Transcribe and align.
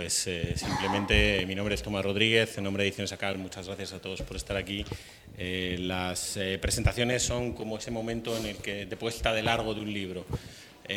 pues 0.00 0.26
eh, 0.28 0.54
simplemente 0.56 1.44
mi 1.44 1.54
nombre 1.54 1.74
es 1.74 1.82
Tomás 1.82 2.02
Rodríguez, 2.02 2.56
en 2.56 2.64
nombre 2.64 2.82
de 2.82 2.88
Ediciones 2.88 3.12
Acal, 3.12 3.36
muchas 3.36 3.66
gracias 3.66 3.92
a 3.92 4.00
todos 4.00 4.22
por 4.22 4.34
estar 4.34 4.56
aquí. 4.56 4.82
Eh, 5.36 5.76
las 5.78 6.38
eh, 6.38 6.58
presentaciones 6.58 7.22
son 7.22 7.52
como 7.52 7.76
ese 7.76 7.90
momento 7.90 8.34
en 8.34 8.46
el 8.46 8.56
que 8.56 8.86
de 8.86 8.96
puesta 8.96 9.34
de 9.34 9.42
largo 9.42 9.74
de 9.74 9.82
un 9.82 9.92
libro. 9.92 10.24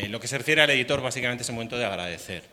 Lo 0.09 0.21
que 0.21 0.27
se 0.29 0.37
refiere 0.37 0.61
al 0.61 0.69
editor, 0.69 1.01
básicamente 1.01 1.43
es 1.43 1.49
el 1.49 1.55
momento 1.55 1.77
de 1.77 1.83
agradecer. 1.83 2.43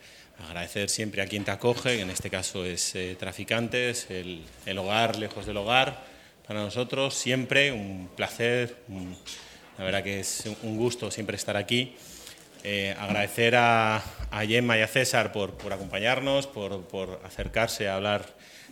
Agradecer 0.48 0.90
siempre 0.90 1.22
a 1.22 1.26
quien 1.26 1.44
te 1.44 1.52
acoge, 1.52 1.96
que 1.96 2.02
en 2.02 2.10
este 2.10 2.30
caso 2.30 2.64
es 2.64 2.96
Traficantes, 3.16 4.08
el, 4.10 4.42
el, 4.66 4.78
hogar 4.78 5.20
lejos 5.20 5.46
del 5.46 5.56
hogar. 5.56 6.02
Para 6.48 6.64
nosotros 6.64 7.14
siempre 7.14 7.70
un 7.70 8.10
placer, 8.16 8.76
un, 8.88 9.16
la 9.78 9.84
verdad 9.84 10.02
que 10.02 10.18
es 10.18 10.42
un 10.64 10.76
gusto 10.76 11.12
siempre 11.12 11.36
estar 11.36 11.56
aquí. 11.56 11.94
Eh, 12.64 12.94
agradecer 12.98 13.56
a, 13.56 13.96
a, 14.30 14.46
Gemma 14.46 14.76
y 14.76 14.82
a 14.82 14.86
César 14.86 15.32
por, 15.32 15.54
por 15.54 15.72
acompañarnos, 15.72 16.46
por, 16.46 16.82
por, 16.88 17.20
acercarse 17.24 17.88
a 17.88 17.96
hablar 17.96 18.26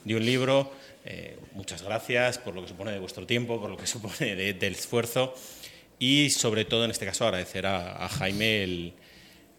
de 0.04 0.14
un 0.14 0.24
libro. 0.24 0.72
Eh, 1.04 1.38
muchas 1.52 1.82
gracias 1.82 2.38
por 2.38 2.54
lo 2.54 2.62
que 2.62 2.68
supone 2.68 2.92
de 2.92 2.98
vuestro 2.98 3.26
tiempo, 3.26 3.60
por 3.60 3.70
lo 3.70 3.76
que 3.76 3.86
supone 3.88 4.34
de, 4.34 4.52
del 4.54 4.74
esfuerzo 4.74 5.34
y 5.98 6.30
sobre 6.30 6.64
todo 6.64 6.84
en 6.84 6.90
este 6.90 7.06
caso 7.06 7.24
agradecer 7.24 7.66
a, 7.66 8.04
a 8.04 8.08
Jaime 8.08 8.62
el, 8.62 8.92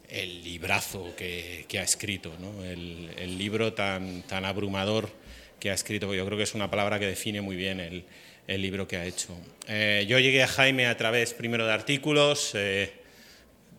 el, 0.08 0.42
librazo 0.42 1.14
que, 1.16 1.66
que 1.68 1.78
ha 1.78 1.82
escrito, 1.82 2.32
¿no? 2.38 2.64
el, 2.64 3.10
el, 3.16 3.36
libro 3.36 3.74
tan, 3.74 4.22
tan 4.22 4.44
abrumador 4.44 5.10
que 5.58 5.70
ha 5.70 5.74
escrito, 5.74 6.12
yo 6.14 6.24
creo 6.24 6.38
que 6.38 6.44
es 6.44 6.54
una 6.54 6.70
palabra 6.70 6.98
que 6.98 7.06
define 7.06 7.42
muy 7.42 7.56
bien 7.56 7.80
el, 7.80 8.04
el 8.46 8.62
libro 8.62 8.88
que 8.88 8.96
ha 8.96 9.04
hecho. 9.04 9.36
Eh, 9.68 10.06
yo 10.08 10.18
llegué 10.18 10.42
a 10.42 10.48
Jaime 10.48 10.86
a 10.86 10.96
través 10.96 11.34
primero 11.34 11.66
de 11.66 11.72
artículos, 11.72 12.52
eh, 12.54 12.92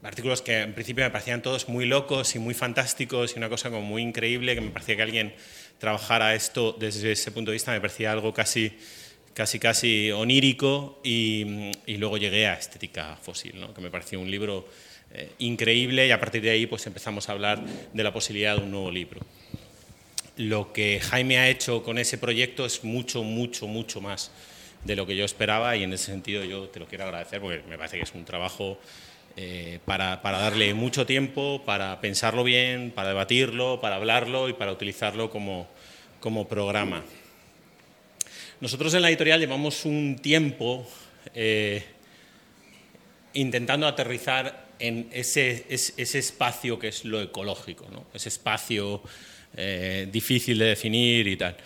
artículos 0.03 0.41
que 0.41 0.61
en 0.61 0.73
principio 0.73 1.03
me 1.03 1.11
parecían 1.11 1.41
todos 1.41 1.69
muy 1.69 1.85
locos 1.85 2.35
y 2.35 2.39
muy 2.39 2.53
fantásticos 2.53 3.33
y 3.35 3.38
una 3.38 3.49
cosa 3.49 3.69
como 3.69 3.83
muy 3.83 4.02
increíble, 4.02 4.55
que 4.55 4.61
me 4.61 4.71
parecía 4.71 4.95
que 4.95 5.02
alguien 5.02 5.33
trabajara 5.77 6.35
esto 6.35 6.75
desde 6.80 7.11
ese 7.11 7.31
punto 7.31 7.52
de 7.52 7.53
vista, 7.53 7.71
me 7.71 7.81
parecía 7.81 8.11
algo 8.11 8.33
casi, 8.33 8.72
casi, 9.33 9.59
casi 9.59 10.11
onírico 10.11 10.99
y, 11.03 11.72
y 11.85 11.97
luego 11.97 12.17
llegué 12.17 12.47
a 12.47 12.53
Estética 12.53 13.17
Fósil, 13.22 13.59
¿no? 13.59 13.73
que 13.73 13.81
me 13.81 13.91
pareció 13.91 14.19
un 14.19 14.29
libro 14.29 14.67
eh, 15.13 15.29
increíble 15.39 16.07
y 16.07 16.11
a 16.11 16.19
partir 16.19 16.41
de 16.41 16.52
ahí 16.52 16.66
pues 16.67 16.88
empezamos 16.88 17.27
a 17.27 17.33
hablar 17.33 17.61
de 17.66 18.03
la 18.03 18.13
posibilidad 18.13 18.55
de 18.55 18.63
un 18.63 18.72
nuevo 18.72 18.89
libro. 18.89 19.19
Lo 20.38 20.72
que 20.72 21.02
Jaime 21.02 21.38
ha 21.38 21.49
hecho 21.49 21.83
con 21.83 21.97
ese 21.97 22.17
proyecto 22.17 22.66
es 22.66 22.85
mucho, 22.85 23.22
mucho, 23.22 23.67
mucho 23.67 23.99
más 23.99 24.31
de 24.85 24.95
lo 24.95 25.05
que 25.05 25.17
yo 25.17 25.25
esperaba 25.25 25.75
y 25.75 25.83
en 25.83 25.91
ese 25.91 26.05
sentido 26.05 26.45
yo 26.45 26.69
te 26.69 26.79
lo 26.79 26.88
quiero 26.88 27.03
agradecer 27.03 27.41
porque 27.41 27.61
me 27.67 27.77
parece 27.77 27.97
que 27.97 28.03
es 28.03 28.13
un 28.13 28.23
trabajo 28.23 28.79
eh, 29.37 29.79
para, 29.85 30.21
para, 30.21 30.39
darle 30.39 30.73
mucho 30.73 31.05
tiempo, 31.05 31.63
para 31.65 32.01
pensarlo 32.01 32.43
bien, 32.43 32.91
para 32.91 33.09
debatirlo, 33.09 33.79
para 33.81 33.95
hablarlo 33.95 34.49
y 34.49 34.53
para 34.53 34.71
utilizarlo 34.71 35.29
como, 35.29 35.67
programa. 36.49 37.03
Nosotros 38.59 38.93
en 38.93 39.01
la 39.01 39.09
editorial 39.09 39.39
llevamos 39.39 39.85
un 39.85 40.17
tiempo 40.21 40.88
eh, 41.33 41.83
intentando 43.33 43.88
aterrizar 43.88 44.67
en 44.79 45.09
ese, 45.11 45.66
ese, 45.69 45.93
ese, 45.97 46.19
espacio 46.19 46.77
que 46.77 46.89
es 46.89 47.05
lo 47.05 47.21
ecológico, 47.21 47.88
¿no? 47.91 48.05
ese 48.13 48.29
espacio 48.29 49.01
eh, 49.55 50.07
difícil 50.09 50.57
de 50.57 50.66
definir 50.66 51.27
y 51.27 51.35
tal. 51.35 51.57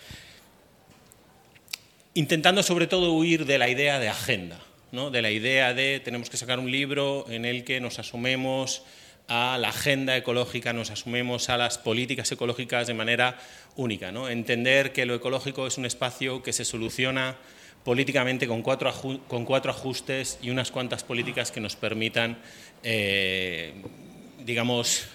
Intentando 2.14 2.62
sobre 2.62 2.86
todo 2.86 3.12
huir 3.12 3.44
de 3.44 3.58
la 3.58 3.68
idea 3.68 3.98
de 3.98 4.08
agenda. 4.08 4.58
¿No? 4.92 5.10
de 5.10 5.22
la 5.22 5.30
idea 5.30 5.74
de 5.74 6.00
tenemos 6.00 6.30
que 6.30 6.36
sacar 6.36 6.58
un 6.58 6.70
libro 6.70 7.26
en 7.28 7.44
el 7.44 7.64
que 7.64 7.80
nos 7.80 7.98
asumemos 7.98 8.82
a 9.28 9.58
la 9.58 9.70
agenda 9.70 10.16
ecológica, 10.16 10.72
nos 10.72 10.90
asumemos 10.90 11.48
a 11.48 11.56
las 11.56 11.78
políticas 11.78 12.30
ecológicas 12.30 12.86
de 12.86 12.94
manera 12.94 13.38
única. 13.74 14.12
¿no? 14.12 14.28
Entender 14.28 14.92
que 14.92 15.06
lo 15.06 15.14
ecológico 15.14 15.66
es 15.66 15.78
un 15.78 15.86
espacio 15.86 16.42
que 16.42 16.52
se 16.52 16.64
soluciona 16.64 17.36
políticamente 17.84 18.46
con 18.46 18.62
cuatro, 18.62 18.92
con 19.28 19.44
cuatro 19.44 19.70
ajustes 19.70 20.38
y 20.42 20.50
unas 20.50 20.70
cuantas 20.70 21.04
políticas 21.04 21.52
que 21.52 21.60
nos 21.60 21.76
permitan, 21.76 22.38
eh, 22.82 23.74
digamos, 24.44 25.06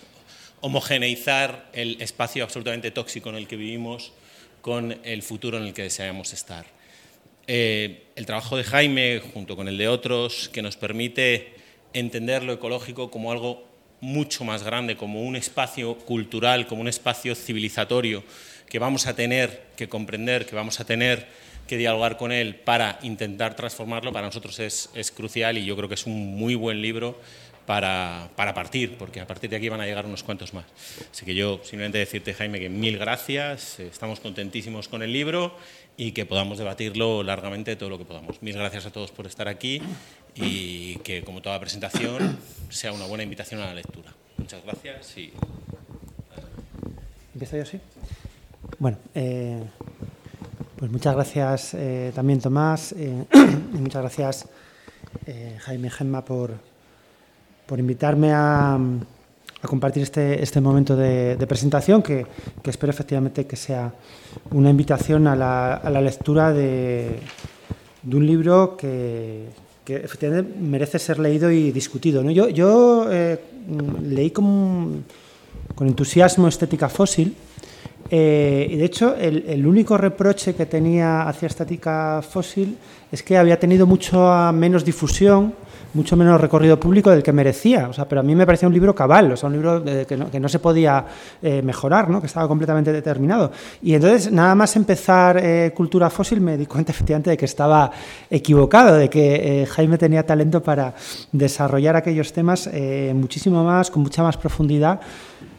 homogeneizar 0.61 1.69
el 1.73 2.01
espacio 2.01 2.43
absolutamente 2.43 2.91
tóxico 2.91 3.29
en 3.29 3.35
el 3.35 3.47
que 3.47 3.57
vivimos 3.57 4.13
con 4.61 4.99
el 5.03 5.23
futuro 5.23 5.57
en 5.57 5.65
el 5.65 5.73
que 5.73 5.83
deseamos 5.83 6.33
estar. 6.33 6.65
Eh, 7.47 8.10
el 8.21 8.27
trabajo 8.27 8.55
de 8.55 8.63
Jaime, 8.63 9.19
junto 9.33 9.55
con 9.55 9.67
el 9.67 9.79
de 9.79 9.87
otros, 9.87 10.47
que 10.49 10.61
nos 10.61 10.77
permite 10.77 11.55
entender 11.91 12.43
lo 12.43 12.53
ecológico 12.53 13.09
como 13.09 13.31
algo 13.31 13.67
mucho 13.99 14.43
más 14.43 14.61
grande, 14.61 14.95
como 14.95 15.23
un 15.23 15.35
espacio 15.35 15.97
cultural, 15.97 16.67
como 16.67 16.81
un 16.81 16.87
espacio 16.87 17.33
civilizatorio 17.33 18.23
que 18.69 18.77
vamos 18.77 19.07
a 19.07 19.15
tener 19.15 19.63
que 19.75 19.89
comprender, 19.89 20.45
que 20.45 20.55
vamos 20.55 20.79
a 20.79 20.85
tener 20.85 21.29
que 21.67 21.77
dialogar 21.77 22.17
con 22.17 22.31
él 22.31 22.53
para 22.53 22.99
intentar 23.01 23.55
transformarlo, 23.55 24.13
para 24.13 24.27
nosotros 24.27 24.59
es, 24.59 24.91
es 24.93 25.09
crucial 25.09 25.57
y 25.57 25.65
yo 25.65 25.75
creo 25.75 25.89
que 25.89 25.95
es 25.95 26.05
un 26.05 26.35
muy 26.35 26.53
buen 26.53 26.79
libro 26.79 27.19
para, 27.65 28.29
para, 28.35 28.53
partir, 28.53 28.97
porque 28.97 29.19
a 29.19 29.27
partir 29.27 29.49
de 29.49 29.55
aquí 29.55 29.69
van 29.69 29.81
a 29.81 29.85
llegar 29.85 30.05
unos 30.05 30.23
cuantos 30.23 30.53
más. 30.53 30.65
Así 31.11 31.25
que 31.25 31.35
yo 31.35 31.59
simplemente 31.63 31.97
decirte, 31.97 32.33
Jaime, 32.33 32.59
que 32.59 32.69
mil 32.69 32.97
gracias, 32.97 33.79
estamos 33.79 34.19
contentísimos 34.19 34.87
con 34.87 35.03
el 35.03 35.13
libro 35.13 35.55
y 35.97 36.11
que 36.13 36.25
podamos 36.25 36.57
debatirlo 36.57 37.23
largamente 37.23 37.75
todo 37.75 37.89
lo 37.89 37.97
que 37.97 38.05
podamos. 38.05 38.41
Mil 38.41 38.55
gracias 38.55 38.85
a 38.85 38.91
todos 38.91 39.11
por 39.11 39.27
estar 39.27 39.47
aquí 39.47 39.81
y 40.35 40.95
que, 40.97 41.23
como 41.23 41.41
toda 41.41 41.59
presentación, 41.59 42.37
sea 42.69 42.91
una 42.93 43.05
buena 43.05 43.23
invitación 43.23 43.61
a 43.61 43.65
la 43.65 43.75
lectura. 43.75 44.11
Muchas 44.37 44.63
gracias 44.63 45.17
y... 45.17 45.33
¿Empiezo 47.33 47.57
yo 47.57 47.63
así? 47.63 47.79
Bueno, 48.79 48.97
eh, 49.13 49.61
pues 50.77 50.91
muchas 50.91 51.15
gracias 51.15 51.73
eh, 51.75 52.11
también 52.15 52.41
Tomás 52.41 52.93
eh, 52.93 53.25
y 53.73 53.77
muchas 53.77 54.01
gracias 54.01 54.47
Jaime 55.59 55.89
Gemma 55.89 56.25
por, 56.25 56.55
por 57.71 57.79
invitarme 57.79 58.33
a, 58.33 58.75
a 58.75 59.65
compartir 59.65 60.03
este, 60.03 60.43
este 60.43 60.59
momento 60.59 60.93
de, 60.93 61.37
de 61.37 61.47
presentación 61.47 62.03
que, 62.03 62.25
que, 62.61 62.69
espero 62.69 62.91
efectivamente 62.91 63.47
que 63.47 63.55
sea 63.55 63.93
una 64.51 64.69
invitación 64.69 65.25
a 65.25 65.37
la, 65.37 65.75
a 65.75 65.89
la 65.89 66.01
lectura 66.01 66.51
de, 66.51 67.17
de, 68.03 68.15
un 68.17 68.27
libro 68.27 68.75
que, 68.75 69.45
que, 69.85 69.95
efectivamente 69.95 70.53
merece 70.59 70.99
ser 70.99 71.17
leído 71.17 71.49
y 71.49 71.71
discutido. 71.71 72.21
¿no? 72.21 72.31
Yo, 72.31 72.49
yo 72.49 73.07
eh, 73.09 73.39
leí 74.03 74.31
con, 74.31 75.05
con, 75.73 75.87
entusiasmo 75.87 76.49
Estética 76.49 76.89
Fósil 76.89 77.33
eh, 78.09 78.67
y 78.69 78.75
de 78.75 78.83
hecho 78.83 79.15
el, 79.15 79.45
el, 79.47 79.65
único 79.65 79.97
reproche 79.97 80.55
que 80.55 80.65
tenía 80.65 81.21
hacia 81.21 81.47
Estética 81.47 82.21
Fósil 82.21 82.75
es 83.09 83.23
que 83.23 83.37
había 83.37 83.57
tenido 83.57 83.87
mucho 83.87 84.51
menos 84.51 84.83
difusión 84.83 85.53
mucho 85.93 86.15
menos 86.15 86.39
recorrido 86.39 86.79
público 86.79 87.09
del 87.09 87.23
que 87.23 87.33
merecía. 87.33 87.87
O 87.89 87.93
sea, 87.93 88.07
pero 88.07 88.21
a 88.21 88.23
mí 88.23 88.35
me 88.35 88.45
parecía 88.45 88.67
un 88.67 88.73
libro 88.73 88.95
cabal, 88.95 89.31
o 89.31 89.37
sea, 89.37 89.47
un 89.47 89.53
libro 89.53 89.79
de, 89.79 90.05
que, 90.05 90.17
no, 90.17 90.29
que, 90.29 90.39
no, 90.39 90.49
se 90.49 90.59
podía 90.59 91.05
eh, 91.41 91.61
mejorar, 91.61 92.09
¿no? 92.09 92.21
que 92.21 92.27
estaba 92.27 92.47
completamente 92.47 92.91
determinado. 92.91 93.51
Y 93.81 93.93
entonces, 93.93 94.31
nada 94.31 94.55
más 94.55 94.75
empezar 94.75 95.37
eh, 95.37 95.71
Cultura 95.75 96.09
Fósil, 96.09 96.41
me 96.41 96.57
di 96.57 96.65
cuenta 96.65 96.91
efectivamente 96.91 97.29
de 97.29 97.37
que 97.37 97.45
estaba 97.45 97.91
equivocado, 98.29 98.95
de 98.95 99.09
que 99.09 99.61
eh, 99.61 99.65
Jaime 99.65 99.97
tenía 99.97 100.25
talento 100.25 100.61
para 100.61 100.93
desarrollar 101.31 101.95
aquellos 101.95 102.31
temas 102.33 102.69
eh, 102.71 103.13
muchísimo 103.15 103.63
más, 103.63 103.91
con 103.91 104.03
mucha 104.03 104.23
más 104.23 104.37
profundidad 104.37 104.99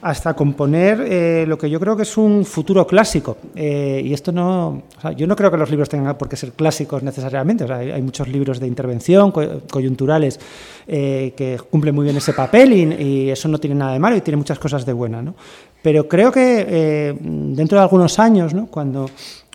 hasta 0.02 0.34
componer 0.34 1.00
eh, 1.00 1.44
lo 1.46 1.56
que 1.56 1.70
yo 1.70 1.78
creo 1.78 1.96
que 1.96 2.02
es 2.02 2.16
un 2.16 2.44
futuro 2.44 2.84
clásico. 2.88 3.36
Eh, 3.54 4.02
y 4.04 4.12
esto 4.12 4.32
no. 4.32 4.82
Yo 5.16 5.28
no 5.28 5.36
creo 5.36 5.48
que 5.48 5.56
los 5.56 5.70
libros 5.70 5.88
tengan 5.88 6.18
por 6.18 6.28
qué 6.28 6.36
ser 6.36 6.52
clásicos 6.52 7.04
necesariamente. 7.04 7.72
Hay, 7.72 8.02
muchos 8.02 8.26
libros 8.26 8.58
de 8.58 8.66
intervención 8.66 9.30
co 9.30 9.62
coyunturales 9.70 10.40
eh, 10.88 11.32
que 11.36 11.56
cumplen 11.70 11.94
muy 11.94 12.04
bien 12.04 12.16
ese 12.16 12.32
papel 12.32 12.72
y, 12.72 13.30
eso 13.30 13.48
no 13.48 13.58
tiene 13.58 13.76
nada 13.76 13.92
de 13.92 14.00
malo 14.00 14.16
y 14.16 14.20
tiene 14.20 14.36
muchas 14.36 14.58
cosas 14.58 14.84
de 14.84 14.92
buena. 14.92 15.22
¿no? 15.22 15.34
Pero 15.82 16.08
creo 16.08 16.32
que 16.32 17.16
dentro 17.22 17.78
de 17.78 17.82
algunos 17.82 18.18
años, 18.18 18.52
¿no? 18.52 18.66
cuando 18.66 19.08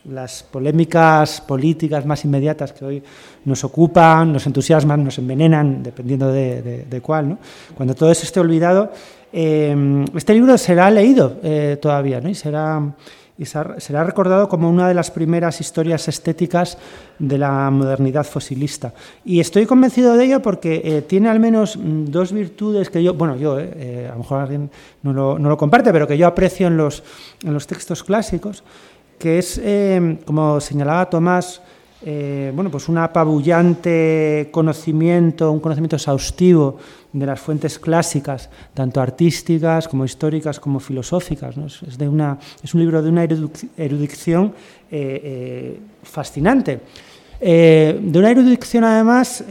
las 0.06 0.44
polémicas 0.44 1.42
políticas 1.42 2.06
más 2.06 2.24
inmediatas 2.24 2.72
que 2.72 2.86
hoy 2.86 3.04
nos 3.44 3.64
ocupan, 3.66 4.32
nos 4.32 4.48
entusiasman, 4.48 5.04
nos 5.04 5.18
envenenan, 5.18 5.84
dependiendo 5.84 6.32
de, 6.32 6.62
de, 6.62 6.86
de 6.86 7.02
cuál, 7.02 7.30
¿no? 7.30 7.38
cuando 7.76 7.94
todo 7.94 8.10
eso 8.10 8.24
esté 8.24 8.40
olvidado, 8.40 8.92
eh, 9.34 10.06
este 10.16 10.34
libro 10.34 10.58
será 10.58 10.90
leído 10.90 11.38
eh, 11.44 11.78
todavía 11.82 12.22
¿no? 12.22 12.30
y 12.30 12.36
será 12.36 12.82
será 13.46 14.04
recordado 14.04 14.50
como 14.50 14.70
una 14.70 14.88
de 14.88 14.94
las 14.94 15.12
primeras 15.12 15.62
historias 15.62 16.08
estéticas 16.08 16.78
de 17.20 17.38
la 17.38 17.70
modernidad 17.70 18.26
fosilista. 18.26 18.94
Y 19.24 19.40
estoy 19.40 19.66
convencido 19.66 20.16
de 20.16 20.26
ello 20.26 20.42
porque 20.42 20.82
eh, 20.84 21.02
tiene 21.04 21.30
al 21.30 21.40
menos 21.40 21.78
mm, 21.78 22.06
dos 22.06 22.32
virtudes 22.32 22.90
que 22.90 23.04
yo, 23.04 23.14
bueno, 23.14 23.36
yo, 23.36 23.60
eh, 23.60 24.08
a 24.08 24.14
lo 24.14 24.20
mejor 24.20 24.42
alguien 24.42 24.72
no 25.04 25.14
lo, 25.14 25.38
no 25.38 25.50
lo, 25.50 25.58
comparte, 25.58 25.92
pero 25.92 26.08
que 26.08 26.18
yo 26.18 26.26
aprecio 26.26 26.68
en 26.68 26.78
los, 26.78 27.04
en 27.44 27.54
los 27.54 27.68
textos 27.68 28.04
clásicos, 28.04 28.64
que 29.20 29.40
es, 29.40 29.60
como 30.26 30.60
señalaba 30.62 31.10
Tomás, 31.10 31.62
eh, 32.06 32.52
bueno, 32.54 32.70
pues 32.70 32.90
un 32.90 32.98
apabullante 32.98 34.50
conocimiento, 34.52 35.52
un 35.52 35.60
conocimiento 35.60 35.96
exhaustivo 35.96 36.78
de 37.12 37.26
las 37.26 37.40
fuentes 37.40 37.80
clásicas, 37.80 38.50
tanto 38.74 39.02
artísticas 39.02 39.88
como 39.88 40.06
históricas 40.06 40.60
como 40.60 40.80
filosóficas. 40.80 41.56
Es, 41.88 41.98
de 41.98 42.08
una, 42.08 42.38
es 42.64 42.74
un 42.74 42.82
libro 42.82 43.02
de 43.02 43.10
una 43.10 43.24
erudición 43.24 44.54
eh, 44.92 45.22
eh, 45.24 45.80
fascinante. 46.04 46.80
de 47.40 48.14
una 48.20 48.30
erudición, 48.32 48.84
además, 48.84 49.44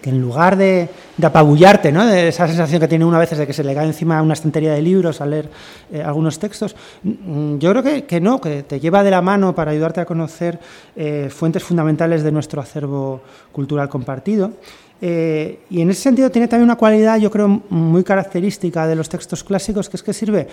que 0.00 0.10
en 0.10 0.20
lugar 0.20 0.56
de, 0.56 0.88
apabullarte, 1.22 1.90
¿no? 1.90 2.06
de 2.06 2.28
esa 2.28 2.46
sensación 2.46 2.80
que 2.80 2.88
tiene 2.88 3.04
uno 3.04 3.16
a 3.16 3.20
veces 3.20 3.38
de 3.38 3.46
que 3.46 3.52
se 3.52 3.64
le 3.64 3.74
cae 3.74 3.86
encima 3.86 4.22
una 4.22 4.34
estantería 4.34 4.72
de 4.72 4.82
libros 4.82 5.20
al 5.20 5.30
leer 5.30 5.50
eh, 5.92 6.02
algunos 6.02 6.38
textos, 6.38 6.76
mm, 7.02 7.58
yo 7.58 7.70
creo 7.72 8.06
que, 8.06 8.20
no, 8.20 8.40
que 8.40 8.62
te 8.62 8.80
lleva 8.80 9.02
de 9.02 9.10
la 9.10 9.20
mano 9.20 9.54
para 9.54 9.72
ayudarte 9.72 10.00
a 10.00 10.04
conocer 10.04 10.58
eh, 10.96 11.28
fuentes 11.30 11.62
fundamentales 11.62 12.22
de 12.22 12.32
nuestro 12.32 12.60
acervo 12.60 13.20
cultural 13.52 13.88
compartido. 13.88 14.52
Eh, 15.00 15.60
y 15.70 15.80
en 15.80 15.90
ese 15.90 16.02
sentido 16.02 16.30
tiene 16.30 16.48
también 16.48 16.64
una 16.64 16.76
cualidad, 16.76 17.18
yo 17.18 17.30
creo, 17.30 17.48
muy 17.68 18.02
característica 18.02 18.86
de 18.86 18.96
los 18.96 19.08
textos 19.08 19.44
clásicos, 19.44 19.88
que 19.88 19.96
es 19.96 20.02
que 20.02 20.12
sirve 20.12 20.48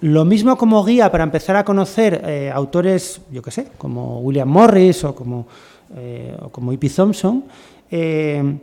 lo 0.00 0.24
mismo 0.24 0.56
como 0.56 0.82
guía 0.84 1.10
para 1.10 1.24
empezar 1.24 1.56
a 1.56 1.64
conocer 1.64 2.50
autores, 2.52 3.20
yo 3.30 3.40
qué 3.40 3.50
sé, 3.50 3.68
como 3.78 4.20
William 4.20 4.48
Morris 4.48 5.04
o 5.04 5.14
como, 5.14 5.46
o 6.42 6.48
como. 6.50 6.76
Thompson, 6.76 7.44
eh, 7.90 8.58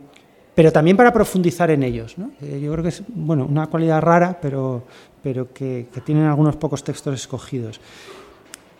pero 0.54 0.70
también 0.70 0.96
para 0.96 1.12
profundizar 1.12 1.70
en 1.70 1.82
ellos. 1.82 2.14
Eh, 2.40 2.60
yo 2.62 2.72
creo 2.72 2.82
que 2.82 2.90
es 2.90 3.02
bueno, 3.08 3.46
una 3.46 3.66
cualidad 3.66 4.00
rara, 4.00 4.38
pero, 4.40 4.84
pero 5.22 5.52
que, 5.52 5.88
tienen 6.04 6.24
algunos 6.24 6.56
pocos 6.56 6.84
textos 6.84 7.14
escogidos. 7.14 7.80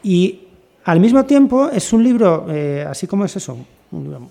Y 0.02 0.48
al 0.84 1.00
mismo 1.00 1.24
tiempo 1.24 1.68
es 1.70 1.92
un 1.92 2.04
libro, 2.04 2.46
eh, 2.48 2.86
así 2.88 3.06
como 3.06 3.24
es 3.24 3.34
eso, 3.36 3.56
un 3.90 4.04
libro 4.04 4.28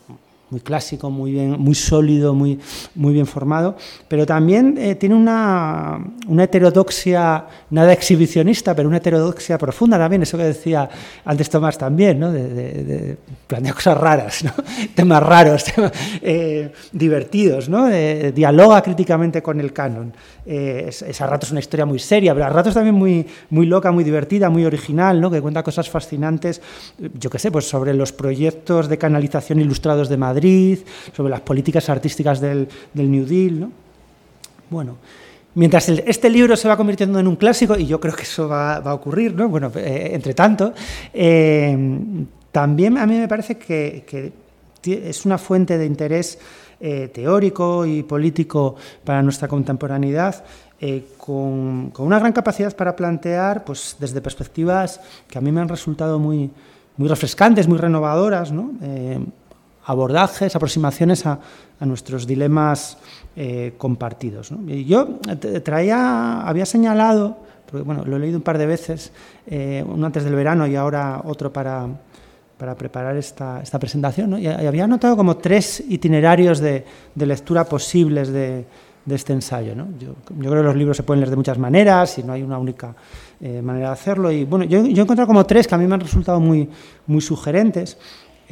muy 0.53 0.61
clásico, 0.61 1.09
muy 1.09 1.31
bien, 1.31 1.59
muy 1.59 1.73
sólido, 1.73 2.35
muy, 2.35 2.59
muy 2.93 3.13
bien 3.13 3.25
formado, 3.25 3.75
pero 4.07 4.23
también 4.23 4.77
eh, 4.77 4.93
tiene 4.93 5.15
una, 5.15 5.99
una, 6.27 6.43
heterodoxia, 6.43 7.47
nada 7.71 7.91
exhibicionista, 7.91 8.75
pero 8.75 8.87
una 8.87 8.97
heterodoxia 8.97 9.57
profunda 9.57 9.97
también, 9.97 10.21
eso 10.21 10.37
que 10.37 10.43
decía 10.43 10.87
antes 11.25 11.49
Tomás 11.49 11.77
también, 11.77 12.19
¿no? 12.19 12.31
de, 12.31 12.47
de, 12.47 13.17
plantear 13.47 13.73
cosas 13.73 13.97
raras, 13.97 14.43
¿no? 14.43 14.51
temas 14.95 15.23
raros, 15.23 15.65
eh, 16.21 16.71
divertidos, 16.91 17.67
¿no? 17.67 17.87
dialoga 17.87 18.81
críticamente 18.83 19.41
con 19.41 19.59
el 19.59 19.73
canon. 19.73 20.13
Eh, 20.45 20.85
es, 20.89 21.21
a 21.21 21.25
ratos 21.25 21.51
una 21.51 21.61
historia 21.61 21.85
muy 21.85 21.99
seria, 21.99 22.33
pero 22.33 22.45
a 22.45 22.49
ratos 22.49 22.73
también 22.73 22.95
muy, 22.95 23.25
muy 23.49 23.65
loca, 23.65 23.91
muy 23.91 24.03
divertida, 24.03 24.49
muy 24.49 24.65
original, 24.65 25.19
¿no? 25.21 25.31
que 25.31 25.41
cuenta 25.41 25.63
cosas 25.63 25.89
fascinantes, 25.89 26.61
yo 27.17 27.29
qué 27.29 27.39
sé, 27.39 27.49
pues 27.49 27.67
sobre 27.67 27.93
los 27.93 28.11
proyectos 28.11 28.89
de 28.89 28.97
canalización 28.97 29.61
ilustrados 29.61 30.09
de 30.09 30.17
Madrid, 30.17 30.42
sobre 31.15 31.29
las 31.29 31.41
políticas 31.41 31.89
artísticas 31.89 32.39
del, 32.39 32.67
New 32.93 33.25
Deal. 33.25 33.59
¿no? 33.59 33.71
Bueno, 34.69 34.97
Mientras 35.55 35.87
este 35.87 36.31
libro 36.31 36.57
se 36.57 36.67
va 36.67 36.75
convirtiendo 36.75 37.19
en 37.19 37.27
un 37.27 37.35
clásico, 37.35 37.77
y 37.77 37.85
yo 37.85 37.99
creo 37.99 38.15
que 38.15 38.23
eso 38.23 38.49
va, 38.49 38.77
a 38.77 38.93
ocurrir, 38.95 39.35
¿no? 39.35 39.49
bueno, 39.49 39.71
eh, 39.75 40.09
entre 40.11 40.33
tanto, 40.33 40.73
eh, 41.13 41.77
también 42.51 42.97
a 42.97 43.05
mí 43.05 43.17
me 43.17 43.27
parece 43.27 43.57
que, 43.57 44.33
es 44.83 45.25
una 45.25 45.37
fuente 45.37 45.77
de 45.77 45.85
interés 45.85 46.37
eh, 46.79 47.09
teórico 47.13 47.85
y 47.85 48.03
político 48.03 48.75
para 49.03 49.21
nuestra 49.23 49.47
contemporaneidad, 49.47 50.43
eh, 50.79 51.13
con, 51.17 51.93
una 51.97 52.19
gran 52.19 52.31
capacidad 52.31 52.75
para 52.75 52.95
plantear, 52.95 53.63
pues 53.63 53.95
desde 53.97 54.21
perspectivas 54.21 54.99
que 55.27 55.37
a 55.37 55.41
mí 55.41 55.51
me 55.51 55.61
han 55.61 55.69
resultado 55.69 56.19
muy, 56.19 56.51
muy 56.97 57.07
refrescantes, 57.07 57.67
muy 57.67 57.77
renovadoras, 57.77 58.53
eh, 58.81 59.17
abordajes, 59.85 60.55
aproximaciones 60.55 61.25
a, 61.25 61.39
nuestros 61.81 62.25
dilemas 62.25 62.97
compartidos. 63.77 64.53
Y 64.67 64.85
yo 64.85 65.19
traía, 65.63 66.41
había 66.43 66.65
señalado, 66.65 67.35
porque 67.69 67.83
bueno, 67.83 68.05
lo 68.05 68.15
he 68.15 68.19
leído 68.19 68.37
un 68.37 68.43
par 68.43 68.57
de 68.57 68.65
veces, 68.65 69.11
uno 69.85 70.05
antes 70.05 70.23
del 70.23 70.33
verano 70.33 70.65
y 70.65 70.77
ahora 70.77 71.19
otro 71.25 71.51
para 71.51 71.89
para 72.63 72.75
preparar 72.75 73.17
esta, 73.17 73.61
esta 73.61 73.77
presentación, 73.77 74.39
y, 74.39 74.47
había 74.47 74.87
notado 74.87 75.17
como 75.17 75.35
tres 75.35 75.83
itinerarios 75.85 76.59
de, 76.59 76.85
lectura 77.15 77.65
posibles 77.65 78.31
de, 78.31 78.65
este 79.09 79.33
ensayo. 79.33 79.73
yo, 79.99 80.15
creo 80.25 80.61
que 80.61 80.63
los 80.63 80.75
libros 80.77 80.95
se 80.95 81.03
pueden 81.03 81.19
leer 81.19 81.31
de 81.31 81.35
muchas 81.35 81.57
maneras 81.57 82.17
y 82.19 82.23
no 82.23 82.31
hay 82.31 82.41
una 82.41 82.57
única 82.57 82.95
eh, 83.41 83.61
manera 83.61 83.87
de 83.87 83.93
hacerlo. 83.93 84.31
Y 84.31 84.45
bueno, 84.45 84.63
yo, 84.63 84.85
yo, 84.85 85.01
he 85.01 85.03
encontrado 85.03 85.27
como 85.27 85.45
tres 85.45 85.67
que 85.67 85.75
a 85.75 85.77
mí 85.77 85.85
me 85.85 85.95
han 85.95 85.99
resultado 85.99 86.39
muy, 86.39 86.69
muy 87.05 87.19
sugerentes 87.19 87.97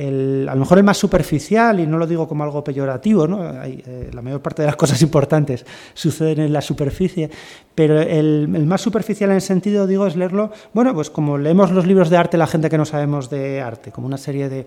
a 0.07 0.53
lo 0.53 0.59
mejor 0.59 0.77
el 0.77 0.83
más 0.83 0.97
superficial, 0.97 1.79
y 1.79 1.87
no 1.87 1.97
lo 1.97 2.07
digo 2.07 2.27
como 2.27 2.43
algo 2.43 2.63
peyorativo, 2.63 3.27
¿no? 3.27 3.63
Eh, 3.63 4.09
la 4.13 4.21
mayor 4.21 4.41
parte 4.41 4.61
de 4.61 4.67
las 4.67 4.75
cosas 4.77 5.01
importantes 5.01 5.65
suceden 5.93 6.39
en 6.39 6.53
la 6.53 6.61
superficie, 6.61 7.29
pero 7.75 8.01
el, 8.01 8.47
más 8.47 8.81
superficial 8.81 9.29
en 9.29 9.37
el 9.37 9.41
sentido, 9.41 9.87
digo, 9.87 10.07
es 10.07 10.15
leerlo, 10.15 10.51
bueno, 10.73 10.93
pues 10.93 11.09
como 11.09 11.37
leemos 11.37 11.71
los 11.71 11.85
libros 11.85 12.09
de 12.09 12.17
arte 12.17 12.37
la 12.37 12.47
gente 12.47 12.69
que 12.69 12.77
no 12.77 12.85
sabemos 12.85 13.29
de 13.29 13.61
arte, 13.61 13.91
como 13.91 14.07
una 14.07 14.17
serie 14.17 14.49
de 14.49 14.65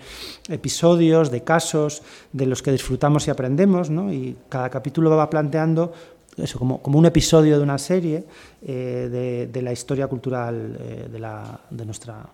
episodios, 0.49 1.31
de 1.31 1.43
casos, 1.43 2.03
de 2.33 2.47
los 2.47 2.63
que 2.63 2.71
disfrutamos 2.73 3.27
y 3.27 3.31
aprendemos, 3.31 3.91
¿no? 3.91 4.13
y 4.13 4.37
cada 4.49 4.71
capítulo 4.71 5.11
va 5.17 5.31
planteando 5.31 5.93
eso, 6.37 6.59
como, 6.59 6.83
como, 6.83 6.99
un 6.99 7.07
episodio 7.07 7.57
de 7.57 7.63
una 7.63 7.79
serie 7.79 8.25
eh, 8.67 9.49
de, 9.53 9.63
la 9.63 9.73
historia 9.73 10.09
cultural 10.09 10.77
eh, 10.81 11.09
de, 11.11 11.19
la, 11.21 11.61
de, 11.71 11.87
nuestra, 11.87 12.27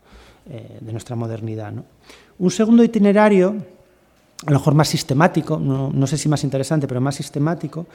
de 0.47 0.93
nuestra 0.93 1.17
modernidad. 1.17 1.71
¿no? 1.71 1.85
Un 2.41 2.51
segundo 2.51 2.83
itinerario, 2.83 3.55
a 4.47 4.51
lo 4.51 4.59
mejor 4.59 4.73
más 4.73 4.89
sistemático, 4.89 5.59
no, 5.59 6.07
sé 6.07 6.17
si 6.17 6.27
más 6.27 6.43
interesante, 6.43 6.89
pero 6.89 6.99
más 6.99 7.15
sistemático, 7.15 7.87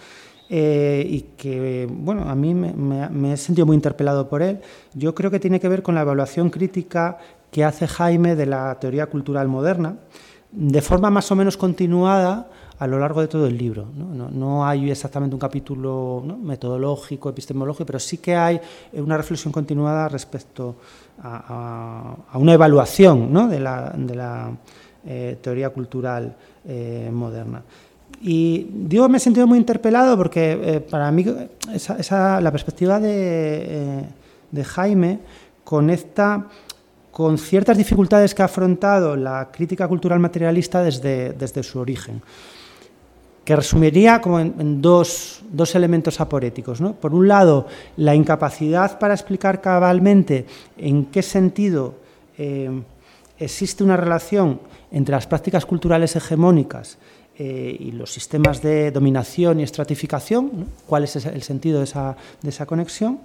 eh, 0.48 1.04
y 1.10 1.22
que, 1.36 1.88
bueno, 1.90 2.30
a 2.30 2.36
mí 2.36 2.54
me, 2.54 3.34
he 3.34 3.38
sentido 3.38 3.66
muy 3.66 3.76
interpelado 3.76 4.30
por 4.30 4.44
él, 4.44 4.60
yo 4.94 5.16
creo 5.16 5.32
que 5.32 5.40
tiene 5.40 5.60
que 5.60 5.68
ver 5.68 5.82
con 5.82 5.96
la 5.96 6.02
evaluación 6.02 6.52
crítica 6.52 7.18
que 7.50 7.64
hace 7.64 7.88
Jaime 7.88 8.36
de 8.36 8.46
la 8.46 8.78
teoría 8.80 9.08
cultural 9.08 9.48
moderna, 9.48 9.96
de 10.52 10.82
forma 10.84 11.10
más 11.10 11.32
o 11.32 11.36
menos 11.36 11.58
continuada 11.58 12.48
a 12.78 12.88
lo 12.88 13.00
largo 13.00 13.22
de 13.22 13.28
todo 13.28 13.48
el 13.48 13.58
libro. 13.58 13.86
No, 13.96 14.66
hay 14.66 14.92
exactamente 14.92 15.34
un 15.34 15.40
capítulo 15.40 16.24
metodológico, 16.42 17.30
epistemológico, 17.30 17.86
pero 17.86 18.00
sí 18.00 18.18
que 18.18 18.36
hay 18.36 18.60
una 18.94 19.18
reflexión 19.18 19.54
continuada 19.54 20.10
respecto 20.10 20.76
a, 21.22 22.16
una 22.34 22.54
evaluación 22.54 23.50
de 23.50 23.60
la, 23.60 24.52
eh, 25.08 25.38
teoría 25.42 25.70
cultural 25.70 26.36
eh, 26.68 27.10
moderna. 27.14 27.64
Y 28.22 28.68
digo, 28.72 29.08
me 29.08 29.18
he 29.18 29.22
sentido 29.22 29.48
muy 29.48 29.58
interpelado 29.58 30.18
porque 30.18 30.60
eh, 30.62 30.80
para 30.82 31.12
mí 31.12 31.26
esa, 31.74 32.42
la 32.42 32.52
perspectiva 32.52 33.00
de, 33.00 34.04
Jaime 34.64 35.20
conecta 35.64 36.48
con 37.12 37.38
ciertas 37.38 37.78
dificultades 37.78 38.34
que 38.34 38.42
ha 38.42 38.46
afrontado 38.46 39.16
la 39.16 39.50
crítica 39.52 39.88
cultural 39.88 40.20
materialista 40.20 40.82
desde, 40.82 41.34
desde 41.34 41.62
su 41.64 41.80
origen 41.80 42.22
que 43.46 43.56
resumiría 43.56 44.20
como 44.22 44.40
en, 44.40 44.82
dos, 44.82 45.44
elementos 45.76 46.20
aporéticos. 46.20 46.82
Por 47.00 47.14
un 47.14 47.28
lado, 47.28 47.68
la 47.96 48.16
incapacidad 48.16 48.98
para 48.98 49.14
explicar 49.14 49.62
cabalmente 49.62 50.48
en 50.78 51.06
qué 51.06 51.22
sentido 51.22 51.94
eh, 52.40 52.72
existe 53.38 53.84
una 53.84 53.98
relación 53.98 54.60
entre 54.92 55.14
las 55.14 55.28
prácticas 55.28 55.66
culturales 55.66 56.16
hegemónicas 56.16 56.98
eh, 57.38 57.78
y 57.80 57.92
los 57.92 58.12
sistemas 58.12 58.62
de 58.64 58.90
dominación 58.92 59.60
y 59.60 59.64
estratificación, 59.64 60.68
cuál 60.88 61.04
es 61.04 61.16
el 61.16 61.44
sentido 61.44 61.80
de 61.80 61.84
esa, 61.86 62.66
conexión. 62.66 63.20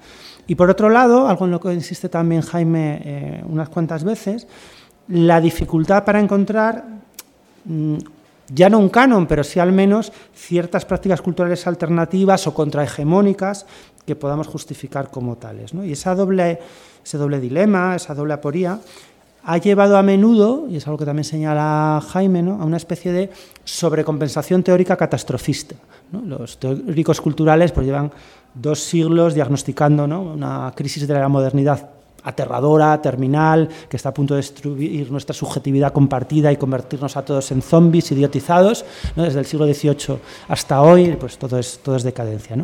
Y 0.46 0.54
por 0.54 0.68
otro 0.68 0.90
lado, 0.90 1.28
algo 1.28 1.46
en 1.46 1.52
lo 1.52 1.60
que 1.60 1.72
insiste 1.72 2.10
también 2.10 2.42
Jaime 2.42 3.00
eh, 3.04 3.44
unas 3.48 3.70
cuantas 3.70 4.04
veces, 4.04 4.46
la 5.08 5.40
dificultad 5.40 6.04
para 6.04 6.20
encontrar 6.20 6.84
mm, 7.64 7.98
ya 8.52 8.68
no 8.68 8.78
un 8.78 8.88
canon, 8.88 9.26
pero 9.26 9.44
sí 9.44 9.60
al 9.60 9.72
menos 9.72 10.12
ciertas 10.34 10.84
prácticas 10.84 11.22
culturales 11.22 11.66
alternativas 11.66 12.46
o 12.46 12.54
contrahegemónicas 12.54 13.66
que 14.06 14.16
podamos 14.16 14.46
justificar 14.46 15.10
como 15.10 15.36
tales. 15.36 15.72
Y 15.72 15.92
esa 15.92 16.14
doble, 16.14 16.58
ese 17.04 17.18
doble 17.18 17.40
dilema, 17.40 17.96
esa 17.96 18.14
doble 18.14 18.34
aporía, 18.34 18.80
ha 19.42 19.56
llevado 19.56 19.96
a 19.96 20.02
menudo, 20.02 20.66
y 20.68 20.76
es 20.76 20.86
algo 20.86 20.98
que 20.98 21.06
también 21.06 21.24
señala 21.24 22.02
Jaime, 22.10 22.40
a 22.40 22.64
una 22.64 22.76
especie 22.76 23.12
de 23.12 23.30
sobrecompensación 23.64 24.62
teórica 24.62 24.96
catastrofista. 24.96 25.76
Los 26.12 26.58
teóricos 26.58 27.20
culturales 27.20 27.72
pues, 27.72 27.86
llevan 27.86 28.10
dos 28.52 28.80
siglos 28.80 29.34
diagnosticando 29.34 30.04
una 30.04 30.72
crisis 30.74 31.06
de 31.06 31.14
la 31.14 31.28
modernidad 31.28 31.99
aterradora, 32.24 33.00
terminal, 33.00 33.68
que 33.88 33.96
está 33.96 34.10
a 34.10 34.14
punto 34.14 34.34
de 34.34 34.38
destruir 34.38 35.10
nuestra 35.10 35.34
subjetividad 35.34 35.92
compartida 35.92 36.52
y 36.52 36.56
convertirnos 36.56 37.16
a 37.16 37.24
todos 37.24 37.50
en 37.52 37.62
zombies 37.62 38.12
idiotizados, 38.12 38.84
desde 39.16 39.40
el 39.40 39.46
siglo 39.46 39.66
XVIII 39.66 40.18
hasta 40.48 40.82
hoy, 40.82 41.16
pues 41.18 41.38
todo 41.38 41.58
es, 41.58 41.80
todo 41.82 41.96
es 41.96 42.02
decadencia. 42.02 42.56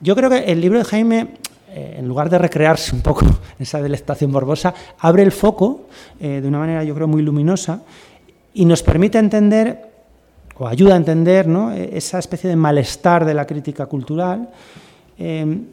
Yo 0.00 0.14
creo 0.16 0.30
que 0.30 0.44
el 0.44 0.60
libro 0.60 0.78
de 0.78 0.84
Jaime 0.84 1.28
eh, 1.76 1.96
en 1.98 2.06
lugar 2.06 2.30
de 2.30 2.38
recrearse 2.38 2.94
un 2.94 3.02
poco 3.02 3.26
esa 3.58 3.82
delectación 3.82 4.30
morbosa, 4.30 4.72
abre 5.00 5.24
el 5.24 5.32
foco 5.32 5.88
eh, 6.20 6.40
de 6.40 6.46
una 6.46 6.60
manera, 6.60 6.84
yo 6.84 6.94
creo, 6.94 7.08
muy 7.08 7.20
luminosa 7.20 7.82
y 8.54 8.64
nos 8.64 8.80
permite 8.84 9.18
entender, 9.18 9.90
o 10.56 10.68
ayuda 10.68 10.94
a 10.94 10.96
entender, 10.98 11.48
e, 11.74 11.98
esa 11.98 12.20
especie 12.20 12.48
de 12.48 12.54
malestar 12.54 13.24
de 13.24 13.34
la 13.34 13.44
crítica 13.44 13.86
cultural. 13.86 14.50
Em, 15.18 15.66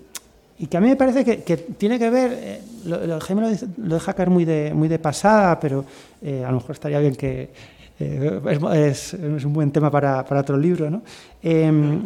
y 0.61 0.67
que 0.67 0.77
a 0.77 0.81
mí 0.81 0.87
me 0.87 0.95
parece 0.95 1.25
que, 1.25 1.57
tiene 1.57 1.97
que 1.97 2.09
ver, 2.09 2.31
eh, 2.33 2.61
lo, 2.85 3.19
Jaime 3.19 3.57
lo, 3.77 3.95
deja 3.95 4.13
caer 4.13 4.29
muy 4.29 4.45
de, 4.45 4.73
muy 4.73 4.87
de 4.87 4.99
pasada, 4.99 5.59
pero 5.59 5.83
a 6.23 6.51
lo 6.51 6.57
mejor 6.57 6.71
estaría 6.71 6.99
bien 6.99 7.15
que, 7.15 7.49
es, 7.99 9.13
un 9.13 9.53
buen 9.53 9.71
tema 9.71 9.89
para, 9.91 10.23
para 10.23 10.41
otro 10.41 10.57
libro, 10.57 10.89
¿no? 10.89 11.01
Em, 11.41 12.01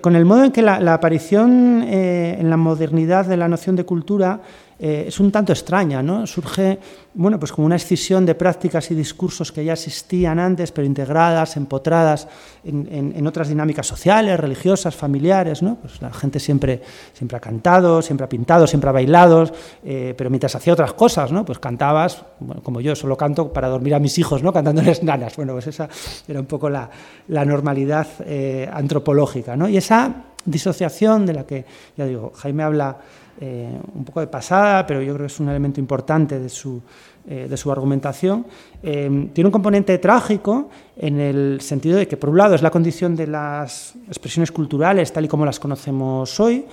con 0.00 0.16
el 0.16 0.24
modo 0.24 0.44
en 0.44 0.52
que 0.52 0.62
la, 0.62 0.94
aparición 0.94 1.82
eh, 1.86 2.36
en 2.38 2.48
la 2.48 2.56
modernidad 2.56 3.26
de 3.26 3.36
la 3.36 3.48
noción 3.48 3.76
de 3.76 3.84
cultura 3.84 4.40
eh, 4.86 5.06
es 5.08 5.18
un 5.18 5.32
tanto 5.32 5.50
extraña, 5.50 6.02
¿no? 6.02 6.26
Surge, 6.26 6.78
bueno, 7.14 7.38
pues 7.38 7.52
como 7.52 7.64
una 7.64 7.76
escisión 7.76 8.26
de 8.26 8.34
prácticas 8.34 8.90
y 8.90 8.94
discursos 8.94 9.50
que 9.50 9.64
ya 9.64 9.72
existían 9.72 10.38
antes, 10.38 10.72
pero 10.72 10.86
integradas, 10.86 11.56
empotradas 11.56 12.28
en, 12.64 13.26
otras 13.26 13.48
dinámicas 13.48 13.86
sociales, 13.86 14.38
religiosas, 14.38 14.94
familiares, 14.94 15.62
¿no? 15.62 15.76
Pues 15.76 16.02
la 16.02 16.12
gente 16.12 16.38
siempre, 16.38 16.82
siempre 17.14 17.38
ha 17.38 17.40
cantado, 17.40 18.02
siempre 18.02 18.26
ha 18.26 18.28
pintado, 18.28 18.66
siempre 18.66 18.90
ha 18.90 18.92
bailado, 18.92 19.50
eh, 19.82 20.12
pero 20.18 20.28
mientras 20.28 20.54
hacía 20.54 20.74
otras 20.74 20.92
cosas, 20.92 21.32
¿no? 21.32 21.46
Pues 21.46 21.58
cantabas, 21.58 22.22
como 22.62 22.82
yo 22.82 22.94
solo 22.94 23.16
canto 23.16 23.54
para 23.54 23.68
dormir 23.68 23.94
a 23.94 23.98
mis 23.98 24.18
hijos, 24.18 24.42
¿no? 24.42 24.52
Cantándoles 24.52 25.02
nanas. 25.02 25.34
Bueno, 25.36 25.54
pues 25.54 25.66
esa 25.66 25.88
era 26.28 26.40
un 26.40 26.46
poco 26.46 26.68
la, 26.68 26.90
normalidad 27.26 28.06
eh, 28.26 28.68
antropológica, 28.70 29.56
¿no? 29.56 29.66
Y 29.66 29.78
esa 29.78 30.24
disociación 30.44 31.24
de 31.24 31.32
la 31.32 31.46
que, 31.46 31.64
ya 31.96 32.04
digo, 32.04 32.32
Jaime 32.36 32.64
habla 32.64 32.98
eh, 33.40 33.68
un 33.94 34.04
poco 34.04 34.20
de 34.20 34.28
pasada, 34.28 34.86
pero 34.86 35.02
yo 35.02 35.12
creo 35.14 35.26
que 35.26 35.32
es 35.32 35.40
un 35.40 35.48
elemento 35.48 35.80
importante 35.80 36.38
de 36.38 36.48
su, 36.48 36.80
eh, 37.28 37.48
de 37.50 37.56
su 37.56 37.72
argumentación, 37.72 38.46
eh, 38.80 39.28
tiene 39.32 39.48
un 39.48 39.52
componente 39.52 39.98
trágico 39.98 40.68
en 40.96 41.18
el 41.18 41.60
sentido 41.60 41.96
de 41.96 42.06
que, 42.06 42.16
por 42.16 42.30
un 42.30 42.38
lado, 42.38 42.54
es 42.54 42.62
la 42.62 42.70
condición 42.70 43.16
de 43.16 43.26
las 43.26 43.94
expresiones 44.06 44.52
culturales 44.52 45.12
tal 45.12 45.24
y 45.24 45.28
como 45.28 45.44
las 45.44 45.58
conocemos 45.58 46.38
hoy, 46.38 46.64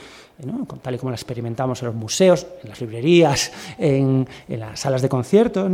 tal 0.84 0.96
y 0.96 0.98
como 1.00 1.10
las 1.10 1.22
experimentamos 1.22 1.82
en 1.82 1.88
los 1.88 1.96
museos, 1.96 2.46
en 2.62 2.70
las 2.70 2.80
librerías, 2.80 3.52
en, 3.80 4.28
las 4.48 4.80
salas 4.80 5.02
de 5.02 5.10
concierto, 5.10 5.68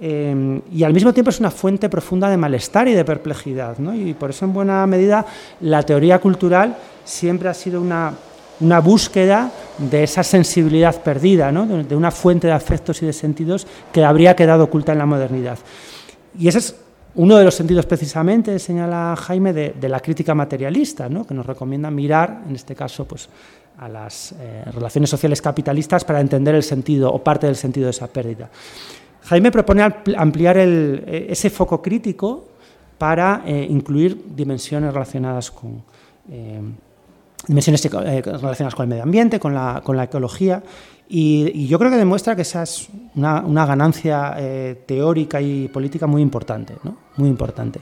y 0.00 0.82
al 0.82 0.92
mismo 0.92 1.12
tiempo 1.12 1.30
es 1.30 1.40
una 1.40 1.50
fuente 1.50 1.88
profunda 1.88 2.28
de 2.28 2.36
malestar 2.36 2.88
y 2.88 2.92
de 2.92 3.04
perplejidad. 3.04 3.76
Y 3.94 4.14
por 4.14 4.30
eso, 4.30 4.44
en 4.44 4.52
buena 4.52 4.86
medida, 4.86 5.24
la 5.60 5.82
teoría 5.82 6.20
cultural 6.20 6.76
siempre 7.04 7.48
ha 7.48 7.54
sido 7.54 7.80
una 7.80 8.14
una 8.60 8.80
búsqueda 8.80 9.50
de 9.78 10.04
esa 10.04 10.22
sensibilidad 10.22 11.02
perdida, 11.02 11.50
de 11.52 11.96
una 11.96 12.10
fuente 12.10 12.46
de 12.46 12.52
afectos 12.52 13.02
y 13.02 13.06
de 13.06 13.12
sentidos 13.12 13.66
que 13.92 14.04
habría 14.04 14.36
quedado 14.36 14.64
oculta 14.64 14.92
en 14.92 14.98
la 14.98 15.06
modernidad. 15.06 15.58
Y 16.38 16.48
ese 16.48 16.58
es 16.58 16.76
uno 17.16 17.36
de 17.36 17.44
los 17.44 17.54
sentidos 17.54 17.86
precisamente, 17.86 18.58
señala 18.58 19.14
Jaime, 19.16 19.52
de, 19.52 19.88
la 19.88 20.00
crítica 20.00 20.34
materialista, 20.34 21.08
que 21.08 21.34
nos 21.34 21.46
recomienda 21.46 21.90
mirar, 21.90 22.42
en 22.48 22.54
este 22.54 22.74
caso, 22.74 23.06
pues, 23.06 23.28
a 23.78 23.88
las 23.88 24.32
eh, 24.32 24.64
relaciones 24.72 25.10
sociales 25.10 25.42
capitalistas 25.42 26.04
para 26.04 26.20
entender 26.20 26.54
el 26.54 26.62
sentido 26.62 27.12
o 27.12 27.22
parte 27.22 27.46
del 27.46 27.56
sentido 27.56 27.86
de 27.86 27.90
esa 27.90 28.06
pérdida. 28.06 28.48
Jaime 29.22 29.50
propone 29.50 29.82
ampliar 30.16 30.58
e, 30.58 31.26
ese 31.30 31.50
foco 31.50 31.80
crítico 31.80 32.54
para 32.98 33.42
eh, 33.46 33.66
incluir 33.68 34.34
dimensiones 34.34 34.92
relacionadas 34.92 35.50
con, 35.50 35.82
eh, 36.30 36.60
dimensiones 37.46 37.84
eh, 37.84 38.22
relacionadas 38.22 38.74
con 38.74 38.84
el 38.84 38.88
medio 38.88 39.02
ambiente, 39.02 39.38
con 39.38 39.54
la, 39.54 39.80
con 39.84 39.96
la 39.96 40.04
ecología, 40.04 40.62
y, 41.08 41.66
yo 41.66 41.78
creo 41.78 41.90
que 41.90 41.96
demuestra 41.98 42.34
que 42.34 42.42
esa 42.42 42.62
es 42.62 42.88
una, 43.14 43.42
una 43.42 43.66
ganancia 43.66 44.34
eh, 44.38 44.82
teórica 44.86 45.40
y 45.40 45.68
política 45.68 46.06
muy 46.06 46.22
importante, 46.22 46.74
¿no? 46.82 46.96
muy 47.16 47.28
importante. 47.28 47.80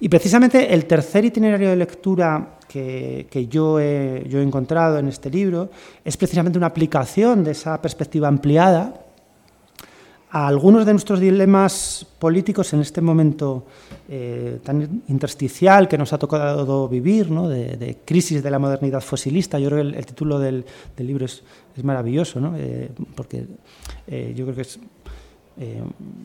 Y 0.00 0.08
precisamente 0.08 0.74
el 0.74 0.86
tercer 0.86 1.24
itinerario 1.24 1.70
de 1.70 1.76
lectura 1.76 2.58
que, 2.68 3.28
que 3.30 3.46
yo, 3.46 3.78
he, 3.78 4.26
yo 4.28 4.40
he 4.40 4.42
encontrado 4.42 4.98
en 4.98 5.08
este 5.08 5.30
libro 5.30 5.70
es 6.04 6.16
precisamente 6.16 6.58
una 6.58 6.66
aplicación 6.66 7.44
de 7.44 7.52
esa 7.52 7.80
perspectiva 7.80 8.26
ampliada 8.26 9.03
a 10.34 10.48
algunos 10.48 10.84
de 10.84 10.92
nuestros 10.92 11.20
dilemas 11.20 12.04
políticos 12.18 12.72
en 12.72 12.80
este 12.80 13.00
momento 13.00 13.66
eh, 14.08 14.58
tan 14.64 15.02
intersticial 15.06 15.86
que 15.86 15.96
nos 15.96 16.12
ha 16.12 16.18
tocado 16.18 16.88
vivir, 16.88 17.30
¿no? 17.30 17.48
de, 17.48 17.98
crisis 18.04 18.42
de 18.42 18.50
la 18.50 18.58
modernidad 18.58 19.00
fosilista. 19.00 19.60
Yo 19.60 19.70
creo 19.70 19.84
que 19.84 19.96
el, 19.96 20.04
título 20.04 20.40
del, 20.40 20.64
libro 20.98 21.24
es, 21.24 21.44
maravilloso, 21.84 22.40
¿no? 22.40 22.54
Eh, 22.56 22.90
porque 23.14 23.46
eh, 24.08 24.34
yo 24.36 24.44
creo 24.44 24.56
que 24.56 24.62
es 24.62 24.80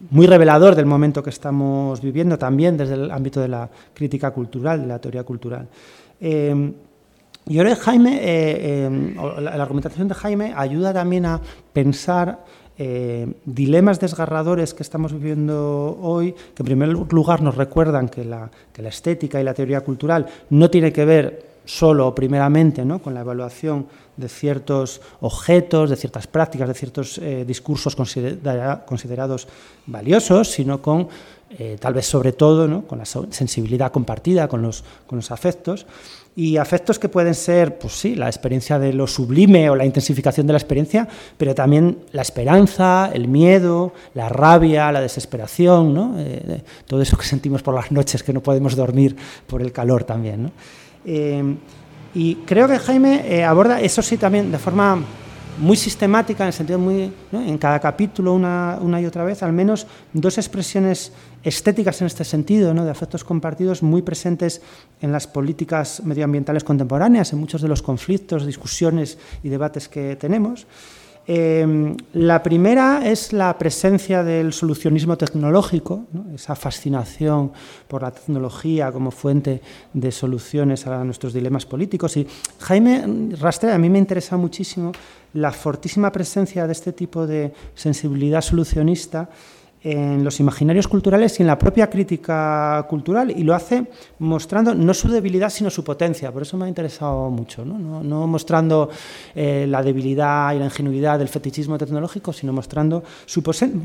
muy 0.09 0.25
revelador 0.25 0.73
del 0.73 0.87
momento 0.87 1.21
que 1.21 1.29
estamos 1.29 2.01
viviendo, 2.01 2.35
también 2.35 2.77
desde 2.77 2.95
el 2.95 3.11
ámbito 3.11 3.39
de 3.39 3.47
la 3.47 3.69
crítica 3.93 4.31
cultural, 4.31 4.81
de 4.81 4.87
la 4.87 4.97
teoría 4.97 5.23
cultural. 5.23 5.67
yo 6.19 7.61
creo 7.61 7.75
que 7.75 7.81
Jaime, 7.81 8.89
la 9.39 9.61
argumentación 9.61 10.07
de 10.07 10.15
Jaime 10.15 10.53
ayuda 10.57 10.93
también 10.93 11.27
a 11.27 11.39
pensar 11.73 12.39
eh, 12.81 13.27
dilemas 13.43 13.99
desgarradores 13.99 14.73
que 14.73 14.83
estamos 14.83 15.11
viviendo 15.11 15.99
hoy, 16.01 16.31
que 16.31 16.63
en 16.63 16.65
primer 16.65 16.87
lugar 16.87 17.41
nos 17.41 17.55
recuerdan 17.55 18.07
que 18.07 18.23
la, 18.23 18.49
estética 18.77 19.41
y 19.41 19.43
la 19.43 19.53
teoría 19.53 19.81
cultural 19.81 20.25
no 20.49 20.69
tiene 20.69 20.93
que 20.93 21.03
ver 21.03 21.49
solo 21.65 22.07
o 22.07 22.15
primeramente 22.15 22.85
¿no? 22.85 22.99
con 22.99 23.13
la 23.13 23.19
evaluación 23.19 23.85
de 24.15 24.29
ciertos 24.29 25.01
objetos, 25.19 25.89
de 25.89 25.97
ciertas 25.97 26.27
prácticas, 26.27 26.69
de 26.69 26.73
ciertos 26.73 27.17
eh, 27.17 27.43
discursos 27.45 27.97
considerados 27.97 29.49
valiosos, 29.85 30.47
sino 30.47 30.81
con, 30.81 31.09
eh, 31.49 31.75
tal 31.81 31.93
vez 31.93 32.05
sobre 32.05 32.31
todo, 32.31 32.87
con 32.87 32.99
la 32.99 33.05
sensibilidad 33.05 33.91
compartida, 33.91 34.47
con 34.47 34.61
los, 34.61 34.85
con 35.05 35.17
los 35.17 35.31
afectos 35.31 35.85
y 36.39 36.55
afectos 36.55 36.97
que 36.97 37.09
pueden 37.09 37.35
ser, 37.35 37.77
pues 37.77 37.91
sí, 37.91 38.15
la 38.15 38.27
experiencia 38.27 38.79
de 38.79 38.93
lo 38.93 39.07
sublime 39.07 39.69
o 39.69 39.75
la 39.75 39.83
intensificación 39.83 40.47
de 40.47 40.53
la 40.53 40.59
experiencia, 40.59 41.05
pero 41.37 41.53
también 41.53 41.97
la 42.13 42.21
esperanza, 42.21 43.11
el 43.13 43.27
miedo, 43.27 43.91
la 44.13 44.29
rabia, 44.29 44.89
la 44.89 45.01
desesperación, 45.01 45.93
¿no? 45.93 46.15
Eh, 46.17 46.61
todo 46.87 47.01
eso 47.01 47.17
que 47.17 47.25
sentimos 47.25 47.61
por 47.61 47.75
las 47.75 47.91
noches 47.91 48.23
que 48.23 48.31
no 48.31 48.41
podemos 48.41 48.77
dormir 48.77 49.17
por 49.47 49.61
el 49.61 49.73
calor 49.73 50.05
también. 50.05 50.43
¿no? 50.43 50.51
Eh, 51.03 51.43
y 52.15 52.35
creo 52.35 52.69
que 52.69 52.79
Jaime 52.79 53.25
eh, 53.25 53.43
aborda 53.43 53.81
eso 53.81 54.01
sí 54.01 54.15
también 54.15 54.49
de 54.49 54.59
forma 54.59 54.97
muy 55.59 55.77
sistemática, 55.77 56.43
en 56.43 56.47
el 56.47 56.53
sentido 56.53 56.79
muy, 56.79 57.11
en 57.31 57.57
cada 57.57 57.79
capítulo 57.79 58.33
una, 58.33 58.79
una, 58.81 59.01
y 59.01 59.05
otra 59.05 59.23
vez, 59.23 59.43
al 59.43 59.53
menos 59.53 59.87
dos 60.13 60.37
expresiones 60.37 61.11
estéticas 61.43 62.01
en 62.01 62.07
este 62.07 62.23
sentido, 62.23 62.73
¿no? 62.73 62.85
de 62.85 62.91
afectos 62.91 63.23
compartidos 63.23 63.83
muy 63.83 64.01
presentes 64.01 64.61
en 65.01 65.11
las 65.11 65.27
políticas 65.27 66.01
medioambientales 66.03 66.63
contemporáneas, 66.63 67.33
en 67.33 67.39
muchos 67.39 67.61
de 67.61 67.67
los 67.67 67.81
conflictos, 67.81 68.45
discusiones 68.45 69.17
y 69.43 69.49
debates 69.49 69.87
que 69.89 70.15
tenemos. 70.15 70.65
Em, 71.31 71.95
la 72.13 72.41
primera 72.41 73.07
es 73.07 73.33
la 73.33 73.55
presencia 73.55 74.23
del 74.23 74.51
solucionismo 74.51 75.15
tecnológico, 75.15 76.07
esa 76.33 76.55
fascinación 76.55 77.51
por 77.87 78.01
la 78.01 78.09
tecnología 78.09 78.91
como 78.91 79.11
fuente 79.11 79.61
de 79.93 80.11
soluciones 80.11 80.87
a 80.87 81.03
nuestros 81.03 81.31
dilemas 81.31 81.67
políticos. 81.67 82.17
Y 82.17 82.25
Jaime 82.61 83.35
Rastre, 83.39 83.71
a 83.71 83.77
mí 83.77 83.91
me 83.91 83.99
interesa 83.99 84.37
muchísimo 84.37 84.91
la 85.33 85.51
fortísima 85.51 86.11
presencia 86.11 86.65
de 86.65 86.73
este 86.73 86.93
tipo 86.93 87.27
de 87.27 87.53
sensibilidad 87.75 88.41
solucionista 88.41 89.29
en 89.81 90.23
los 90.25 90.39
imaginarios 90.41 90.87
culturales 90.87 91.39
y 91.39 91.43
en 91.43 91.47
la 91.47 91.57
propia 91.57 91.89
crítica 91.89 92.85
cultural 92.89 93.31
y 93.31 93.43
lo 93.43 93.55
hace 93.55 93.85
mostrando 94.19 94.75
no 94.75 94.93
su 94.93 95.07
debilidad 95.07 95.49
sino 95.49 95.69
su 95.69 95.83
potencia, 95.83 96.31
por 96.33 96.41
eso 96.41 96.57
me 96.57 96.65
ha 96.65 96.67
interesado 96.67 97.29
mucho, 97.29 97.63
no, 97.63 98.03
no, 98.03 98.27
mostrando 98.27 98.89
eh, 99.33 99.65
la 99.69 99.81
debilidad 99.81 100.53
y 100.53 100.59
la 100.59 100.65
ingenuidad 100.65 101.17
del 101.17 101.29
fetichismo 101.29 101.77
tecnológico, 101.77 102.33
sino 102.33 102.51
mostrando 102.51 103.03
su, 103.25 103.41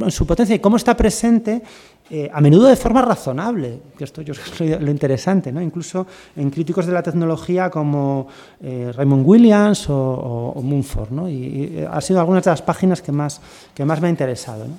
su 0.08 0.26
potencia 0.26 0.56
y 0.56 0.58
cómo 0.58 0.76
está 0.76 0.96
presente 0.96 1.62
eh, 2.10 2.28
a 2.32 2.40
menudo 2.40 2.66
de 2.66 2.76
forma 2.76 3.00
razonable, 3.00 3.80
que 3.96 4.04
esto 4.04 4.20
yo 4.20 4.32
es 4.32 4.80
lo 4.80 4.90
interesante, 4.90 5.52
¿no? 5.52 5.62
incluso 5.62 6.06
en 6.36 6.50
críticos 6.50 6.86
de 6.86 6.92
la 6.92 7.02
tecnología 7.04 7.70
como 7.70 8.26
eh, 8.60 8.90
Raymond 8.94 9.24
Williams 9.24 9.88
o, 9.88 10.52
o, 10.56 10.60
Mumford, 10.60 11.10
¿no? 11.12 11.28
y, 11.28 11.32
y, 11.32 11.86
ha 11.88 12.00
sido 12.00 12.18
algunas 12.18 12.44
de 12.44 12.50
las 12.50 12.62
páginas 12.62 13.00
que 13.00 13.12
más, 13.12 13.40
que 13.72 13.84
más 13.84 14.00
me 14.00 14.08
ha 14.08 14.10
interesado. 14.10 14.66
¿no? 14.66 14.74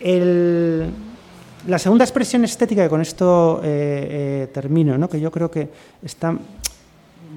La 0.00 1.78
segunda 1.78 2.04
expresión 2.04 2.44
estética, 2.44 2.84
y 2.84 2.88
con 2.88 3.00
esto 3.00 3.60
eh, 3.62 4.44
eh, 4.44 4.50
termino, 4.52 5.08
que 5.08 5.20
yo 5.20 5.30
creo 5.30 5.50
que 5.50 5.68
está 6.02 6.36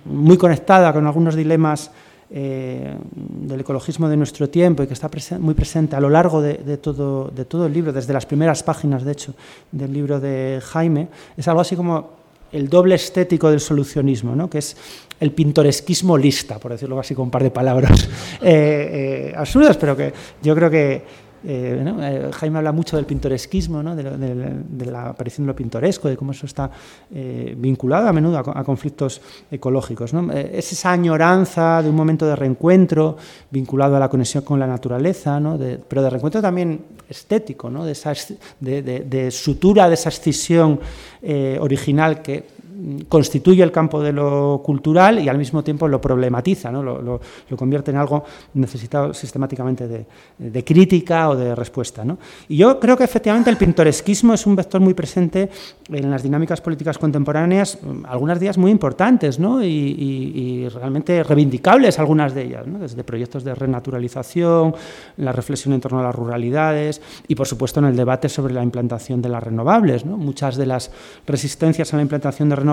muy 0.06 0.38
conectada 0.38 0.94
con 0.94 1.06
algunos 1.06 1.36
dilemas 1.36 1.92
eh, 2.34 2.96
del 3.10 3.60
ecologismo 3.60 4.08
de 4.08 4.16
nuestro 4.16 4.48
tiempo 4.48 4.84
y 4.84 4.88
que 4.88 4.94
está 4.94 5.10
muy 5.38 5.54
presente 5.54 5.98
a 5.98 6.00
lo 6.00 6.10
largo 6.10 6.42
de, 6.42 6.78
todo, 6.78 7.30
el 7.66 7.74
libro, 7.74 7.92
desde 7.92 8.14
las 8.14 8.26
primeras 8.26 8.64
páginas, 8.64 9.04
de 9.04 9.12
hecho, 9.12 9.34
del 9.70 9.92
libro 9.92 10.18
de 10.18 10.62
Jaime, 10.64 11.10
es 11.36 11.46
algo 11.50 11.60
así 11.60 11.76
como 11.76 12.22
el 12.54 12.70
doble 12.70 12.96
estético 12.96 13.50
del 13.50 13.60
solucionismo, 13.60 14.50
que 14.50 14.60
es 14.60 14.78
el 15.20 15.34
pintoresquismo 15.34 16.18
lista, 16.18 16.58
por 16.58 16.72
decirlo 16.72 16.98
así 17.02 17.14
con 17.14 17.26
un 17.26 17.32
par 17.32 17.44
de 17.44 17.52
palabras 17.52 18.08
eh, 18.42 19.34
absurdas, 19.36 19.76
pero 19.76 19.98
que 19.98 20.14
yo 20.42 20.56
creo 20.56 20.70
que 20.70 21.04
eh, 21.44 21.84
eh, 22.02 22.32
Jaime 22.34 22.60
habla 22.60 22.72
mucho 22.72 22.96
del 22.96 23.06
pintoresquismo, 23.06 23.84
de, 23.96 24.86
la 24.86 25.10
aparición 25.10 25.46
de 25.46 25.54
lo 25.54 25.56
pintoresco, 25.56 26.08
de 26.08 26.18
cómo 26.18 26.32
eso 26.32 26.46
está 26.46 26.70
eh, 27.14 27.56
vinculado 27.58 28.08
a 28.08 28.14
menudo 28.14 28.38
a, 28.38 28.64
conflictos 28.64 29.22
ecológicos. 29.50 30.14
es 30.34 30.72
esa 30.72 30.92
añoranza 30.92 31.82
de 31.82 31.90
un 31.90 31.96
momento 31.96 32.28
de 32.28 32.36
reencuentro 32.36 33.18
vinculado 33.50 33.96
a 33.96 34.00
la 34.00 34.10
conexión 34.10 34.44
con 34.44 34.60
la 34.60 34.68
naturaleza, 34.68 35.42
pero 35.88 36.02
de 36.02 36.10
reencuentro 36.10 36.42
también 36.42 36.80
estético, 37.10 37.70
de, 37.70 37.92
esa, 37.92 38.14
de, 38.60 39.30
sutura 39.32 39.88
de 39.88 39.96
esa 39.96 40.10
escisión 40.10 40.80
original 41.60 42.22
que 42.22 42.61
constituye 43.08 43.64
el 43.64 43.72
campo 43.72 44.02
de 44.02 44.12
lo 44.12 44.62
cultural 44.64 45.20
y 45.20 45.30
al 45.30 45.38
mismo 45.38 45.64
tiempo 45.64 45.88
lo 45.88 46.00
problematiza, 46.00 46.72
¿no? 46.72 46.82
lo, 46.82 47.22
convierte 47.56 47.92
en 47.92 47.98
algo 47.98 48.24
necesitado 48.54 49.14
sistemáticamente 49.14 49.88
de, 49.88 50.64
crítica 50.64 51.30
o 51.30 51.36
de 51.36 51.54
respuesta. 51.54 52.04
¿no? 52.04 52.18
Y 52.48 52.58
yo 52.58 52.80
creo 52.80 52.98
que 52.98 53.04
efectivamente 53.04 53.50
el 53.50 53.58
pintoresquismo 53.58 54.34
es 54.34 54.46
un 54.46 54.56
vector 54.56 54.82
muy 54.82 54.94
presente 54.94 55.50
en 55.90 56.10
las 56.10 56.24
dinámicas 56.24 56.62
políticas 56.62 56.98
contemporáneas, 56.98 57.78
algunas 58.06 58.40
de 58.40 58.46
ellas 58.46 58.58
muy 58.58 58.72
importantes 58.72 59.40
¿no? 59.40 59.64
y, 59.64 60.68
realmente 60.74 61.24
reivindicables 61.24 62.00
algunas 62.00 62.34
de 62.34 62.44
ellas, 62.44 62.66
desde 62.80 63.04
proyectos 63.04 63.44
de 63.44 63.54
renaturalización, 63.54 64.74
la 65.18 65.32
reflexión 65.32 65.74
en 65.74 65.82
torno 65.82 66.00
a 66.00 66.04
las 66.04 66.16
ruralidades 66.16 67.02
y 67.28 67.36
por 67.36 67.48
supuesto 67.48 67.80
en 67.80 67.88
el 67.88 67.96
debate 67.96 68.30
sobre 68.30 68.54
la 68.54 68.64
implantación 68.64 69.22
de 69.22 69.30
las 69.30 69.44
renovables. 69.44 70.06
Muchas 70.06 70.56
de 70.56 70.66
las 70.66 70.92
resistencias 71.28 71.94
a 71.94 71.98
la 71.98 72.04
implantación 72.04 72.50
de 72.50 72.56
renovables 72.56 72.71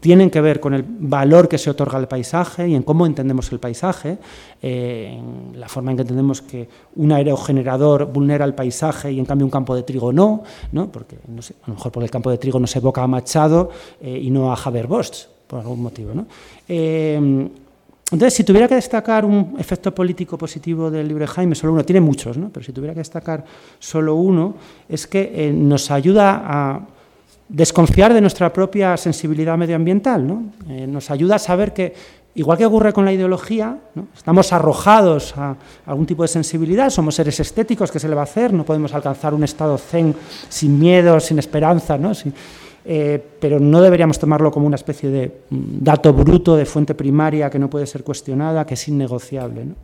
tienen 0.00 0.30
que 0.30 0.40
ver 0.40 0.58
con 0.58 0.74
el 0.74 0.84
valor 0.84 1.48
que 1.48 1.58
se 1.58 1.70
otorga 1.70 1.96
al 1.96 2.08
paisaje 2.08 2.68
y 2.68 2.74
en 2.74 2.82
cómo 2.82 3.06
entendemos 3.06 3.52
el 3.52 3.60
paisaje, 3.60 4.18
eh, 4.60 5.16
la 5.54 5.68
forma 5.68 5.92
en 5.92 5.96
que 5.96 6.02
entendemos 6.02 6.42
que 6.42 6.68
un 6.96 7.12
aerogenerador 7.12 8.06
vulnera 8.06 8.44
el 8.44 8.54
paisaje 8.54 9.12
y 9.12 9.18
en 9.18 9.24
cambio 9.24 9.46
un 9.46 9.50
campo 9.50 9.76
de 9.76 9.84
trigo 9.84 10.12
no, 10.12 10.42
¿no? 10.72 10.90
porque 10.90 11.18
no 11.28 11.40
sé, 11.40 11.54
a 11.62 11.68
lo 11.68 11.74
mejor 11.74 11.92
porque 11.92 12.06
el 12.06 12.10
campo 12.10 12.30
de 12.30 12.38
trigo 12.38 12.58
no 12.58 12.66
se 12.66 12.80
evoca 12.80 13.02
a 13.02 13.06
Machado 13.06 13.70
eh, 14.00 14.18
y 14.22 14.30
no 14.30 14.52
a 14.52 14.56
Haber-Bosch, 14.56 15.26
por 15.46 15.60
algún 15.60 15.82
motivo. 15.82 16.12
¿no? 16.14 16.26
Eh, 16.68 17.48
entonces, 18.12 18.34
si 18.34 18.44
tuviera 18.44 18.68
que 18.68 18.74
destacar 18.74 19.24
un 19.24 19.54
efecto 19.58 19.94
político 19.94 20.36
positivo 20.36 20.90
del 20.90 21.08
libro 21.08 21.22
de 21.22 21.28
Jaime, 21.28 21.54
solo 21.54 21.72
uno, 21.72 21.84
tiene 21.84 22.00
muchos, 22.00 22.36
¿no? 22.36 22.50
pero 22.50 22.66
si 22.66 22.72
tuviera 22.72 22.92
que 22.92 23.00
destacar 23.00 23.44
solo 23.78 24.16
uno, 24.16 24.56
es 24.88 25.06
que 25.06 25.50
nos 25.54 25.90
ayuda 25.90 26.42
a 26.44 26.80
desconfiar 27.52 28.14
de 28.14 28.20
nuestra 28.20 28.52
propia 28.52 28.96
sensibilidad 28.96 29.56
medioambiental. 29.56 30.26
¿no? 30.26 30.44
Eh, 30.68 30.86
nos 30.86 31.10
ayuda 31.10 31.36
a 31.36 31.38
saber 31.38 31.72
que, 31.72 31.94
igual 32.34 32.56
que 32.56 32.66
ocurre 32.66 32.92
con 32.92 33.04
la 33.04 33.12
ideología, 33.12 33.76
estamos 34.16 34.52
arrojados 34.52 35.36
a 35.36 35.56
algún 35.86 36.06
tipo 36.06 36.22
de 36.22 36.28
sensibilidad, 36.28 36.88
somos 36.90 37.14
seres 37.14 37.38
estéticos, 37.38 37.92
¿qué 37.92 38.00
se 38.00 38.08
le 38.08 38.14
va 38.14 38.22
a 38.22 38.24
hacer? 38.24 38.52
No 38.52 38.64
podemos 38.64 38.94
alcanzar 38.94 39.34
un 39.34 39.44
estado 39.44 39.76
zen 39.76 40.16
sin 40.48 40.78
miedo, 40.78 41.20
sin 41.20 41.38
esperanza, 41.38 41.98
¿no? 41.98 42.12
Eh, 42.84 43.22
pero 43.38 43.60
no 43.60 43.80
deberíamos 43.80 44.18
tomarlo 44.18 44.50
como 44.50 44.66
una 44.66 44.74
especie 44.74 45.08
de 45.08 45.42
mm, 45.50 45.84
dato 45.84 46.12
bruto, 46.12 46.56
de 46.56 46.66
fuente 46.66 46.96
primaria 46.96 47.48
que 47.48 47.58
no 47.58 47.70
puede 47.70 47.86
ser 47.86 48.02
cuestionada, 48.02 48.66
que 48.66 48.74
es 48.74 48.88
innegociable. 48.88 49.66
¿no? 49.66 49.74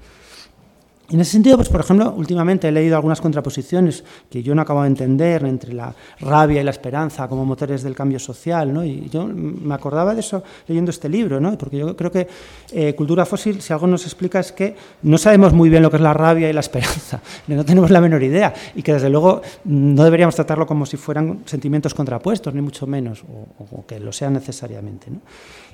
En 1.10 1.20
ese 1.22 1.32
sentido, 1.32 1.56
pues 1.56 1.70
por 1.70 1.80
ejemplo, 1.80 2.12
últimamente 2.14 2.68
he 2.68 2.72
leído 2.72 2.94
algunas 2.94 3.22
contraposiciones 3.22 4.04
que 4.28 4.42
yo 4.42 4.54
no 4.54 4.60
acabo 4.60 4.82
de 4.82 4.88
entender 4.88 5.42
entre 5.46 5.72
la 5.72 5.94
rabia 6.20 6.60
y 6.60 6.64
la 6.64 6.70
esperanza 6.70 7.26
como 7.28 7.46
motores 7.46 7.82
del 7.82 7.94
cambio 7.94 8.18
social, 8.18 8.74
¿no? 8.74 8.84
Y 8.84 9.08
yo 9.08 9.26
me 9.26 9.74
acordaba 9.74 10.12
de 10.12 10.20
eso 10.20 10.42
leyendo 10.66 10.90
este 10.90 11.08
libro, 11.08 11.40
¿no? 11.40 11.56
Porque 11.56 11.78
yo 11.78 11.96
creo 11.96 12.10
que 12.10 12.28
eh, 12.72 12.94
Cultura 12.94 13.24
Fósil, 13.24 13.62
si 13.62 13.72
algo 13.72 13.86
nos 13.86 14.04
explica, 14.04 14.38
es 14.38 14.52
que 14.52 14.76
no 15.02 15.16
sabemos 15.16 15.54
muy 15.54 15.70
bien 15.70 15.82
lo 15.82 15.90
que 15.90 15.96
es 15.96 16.02
la 16.02 16.12
rabia 16.12 16.50
y 16.50 16.52
la 16.52 16.60
esperanza, 16.60 17.22
no 17.48 17.64
tenemos 17.64 17.90
la 17.90 18.02
menor 18.02 18.22
idea, 18.22 18.52
y 18.74 18.82
que 18.82 18.92
desde 18.92 19.08
luego 19.08 19.40
no 19.64 20.04
deberíamos 20.04 20.34
tratarlo 20.34 20.66
como 20.66 20.84
si 20.84 20.98
fueran 20.98 21.40
sentimientos 21.46 21.94
contrapuestos, 21.94 22.52
ni 22.52 22.60
mucho 22.60 22.86
menos, 22.86 23.24
o, 23.58 23.86
que 23.86 23.98
lo 23.98 24.12
sean 24.12 24.34
necesariamente. 24.34 25.06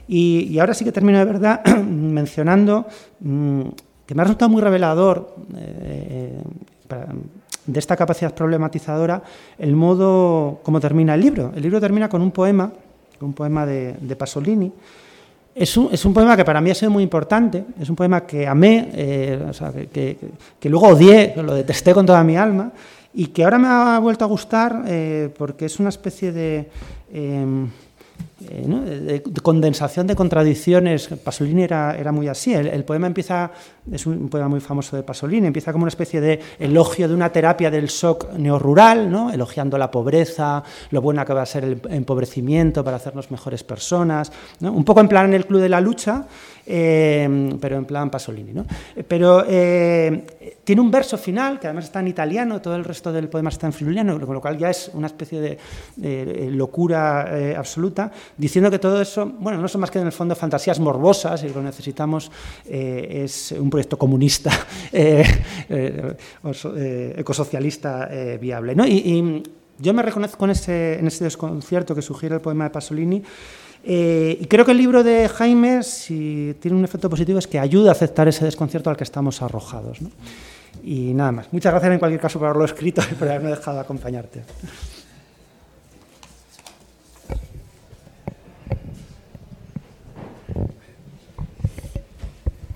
Y, 0.07 0.57
ahora 0.61 0.75
sí 0.75 0.85
que 0.85 0.93
termino 0.93 1.19
de 1.19 1.25
verdad 1.25 1.65
mencionando... 1.85 2.87
Mm, 3.19 3.63
que 4.07 4.15
me 4.15 4.23
ha 4.23 4.25
resultado 4.25 4.51
muy 4.51 4.63
revelador 4.63 5.35
eh, 5.57 6.43
de 7.67 7.79
esta 7.79 7.97
capacidad 7.97 8.35
problematizadora 8.35 9.23
el 9.59 9.75
modo 9.75 10.61
como 10.63 10.81
termina 10.81 11.15
el 11.15 11.21
libro. 11.21 11.53
El 11.55 11.63
libro 11.63 11.81
termina 11.81 12.09
con 12.09 12.21
un 12.23 12.31
poema, 12.31 12.71
un 13.21 13.33
poema 13.33 13.65
de, 13.67 14.17
Pasolini. 14.17 14.73
Es 15.55 15.77
un, 15.77 15.89
es 15.93 16.05
un, 16.05 16.13
poema 16.13 16.37
que 16.37 16.45
para 16.45 16.61
mí 16.61 16.71
ha 16.71 16.75
sido 16.75 16.91
muy 16.91 17.03
importante, 17.03 17.65
es 17.81 17.89
un 17.89 17.95
poema 17.95 18.27
que 18.27 18.47
amé, 18.47 18.91
eh, 18.93 20.19
que, 20.59 20.69
luego 20.69 20.89
odié, 20.89 21.33
lo 21.37 21.55
detesté 21.55 21.95
con 21.95 22.05
toda 22.05 22.25
mi 22.25 22.37
alma, 22.37 22.73
y 23.15 23.29
que 23.29 23.45
ahora 23.45 23.59
me 23.59 23.69
ha 23.69 23.99
vuelto 24.01 24.25
a 24.25 24.29
gustar 24.29 24.83
eh, 24.87 25.33
porque 25.39 25.67
es 25.67 25.79
una 25.79 25.91
especie 25.91 26.33
de 26.33 26.69
eh, 27.13 27.67
de, 28.49 29.23
condensación 29.43 30.07
de 30.07 30.15
contradicciones. 30.15 31.09
Pasolini 31.23 31.63
era, 31.63 31.97
era 31.97 32.13
muy 32.13 32.29
así. 32.29 32.55
El, 32.55 32.85
poema 32.85 33.07
empieza, 33.07 33.51
es 33.91 34.07
un, 34.07 34.29
poema 34.29 34.49
muy 34.49 34.61
famoso 34.61 34.97
de 34.97 35.03
Pasolini, 35.03 35.47
empieza 35.47 35.73
como 35.73 35.85
una 35.85 35.89
especie 35.89 36.21
de 36.21 36.41
elogio 36.59 37.09
de 37.09 37.15
una 37.15 37.31
terapia 37.31 37.71
del 37.71 37.87
shock 37.87 38.33
neorrural, 38.35 39.11
¿no? 39.11 39.33
elogiando 39.33 39.79
la 39.79 39.91
pobreza, 39.91 40.63
lo 40.91 41.01
buena 41.01 41.25
que 41.25 41.33
va 41.33 41.43
a 41.43 41.47
ser 41.47 41.65
el 41.65 41.81
empobrecimiento 41.91 42.85
para 42.85 42.97
hacernos 42.97 43.31
mejores 43.31 43.65
personas. 43.65 44.31
Un 44.61 44.85
poco 44.85 45.01
en 45.01 45.09
plan 45.09 45.27
en 45.27 45.35
el 45.35 45.47
Club 45.47 45.61
de 45.61 45.69
la 45.69 45.81
Lucha, 45.81 46.27
eh, 46.67 47.57
pero 47.61 47.77
en 47.77 47.85
plan 47.85 48.11
Pasolini. 48.11 48.53
¿no? 48.53 48.65
Pero 49.07 49.45
eh, 49.47 50.57
tiene 50.65 50.81
un 50.81 50.91
verso 50.91 51.19
final, 51.19 51.61
que 51.61 51.67
además 51.67 51.85
está 51.85 52.01
en 52.01 52.09
italiano, 52.09 52.61
todo 52.61 52.75
el 52.77 52.85
resto 52.85 53.13
del 53.13 53.29
poema 53.29 53.51
está 53.51 53.67
en 53.67 53.73
friuliano, 53.73 54.19
con 54.21 54.35
lo 54.35 54.41
cual 54.41 54.57
ya 54.59 54.71
es 54.71 54.91
una 54.95 55.07
especie 55.09 55.41
de, 55.41 55.59
locura 56.51 57.29
eh, 57.31 57.55
absoluta, 57.57 58.11
diciendo 58.37 58.71
que 58.71 58.79
todo 58.79 59.01
eso, 59.01 59.27
bueno, 59.39 59.59
no 59.61 59.69
son 59.69 59.81
más 59.81 59.91
que 59.91 59.99
en 59.99 60.07
el 60.07 60.13
fondo 60.13 60.35
fantasías 60.35 60.81
morbosas 60.81 61.43
y 61.43 61.49
lo 61.49 61.55
que 61.55 61.61
necesitamos 61.61 62.31
es 62.65 63.53
un 63.53 63.71
proyecto 63.71 63.99
comunista, 63.99 64.51
ecosocialista 67.17 68.09
viable. 68.41 68.75
¿no? 68.75 68.87
Y, 68.87 69.43
yo 69.77 69.93
me 69.93 70.03
reconozco 70.03 70.45
en 70.45 70.53
en 70.53 71.07
ese 71.09 71.25
desconcierto 71.25 71.97
que 71.97 72.03
sugiere 72.03 72.37
el 72.37 72.41
poema 72.41 72.63
de 72.65 72.71
Pasolini, 72.71 73.25
eh, 73.87 74.39
y 74.41 74.47
creo 74.47 74.65
que 74.65 74.73
el 74.73 74.79
libro 74.79 75.05
de 75.05 75.29
Jaime, 75.29 75.83
si 75.83 76.57
tiene 76.61 76.77
un 76.77 76.85
efecto 76.85 77.11
positivo, 77.11 77.39
es 77.39 77.47
que 77.47 77.59
ayuda 77.59 77.91
a 77.91 77.93
aceptar 77.93 78.27
ese 78.29 78.45
desconcierto 78.45 78.89
al 78.89 78.97
que 78.97 79.05
estamos 79.05 79.43
arrojados. 79.43 79.99
Y 80.83 81.13
nada 81.15 81.33
más. 81.33 81.53
Muchas 81.53 81.73
gracias 81.73 81.93
en 81.93 81.99
cualquier 81.99 82.21
caso 82.21 82.39
por 82.39 82.49
haberlo 82.49 82.65
escrito 82.65 83.03
y 83.11 83.15
por 83.15 83.29
haberme 83.29 83.51
dejado 83.51 83.81
acompañarte. 83.81 84.43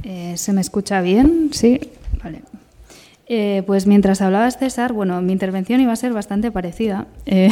Eh, 0.05 0.37
¿Se 0.37 0.53
me 0.53 0.61
escucha 0.61 1.01
bien? 1.01 1.51
Sí. 1.53 1.81
Vale. 2.23 2.47
Eh, 3.30 3.62
pues 3.66 3.86
mientras 3.86 4.22
hablabas, 4.22 4.58
César, 4.58 4.94
bueno, 4.94 5.20
mi 5.20 5.32
intervención 5.32 5.82
iba 5.82 5.92
a 5.92 5.96
ser 5.96 6.14
bastante 6.14 6.50
parecida 6.50 7.08
eh, 7.26 7.50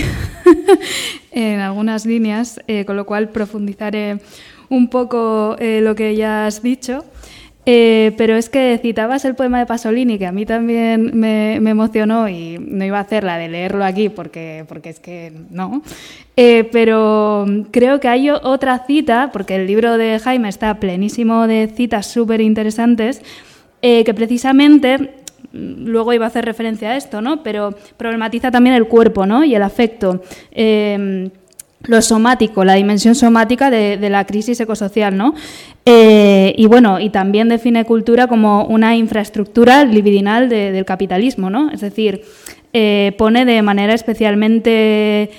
en 1.33 1.61
algunas 1.61 2.07
líneas, 2.07 2.61
eh, 2.67 2.87
con 2.87 2.97
lo 2.97 3.05
cual 3.05 3.29
profundizaré 3.29 4.19
un 4.71 4.89
poco 4.89 5.57
lo 5.61 5.95
que 5.95 6.17
ya 6.17 6.47
has 6.47 6.63
dicho. 6.63 7.05
pero 7.65 8.37
es 8.37 8.49
que 8.49 8.81
citabas 8.83 9.25
el 9.25 9.35
poema 9.35 9.59
de 9.59 9.67
Pasolini, 9.67 10.19
que 10.19 10.27
a 10.27 10.33
mí 10.33 10.47
también 10.47 11.11
me, 11.15 11.57
emocionó 11.57 12.29
y 12.29 12.59
no 12.59 12.85
iba 12.85 12.99
a 12.99 13.03
hacer 13.03 13.23
la 13.23 13.39
de 13.39 13.49
leerlo 13.49 13.85
aquí 13.85 14.09
porque, 14.09 14.65
porque 14.67 14.89
es 14.89 14.99
que 14.99 15.33
no. 15.51 15.83
pero 16.35 17.47
creo 17.71 18.01
que 18.01 18.09
hay 18.09 18.31
otra 18.31 18.85
cita, 18.87 19.31
porque 19.33 19.55
el 19.57 19.67
libro 19.69 19.99
de 19.99 20.19
Jaime 20.19 20.49
está 20.49 20.81
plenísimo 20.81 21.47
de 21.47 21.69
citas 21.69 22.07
súper 22.07 22.41
interesantes, 22.41 23.23
que 23.81 24.15
precisamente 24.15 25.26
luego 25.53 26.13
iba 26.13 26.25
a 26.25 26.29
hacer 26.29 26.45
referencia 26.45 26.91
a 26.91 26.97
esto, 26.97 27.21
¿no? 27.21 27.43
Pero 27.43 27.75
problematiza 27.97 28.51
también 28.51 28.77
el 28.77 28.87
cuerpo, 28.87 29.27
¿no? 29.27 29.45
Y 29.45 29.55
el 29.55 29.63
afecto. 29.63 30.23
Em, 30.53 31.31
lo 31.83 32.03
somático, 32.03 32.65
la 32.65 32.75
dimensión 32.75 33.15
somática 33.15 33.71
de, 33.71 33.99
la 34.11 34.25
crisis 34.25 34.59
ecosocial, 34.61 35.17
¿no? 35.17 35.35
Eh, 35.85 36.55
y 36.57 36.67
bueno, 36.67 36.99
y 36.99 37.11
también 37.11 37.49
define 37.49 37.85
cultura 37.85 38.27
como 38.27 38.65
una 38.65 38.97
infraestructura 38.97 39.85
libidinal 39.85 40.49
del 40.49 40.85
capitalismo, 40.85 41.49
¿no? 41.49 41.71
Es 41.71 41.81
decir, 41.81 42.23
eh, 42.73 43.15
pone 43.17 43.45
de 43.45 43.63
manera 43.63 43.95
especialmente 43.95 45.31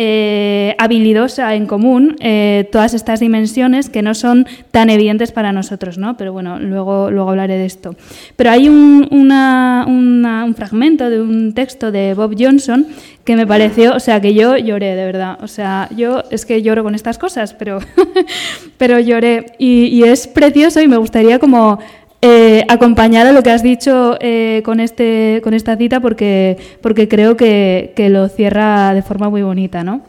eh, 0.00 0.76
habilidosa 0.78 1.56
en 1.56 1.66
común 1.66 2.14
eh, 2.20 2.68
todas 2.70 2.94
estas 2.94 3.18
dimensiones 3.18 3.90
que 3.90 4.00
no 4.00 4.14
son 4.14 4.46
tan 4.70 4.90
evidentes 4.90 5.32
para 5.32 5.50
nosotros, 5.50 5.98
¿no? 5.98 6.16
Pero 6.16 6.32
bueno, 6.32 6.60
luego, 6.60 7.10
luego 7.10 7.30
hablaré 7.30 7.58
de 7.58 7.66
esto. 7.66 7.96
Pero 8.36 8.50
hay 8.50 8.68
un, 8.68 9.08
un 9.10 10.54
fragmento 10.54 11.10
de 11.10 11.20
un 11.20 11.52
texto 11.52 11.90
de 11.90 12.14
Bob 12.14 12.36
Johnson 12.38 12.86
que 13.24 13.34
me 13.34 13.46
pareció, 13.46 13.94
o 13.94 14.00
sea, 14.00 14.20
que 14.20 14.34
yo 14.34 14.56
lloré, 14.56 14.94
de 14.94 15.04
verdad. 15.04 15.38
O 15.42 15.48
sea, 15.48 15.88
yo 15.94 16.22
es 16.30 16.46
que 16.46 16.62
lloro 16.62 16.84
con 16.84 16.94
estas 16.94 17.18
cosas, 17.18 17.52
pero, 17.52 17.80
pero 18.78 19.00
lloré. 19.00 19.46
Y, 19.58 19.86
y 19.86 20.04
es 20.04 20.28
precioso 20.28 20.80
y 20.80 20.86
me 20.86 20.96
gustaría 20.96 21.40
como 21.40 21.80
eh, 22.22 22.64
acompañar 22.68 23.32
lo 23.32 23.42
que 23.42 23.50
has 23.50 23.62
dicho 23.62 24.16
eh, 24.20 24.62
con, 24.64 24.80
este, 24.80 25.40
con 25.44 25.54
esta 25.54 25.76
cita 25.76 26.00
porque, 26.00 26.56
porque 26.80 27.08
creo 27.08 27.36
que, 27.36 27.92
que, 27.94 28.08
lo 28.08 28.28
cierra 28.28 28.92
de 28.94 29.02
forma 29.02 29.30
muy 29.30 29.42
bonita, 29.42 29.84
¿no? 29.84 30.02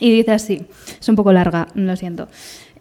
Y 0.00 0.12
dice 0.12 0.32
así, 0.32 0.66
es 1.00 1.08
un 1.08 1.16
poco 1.16 1.32
larga, 1.32 1.68
lo 1.74 1.96
siento. 1.96 2.28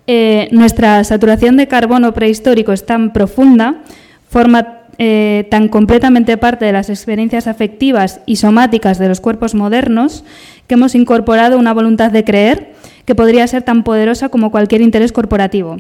Eh, 0.08 0.50
nuestra 0.52 1.04
saturación 1.04 1.58
de 1.58 1.67
carbono 1.67 2.13
prehistórico 2.13 2.71
es 2.74 2.86
tan 2.86 3.13
profunda, 3.13 3.82
forma 4.30 4.80
eh, 4.97 5.47
tan 5.50 5.67
completamente 5.67 6.38
parte 6.38 6.65
de 6.65 6.71
las 6.71 6.89
experiencias 6.89 7.47
afectivas 7.47 8.19
y 8.26 8.36
somáticas 8.36 9.00
de 9.00 9.08
los 9.08 9.21
cuerpos 9.21 9.56
modernos, 9.56 10.24
que 10.67 10.76
hemos 10.76 10.95
incorporado 10.95 11.58
una 11.58 11.74
voluntad 11.74 12.12
de 12.12 12.24
creer 12.24 12.74
que 13.06 13.15
podría 13.15 13.47
ser 13.47 13.63
tan 13.63 13.84
poderosa 13.84 14.30
como 14.30 14.52
cualquier 14.52 14.82
interés 14.82 15.12
corporativo. 15.12 15.78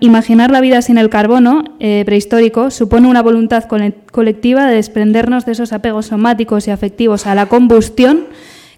Imaginar 0.00 0.52
la 0.52 0.60
vida 0.60 0.82
sin 0.82 0.98
el 0.98 1.10
carbono 1.10 1.64
eh, 1.80 2.04
prehistórico 2.06 2.70
supone 2.70 3.08
una 3.08 3.22
voluntad 3.22 3.64
colectiva 4.12 4.66
de 4.66 4.76
desprendernos 4.76 5.46
de 5.46 5.52
esos 5.52 5.72
apegos 5.72 6.06
somáticos 6.06 6.68
y 6.68 6.70
afectivos 6.70 7.26
a 7.26 7.34
la 7.34 7.46
combustión 7.46 8.26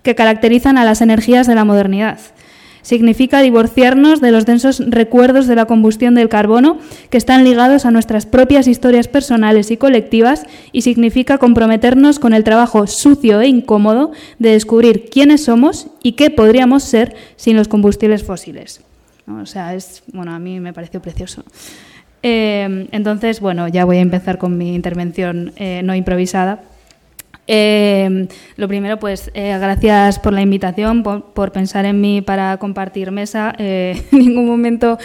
que 0.03 0.15
caracterizan 0.15 0.79
a 0.79 0.87
las 0.87 1.03
energías 1.03 1.47
de 1.47 1.55
la 1.55 1.67
modernidad. 1.67 2.19
Significa 2.81 3.43
divorciarnos 3.43 4.23
de 4.23 4.31
los 4.31 4.47
densos 4.47 4.81
recuerdos 4.87 5.47
de 5.47 5.57
la 5.57 5.67
combustión 5.67 6.15
del 6.15 6.31
carbono 6.31 6.79
que 7.11 7.19
están 7.19 7.45
ligados 7.45 7.85
a 7.85 7.91
nuestras 7.91 8.25
propias 8.25 8.67
historias 8.67 9.09
personales 9.09 9.71
y 9.71 9.77
colectivas 9.77 10.47
y 10.73 10.83
significa 10.83 11.37
comprometernos 11.37 12.19
con 12.19 12.33
el 12.33 12.45
trabajo 12.45 12.87
sucio 12.87 13.43
e 13.43 13.49
incómodo 13.49 14.13
de 14.39 14.53
descubrir 14.53 15.11
quiénes 15.11 15.45
somos 15.45 15.89
y 16.03 16.13
qué 16.13 16.31
podríamos 16.31 16.85
ser 16.85 17.17
sin 17.37 17.57
los 17.57 17.69
combustibles 17.69 18.23
fósiles. 18.23 18.86
O 19.29 19.47
sea, 19.47 19.75
es, 19.75 20.03
bueno, 20.13 20.33
a 20.33 20.39
mí 20.39 20.61
me 20.61 20.73
pareció 20.73 21.03
precioso. 21.03 21.45
Eh, 22.23 22.89
entonces, 22.93 23.41
bueno, 23.41 23.69
ya 23.69 23.85
voy 23.85 23.99
a 23.99 24.01
empezar 24.01 24.39
con 24.39 24.59
mi 24.59 24.75
intervención 24.75 25.53
eh, 25.57 25.81
no 25.85 25.95
improvisada. 25.95 26.61
Eh, 27.49 28.27
lo 28.57 28.67
primero, 28.67 28.99
pues 28.99 29.31
gracias 29.33 30.19
por 30.19 30.33
la 30.33 30.43
invitación, 30.43 31.05
por, 31.05 31.53
pensar 31.53 31.85
en 31.85 32.01
mí 32.01 32.21
para 32.23 32.57
compartir 32.57 33.13
mesa. 33.13 33.55
en 33.59 34.03
ningún 34.11 34.47
momento 34.47 34.99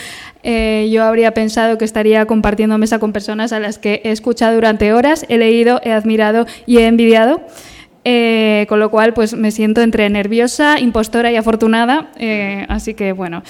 yo 0.43 1.03
habría 1.03 1.35
pensado 1.35 1.77
que 1.77 1.85
estaría 1.85 2.25
compartiendo 2.25 2.79
mesa 2.79 2.97
con 2.97 3.13
personas 3.13 3.53
a 3.53 3.59
las 3.59 3.77
que 3.77 4.01
he 4.03 4.11
escuchado 4.11 4.55
durante 4.55 4.91
horas, 4.91 5.23
he 5.29 5.37
leído, 5.37 5.79
he 5.83 5.91
admirado 5.91 6.47
y 6.65 6.77
he 6.77 6.87
envidiado. 6.87 7.41
con 8.67 8.79
lo 8.79 8.89
cual, 8.89 9.13
pues 9.13 9.35
me 9.35 9.51
siento 9.51 9.81
entre 9.81 10.09
nerviosa, 10.09 10.79
impostora 10.79 11.31
y 11.31 11.35
afortunada. 11.35 12.09
así 12.69 12.95
que, 12.95 13.11
bueno. 13.11 13.43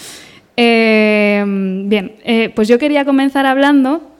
Eh, 0.63 1.43
bien, 1.87 2.17
eh, 2.23 2.51
pues 2.53 2.67
yo 2.67 2.77
quería 2.77 3.03
comenzar 3.03 3.47
hablando, 3.47 4.10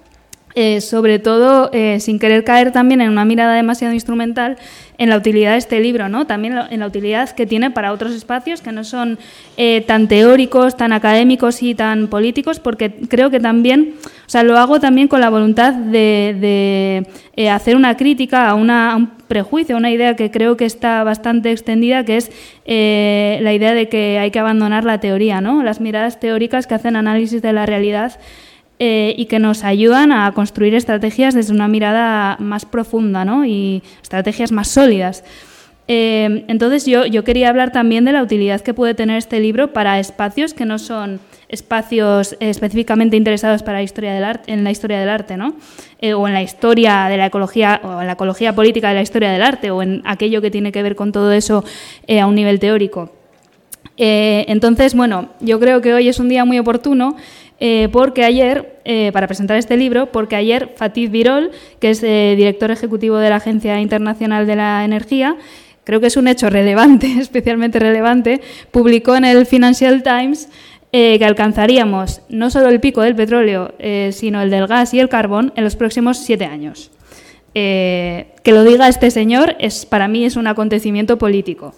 eh, 0.56 0.82
sobre 0.82 1.20
todo, 1.20 1.72
sin 2.00 2.20
querer 2.20 2.44
caer 2.44 2.72
también 2.72 3.02
en 3.02 3.10
una 3.10 3.26
mirada 3.26 3.56
demasiado 3.56 3.94
instrumental, 3.94 4.58
en 4.98 5.10
la 5.10 5.18
utilidad 5.18 5.54
de 5.54 5.58
este 5.58 5.80
libro, 5.80 6.10
¿no? 6.10 6.28
También 6.28 6.60
en 6.70 6.80
la 6.80 6.86
utilidad 6.86 7.30
que 7.32 7.48
tiene 7.48 7.72
para 7.72 7.92
otros 7.92 8.12
espacios 8.14 8.62
que 8.62 8.72
no 8.72 8.84
son 8.84 9.18
tan 9.88 10.08
teóricos, 10.08 10.78
tan 10.78 10.94
académicos 10.94 11.64
y 11.64 11.74
tan 11.74 12.08
políticos, 12.08 12.60
porque 12.60 12.92
creo 13.10 13.32
que 13.32 13.40
también, 13.40 13.96
o 14.28 14.30
sea, 14.30 14.44
lo 14.44 14.58
hago 14.58 14.80
también 14.80 15.08
con 15.08 15.22
la 15.22 15.30
voluntad 15.30 15.74
de, 15.74 17.08
hacer 17.50 17.76
una 17.76 17.98
crítica 17.98 18.50
a, 18.50 18.54
una, 18.54 18.92
a 18.92 18.96
un 18.96 19.22
prejuicio, 19.32 19.78
una 19.78 19.90
idea 19.90 20.18
que 20.18 20.30
creo 20.30 20.58
que 20.58 20.66
está 20.66 21.06
bastante 21.06 21.52
extendida, 21.54 22.04
que 22.04 22.18
es 22.18 22.30
eh, 22.66 23.40
la 23.42 23.54
idea 23.54 23.74
de 23.74 23.88
que 23.88 24.20
hay 24.20 24.30
que 24.30 24.40
abandonar 24.40 24.84
la 24.84 25.00
teoría, 25.00 25.40
¿no? 25.40 25.64
las 25.64 25.80
miradas 25.80 26.20
teóricas 26.20 26.68
que 26.68 26.76
hacen 26.76 26.98
análisis 26.98 27.42
de 27.42 27.54
la 27.54 27.66
realidad 27.66 28.20
eh, 28.84 29.14
y 29.16 29.26
que 29.26 29.38
nos 29.38 29.64
ayudan 29.64 30.12
a 30.12 30.32
construir 30.32 30.74
estrategias 30.74 31.36
desde 31.36 31.54
una 31.54 31.68
mirada 31.68 32.36
más 32.40 32.66
profunda 32.66 33.24
¿no? 33.24 33.46
y 33.46 33.84
estrategias 34.02 34.52
más 34.52 34.70
sólidas. 34.70 35.24
Eh, 35.88 36.46
entonces 36.48 36.88
yo, 36.88 37.06
yo 37.06 37.24
quería 37.24 37.50
hablar 37.50 37.72
también 37.72 38.06
de 38.06 38.12
la 38.12 38.24
utilidad 38.24 38.60
que 38.62 38.74
puede 38.74 38.96
tener 38.96 39.18
este 39.18 39.40
libro 39.40 39.72
para 39.72 40.00
espacios 40.00 40.56
que 40.56 40.66
no 40.66 40.80
son 40.80 41.20
espacios 41.48 42.36
específicamente 42.40 43.16
interesados 43.18 43.62
para 43.62 43.78
la 43.78 43.84
historia 43.84 44.14
del 44.14 44.24
arte, 44.24 44.52
en 44.52 44.64
la 44.64 44.72
historia 44.72 45.00
del 45.00 45.10
arte, 45.10 45.38
¿no? 45.38 45.54
Eh, 46.00 46.16
o 46.16 46.28
en 46.28 46.34
la 46.34 46.42
historia 46.42 47.06
de 47.08 47.18
la 47.18 47.28
ecología, 47.28 47.82
o 47.84 48.02
en 48.02 48.08
la 48.08 48.14
ecología 48.14 48.56
política 48.56 48.90
de 48.90 48.96
la 48.96 49.02
historia 49.04 49.30
del 49.30 49.44
arte, 49.44 49.70
o 49.70 49.84
en 49.84 50.02
aquello 50.06 50.42
que 50.42 50.50
tiene 50.50 50.72
que 50.72 50.82
ver 50.82 50.96
con 50.96 51.12
todo 51.12 51.32
eso 51.34 51.64
eh, 52.08 52.20
a 52.20 52.26
un 52.26 52.34
nivel 52.34 52.60
teórico. 52.60 53.12
Eh, 53.98 54.46
entonces, 54.48 54.96
bueno, 54.96 55.30
yo 55.42 55.60
creo 55.60 55.82
que 55.82 55.94
hoy 55.94 56.08
es 56.08 56.20
un 56.20 56.30
día 56.30 56.46
muy 56.46 56.58
oportuno 56.58 57.18
porque 57.92 58.24
ayer, 58.24 58.82
para 59.14 59.28
presentar 59.28 59.58
este 59.58 59.78
libro, 59.78 60.12
porque 60.12 60.36
ayer 60.36 60.74
Fatih 60.78 61.08
Birol, 61.08 61.52
que 61.80 61.92
es 61.92 62.02
director 62.02 62.72
ejecutivo 62.72 63.18
de 63.18 63.30
la 63.30 63.36
Agencia 63.36 63.80
Internacional 63.80 64.48
de 64.48 64.56
la 64.56 64.84
Energía, 64.84 65.38
creo 65.84 66.00
que 66.00 66.08
es 66.08 66.18
un 66.18 66.28
hecho 66.28 66.50
relevante, 66.50 67.08
especialmente 67.20 67.80
relevante, 67.80 68.42
publicó 68.72 69.16
en 69.16 69.26
el 69.26 69.46
Financial 69.46 70.02
Times 70.04 70.50
eh, 70.94 71.18
que 71.20 71.26
alcanzaríamos 71.26 72.22
no 72.28 72.50
solo 72.50 72.68
el 72.68 72.82
pico 72.82 73.02
del 73.02 73.16
petróleo, 73.16 73.74
eh, 73.80 74.10
sino 74.12 74.42
el 74.42 74.50
del 74.50 74.68
gas 74.68 74.94
y 74.94 75.00
el 75.00 75.08
carbón 75.08 75.54
en 75.56 75.64
los 75.64 75.78
próximos 75.78 76.18
siete 76.18 76.44
años. 76.46 76.92
Eh, 77.56 78.34
que 78.44 78.52
lo 78.52 78.64
diga 78.64 78.90
este 78.90 79.10
señor 79.12 79.56
es 79.60 79.86
para 79.86 80.08
mí 80.08 80.26
es 80.26 80.36
un 80.36 80.48
acontecimiento 80.48 81.18
político. 81.18 81.74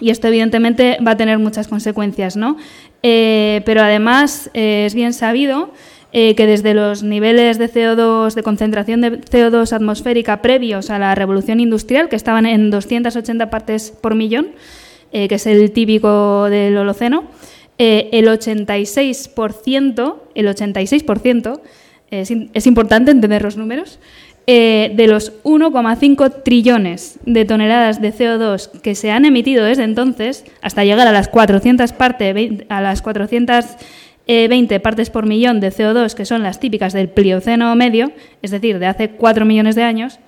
y 0.00 0.10
esto 0.10 0.28
evidentemente 0.28 0.98
va 1.04 1.12
a 1.12 1.16
tener 1.16 1.38
muchas 1.38 1.66
consecuencias, 1.66 2.36
¿no? 2.36 2.56
Pero 3.02 3.82
además 3.82 4.50
es 4.54 4.94
bien 4.94 5.12
sabido 5.12 5.72
que 6.10 6.46
desde 6.46 6.74
los 6.74 7.02
niveles 7.02 7.58
de 7.58 7.70
CO2, 7.70 8.34
de 8.34 8.42
concentración 8.42 9.00
de 9.00 9.20
CO2 9.20 9.72
atmosférica 9.72 10.42
previos 10.42 10.90
a 10.90 10.98
la 10.98 11.14
revolución 11.14 11.60
industrial, 11.60 12.08
que 12.08 12.16
estaban 12.16 12.46
en 12.46 12.70
280 12.70 13.50
partes 13.50 13.90
por 13.90 14.14
millón, 14.14 14.48
eh, 15.10 15.26
que 15.26 15.36
es 15.36 15.46
el 15.46 15.70
típico 15.72 16.50
del 16.50 16.76
Holoceno, 16.76 17.24
eh, 17.78 18.10
el 18.12 18.26
86%, 18.28 20.16
el 20.34 20.48
86%, 20.48 21.60
es, 22.10 22.30
es 22.52 22.66
importante 22.66 23.10
entender 23.10 23.42
los 23.42 23.56
números, 23.56 24.00
eh, 24.50 24.92
de 24.94 25.08
los 25.08 25.42
1,5 25.42 26.42
trillones 26.42 27.18
de 27.26 27.44
toneladas 27.44 28.00
de 28.00 28.14
CO2 28.14 28.80
que 28.80 28.94
se 28.94 29.10
han 29.10 29.26
emitido 29.26 29.62
desde 29.62 29.84
entonces, 29.84 30.46
hasta 30.62 30.84
llegar 30.84 31.06
a 31.06 31.12
las 31.12 31.28
400 31.28 31.92
parte, 31.92 32.64
a 32.70 32.80
las 32.80 33.02
420 33.02 34.80
partes 34.80 35.10
por 35.10 35.26
millón 35.26 35.60
de 35.60 35.70
CO2, 35.70 36.14
que 36.14 36.24
son 36.24 36.42
las 36.42 36.60
típicas 36.60 36.94
del 36.94 37.10
Plioceno 37.10 37.76
medio, 37.76 38.10
es 38.40 38.50
decir, 38.50 38.78
de 38.78 38.86
hace 38.86 39.10
4 39.10 39.44
millones 39.44 39.74
de 39.74 39.82
años, 39.82 40.18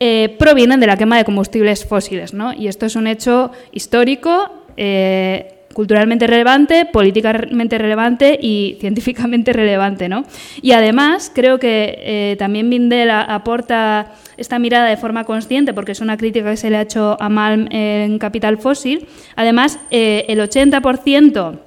eh, 0.00 0.34
provienen 0.40 0.80
de 0.80 0.88
la 0.88 0.96
quema 0.96 1.16
de 1.16 1.24
combustibles 1.24 1.84
fósiles. 1.84 2.34
¿no? 2.34 2.52
Y 2.52 2.66
esto 2.66 2.86
es 2.86 2.96
un 2.96 3.06
hecho 3.06 3.52
histórico, 3.70 4.50
eh, 4.76 5.61
culturalmente 5.72 6.26
relevante, 6.26 6.86
políticamente 6.86 7.78
relevante 7.78 8.38
y 8.40 8.76
científicamente 8.80 9.52
relevante. 9.52 10.08
¿no? 10.08 10.24
Y 10.60 10.72
además 10.72 11.30
creo 11.34 11.58
que 11.58 11.98
eh, 11.98 12.36
también 12.38 12.70
Bindel 12.70 13.10
aporta 13.10 14.12
esta 14.36 14.58
mirada 14.58 14.88
de 14.88 14.96
forma 14.96 15.24
consciente, 15.24 15.74
porque 15.74 15.92
es 15.92 16.00
una 16.00 16.16
crítica 16.16 16.50
que 16.50 16.56
se 16.56 16.70
le 16.70 16.76
ha 16.76 16.82
hecho 16.82 17.16
a 17.20 17.28
Malm 17.28 17.68
en 17.70 18.18
Capital 18.18 18.58
Fósil. 18.58 19.06
Además, 19.36 19.78
el 19.90 20.38
80% 20.40 21.58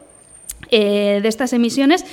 de 0.72 1.28
estas 1.28 1.54
emisiones 1.54 2.06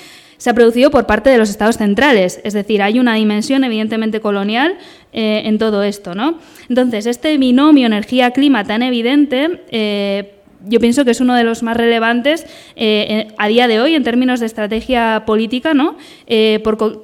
se 0.43 0.51
ha 0.51 0.55
producido 0.55 0.91
por 0.91 1.07
parte 1.07 1.31
de 1.31 1.39
los 1.39 1.51
estados 1.51 1.77
centrales. 1.77 2.41
Es 2.43 2.53
decir, 2.53 2.83
hay 2.83 2.99
una 2.99 3.15
dimensión 3.15 3.63
evidentemente 3.63 4.19
colonial 4.19 4.77
eh, 5.13 5.43
en 5.45 5.57
todo 5.57 5.85
esto. 5.85 6.17
¿no? 6.17 6.41
Entonces, 6.69 7.07
este 7.07 7.39
binomio 7.39 7.87
energía-clima 7.87 8.65
tan 8.65 8.83
evidente... 8.83 10.33
Eh, 10.63 10.69
yo 10.69 10.81
pienso 10.81 11.05
que 11.05 11.11
es 11.11 11.21
uno 11.21 11.35
de 11.35 11.45
los 11.45 11.63
más 11.63 11.77
relevantes 11.77 12.47
eh, 12.77 13.29
a 13.39 13.49
día 13.49 13.69
de 13.69 13.81
hoy 13.81 13.95
en 13.95 14.05
términos 14.05 14.41
de 14.41 14.47
estrategia 14.47 15.25
política, 15.27 15.75
¿no? 15.75 15.97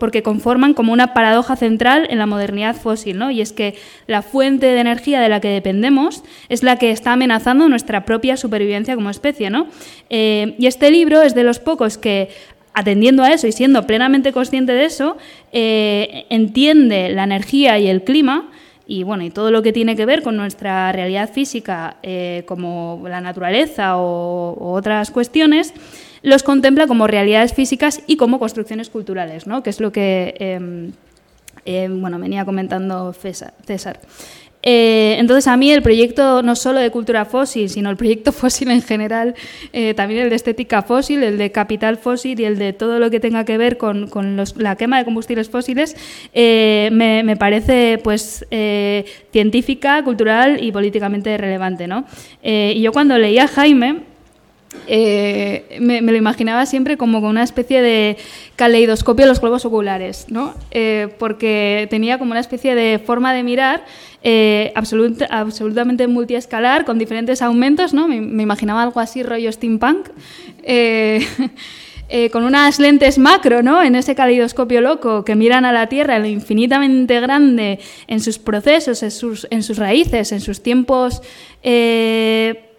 porque 0.01 0.23
conforman 0.23 0.75
como 0.75 0.93
una 0.93 1.13
paradoja 1.15 1.57
central 1.57 2.07
en 2.11 2.19
la 2.19 2.27
modernidad 2.27 2.77
fósil, 2.77 3.19
¿no? 3.19 3.31
y 3.31 3.41
es 3.41 3.53
que 3.53 3.75
la 4.07 4.23
fuente 4.23 4.67
de 4.67 4.81
energía 4.81 5.21
de 5.21 5.29
la 5.29 5.41
que 5.41 5.49
dependemos 5.49 6.23
es 6.49 6.63
la 6.63 6.77
que 6.77 6.91
está 6.91 7.13
amenazando 7.13 7.69
nuestra 7.69 8.05
propia 8.05 8.37
supervivencia 8.37 8.95
como 8.95 9.11
especie. 9.11 9.51
¿no? 9.51 9.67
y 10.09 10.67
este 10.67 10.91
libro 10.91 11.23
es 11.23 11.35
de 11.35 11.45
los 11.45 11.59
pocos 11.59 11.99
que 11.99 12.31
atendiendo 12.79 13.25
a 13.25 13.33
eso 13.33 13.49
y 13.49 13.53
siendo 13.53 13.89
plenamente 13.89 14.33
consciente 14.33 14.73
de 14.73 14.85
eso, 14.85 15.17
eh, 15.53 16.27
entiende 16.31 17.09
la 17.09 17.25
energía 17.25 17.77
y 17.81 17.89
el 17.89 18.05
clima 18.05 18.51
y 18.91 19.03
bueno, 19.03 19.23
y 19.23 19.29
todo 19.29 19.51
lo 19.51 19.63
que 19.63 19.75
tiene 19.75 19.97
que 19.97 20.07
ver 20.07 20.23
con 20.23 20.35
nuestra 20.39 20.91
realidad 20.93 21.31
física, 21.31 21.99
eh, 22.03 22.45
como 22.47 23.05
la 23.07 23.21
naturaleza 23.21 23.99
o, 23.99 24.73
otras 24.73 25.11
cuestiones, 25.11 25.75
los 26.23 26.43
contempla 26.43 26.87
como 26.87 27.07
realidades 27.07 27.53
físicas 27.53 28.01
y 28.07 28.17
como 28.17 28.39
construcciones 28.39 28.89
culturales, 28.89 29.47
¿no? 29.47 29.63
que 29.63 29.69
es 29.69 29.81
lo 29.81 29.93
que 29.93 30.35
em, 30.39 30.93
em, 31.67 32.01
bueno, 32.01 32.19
venía 32.19 32.47
comentando 32.47 33.13
César. 33.13 34.01
Eh, 34.63 35.17
entonces, 35.19 35.47
a 35.47 35.57
mí 35.57 35.71
el 35.71 35.83
proyecto 35.83 36.43
no 36.43 36.57
solo 36.57 36.81
de 36.81 36.91
cultura 36.91 37.25
fósil, 37.25 37.69
sino 37.69 37.91
el 37.91 37.97
proyecto 37.97 38.33
fósil 38.33 38.71
en 38.71 38.83
general, 38.83 39.35
eh, 39.73 39.95
también 39.95 40.23
el 40.23 40.31
de 40.31 40.37
estética 40.37 40.83
fósil, 40.83 41.23
el 41.23 41.39
de 41.39 41.53
capital 41.53 41.97
fósil 41.97 42.39
y 42.41 42.45
el 42.45 42.59
de 42.59 42.73
todo 42.73 42.99
lo 42.99 43.11
que 43.11 43.21
tenga 43.21 43.45
que 43.45 43.57
ver 43.57 43.79
con, 43.79 44.09
la 44.57 44.77
quema 44.77 44.99
de 44.99 45.05
combustibles 45.05 45.49
fósiles, 45.49 45.97
eh, 46.35 46.89
me, 46.93 47.37
parece 47.37 48.01
pues 48.03 48.45
científica, 49.33 50.03
cultural 50.03 50.63
y 50.63 50.73
políticamente 50.73 51.37
relevante. 51.37 51.87
¿no? 51.87 52.05
y 52.43 52.81
yo 52.81 52.93
cuando 52.93 53.17
leía 53.19 53.45
a 53.45 53.49
Jaime, 53.49 54.03
me, 54.89 56.03
me, 56.03 56.13
lo 56.13 56.17
imaginaba 56.17 56.67
siempre 56.67 56.97
como 56.97 57.21
con 57.21 57.31
una 57.31 57.43
especie 57.43 57.83
de 57.83 58.17
caleidoscopio 58.57 59.25
de 59.25 59.31
los 59.31 59.41
globos 59.41 59.65
oculares, 59.65 60.27
¿no? 60.29 60.55
porque 61.19 61.87
tenía 61.91 62.19
como 62.19 62.33
una 62.33 62.41
especie 62.41 62.75
de 62.75 62.99
forma 62.99 63.33
de 63.33 63.43
mirar 63.43 63.85
eh, 64.25 64.73
absolutamente 64.75 66.09
multiescalar, 66.09 66.85
con 66.85 66.99
diferentes 66.99 67.41
aumentos, 67.41 67.95
¿no? 67.95 68.09
Me, 68.09 68.43
imaginaba 68.43 68.83
algo 68.83 68.99
así, 68.99 69.23
rollo 69.23 69.53
steampunk, 69.53 70.09
eh, 70.65 71.25
eh, 72.09 72.29
con 72.31 72.43
unas 72.43 72.81
lentes 72.81 73.17
macro, 73.17 73.63
¿no? 73.63 73.81
En 73.81 73.95
ese 73.95 74.17
calidoscopio 74.17 74.81
loco 74.81 75.25
que 75.25 75.37
miran 75.37 75.65
a 75.65 75.73
la 75.73 75.89
Tierra 75.89 76.19
lo 76.19 76.27
infinitamente 76.27 77.21
grande 77.21 77.79
en 78.09 78.19
sus 78.19 78.41
procesos, 78.41 79.05
en 79.51 79.63
sus 79.63 79.79
raíces, 79.79 80.33
en 80.33 80.41
sus 80.41 80.65
tiempos 80.65 81.23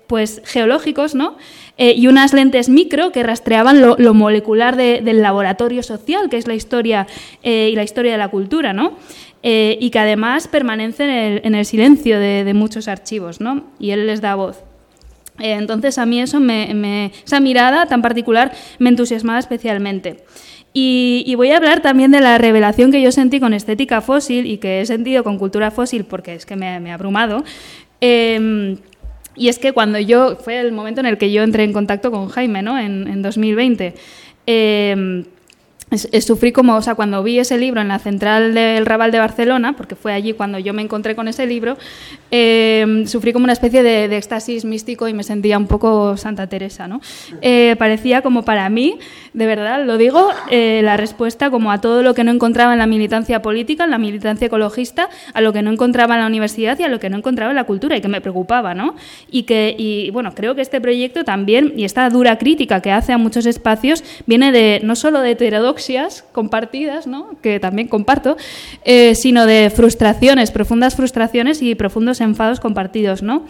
pues, 0.10 0.42
geológicos, 0.44 1.16
¿no? 1.16 1.38
y 1.82 2.08
unas 2.08 2.34
lentes 2.34 2.68
micro 2.68 3.14
que 3.14 3.24
rastreaban 3.24 3.80
lo, 3.80 4.14
molecular 4.14 4.76
del 4.76 5.22
laboratorio 5.22 5.82
social, 5.82 6.30
que 6.30 6.36
es 6.36 6.46
la 6.46 6.54
historia 6.54 7.08
y 7.42 7.74
la 7.74 7.84
historia 7.84 8.12
de 8.12 8.18
la 8.18 8.28
cultura, 8.28 8.74
¿no? 8.74 8.98
Eh, 9.42 9.78
y 9.80 9.90
que 9.90 10.00
además 10.00 10.50
permanecen 10.50 11.10
en 11.44 11.56
el, 11.56 11.66
silencio 11.66 12.20
de, 12.20 12.54
muchos 12.54 12.90
archivos, 12.90 13.40
¿no? 13.40 13.64
Y 13.80 13.92
él 13.92 14.06
les 14.06 14.20
da 14.20 14.36
voz. 14.36 14.64
Eh, 15.40 15.54
entonces 15.54 15.98
a 15.98 16.06
mí 16.06 16.20
eso 16.20 16.42
me, 16.42 17.14
esa 17.26 17.40
mirada 17.40 17.86
tan 17.86 18.02
particular 18.02 18.52
me 18.80 18.90
entusiasmaba 18.90 19.40
especialmente. 19.40 20.26
Y, 20.74 21.34
voy 21.36 21.52
a 21.52 21.58
hablar 21.58 21.82
también 21.82 22.12
de 22.12 22.20
la 22.20 22.38
revelación 22.38 22.92
que 22.92 23.02
yo 23.02 23.12
sentí 23.12 23.40
con 23.40 23.54
estética 23.54 24.02
fósil 24.02 24.46
y 24.46 24.58
que 24.58 24.82
he 24.82 24.86
sentido 24.86 25.24
con 25.24 25.40
cultura 25.40 25.72
fósil 25.72 26.04
porque 26.04 26.36
es 26.36 26.46
que 26.46 26.58
me, 26.58 26.68
ha 26.68 26.94
abrumado. 26.94 27.46
Em, 29.36 29.44
y 29.44 29.50
es 29.50 29.60
que 29.60 29.74
cuando 29.74 30.00
yo, 30.00 30.36
fue 30.38 30.60
el 30.60 30.72
momento 30.72 31.00
en 31.00 31.08
el 31.08 31.18
que 31.18 31.32
yo 31.32 31.44
entré 31.44 31.64
en 31.64 31.74
contacto 31.74 32.12
con 32.12 32.30
Jaime, 32.30 32.62
¿no? 32.62 32.78
En, 32.78 33.08
en 33.08 33.22
2020 33.22 33.96
sufrí 35.98 36.52
como, 36.52 36.76
o 36.76 36.82
sea, 36.82 36.96
cuando 36.96 37.24
vi 37.24 37.40
ese 37.40 37.58
libro 37.58 37.82
en 37.82 37.88
la 37.88 38.00
central 38.00 38.54
del 38.54 38.86
Raval 38.86 39.12
de 39.12 39.20
Barcelona, 39.20 39.74
porque 39.74 39.96
fue 39.96 40.14
allí 40.14 40.34
cuando 40.34 40.60
yo 40.60 40.74
me 40.74 40.82
encontré 40.82 41.16
con 41.16 41.28
ese 41.28 41.48
libro, 41.48 41.78
eh, 42.32 43.04
sufrí 43.08 43.34
como 43.34 43.46
una 43.46 43.54
especie 43.54 43.82
de, 43.82 44.06
éxtasis 44.16 44.66
místico 44.66 45.08
y 45.08 45.14
me 45.14 45.24
sentía 45.24 45.58
un 45.58 45.68
poco 45.68 46.18
Santa 46.18 46.48
Teresa, 46.48 46.88
¿no? 46.88 47.02
Eh, 47.42 47.76
parecía 47.80 48.22
como 48.22 48.44
para 48.44 48.70
mí, 48.70 49.00
de 49.34 49.46
verdad, 49.46 49.86
lo 49.86 49.98
digo, 49.98 50.30
eh, 50.52 50.82
la 50.84 50.98
respuesta 50.98 51.50
como 51.50 51.72
a 51.72 51.82
todo 51.82 52.04
lo 52.04 52.14
que 52.14 52.24
no 52.24 52.32
encontraba 52.32 52.74
en 52.74 52.80
la 52.80 52.88
militancia 52.88 53.42
política, 53.42 53.86
en 53.86 53.92
la 53.92 53.98
militancia 53.98 54.48
ecologista, 54.48 55.10
a 55.34 55.42
lo 55.42 55.54
que 55.54 55.62
no 55.62 55.72
encontraba 55.72 56.16
en 56.16 56.22
la 56.22 56.28
universidad 56.28 56.78
y 56.78 56.84
a 56.84 56.88
lo 56.88 57.00
que 57.00 57.10
no 57.10 57.18
encontraba 57.18 57.52
en 57.52 57.56
la 57.56 57.64
cultura 57.64 57.98
y 57.98 58.02
que 58.02 58.08
me 58.08 58.22
preocupaba, 58.22 58.74
¿no? 58.74 58.96
Y 59.32 59.44
que, 59.44 59.76
y 59.78 60.12
bueno, 60.12 60.34
creo 60.36 60.54
que 60.54 60.62
este 60.62 60.82
proyecto 60.82 61.24
también, 61.24 61.74
y 61.76 61.86
esta 61.86 62.10
dura 62.10 62.38
crítica 62.38 62.82
que 62.82 62.92
hace 62.92 63.14
a 63.14 63.18
muchos 63.18 63.46
espacios, 63.46 64.04
viene 64.28 64.52
de 64.52 64.82
no 64.84 64.96
solo 64.96 65.22
de 65.22 65.32
heterodoxia, 65.32 65.79
compartidas, 66.32 67.08
¿no? 67.08 67.38
que 67.42 67.60
también 67.60 67.88
comparto, 67.88 68.38
eh, 68.86 69.16
sino 69.16 69.46
de 69.46 69.72
frustraciones, 69.74 70.52
profundas 70.52 70.96
frustraciones 70.96 71.62
y 71.62 71.76
profundos 71.76 72.22
enfados 72.22 72.60
compartidos. 72.60 73.24
¿no? 73.24 73.46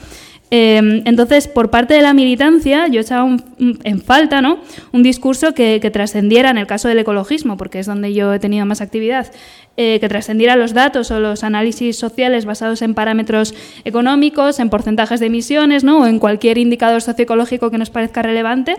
Em, 0.52 1.04
entonces, 1.06 1.48
por 1.48 1.70
parte 1.70 1.94
de 1.94 2.02
la 2.02 2.14
militancia, 2.14 2.88
yo 2.88 3.02
echaba 3.02 3.38
en 3.60 4.02
falta 4.02 4.42
¿no? 4.42 4.60
un 4.92 5.04
discurso 5.04 5.54
que, 5.54 5.80
trascendiera, 5.94 6.50
en 6.50 6.58
el 6.58 6.66
caso 6.66 6.88
del 6.88 6.98
ecologismo, 6.98 7.56
porque 7.56 7.80
es 7.80 7.86
donde 7.86 8.14
yo 8.14 8.34
he 8.34 8.40
tenido 8.40 8.66
más 8.66 8.82
actividad, 8.82 9.32
eh, 9.78 10.00
que 10.00 10.10
trascendiera 10.10 10.56
los 10.56 10.74
datos 10.74 11.12
o 11.12 11.20
los 11.20 11.44
análisis 11.44 11.98
sociales 11.98 12.46
basados 12.46 12.82
en 12.82 12.96
parámetros 12.96 13.54
económicos, 13.86 14.60
en 14.60 14.70
porcentajes 14.70 15.20
de 15.20 15.28
emisiones 15.28 15.84
¿no? 15.84 16.00
o 16.00 16.08
en 16.08 16.18
cualquier 16.18 16.58
indicador 16.58 17.02
socioecológico 17.02 17.70
que 17.70 17.78
nos 17.78 17.92
parezca 17.92 18.24
relevante. 18.24 18.76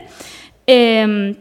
Em, 0.66 1.36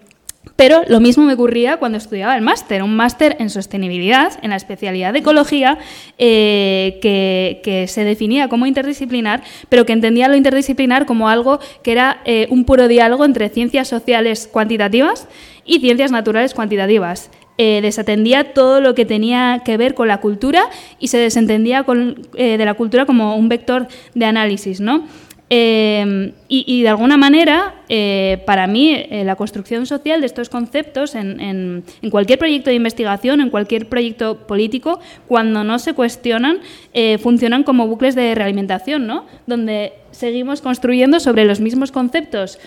pero 0.56 0.84
lo 0.88 1.00
mismo 1.00 1.26
me 1.26 1.34
ocurría 1.34 1.78
cuando 1.78 1.98
estudiaba 1.98 2.36
el 2.36 2.42
máster, 2.42 2.84
un 2.84 2.96
máster 2.96 3.36
en 3.40 3.50
sostenibilidad, 3.50 4.34
en 4.42 4.50
la 4.50 4.56
especialidad 4.56 5.14
de 5.14 5.20
ecología, 5.20 5.78
eh, 6.18 7.00
que, 7.02 7.86
se 7.88 8.04
definía 8.04 8.50
como 8.50 8.66
interdisciplinar, 8.66 9.42
pero 9.70 9.86
que 9.86 9.94
entendía 9.94 10.28
lo 10.28 10.36
interdisciplinar 10.36 11.06
como 11.06 11.30
algo 11.30 11.60
que 11.82 11.92
era 11.92 12.22
eh, 12.26 12.48
un 12.50 12.66
puro 12.66 12.88
diálogo 12.88 13.26
entre 13.26 13.50
ciencias 13.50 13.88
sociales 13.88 14.50
cuantitativas 14.52 15.28
y 15.66 15.80
ciencias 15.80 16.12
naturales 16.12 16.54
cuantitativas. 16.54 17.32
Eh, 17.58 17.80
desatendía 17.82 18.54
todo 18.54 18.80
lo 18.80 18.96
que 18.96 19.06
tenía 19.06 19.62
que 19.66 19.78
ver 19.78 19.94
con 19.94 20.08
la 20.08 20.20
cultura 20.20 20.64
y 21.00 21.10
se 21.10 21.18
desentendía 21.18 21.84
de 21.84 22.66
la 22.66 22.74
cultura 22.74 23.06
como 23.06 23.36
un 23.36 23.50
vector 23.50 23.88
de 24.14 24.26
análisis, 24.26 24.80
¿no? 24.80 25.06
Em, 25.52 26.34
y, 26.48 26.84
de 26.84 26.90
alguna 26.90 27.18
manera, 27.18 27.82
eh, 27.90 28.44
para 28.46 28.68
mí, 28.68 28.94
eh, 28.94 29.24
la 29.24 29.36
construcción 29.36 29.88
social 29.88 30.20
de 30.20 30.28
estos 30.28 30.48
conceptos 30.48 31.16
en, 31.16 31.84
cualquier 32.12 32.38
proyecto 32.38 32.70
de 32.70 32.76
investigación, 32.76 33.42
en 33.42 33.50
cualquier 33.50 33.90
proyecto 33.90 34.46
político, 34.46 35.00
cuando 35.28 35.64
no 35.64 35.80
se 35.80 35.94
cuestionan, 35.94 36.60
eh, 36.94 37.18
funcionan 37.18 37.64
como 37.64 37.88
bucles 37.88 38.14
de 38.14 38.36
realimentación, 38.36 39.08
¿no? 39.08 39.26
donde 39.48 39.94
seguimos 40.12 40.62
construyendo 40.62 41.20
sobre 41.20 41.46
los 41.46 41.60
mismos 41.60 41.92
conceptos 41.92 42.60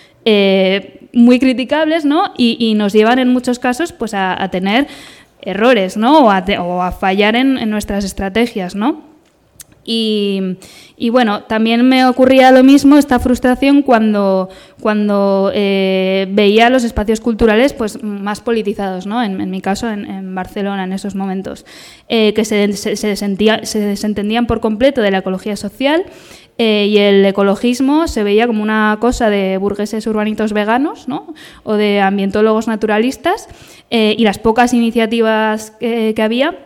muy 1.13 1.39
criticables 1.39 2.05
¿no? 2.05 2.33
y, 2.37 2.75
nos 2.75 2.93
llevan 2.93 3.21
en 3.21 3.29
muchos 3.29 3.61
casos 3.61 3.93
pues, 3.93 4.13
a, 4.15 4.49
tener 4.51 4.89
errores 5.41 5.97
¿no? 5.97 6.25
o, 6.25 6.31
a, 6.31 6.93
fallar 6.93 7.37
en, 7.37 7.59
en 7.59 7.71
nuestras 7.71 8.05
estrategias. 8.05 8.75
¿no? 8.75 9.12
Y, 9.85 11.11
bueno, 11.11 11.43
también 11.45 11.89
me 11.89 12.05
ocurría 12.07 12.53
lo 12.53 12.63
mismo, 12.63 12.97
esta 12.97 13.19
frustración, 13.19 13.83
cuando, 13.83 14.49
cuando 14.81 15.51
eh, 15.53 16.29
veía 16.31 16.71
los 16.71 16.85
espacios 16.85 17.21
culturales 17.21 17.73
pues, 17.73 18.03
más 18.03 18.41
politizados, 18.41 19.07
¿no? 19.07 19.23
en, 19.23 19.51
mi 19.51 19.61
caso 19.61 19.91
en, 19.91 20.35
Barcelona 20.35 20.85
en 20.85 20.93
esos 20.93 21.15
momentos, 21.15 21.67
eh, 22.09 22.33
que 22.35 22.45
se, 22.45 22.73
se, 22.75 22.97
se, 22.97 23.81
desentendían 23.81 24.47
por 24.47 24.61
completo 24.61 25.03
de 25.03 25.11
la 25.11 25.19
ecología 25.19 25.57
social 25.57 26.05
eh, 26.59 26.87
y 26.89 26.99
el 26.99 27.25
ecologismo 27.25 28.07
se 28.07 28.23
veía 28.23 28.47
como 28.47 28.63
una 28.63 28.97
cosa 29.01 29.31
de 29.31 29.57
burgueses 29.57 30.07
urbanitos 30.07 30.53
veganos 30.53 31.09
¿no? 31.09 31.35
o 31.65 31.75
de 31.75 32.01
ambientólogos 32.01 32.69
naturalistas 32.69 33.49
y 33.91 34.25
las 34.25 34.39
pocas 34.39 34.73
iniciativas 34.73 35.73
que 35.79 36.23
había 36.23 36.57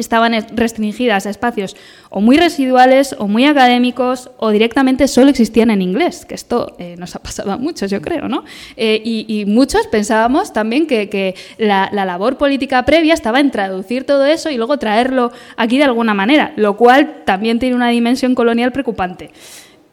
estaban 0.00 0.32
restringidas 0.54 1.26
a 1.26 1.30
espacios 1.30 1.76
o 2.10 2.20
muy 2.20 2.36
residuales 2.36 3.14
o 3.18 3.28
muy 3.28 3.44
académicos 3.44 4.30
o 4.38 4.50
directamente 4.50 5.08
solo 5.08 5.30
existían 5.30 5.70
en 5.70 5.82
inglés, 5.82 6.24
que 6.24 6.34
esto 6.34 6.76
eh, 6.78 6.96
nos 6.98 7.16
ha 7.16 7.18
pasado 7.20 7.52
a 7.52 7.56
muchos, 7.56 7.90
yo 7.90 8.00
creo, 8.00 8.28
¿no? 8.28 8.44
Eh, 8.76 9.00
y, 9.04 9.44
muchos 9.46 9.86
pensábamos 9.86 10.52
también 10.52 10.86
que, 10.86 11.34
la, 11.58 11.90
labor 11.92 12.38
política 12.38 12.84
previa 12.84 13.14
estaba 13.14 13.40
en 13.40 13.50
traducir 13.50 14.04
todo 14.04 14.24
eso 14.24 14.50
y 14.50 14.56
luego 14.56 14.78
traerlo 14.78 15.32
aquí 15.56 15.78
de 15.78 15.84
alguna 15.84 16.14
manera, 16.14 16.52
lo 16.56 16.76
cual 16.76 17.22
también 17.24 17.58
tiene 17.58 17.76
una 17.76 17.88
dimensión 17.88 18.34
colonial 18.34 18.72
preocupante. 18.72 19.30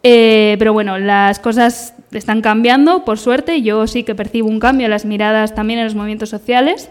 Eh, 0.04 0.56
pero 0.60 0.72
bueno, 0.72 1.00
las 1.00 1.40
cosas 1.40 1.96
están 2.12 2.42
cambiando, 2.42 3.06
por 3.06 3.18
suerte, 3.18 3.62
yo 3.62 3.88
sí 3.88 4.04
que 4.04 4.14
percibo 4.14 4.48
un 4.48 4.60
cambio 4.60 4.86
en 4.86 4.92
las 4.92 5.06
miradas 5.06 5.56
también 5.56 5.80
en 5.80 5.86
los 5.86 5.96
movimientos 5.96 6.30
sociales. 6.30 6.90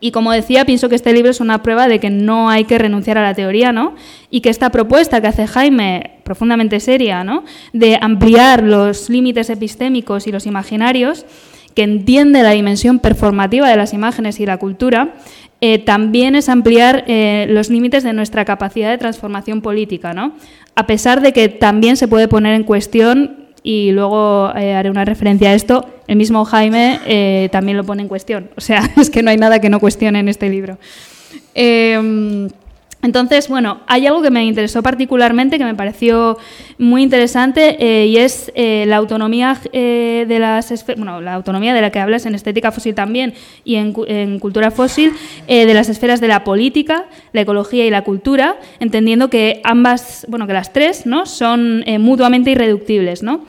Y 0.00 0.12
como 0.12 0.30
decía, 0.30 0.64
pienso 0.64 0.88
que 0.88 0.94
este 0.94 1.12
libro 1.12 1.30
es 1.30 1.40
una 1.40 1.62
prueba 1.62 1.88
de 1.88 1.98
que 1.98 2.10
no 2.10 2.50
hay 2.50 2.64
que 2.64 2.78
renunciar 2.78 3.18
a 3.18 3.22
la 3.22 3.34
teoría, 3.34 3.72
¿no? 3.72 3.94
Y 4.30 4.40
que 4.42 4.48
esta 4.48 4.70
propuesta 4.70 5.20
que 5.20 5.26
hace 5.26 5.46
Jaime, 5.46 6.18
profundamente 6.22 6.78
seria, 6.78 7.24
¿no? 7.24 7.44
De 7.72 7.98
ampliar 8.00 8.62
los 8.62 9.10
límites 9.10 9.50
epistémicos 9.50 10.26
y 10.28 10.32
los 10.32 10.46
imaginarios, 10.46 11.26
que 11.74 11.82
entiende 11.82 12.42
la 12.42 12.50
dimensión 12.50 13.00
performativa 13.00 13.68
de 13.68 13.76
las 13.76 13.92
imágenes 13.92 14.38
y 14.38 14.46
la 14.46 14.58
cultura, 14.58 15.14
eh, 15.60 15.78
también 15.78 16.36
es 16.36 16.48
ampliar 16.48 17.04
eh, 17.08 17.46
los 17.50 17.68
límites 17.68 18.04
de 18.04 18.12
nuestra 18.12 18.44
capacidad 18.44 18.90
de 18.90 18.98
transformación 18.98 19.60
política, 19.62 20.14
¿no? 20.14 20.34
A 20.76 20.86
pesar 20.86 21.20
de 21.20 21.32
que 21.32 21.48
también 21.48 21.96
se 21.96 22.06
puede 22.06 22.28
poner 22.28 22.54
en 22.54 22.62
cuestión 22.62 23.47
y 23.62 23.90
luego 23.92 24.52
eh, 24.56 24.74
haré 24.74 24.90
una 24.90 25.04
referencia 25.04 25.50
a 25.50 25.54
esto. 25.54 25.86
El 26.06 26.16
mismo 26.16 26.44
Jaime 26.44 27.00
eh, 27.06 27.48
también 27.52 27.76
lo 27.76 27.84
pone 27.84 28.02
en 28.02 28.08
cuestión. 28.08 28.50
O 28.56 28.60
sea, 28.60 28.82
es 28.96 29.10
que 29.10 29.22
no 29.22 29.30
hay 29.30 29.36
nada 29.36 29.60
que 29.60 29.68
no 29.68 29.80
cuestione 29.80 30.20
en 30.20 30.28
este 30.28 30.48
libro. 30.48 30.78
Em, 31.54 32.48
Entonces, 33.00 33.48
bueno, 33.48 33.80
hay 33.86 34.08
algo 34.08 34.22
que 34.22 34.30
me 34.30 34.44
interesó 34.44 34.82
particularmente, 34.82 35.56
que 35.56 35.64
me 35.64 35.76
pareció 35.76 36.36
muy 36.78 37.04
interesante, 37.04 37.76
eh, 37.78 38.06
y 38.06 38.16
es 38.16 38.50
eh, 38.56 38.86
la 38.88 38.96
autonomía 38.96 39.56
eh, 39.72 40.24
de 40.26 40.38
las 40.40 40.84
bueno, 40.96 41.20
la 41.20 41.34
autonomía 41.34 41.74
de 41.74 41.80
la 41.80 41.90
que 41.90 42.00
hablas 42.00 42.26
en 42.26 42.34
estética 42.34 42.72
fósil 42.72 42.96
también 42.96 43.34
y 43.64 43.76
en, 43.76 43.94
en 44.08 44.40
cultura 44.40 44.72
fósil, 44.72 45.12
de 45.46 45.74
las 45.74 45.88
esferas 45.88 46.20
de 46.20 46.28
la 46.28 46.42
política, 46.42 47.06
la 47.32 47.42
ecología 47.42 47.86
y 47.86 47.90
la 47.90 48.02
cultura, 48.02 48.56
entendiendo 48.80 49.30
que 49.30 49.60
ambas, 49.64 50.26
bueno, 50.28 50.46
que 50.46 50.52
las 50.52 50.72
tres, 50.72 51.06
¿no? 51.06 51.26
son 51.26 51.84
mutuamente 52.00 52.50
irreductibles, 52.50 53.22
¿no? 53.22 53.44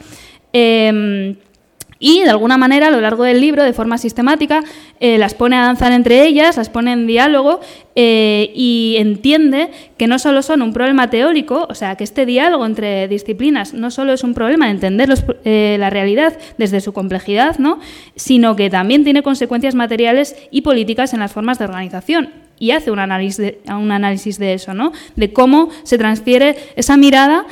Y 2.02 2.24
de 2.24 2.30
alguna 2.30 2.58
manera 2.58 2.88
a 2.88 2.92
lo 2.92 3.02
largo 3.02 3.26
del 3.26 3.42
libro, 3.42 3.62
de 3.62 3.74
forma 3.74 3.98
sistemática, 3.98 4.64
eh, 5.02 5.18
las 5.18 5.34
pone 5.34 5.58
a 5.58 5.64
danzar 5.64 5.92
entre 5.92 6.26
ellas, 6.26 6.56
las 6.56 6.70
pone 6.70 6.94
en 6.94 7.08
diálogo 7.08 7.60
eh, 7.94 8.54
y 8.56 8.96
entiende 8.98 9.70
que 9.98 10.08
no 10.08 10.18
solo 10.18 10.42
son 10.42 10.62
un 10.62 10.72
problema 10.72 11.10
teórico, 11.10 11.68
o 11.70 11.76
sea, 11.76 11.96
que 11.96 12.06
este 12.06 12.26
diálogo 12.26 12.66
entre 12.66 13.10
disciplinas 13.10 13.74
no 13.74 13.92
solo 13.92 14.14
es 14.14 14.24
un 14.24 14.34
problema 14.34 14.68
de 14.68 14.72
entender 14.72 15.14
eh, 15.44 15.76
la 15.78 15.90
realidad 15.90 16.38
desde 16.58 16.80
su 16.80 16.94
complejidad, 16.94 17.60
¿no? 17.60 17.80
sino 18.16 18.56
que 18.56 18.70
también 18.70 19.04
tiene 19.04 19.22
consecuencias 19.22 19.76
materiales 19.76 20.38
y 20.52 20.62
políticas 20.62 21.14
en 21.14 21.20
las 21.20 21.34
formas 21.34 21.60
de 21.60 21.66
organización 21.66 22.30
y 22.58 22.72
hace 22.72 22.92
un 22.92 23.00
análisis 23.00 24.40
de 24.40 24.54
eso, 24.54 24.74
¿no? 24.74 24.94
de 25.18 25.34
cómo 25.34 25.70
se 25.84 25.98
transfiere 25.98 26.56
esa 26.78 26.96
mirada 26.96 27.46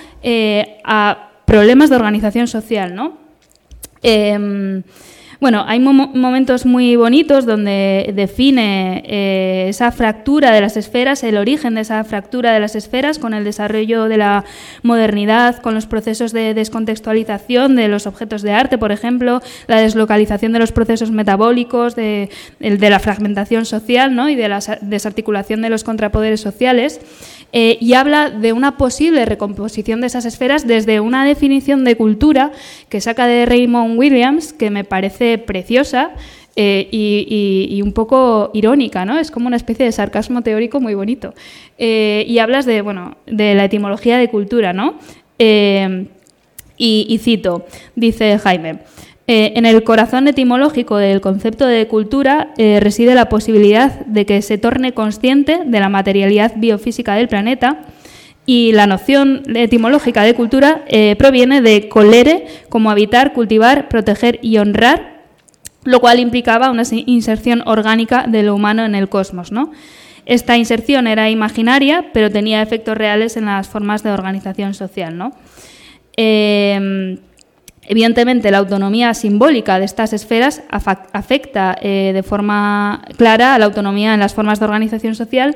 a 0.86 1.32
problemas 1.46 1.90
de 1.90 1.96
organización 1.96 2.48
social. 2.48 2.94
¿no? 2.94 3.27
Em, 4.02 4.84
bueno, 5.40 5.64
hay 5.68 5.80
momentos 5.80 6.66
muy 6.66 6.96
bonitos 6.96 7.46
donde 7.46 8.12
define 8.16 9.04
eh, 9.06 9.66
esa 9.70 9.92
fractura 9.92 10.52
de 10.52 10.62
las 10.62 10.78
esferas, 10.78 11.24
el 11.24 11.38
origen 11.38 11.76
de 11.76 11.82
esa 11.82 12.04
fractura 12.04 12.54
de 12.54 12.60
las 12.60 12.76
esferas 12.76 13.20
con 13.20 13.36
el 13.36 13.44
desarrollo 13.44 14.06
de 14.06 14.18
la 14.18 14.46
modernidad, 14.82 15.62
con 15.62 15.76
los 15.76 15.86
procesos 15.86 16.34
de 16.34 16.56
descontextualización 16.56 17.76
de 17.76 17.88
los 17.88 18.08
objetos 18.08 18.42
de 18.42 18.54
arte, 18.54 18.80
por 18.80 18.92
ejemplo, 18.92 19.44
la 19.68 19.80
deslocalización 19.80 20.54
de 20.54 20.60
los 20.60 20.72
procesos 20.72 21.12
metabólicos, 21.12 21.96
de, 21.96 22.30
de 22.60 22.90
la 22.90 23.00
fragmentación 23.00 23.66
social 23.66 24.16
¿no? 24.16 24.30
y 24.30 24.36
de 24.36 24.50
la 24.50 24.60
desarticulación 24.82 25.62
de 25.62 25.70
los 25.70 25.84
contrapoderes 25.84 26.42
sociales. 26.42 27.00
Eh, 27.54 27.78
y 27.80 27.94
habla 27.94 28.30
de 28.30 28.52
una 28.52 28.78
posible 28.78 29.26
recomposición 29.26 30.02
de 30.02 30.08
esas 30.08 30.26
esferas 30.26 30.68
desde 30.68 31.00
una 31.00 31.26
definición 31.26 31.84
de 31.84 31.96
cultura 31.96 32.52
que 32.90 33.00
saca 33.00 33.26
de 33.26 33.46
Raymond 33.46 33.98
Williams, 33.98 34.52
que 34.52 34.70
me 34.70 34.84
parece 34.84 35.38
preciosa, 35.38 36.12
eh, 36.56 36.88
y, 36.92 37.82
un 37.84 37.94
poco 37.94 38.50
irónica, 38.54 39.06
¿no? 39.06 39.20
Es 39.20 39.30
como 39.30 39.48
una 39.48 39.56
especie 39.56 39.86
de 39.86 39.92
sarcasmo 39.92 40.42
teórico 40.42 40.80
muy 40.80 40.96
bonito. 40.96 41.34
Eh, 41.78 42.26
y 42.28 42.40
hablas 42.40 42.66
de, 42.66 42.82
bueno, 42.82 43.16
de 43.28 43.54
la 43.54 43.66
etimología 43.66 44.18
de 44.18 44.30
cultura, 44.30 44.74
¿no? 44.74 44.96
y, 46.80 47.20
cito, 47.24 47.66
dice 47.96 48.40
Jaime. 48.40 48.80
Eh, 49.30 49.54
en 49.58 49.66
el 49.66 49.84
corazón 49.84 50.26
etimológico 50.30 50.96
del 50.96 51.20
concepto 51.20 51.68
de 51.68 51.86
cultura 51.88 52.54
eh, 52.58 52.80
reside 52.82 53.13
la 53.13 53.28
posibilidad 53.28 54.06
de 54.06 54.26
que 54.26 54.42
se 54.42 54.58
torne 54.58 54.94
consciente 54.94 55.60
de 55.66 55.80
la 55.82 55.90
materialidad 55.90 56.54
biofísica 56.56 57.13
del 57.16 57.28
planeta 57.28 57.82
y 58.46 58.72
la 58.72 58.88
noción 58.88 59.44
etimológica 59.54 60.24
de 60.24 60.34
cultura 60.34 60.86
eh, 60.88 61.18
proviene 61.18 61.62
de 61.62 61.90
colere, 61.90 62.48
como 62.70 62.90
habitar, 62.90 63.34
cultivar, 63.34 63.90
proteger 63.90 64.40
y 64.42 64.60
honrar, 64.60 65.24
lo 65.84 66.00
cual 66.00 66.22
implicaba 66.22 66.72
una 66.72 66.84
inserción 66.90 67.63
orgánica 67.66 68.28
de 68.30 68.44
lo 68.44 68.56
humano 68.56 68.86
en 68.86 68.96
el 68.96 69.10
cosmos. 69.10 69.52
Esta 70.26 70.56
inserción 70.56 71.06
era 71.06 71.30
imaginaria, 71.30 72.12
pero 72.13 72.32
tenía 72.32 72.62
efectos 72.62 72.98
reales 72.98 73.36
en 73.36 73.46
las 73.46 73.68
formas 73.68 74.04
de 74.04 74.12
organización 74.12 74.74
social. 74.74 75.18
Evidentemente, 77.89 78.52
la 78.52 78.58
autonomía 78.58 79.13
simbólica 79.13 79.80
de 79.80 79.86
estas 79.86 80.12
esferas 80.12 80.62
afecta 80.69 81.78
eh, 81.82 82.12
de 82.13 82.21
forma 82.21 83.06
clara 83.17 83.56
a 83.56 83.60
la 83.60 83.65
autonomía 83.65 84.13
en 84.13 84.19
las 84.19 84.34
formas 84.34 84.60
de 84.60 84.65
organización 84.65 85.15
social 85.15 85.56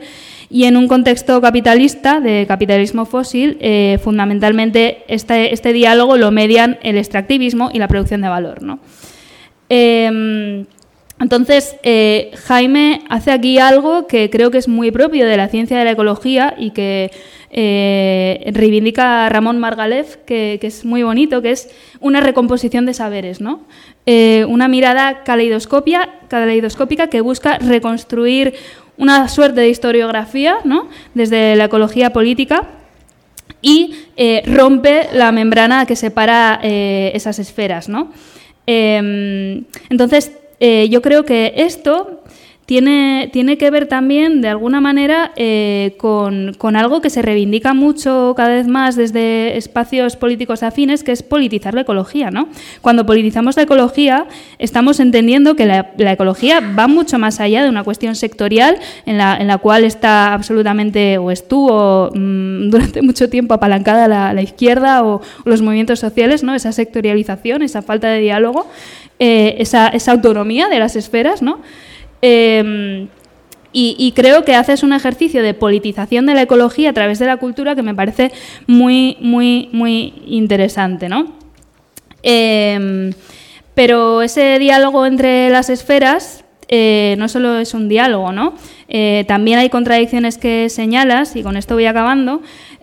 y 0.50 0.64
en 0.64 0.78
un 0.78 0.88
contexto 0.88 1.42
capitalista, 1.42 2.22
de 2.22 2.46
capitalismo 2.48 3.06
fósil, 3.06 3.58
eh, 3.60 4.00
fundamentalmente 4.02 5.04
este, 5.10 5.54
este, 5.54 5.74
diálogo 5.74 6.16
lo 6.16 6.32
median 6.32 6.78
el 6.84 6.98
extractivismo 6.98 7.70
y 7.74 7.80
la 7.80 7.90
producción 7.90 8.22
de 8.22 8.30
valor. 8.30 8.64
¿no? 8.64 8.80
Em, 9.68 10.66
entonces, 11.22 11.76
eh, 11.84 12.32
Jaime 12.46 13.04
hace 13.08 13.32
aquí 13.32 13.60
algo 13.60 14.08
que 14.08 14.32
creo 14.32 14.50
que 14.50 14.58
es 14.58 14.68
muy 14.68 14.90
propio 14.90 15.28
de 15.28 15.38
la 15.38 15.50
ciencia 15.50 15.78
de 15.78 15.86
la 15.86 15.92
ecología 15.92 16.56
y 16.58 16.72
que 16.72 17.12
eh, 17.52 18.52
reivindica 18.52 19.30
Ramón 19.30 19.60
Margalef, 19.60 20.16
que, 20.26 20.60
es 20.60 20.84
muy 20.84 21.04
bonito, 21.04 21.44
que 21.44 21.52
es 21.52 21.70
una 22.00 22.22
recomposición 22.22 22.88
de 22.88 22.96
saberes, 22.96 23.40
¿no? 23.40 23.62
Eh, 24.08 24.46
una 24.50 24.68
mirada 24.68 25.22
caleidoscópica 25.24 27.08
que 27.08 27.22
busca 27.22 27.60
reconstruir 27.60 28.56
una 28.98 29.28
suerte 29.28 29.62
de 29.62 29.70
historiografía 29.70 30.58
¿no? 30.64 30.90
desde 31.14 31.56
la 31.56 31.66
ecología 31.66 32.12
política 32.14 32.68
y 33.62 33.96
rompe 34.46 35.08
la 35.14 35.32
membrana 35.32 35.86
que 35.86 35.96
separa 35.96 36.60
esas 36.64 37.38
esferas. 37.38 37.90
¿no? 37.90 38.12
Em, 38.66 39.66
entonces, 40.62 40.92
yo 40.92 41.02
creo 41.02 41.26
que 41.26 41.54
esto 41.56 42.22
tiene, 42.72 43.30
tiene 43.34 43.58
que 43.58 43.70
ver 43.70 43.88
también, 43.88 44.40
de 44.40 44.48
alguna 44.48 44.80
manera, 44.80 45.34
eh, 45.36 45.96
con, 45.98 46.56
algo 46.78 47.02
que 47.02 47.10
se 47.10 47.22
reivindica 47.22 47.74
mucho 47.74 48.34
cada 48.38 48.48
vez 48.48 48.66
más 48.66 48.96
desde 48.96 49.58
espacios 49.58 50.16
políticos 50.16 50.64
afines, 50.64 51.04
que 51.04 51.12
es 51.12 51.22
politizar 51.22 51.74
la 51.74 51.82
ecología. 51.82 52.32
¿no? 52.32 52.48
Cuando 52.80 53.06
politizamos 53.06 53.58
la 53.58 53.64
ecología, 53.64 54.26
estamos 54.58 55.02
entendiendo 55.02 55.58
que 55.58 55.66
la, 55.66 55.92
ecología 55.98 56.62
va 56.62 56.88
mucho 56.88 57.20
más 57.20 57.42
allá 57.42 57.62
de 57.62 57.70
una 57.70 57.84
cuestión 57.84 58.16
sectorial 58.16 58.78
en 59.06 59.18
la, 59.18 59.36
en 59.36 59.48
la 59.48 59.58
cual 59.58 59.84
está 59.84 60.34
absolutamente, 60.34 61.18
o 61.18 61.30
estuvo 61.30 62.10
mm, 62.16 62.70
durante 62.70 63.02
mucho 63.02 63.30
tiempo 63.30 63.54
apalancada 63.54 64.08
la, 64.08 64.42
izquierda 64.42 65.04
o, 65.04 65.22
los 65.44 65.62
movimientos 65.62 66.00
sociales, 66.00 66.42
¿no? 66.42 66.56
esa 66.56 66.72
sectorialización, 66.72 67.64
esa 67.64 67.82
falta 67.82 68.08
de 68.08 68.22
diálogo, 68.22 68.68
eh, 69.24 69.62
esa, 69.62 69.90
esa 69.90 70.14
autonomía 70.14 70.68
de 70.68 70.80
las 70.80 70.96
esferas, 70.96 71.44
¿no? 71.44 71.62
Em, 72.24 73.08
y, 73.72 74.14
creo 74.16 74.44
que 74.44 74.56
haces 74.56 74.82
un 74.82 74.94
ejercicio 74.94 75.44
de 75.44 75.54
politización 75.54 76.26
de 76.26 76.34
la 76.34 76.42
ecología 76.42 76.90
a 76.90 76.94
través 76.94 77.20
de 77.20 77.28
la 77.28 77.38
cultura 77.38 77.76
que 77.76 77.84
me 77.84 77.94
parece 77.94 78.32
muy, 78.66 79.18
muy, 79.22 79.70
muy 79.74 80.16
interesante, 80.26 81.08
¿no? 81.08 81.34
Em, 82.24 83.14
pero 83.76 84.24
ese 84.24 84.58
diálogo 84.58 85.06
entre 85.06 85.52
las 85.52 85.70
esferas 85.70 86.44
eh, 86.68 87.14
no 87.20 87.30
solo 87.30 87.60
es 87.60 87.76
un 87.76 87.90
diálogo, 87.90 88.32
¿no? 88.32 88.56
Eh, 88.90 89.24
también 89.28 89.60
hay 89.60 89.70
contradicciones 89.70 90.40
que 90.40 90.68
señalas, 90.70 91.36
y 91.36 91.44
con 91.44 91.58
esto 91.58 91.76
voy 91.76 91.86
acabando, 91.86 92.42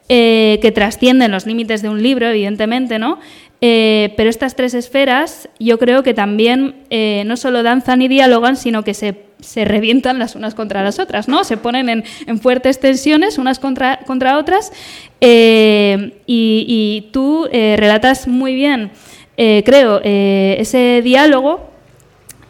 que 0.09 0.73
trascienden 0.75 1.33
los 1.33 1.45
límites 1.45 1.83
de 1.83 1.91
un 1.91 2.03
libro, 2.03 2.29
evidentemente, 2.29 2.99
¿no? 2.99 3.19
Eh, 3.61 4.15
pero 4.17 4.31
estas 4.31 4.55
tres 4.55 4.73
esferas 4.75 5.49
yo 5.59 5.81
creo 5.81 6.05
que 6.05 6.15
también 6.15 6.77
eh, 6.91 7.25
no 7.27 7.37
solo 7.37 7.65
danzan 7.65 8.03
y 8.03 8.09
dialogan, 8.09 8.57
sino 8.57 8.85
que 8.85 8.95
se, 8.95 9.25
se, 9.41 9.65
revientan 9.65 10.21
las 10.21 10.37
unas 10.37 10.55
contra 10.55 10.85
las 10.85 11.01
otras, 11.01 11.27
¿no? 11.27 11.43
Se 11.43 11.57
ponen 11.57 11.89
en, 11.89 12.39
fuertes 12.39 12.79
tensiones 12.79 13.37
unas 13.37 13.59
contra, 13.59 13.99
contra 14.07 14.39
otras 14.39 14.73
eh, 15.21 16.21
y, 16.27 17.09
tú 17.13 17.49
relatas 17.51 18.29
muy 18.29 18.55
bien, 18.55 18.93
creo, 19.37 20.01
ese 20.05 21.01
diálogo 21.03 21.71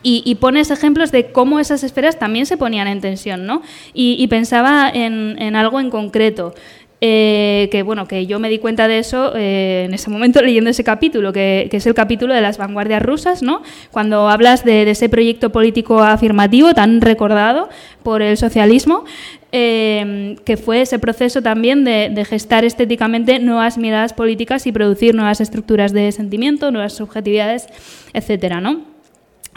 y, 0.03 0.35
pones 0.37 0.71
ejemplos 0.71 1.11
de 1.11 1.33
cómo 1.33 1.61
esas 1.61 1.85
esferas 1.85 2.19
también 2.19 2.47
se 2.47 2.57
ponían 2.57 2.89
en 2.89 3.01
tensión, 3.01 3.47
¿no? 3.47 3.63
Y, 3.93 4.27
pensaba 4.29 4.89
en, 4.89 5.37
en, 5.39 5.57
algo 5.57 5.81
en 5.81 5.91
concreto. 5.91 6.55
Eh, 7.01 7.69
que 7.71 7.85
bueno, 7.85 8.09
que 8.09 8.27
yo 8.27 8.41
me 8.41 8.49
di 8.49 8.59
cuenta 8.59 8.89
de 8.89 8.99
eso 8.99 9.33
eh, 9.37 9.85
en 9.87 9.95
ese 9.95 10.11
momento 10.11 10.43
leyendo 10.43 10.71
ese 10.71 10.83
capítulo, 10.83 11.33
que, 11.33 11.69
es 11.71 11.87
el 11.87 11.95
capítulo 11.95 12.35
de 12.35 12.41
las 12.41 12.59
vanguardias 12.59 13.03
rusas, 13.03 13.43
¿no? 13.43 13.63
Cuando 13.93 14.29
hablas 14.29 14.65
de, 14.65 14.91
ese 14.91 15.09
proyecto 15.09 15.51
político 15.51 16.03
afirmativo 16.03 16.75
tan 16.75 17.01
recordado 17.01 17.69
por 18.03 18.21
el 18.21 18.37
socialismo, 18.37 19.05
eh, 19.53 20.37
que 20.45 20.57
fue 20.57 20.83
ese 20.83 20.99
proceso 20.99 21.41
también 21.41 21.85
de, 21.85 22.11
de, 22.13 22.25
gestar 22.25 22.65
estéticamente 22.65 23.39
nuevas 23.39 23.79
miradas 23.79 24.13
políticas 24.13 24.67
y 24.67 24.73
producir 24.73 25.15
nuevas 25.15 25.41
estructuras 25.41 25.93
de 25.93 26.11
sentimiento, 26.11 26.71
nuevas 26.73 26.95
subjetividades, 26.95 27.69
etcétera, 28.13 28.61
¿no? 28.61 28.98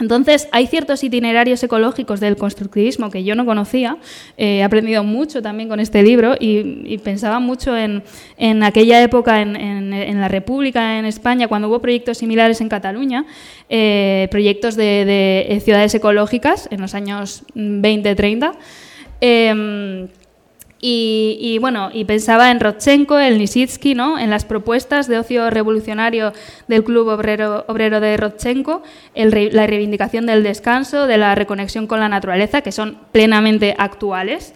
Entonces, 0.02 0.48
hay 0.50 0.66
ciertos 0.66 1.04
itinerarios 1.04 1.62
ecológicos 1.62 2.18
del 2.18 2.36
constructivismo 2.36 3.08
que 3.08 3.22
yo 3.22 3.36
no 3.36 3.46
conocía. 3.46 3.98
Eh, 4.36 4.58
he 4.58 4.62
aprendido 4.64 5.04
mucho 5.04 5.40
también 5.40 5.68
con 5.68 5.78
este 5.78 6.02
libro 6.02 6.34
y, 6.40 6.98
pensaba 6.98 7.38
mucho 7.38 7.76
en, 7.76 8.02
aquella 8.64 9.00
época 9.00 9.40
en, 9.40 10.20
la 10.20 10.26
República, 10.26 10.98
en 10.98 11.04
España, 11.04 11.46
cuando 11.46 11.68
hubo 11.68 11.80
proyectos 11.80 12.18
similares 12.18 12.60
en 12.60 12.68
Cataluña, 12.68 13.26
eh, 13.68 14.26
proyectos 14.32 14.74
de, 14.74 15.60
ciudades 15.64 15.94
ecológicas 15.94 16.68
en 16.72 16.80
los 16.80 16.96
años 16.96 17.44
20-30. 17.54 18.54
Y, 20.84 21.58
bueno, 21.60 21.90
y 21.92 22.04
pensaba 22.06 22.50
en 22.50 22.58
Rodchenko, 22.58 23.20
en 23.20 23.38
Nisitsky, 23.38 23.94
¿no? 23.94 24.18
en 24.18 24.30
las 24.30 24.44
propuestas 24.44 25.06
de 25.06 25.16
ocio 25.16 25.48
revolucionario 25.48 26.32
del 26.66 26.82
Club 26.82 27.06
Obrero, 27.06 27.64
Obrero 27.68 28.00
de 28.00 28.16
Rodchenko, 28.16 28.82
la 29.14 29.66
reivindicación 29.68 30.26
del 30.26 30.42
descanso, 30.42 31.06
de 31.06 31.18
la 31.18 31.36
reconexión 31.36 31.86
con 31.86 32.00
la 32.00 32.08
naturaleza, 32.08 32.62
que 32.62 32.72
son 32.72 32.98
plenamente 33.12 33.76
actuales. 33.78 34.54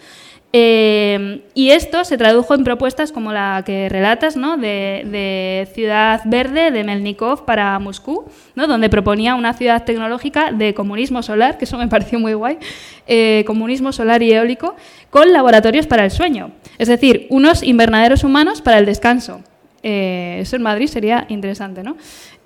Eh, 0.59 1.41
y 1.53 1.69
esto 1.69 2.03
se 2.03 2.17
tradujo 2.17 2.55
en 2.55 2.63
propuestas 2.63 3.11
como 3.11 3.31
la 3.31 3.61
que 3.63 3.89
relatas, 3.89 4.35
¿no? 4.35 4.57
de, 4.57 5.67
Ciudad 5.75 6.21
Verde 6.25 6.71
de 6.71 6.83
Melnikov 6.83 7.45
para 7.45 7.77
Moscú, 7.77 8.25
¿no? 8.55 8.65
donde 8.65 8.89
proponía 8.89 9.35
una 9.35 9.53
ciudad 9.53 9.83
tecnológica 9.83 10.51
de 10.51 10.73
comunismo 10.73 11.21
solar, 11.21 11.59
que 11.59 11.65
eso 11.65 11.77
me 11.77 11.87
pareció 11.95 12.19
muy 12.19 12.33
guay, 12.33 12.57
eh, 13.05 13.43
comunismo 13.45 13.91
solar 13.91 14.23
y 14.23 14.33
eólico, 14.33 14.75
con 15.11 15.31
laboratorios 15.31 15.85
para 15.85 16.05
el 16.05 16.09
sueño, 16.09 16.49
es 16.79 16.87
decir, 16.87 17.27
unos 17.29 17.61
invernaderos 17.61 18.23
humanos 18.23 18.61
para 18.63 18.79
el 18.79 18.87
descanso. 18.87 19.41
Eh, 19.83 20.39
eso 20.41 20.55
en 20.55 20.63
Madrid 20.63 20.87
sería 20.87 21.27
interesante, 21.29 21.83
¿no? 21.83 21.97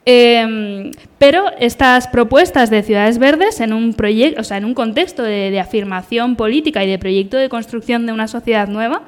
Em, 0.05 0.91
pero 1.19 1.45
estas 1.59 2.07
propuestas 2.07 2.71
de 2.71 2.81
ciudades 2.81 3.19
verdes 3.19 3.59
en 3.59 3.71
un 3.71 3.93
proyecto, 3.93 4.43
sea, 4.43 4.57
en 4.57 4.65
un 4.65 4.73
contexto 4.73 5.21
de, 5.21 5.59
afirmación 5.59 6.35
política 6.35 6.83
y 6.83 6.89
de 6.89 6.97
proyecto 6.97 7.37
de 7.37 7.49
construcción 7.49 8.07
de 8.07 8.13
una 8.13 8.27
sociedad 8.27 8.67
nueva, 8.67 9.03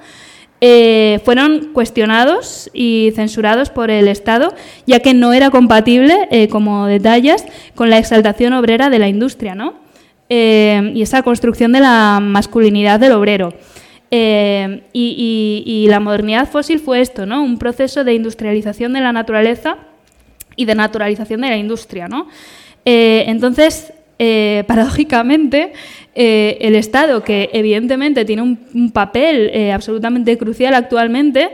eh, 0.61 1.19
fueron 1.25 1.71
cuestionados 1.73 2.69
y 2.73 3.11
censurados 3.15 3.69
por 3.69 3.89
el 3.89 4.07
Estado, 4.07 4.53
ya 4.85 4.99
que 4.99 5.13
no 5.13 5.33
era 5.33 5.49
compatible, 5.49 6.27
eh, 6.31 6.47
como 6.47 6.85
detalles, 6.85 7.43
con 7.75 7.89
la 7.89 7.97
exaltación 7.97 8.53
obrera 8.53 8.89
de 8.89 8.99
la 8.99 9.09
industria, 9.09 9.55
¿no? 9.55 9.73
Em, 10.29 10.95
y 10.95 11.01
esa 11.01 11.23
construcción 11.23 11.71
de 11.73 11.79
la 11.81 12.19
masculinidad 12.21 12.99
del 12.99 13.11
obrero. 13.13 13.53
Em, 14.11 14.81
y, 14.93 15.63
y 15.65 15.87
la 15.89 15.99
modernidad 15.99 16.47
fósil 16.49 16.79
fue 16.79 17.01
esto, 17.01 17.25
¿no? 17.25 17.43
Un 17.43 17.57
proceso 17.57 18.03
de 18.03 18.13
industrialización 18.13 18.93
de 18.93 19.01
la 19.01 19.11
naturaleza 19.11 19.77
y 20.55 20.65
de 20.65 20.75
naturalización 20.75 21.41
de 21.41 21.49
la 21.49 21.57
industria. 21.57 22.07
¿no? 22.07 22.27
Eh, 22.85 23.25
entonces, 23.27 23.93
eh, 24.19 24.63
paradójicamente, 24.67 25.73
eh, 26.15 26.57
el 26.61 26.75
Estado, 26.75 27.23
que 27.23 27.49
evidentemente 27.53 28.25
tiene 28.25 28.41
un, 28.41 28.91
papel 28.91 29.71
absolutamente 29.71 30.37
crucial 30.37 30.73
actualmente, 30.73 31.49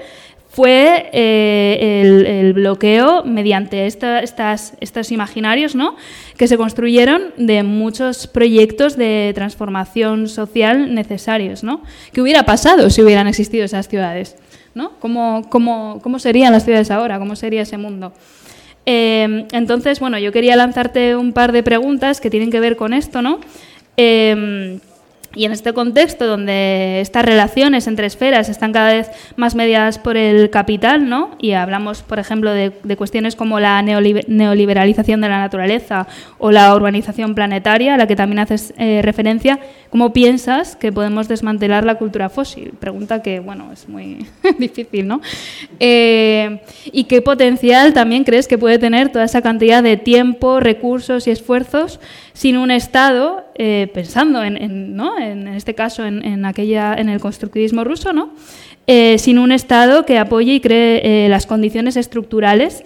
fue 0.51 1.09
el, 1.13 2.53
bloqueo 2.53 3.23
mediante 3.23 3.85
estos 3.85 5.11
imaginarios 5.11 5.75
¿no? 5.75 5.95
que 6.37 6.47
se 6.47 6.57
construyeron 6.57 7.33
de 7.37 7.61
muchos 7.61 8.25
proyectos 8.25 8.97
de 8.97 9.31
transformación 9.35 10.27
social 10.27 10.93
necesarios. 10.93 11.63
¿no? 11.63 11.83
¿Qué 12.11 12.21
hubiera 12.21 12.43
pasado 12.43 12.89
si 12.89 13.03
hubieran 13.03 13.27
existido 13.27 13.63
esas 13.63 13.87
ciudades? 13.87 14.35
¿no? 14.73 14.93
¿Cómo, 14.99 15.47
cómo, 15.49 15.99
cómo 16.01 16.19
serían 16.19 16.51
las 16.51 16.65
ciudades 16.65 16.89
ahora? 16.89 17.19
¿Cómo 17.19 17.35
sería 17.35 17.61
ese 17.61 17.77
mundo? 17.77 18.11
Em, 18.91 19.45
entonces, 19.51 19.99
bueno, 19.99 20.17
yo 20.17 20.31
quería 20.31 20.55
lanzarte 20.55 21.15
un 21.15 21.31
par 21.31 21.51
de 21.51 21.61
preguntas 21.61 22.19
que 22.19 22.31
tienen 22.31 22.49
que 22.49 22.59
ver 22.59 22.75
con 22.75 22.91
esto, 22.91 23.21
¿no? 23.21 23.39
Em, 23.97 24.79
y 25.35 25.45
en 25.45 25.51
este 25.51 25.73
contexto, 25.73 26.25
donde 26.25 27.01
estas 27.01 27.23
relaciones 27.23 27.87
entre 27.87 28.07
esferas 28.07 28.49
están 28.49 28.73
cada 28.73 28.93
vez 28.93 29.11
más 29.35 29.55
mediadas 29.55 29.99
por 29.99 30.17
el 30.17 30.49
capital, 30.49 31.07
¿no? 31.07 31.31
y 31.39 31.53
hablamos, 31.53 32.01
por 32.01 32.19
ejemplo, 32.19 32.51
de, 32.51 32.71
cuestiones 32.97 33.35
como 33.35 33.59
la 33.59 33.81
neoliberalización 33.81 35.21
de 35.21 35.29
la 35.29 35.39
naturaleza 35.39 36.07
o 36.37 36.51
la 36.51 36.73
urbanización 36.75 37.35
planetaria, 37.35 37.93
a 37.93 37.97
la 37.97 38.07
que 38.07 38.15
también 38.15 38.39
haces 38.39 38.73
eh, 38.77 39.01
referencia, 39.03 39.59
¿cómo 39.89 40.11
piensas 40.11 40.75
que 40.75 40.91
podemos 40.91 41.27
desmantelar 41.27 41.85
la 41.85 41.95
cultura 41.95 42.29
fósil? 42.29 42.73
Pregunta 42.79 43.21
que, 43.21 43.39
bueno, 43.39 43.71
es 43.71 43.87
muy 43.87 44.25
difícil, 44.59 45.07
¿no? 45.07 45.21
Eh, 45.79 46.61
¿Y 46.91 47.05
qué 47.05 47.21
potencial 47.21 47.93
también 47.93 48.23
crees 48.23 48.47
que 48.47 48.57
puede 48.57 48.79
tener 48.79 49.11
toda 49.11 49.25
esa 49.25 49.41
cantidad 49.41 49.81
de 49.81 49.97
tiempo, 49.97 50.59
recursos 50.59 51.27
y 51.27 51.31
esfuerzos 51.31 51.99
sin 52.39 52.55
un 52.55 52.71
Estado, 52.71 53.43
eh, 53.55 53.91
pensando 53.93 54.41
en, 54.41 54.95
¿no? 54.95 55.19
en, 55.19 55.49
este 55.49 55.75
caso 55.75 56.05
en, 56.05 56.45
aquella, 56.45 56.93
en 56.93 57.09
el 57.09 57.19
constructivismo 57.19 57.83
ruso, 57.83 58.13
¿no? 58.13 58.29
Eh, 58.87 59.17
sin 59.17 59.39
un 59.39 59.51
Estado 59.51 60.05
que 60.05 60.17
apoye 60.17 60.53
y 60.53 60.61
cree 60.61 61.25
eh, 61.25 61.27
las 61.27 61.45
condiciones 61.45 61.97
estructurales 61.97 62.85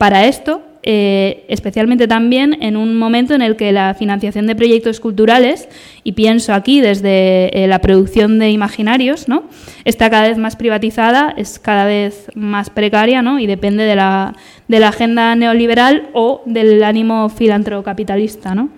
para 0.00 0.26
esto, 0.26 0.60
especialmente 0.84 2.06
también 2.06 2.62
en 2.62 2.76
un 2.76 2.96
momento 2.96 3.34
en 3.34 3.42
el 3.42 3.56
que 3.56 3.72
la 3.72 3.94
financiación 3.94 4.46
de 4.46 4.54
proyectos 4.54 5.00
culturales, 5.00 5.68
y 6.02 6.12
pienso 6.12 6.52
aquí 6.52 6.80
desde 6.80 7.66
la 7.66 7.80
producción 7.80 8.38
de 8.38 8.50
imaginarios, 8.50 9.28
¿no? 9.28 9.44
está 9.84 10.10
cada 10.10 10.28
vez 10.28 10.38
más 10.38 10.56
privatizada, 10.56 11.34
es 11.36 11.58
cada 11.58 11.86
vez 11.86 12.28
más 12.34 12.70
precaria 12.70 13.22
¿no? 13.22 13.38
y 13.38 13.46
depende 13.46 13.84
de 13.84 13.96
la, 13.96 14.34
de 14.68 14.80
la 14.80 14.88
agenda 14.88 15.34
neoliberal 15.36 16.08
o 16.12 16.42
del 16.46 16.82
ánimo 16.82 17.28
filantrocapitalista. 17.28 18.54
¿no? 18.54 18.68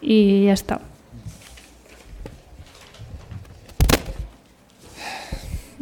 Y 0.00 0.44
ya 0.44 0.52
está. 0.52 0.80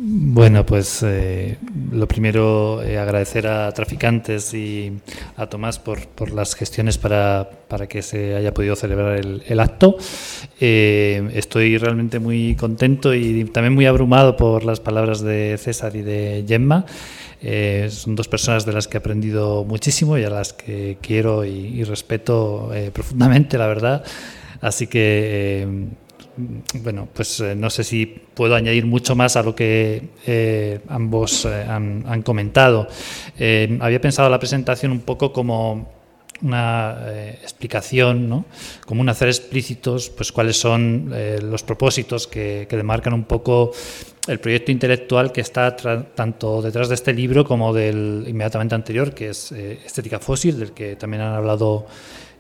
Bueno, 0.03 0.65
pues 0.65 1.03
eh, 1.03 1.59
lo 1.93 2.09
primero, 2.09 2.83
eh, 2.83 2.97
agradecer 2.97 3.47
a 3.47 3.71
Traficantes 3.71 4.55
y 4.55 4.95
a 5.37 5.47
Tomás 5.47 5.79
por, 5.79 6.09
por 6.09 6.31
las 6.31 6.55
gestiones 6.55 6.97
para, 6.97 7.51
para, 7.69 7.87
que 7.87 8.01
se 8.01 8.35
haya 8.35 8.55
podido 8.55 8.77
celebrar 8.77 9.21
el, 9.21 9.61
acto. 9.61 9.99
Eh, 10.59 11.31
estoy 11.35 11.77
realmente 11.77 12.19
muy 12.19 12.57
contento 12.57 13.13
y 13.13 13.45
también 13.45 13.75
muy 13.75 13.85
abrumado 13.85 14.39
por 14.39 14.65
las 14.65 14.81
palabras 14.81 15.21
de 15.21 15.59
César 15.59 15.95
y 15.95 16.01
de 16.01 16.47
Gemma. 16.49 16.87
son 17.91 18.17
dos 18.17 18.27
personas 18.27 18.65
de 18.65 18.73
las 18.73 18.89
que 18.89 18.97
he 18.97 19.01
aprendido 19.01 19.67
muchísimo 19.67 20.17
y 20.17 20.25
a 20.25 20.31
las 20.31 20.55
que 20.55 20.97
quiero 21.03 21.45
y, 21.45 21.51
y 21.51 21.85
respeto 21.85 22.73
profundamente, 22.95 23.59
la 23.59 23.67
verdad. 23.67 24.03
Así 24.63 24.87
que 24.87 25.91
bueno, 26.37 27.09
pues 27.13 27.41
eh, 27.41 27.55
no 27.55 27.71
sé 27.71 27.85
si 27.85 28.07
puedo 28.07 28.55
añadir 28.55 28.87
mucho 28.87 29.15
más 29.15 29.37
a 29.37 29.43
lo 29.43 29.55
que 29.55 30.11
eh, 30.27 30.81
ambos 30.89 31.45
eh, 31.45 31.65
han, 31.69 32.23
comentado. 32.23 32.87
había 33.81 34.01
pensado 34.01 34.29
la 34.29 34.39
presentación 34.39 34.93
un 34.93 35.01
poco 35.01 35.33
como 35.33 36.01
una 36.43 36.97
explicación, 37.43 38.29
¿no? 38.29 38.47
como 38.87 39.03
un 39.03 39.09
hacer 39.11 39.29
explícitos 39.29 40.09
pues 40.09 40.33
cuáles 40.33 40.57
son 40.57 41.13
los 41.43 41.63
propósitos 41.63 42.27
que, 42.27 42.67
que, 42.69 42.77
demarcan 42.77 43.13
un 43.13 43.25
poco 43.25 43.73
el 44.27 44.41
proyecto 44.41 44.73
intelectual 44.73 45.33
que 45.33 45.43
está 45.43 45.77
tanto 46.15 46.63
detrás 46.63 46.89
de 46.89 46.95
este 46.95 47.13
libro 47.13 47.45
como 47.45 47.75
del 47.75 48.25
inmediatamente 48.27 48.75
anterior, 48.75 49.13
que 49.13 49.31
es 49.31 49.53
Estética 49.53 50.19
Fósil, 50.19 50.59
del 50.59 50.73
que 50.73 50.97
también 50.97 51.23
han 51.23 51.35
hablado 51.35 51.87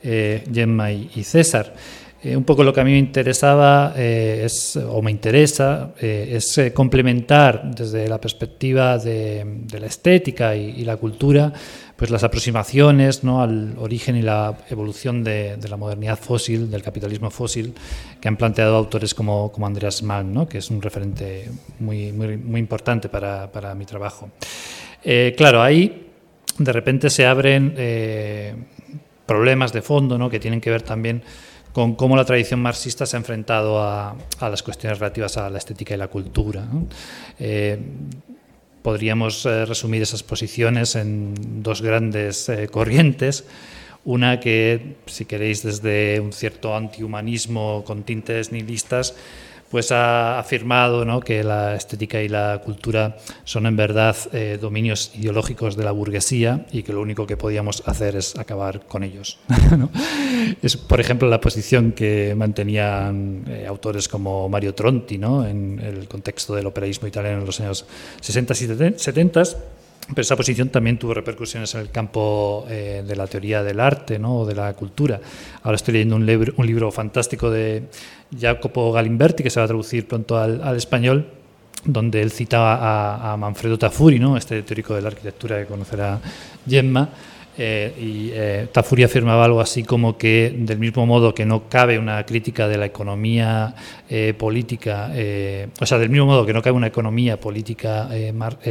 Gemma 0.03 0.93
y 0.93 1.22
César. 1.22 1.74
Eh, 2.22 2.36
un 2.36 2.44
poco 2.44 2.62
lo 2.62 2.74
que 2.74 2.80
a 2.82 2.84
mí 2.84 2.92
me 2.92 2.98
interesaba 2.98 3.94
eh, 3.96 4.42
es, 4.44 4.76
o 4.76 5.00
me 5.00 5.10
interesa 5.10 5.94
eh, 5.98 6.32
es 6.36 6.60
complementar 6.74 7.74
desde 7.74 8.08
la 8.08 8.20
perspectiva 8.20 8.98
de, 8.98 9.64
la 9.72 9.86
estética 9.86 10.54
y, 10.54 10.84
la 10.84 10.98
cultura 10.98 11.50
pues 11.96 12.10
las 12.10 12.22
aproximaciones 12.22 13.24
¿no? 13.24 13.42
al 13.42 13.74
origen 13.78 14.16
y 14.16 14.22
la 14.22 14.54
evolución 14.68 15.24
de, 15.24 15.56
la 15.68 15.76
modernidad 15.76 16.18
fósil, 16.18 16.70
del 16.70 16.82
capitalismo 16.82 17.30
fósil, 17.30 17.74
que 18.20 18.28
han 18.28 18.36
planteado 18.36 18.76
autores 18.76 19.14
como, 19.14 19.50
como 19.52 19.66
Andreas 19.66 20.02
Malm, 20.02 20.32
¿no? 20.32 20.48
que 20.48 20.58
es 20.58 20.70
un 20.70 20.82
referente 20.82 21.50
muy, 21.78 22.12
muy, 22.12 22.36
muy 22.36 22.60
importante 22.60 23.08
para, 23.08 23.50
para, 23.52 23.74
mi 23.74 23.84
trabajo. 23.84 24.30
claro, 25.36 25.62
ahí 25.62 26.06
de 26.58 26.72
repente 26.72 27.10
se 27.10 27.26
abren 27.26 27.74
problemas 29.26 29.72
de 29.72 29.82
fondo 29.82 30.16
¿no? 30.16 30.30
que 30.30 30.40
tienen 30.40 30.60
que 30.60 30.70
ver 30.70 30.80
también 30.80 31.22
con 31.72 31.94
cómo 31.94 32.16
la 32.16 32.24
tradición 32.24 32.60
marxista 32.60 33.06
se 33.06 33.16
ha 33.16 33.18
enfrentado 33.18 33.82
a, 33.82 34.16
las 34.40 34.62
cuestiones 34.62 34.98
relativas 34.98 35.36
a 35.36 35.48
la 35.50 35.58
estética 35.58 35.94
y 35.94 35.98
la 35.98 36.08
cultura. 36.08 36.66
Eh, 37.38 37.78
podríamos 38.82 39.46
eh, 39.46 39.64
resumir 39.66 40.02
esas 40.02 40.22
posiciones 40.22 40.96
en 40.96 41.62
dos 41.62 41.82
grandes 41.82 42.48
eh, 42.48 42.68
corrientes. 42.68 43.44
Una 44.04 44.40
que, 44.40 44.96
si 45.06 45.26
queréis, 45.26 45.62
desde 45.62 46.20
un 46.20 46.32
cierto 46.32 46.74
antihumanismo 46.74 47.84
con 47.86 48.02
tintes 48.02 48.50
nihilistas, 48.50 49.14
pues 49.70 49.92
ha 49.92 50.38
afirmado 50.38 51.04
¿no? 51.04 51.20
que 51.20 51.44
la 51.44 51.76
estética 51.76 52.20
y 52.20 52.28
la 52.28 52.60
cultura 52.64 53.16
son 53.44 53.66
en 53.66 53.76
verdad 53.76 54.16
eh, 54.32 54.58
dominios 54.60 55.12
ideológicos 55.14 55.76
de 55.76 55.84
la 55.84 55.92
burguesía 55.92 56.66
y 56.72 56.82
que 56.82 56.92
lo 56.92 57.00
único 57.00 57.26
que 57.26 57.36
podíamos 57.36 57.82
hacer 57.86 58.16
es 58.16 58.36
acabar 58.36 58.86
con 58.86 59.04
ellos. 59.04 59.38
Es, 60.62 60.76
por 60.76 61.00
ejemplo, 61.00 61.28
la 61.28 61.40
posición 61.40 61.92
que 61.92 62.34
mantenían 62.36 63.44
eh, 63.46 63.66
autores 63.68 64.08
como 64.08 64.48
Mario 64.48 64.74
Tronti 64.74 65.18
¿no? 65.18 65.46
en 65.46 65.78
el 65.78 66.08
contexto 66.08 66.54
del 66.54 66.66
operaísmo 66.66 67.06
italiano 67.06 67.40
en 67.40 67.46
los 67.46 67.60
años 67.60 67.86
60 68.20 68.52
y 68.54 68.56
70 68.96 69.42
pero 70.09 70.22
esa 70.22 70.36
posición 70.36 70.70
también 70.70 70.98
tuvo 70.98 71.14
repercusiones 71.14 71.74
en 71.74 71.82
el 71.82 71.90
campo 71.90 72.66
eh, 72.68 73.05
de 73.07 73.16
la 73.16 73.26
teoría 73.26 73.62
del 73.62 73.78
arte 73.78 74.18
¿no? 74.18 74.38
o 74.38 74.46
de 74.46 74.55
la 74.55 74.72
cultura. 74.74 75.20
Ahora 75.62 75.76
estoy 75.76 75.92
leyendo 75.94 76.16
un 76.16 76.26
libro, 76.66 76.90
fantástico 76.90 77.51
de 77.51 77.84
Jacopo 78.38 78.92
Galimberti, 78.92 79.42
que 79.42 79.51
se 79.51 79.61
va 79.61 79.64
a 79.64 79.68
traducir 79.68 80.09
pronto 80.09 80.36
al, 80.36 80.76
español, 80.76 81.26
donde 81.84 82.22
él 82.22 82.30
citaba 82.32 83.32
a, 83.32 83.36
Manfredo 83.36 83.78
Tafuri, 83.78 84.18
¿no? 84.18 84.36
este 84.36 84.62
teórico 84.62 84.94
de 84.94 85.03
la 85.03 85.09
arquitectura 85.09 85.59
que 85.61 85.66
conocerá 85.66 86.20
Gemma, 86.68 87.09
eh, 87.62 87.94
y 88.00 88.30
eh, 88.32 88.68
Tafuri 88.72 89.02
afirmaba 89.02 89.44
algo 89.44 89.61
así 89.61 89.84
como 89.84 90.16
que, 90.16 90.50
del 90.56 90.78
mismo 90.78 91.04
modo 91.04 91.34
que 91.34 91.44
no 91.44 91.68
cabe 91.68 91.98
una 91.98 92.24
crítica 92.24 92.66
de 92.68 92.78
la 92.78 92.86
economía 92.86 93.74
eh, 94.08 94.32
política, 94.32 95.11
o 95.78 95.84
sea, 95.84 95.98
del 95.98 96.08
mismo 96.08 96.24
modo 96.24 96.46
que 96.46 96.54
no 96.54 96.62
cabe 96.62 96.78
una 96.78 96.86
economía 96.86 97.38
política 97.38 98.08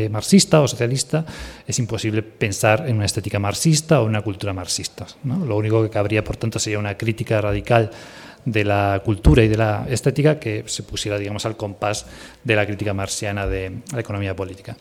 marxista 0.10 0.62
o 0.62 0.68
socialista, 0.68 1.24
es 1.68 1.78
imposible 1.78 2.24
pensar 2.24 2.90
en 2.90 2.96
una 2.96 3.06
estética 3.06 3.38
marxista 3.38 4.02
o 4.02 4.06
una 4.06 4.24
cultura 4.24 4.54
marxista. 4.54 5.06
Lo 5.24 5.56
único 5.56 5.84
que 5.84 5.92
cabría, 5.92 6.24
por 6.24 6.38
tanto, 6.38 6.58
sería 6.58 6.80
una 6.80 6.98
crítica 6.98 7.40
radical 7.42 7.92
de 8.46 8.64
la 8.64 9.02
cultura 9.04 9.44
y 9.44 9.48
de 9.48 9.58
la 9.58 9.86
estética 9.90 10.40
que 10.40 10.64
se 10.66 10.84
pusiera, 10.84 11.18
digamos, 11.18 11.46
al 11.46 11.58
compás 11.58 12.06
de 12.44 12.56
la 12.56 12.66
crítica 12.66 12.94
marxiana 12.94 13.48
de 13.48 13.72
la 13.94 14.00
economía 14.00 14.36
política. 14.36 14.76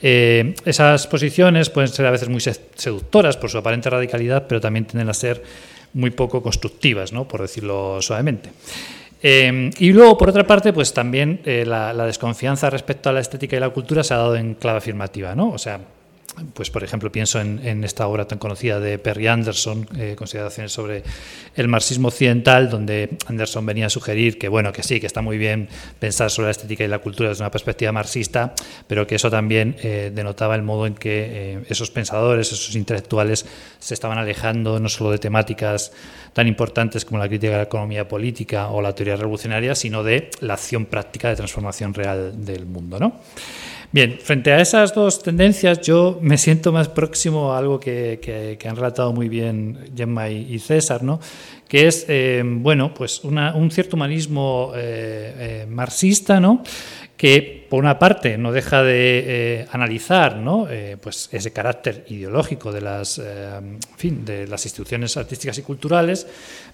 Eh, 0.00 0.54
esas 0.64 1.06
posiciones 1.06 1.70
pueden 1.70 1.88
ser 1.88 2.06
a 2.06 2.10
veces 2.10 2.28
muy 2.28 2.40
seductoras 2.40 3.36
por 3.36 3.50
su 3.50 3.58
aparente 3.58 3.90
radicalidad, 3.90 4.46
pero 4.46 4.60
también 4.60 4.84
tienden 4.86 5.08
a 5.08 5.14
ser 5.14 5.42
muy 5.92 6.10
poco 6.10 6.42
constructivas, 6.42 7.12
¿no? 7.12 7.26
por 7.28 7.40
decirlo 7.42 8.02
suavemente. 8.02 8.50
Eh, 9.22 9.70
y 9.78 9.92
luego, 9.92 10.18
por 10.18 10.28
otra 10.28 10.46
parte, 10.46 10.72
pues 10.72 10.92
también 10.92 11.40
eh, 11.44 11.64
la, 11.66 11.94
la, 11.94 12.04
desconfianza 12.04 12.68
respecto 12.68 13.08
a 13.08 13.12
la 13.12 13.20
estética 13.20 13.56
y 13.56 13.60
la 13.60 13.70
cultura 13.70 14.04
se 14.04 14.12
ha 14.12 14.18
dado 14.18 14.36
en 14.36 14.52
clave 14.54 14.78
afirmativa, 14.78 15.34
¿no? 15.34 15.50
O 15.50 15.56
sea, 15.56 15.80
pues 16.54 16.70
por 16.70 16.82
ejemplo 16.84 17.10
pienso 17.12 17.40
en, 17.40 17.84
esta 17.84 18.06
obra 18.06 18.26
tan 18.26 18.38
conocida 18.38 18.80
de 18.80 18.98
Perry 18.98 19.26
Anderson, 19.26 19.86
eh, 19.96 20.14
consideraciones 20.16 20.72
sobre 20.72 21.02
el 21.54 21.68
marxismo 21.68 22.08
occidental, 22.08 22.70
donde 22.70 23.16
Anderson 23.26 23.64
venía 23.66 23.86
a 23.86 23.90
sugerir 23.90 24.38
que 24.38 24.48
bueno, 24.48 24.72
que 24.72 24.82
sí, 24.82 25.00
que 25.00 25.06
está 25.06 25.22
muy 25.22 25.38
bien 25.38 25.68
pensar 25.98 26.30
sobre 26.30 26.46
la 26.46 26.50
estética 26.52 26.84
y 26.84 26.88
la 26.88 26.98
cultura 26.98 27.28
desde 27.28 27.42
una 27.42 27.50
perspectiva 27.50 27.92
marxista, 27.92 28.54
pero 28.86 29.06
que 29.06 29.14
eso 29.16 29.30
también 29.30 29.76
eh, 29.82 30.10
denotaba 30.14 30.54
el 30.54 30.62
modo 30.62 30.86
en 30.86 30.94
que 30.94 31.54
eh, 31.54 31.64
esos 31.68 31.90
pensadores, 31.90 32.52
esos 32.52 32.74
intelectuales 32.74 33.46
se 33.78 33.94
estaban 33.94 34.18
alejando 34.18 34.80
no 34.80 34.88
solo 34.88 35.10
de 35.10 35.18
temáticas 35.18 35.92
tan 36.32 36.48
importantes 36.48 37.04
como 37.04 37.18
la 37.18 37.28
crítica 37.28 37.52
de 37.52 37.58
la 37.58 37.64
economía 37.64 38.08
política 38.08 38.68
o 38.68 38.82
la 38.82 38.94
teoría 38.94 39.16
revolucionaria, 39.16 39.74
sino 39.74 40.02
de 40.02 40.30
la 40.40 40.54
acción 40.54 40.86
práctica 40.86 41.28
de 41.28 41.36
transformación 41.36 41.94
real 41.94 42.44
del 42.44 42.66
mundo, 42.66 42.98
¿no? 42.98 43.20
Bien, 43.92 44.18
frente 44.20 44.52
a 44.52 44.60
esas 44.60 44.94
dos 44.94 45.22
tendencias, 45.22 45.80
yo 45.80 46.18
me 46.20 46.36
siento 46.36 46.72
más 46.72 46.88
próximo 46.88 47.52
a 47.52 47.58
algo 47.58 47.78
que, 47.78 48.58
han 48.68 48.76
relatado 48.76 49.12
muy 49.12 49.28
bien 49.28 49.90
Gemma 49.94 50.28
y, 50.28 50.58
César, 50.58 51.02
¿no? 51.02 51.20
que 51.68 51.86
es 51.86 52.06
eh, 52.08 52.42
bueno, 52.44 52.92
pues 52.92 53.22
un 53.24 53.70
cierto 53.70 53.96
humanismo 53.96 54.72
eh, 54.74 55.62
eh, 55.62 55.66
marxista, 55.68 56.40
¿no? 56.40 56.62
que 57.16 57.66
por 57.70 57.84
una 57.84 57.98
parte 57.98 58.36
no 58.36 58.50
deja 58.50 58.82
de 58.82 59.66
analizar 59.70 60.36
¿no? 60.36 60.66
pues 61.00 61.28
ese 61.30 61.52
carácter 61.52 62.04
ideológico 62.08 62.72
de 62.72 62.80
las, 62.80 63.22
fin, 63.96 64.24
de 64.24 64.48
las 64.48 64.64
instituciones 64.66 65.16
artísticas 65.16 65.56
y 65.58 65.62
culturales, 65.62 66.26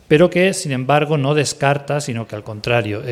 pero 0.09 0.31
que 0.31 0.55
sin 0.55 0.73
embargo 0.73 1.19
no 1.19 1.35
descarta, 1.35 2.01
sino 2.01 2.27
que 2.27 2.37
al 2.37 2.43
contrario 2.43 3.03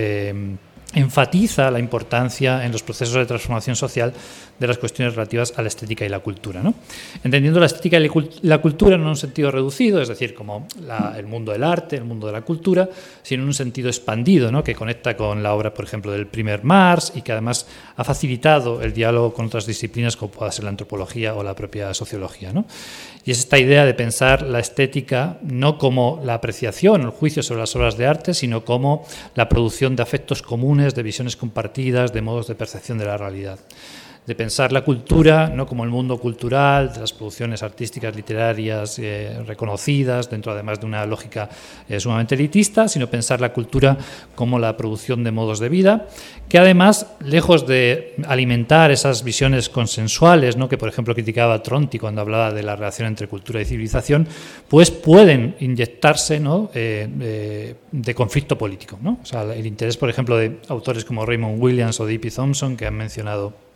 enfatiza 0.95 1.70
la 1.70 1.78
importancia 1.78 2.64
en 2.64 2.72
los 2.72 2.82
procesos 2.82 3.14
de 3.14 3.26
transformación 3.26 3.76
social 3.76 4.14
de 4.59 4.66
las 4.66 4.78
cuestiones 4.78 5.14
relativas 5.14 5.53
a 5.57 5.62
la 5.62 5.68
estética 5.68 6.05
y 6.05 6.09
la 6.09 6.20
cultura. 6.20 6.62
¿no? 6.62 6.74
Entendiendo 7.22 7.61
la 7.61 7.66
estética 7.66 7.99
y 7.99 8.11
la 8.43 8.59
cultura 8.59 8.97
no 8.97 9.05
en 9.05 9.09
un 9.11 9.16
sentido 9.16 9.51
reducido, 9.51 10.01
es 10.01 10.09
decir, 10.09 10.34
como 10.34 10.66
el 11.16 11.26
mundo 11.26 11.53
del 11.53 11.62
arte, 11.62 11.97
el 11.97 12.05
mundo 12.05 12.26
de 12.26 12.32
la 12.32 12.41
cultura, 12.41 12.89
sino 13.22 13.43
en 13.43 13.49
un 13.49 13.55
sentido 13.55 13.89
expandido, 13.89 14.51
¿no? 14.51 14.64
que 14.64 14.74
conecta 14.74 15.16
con 15.16 15.43
la 15.43 15.53
obra, 15.53 15.74
por 15.74 15.84
ejemplo, 15.84 16.11
del 16.11 16.26
primer 16.26 16.64
Marx 16.64 17.12
y 17.14 17.22
que 17.22 17.32
además 17.32 17.66
ha 17.97 18.03
facilitado 18.03 18.80
el 18.80 18.93
diálogo 18.93 19.34
con 19.34 19.47
otras 19.47 19.66
disciplinas 19.66 20.16
como 20.16 20.32
pueda 20.32 20.51
ser 20.51 20.64
la 20.64 20.70
antropología 20.70 21.34
o 21.34 21.43
la 21.43 21.55
propia 21.55 21.93
sociología. 21.93 22.53
¿no? 22.53 22.64
Y 23.28 23.32
es 23.32 23.40
esta 23.40 23.58
idea 23.58 23.84
de 23.84 23.92
pensar 23.92 24.40
la 24.40 24.58
estética 24.58 25.36
no 25.42 25.76
como 25.76 26.18
la 26.24 26.32
apreciación, 26.32 27.02
el 27.02 27.10
juicio 27.10 27.42
sobre 27.42 27.60
las 27.60 27.76
obras 27.76 27.98
de 27.98 28.06
arte, 28.06 28.32
sino 28.32 28.64
como 28.64 29.04
la 29.34 29.50
producción 29.50 29.96
de 29.96 30.02
afectos 30.02 30.40
comunes, 30.40 30.94
de 30.94 31.02
visiones 31.02 31.36
compartidas, 31.36 32.14
de 32.14 32.22
modos 32.22 32.46
de 32.46 32.54
percepción 32.54 32.96
de 32.96 33.04
la 33.04 33.18
realidad 33.18 33.58
de 34.28 34.34
pensar 34.34 34.72
la 34.72 34.84
cultura 34.84 35.48
no 35.48 35.66
como 35.66 35.84
el 35.84 35.90
mundo 35.90 36.18
cultural, 36.18 36.92
de 36.92 37.00
las 37.00 37.14
producciones 37.14 37.62
artísticas, 37.62 38.14
literarias 38.14 38.98
eh, 38.98 39.42
reconocidas, 39.46 40.28
dentro 40.28 40.52
además 40.52 40.78
de 40.78 40.84
una 40.84 41.06
lógica 41.06 41.48
eh, 41.88 41.98
sumamente 41.98 42.34
elitista, 42.34 42.88
sino 42.88 43.08
pensar 43.08 43.40
la 43.40 43.54
cultura 43.54 43.96
como 44.34 44.58
la 44.58 44.76
producción 44.76 45.24
de 45.24 45.30
modos 45.30 45.60
de 45.60 45.70
vida, 45.70 46.08
que 46.46 46.58
además, 46.58 47.06
lejos 47.24 47.66
de 47.66 48.16
alimentar 48.26 48.90
esas 48.90 49.24
visiones 49.24 49.70
consensuales, 49.70 50.58
¿no? 50.58 50.68
que 50.68 50.76
por 50.76 50.90
ejemplo 50.90 51.14
criticaba 51.14 51.62
Tronti 51.62 51.98
cuando 51.98 52.20
hablaba 52.20 52.52
de 52.52 52.62
la 52.62 52.76
relación 52.76 53.08
entre 53.08 53.28
cultura 53.28 53.62
y 53.62 53.64
civilización, 53.64 54.28
pues 54.68 54.90
pueden 54.90 55.56
inyectarse 55.60 56.38
¿no? 56.38 56.70
Eh, 56.74 57.74
de 57.90 58.14
conflicto 58.14 58.58
político. 58.58 58.98
¿no? 59.00 59.20
O 59.22 59.24
sea, 59.24 59.44
el 59.54 59.64
interés, 59.64 59.96
por 59.96 60.10
ejemplo, 60.10 60.36
de 60.36 60.58
autores 60.68 61.06
como 61.06 61.24
Raymond 61.24 61.62
Williams 61.62 61.98
o 61.98 62.04
D.P. 62.04 62.30
Thompson, 62.30 62.76
que 62.76 62.84
han 62.84 62.94
mencionado 62.94 63.68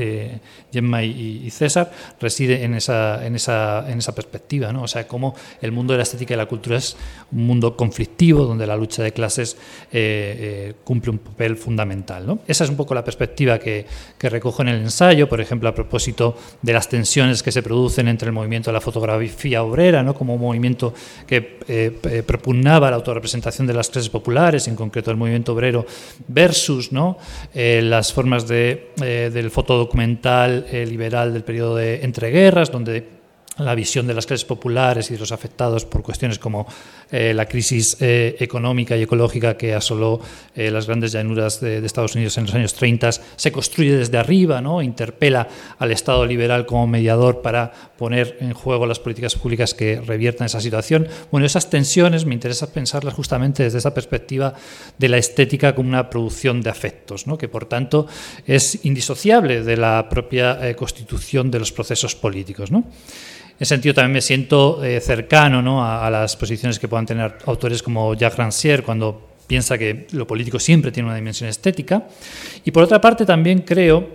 eh, 0.00 0.38
Gemma 0.72 1.02
y, 1.02 1.50
César, 1.50 1.90
reside 2.20 2.62
en 2.62 2.74
esa, 2.74 4.14
perspectiva. 4.14 4.72
¿no? 4.72 4.82
O 4.84 4.88
sea, 4.88 5.08
cómo 5.08 5.34
el 5.60 5.72
mundo 5.72 5.92
de 5.92 5.96
la 5.96 6.02
estética 6.04 6.34
y 6.34 6.36
la 6.36 6.46
cultura 6.46 6.76
es 6.76 6.96
un 7.32 7.46
mundo 7.46 7.76
conflictivo, 7.76 8.44
donde 8.44 8.64
la 8.66 8.76
lucha 8.76 9.02
de 9.02 9.12
clases 9.12 9.56
eh, 9.90 10.36
eh, 10.38 10.74
cumple 10.84 11.10
un 11.10 11.18
papel 11.18 11.56
fundamental. 11.56 12.38
Esa 12.46 12.64
es 12.64 12.70
un 12.70 12.76
poco 12.76 12.94
la 12.94 13.02
perspectiva 13.02 13.58
que, 13.58 13.86
recojo 14.20 14.62
en 14.62 14.68
el 14.68 14.82
ensayo, 14.82 15.28
por 15.28 15.40
ejemplo, 15.40 15.68
a 15.68 15.74
propósito 15.74 16.36
de 16.62 16.72
las 16.72 16.88
tensiones 16.88 17.42
que 17.42 17.50
se 17.50 17.62
producen 17.62 18.06
entre 18.06 18.26
el 18.28 18.32
movimiento 18.32 18.70
de 18.70 18.74
la 18.74 18.80
fotografía 18.80 19.64
obrera, 19.64 20.02
¿no? 20.02 20.14
como 20.14 20.34
un 20.34 20.40
movimiento 20.40 20.94
que 21.26 21.58
eh, 21.66 22.22
propugnaba 22.24 22.90
la 22.90 22.96
autorrepresentación 22.96 23.66
de 23.66 23.74
las 23.74 23.88
clases 23.88 24.10
populares, 24.10 24.68
en 24.68 24.76
concreto 24.76 25.10
el 25.10 25.16
movimiento 25.16 25.54
obrero, 25.54 25.86
versus 26.28 26.92
¿no? 26.92 27.18
las 27.54 28.12
formas 28.12 28.46
de, 28.46 28.92
del 28.96 29.50
fotodocumental 29.50 29.87
documental 29.88 30.66
eh, 30.70 30.84
liberal 30.86 31.32
del 31.32 31.44
periodo 31.44 31.76
de 31.76 32.04
entreguerras, 32.04 32.70
donde 32.70 33.17
la 33.58 33.74
visión 33.74 34.06
de 34.06 34.14
las 34.14 34.26
clases 34.26 34.44
populares 34.44 35.10
y 35.10 35.14
de 35.14 35.20
los 35.20 35.32
afectados 35.32 35.84
por 35.84 36.02
cuestiones 36.02 36.38
como 36.38 36.66
eh, 37.10 37.32
la 37.34 37.46
crisis 37.46 37.96
eh, 38.00 38.36
económica 38.38 38.96
y 38.96 39.02
ecológica 39.02 39.56
que 39.56 39.74
asoló 39.74 40.20
eh, 40.54 40.70
las 40.70 40.86
grandes 40.86 41.12
llanuras 41.12 41.60
de, 41.60 41.84
Estados 41.88 42.14
Unidos 42.14 42.36
en 42.36 42.44
los 42.44 42.54
años 42.54 42.74
30 42.74 43.10
se 43.36 43.50
construye 43.50 43.96
desde 43.96 44.18
arriba, 44.18 44.60
¿no? 44.60 44.82
interpela 44.82 45.48
al 45.78 45.90
Estado 45.90 46.26
liberal 46.26 46.66
como 46.66 46.86
mediador 46.86 47.40
para 47.40 47.72
poner 47.96 48.36
en 48.40 48.52
juego 48.52 48.86
las 48.86 49.00
políticas 49.00 49.34
públicas 49.34 49.74
que 49.74 50.00
reviertan 50.00 50.46
esa 50.46 50.60
situación. 50.60 51.08
Bueno, 51.32 51.46
esas 51.46 51.70
tensiones 51.70 52.26
me 52.26 52.34
interesa 52.34 52.72
pensarlas 52.72 53.14
justamente 53.14 53.62
desde 53.62 53.78
esa 53.78 53.94
perspectiva 53.94 54.52
de 54.98 55.08
la 55.08 55.16
estética 55.16 55.74
como 55.74 55.88
una 55.88 56.10
producción 56.10 56.60
de 56.60 56.70
afectos, 56.70 57.24
que 57.38 57.48
por 57.48 57.64
tanto 57.64 58.06
es 58.46 58.84
indisociable 58.84 59.62
de 59.62 59.76
la 59.76 60.08
propia 60.08 60.74
constitución 60.76 61.50
de 61.50 61.58
los 61.58 61.72
procesos 61.72 62.14
políticos. 62.14 62.70
En 63.58 63.64
ese 63.64 63.74
sentido 63.74 63.92
también 63.92 64.12
me 64.12 64.20
siento 64.20 64.84
eh, 64.84 65.00
cercano 65.00 65.60
¿no? 65.60 65.84
a, 65.84 66.08
las 66.10 66.36
posiciones 66.36 66.78
que 66.78 66.86
puedan 66.86 67.06
tener 67.06 67.38
autores 67.44 67.82
como 67.82 68.14
Jacques 68.14 68.38
Rancière 68.38 68.84
cuando 68.84 69.30
piensa 69.48 69.76
que 69.76 70.06
lo 70.12 70.28
político 70.28 70.60
siempre 70.60 70.92
tiene 70.92 71.08
una 71.08 71.16
dimensión 71.16 71.50
estética. 71.50 72.06
Y 72.64 72.70
por 72.70 72.84
otra 72.84 73.00
parte 73.00 73.26
también 73.26 73.62
creo 73.62 74.08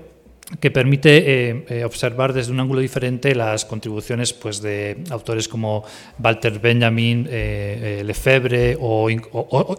que 0.59 0.71
permite 0.71 1.17
eh, 1.17 1.65
eh, 1.69 1.83
observar 1.85 2.33
desde 2.33 2.51
un 2.51 2.59
ángulo 2.59 2.81
diferente 2.81 3.33
las 3.33 3.65
contribuciones 3.65 4.33
pues, 4.33 4.61
de 4.61 4.97
autores 5.09 5.47
como 5.47 5.83
Walter 6.21 6.59
Benjamin, 6.59 7.27
eh, 7.29 8.03
Lefebvre 8.05 8.77
o, 8.79 9.09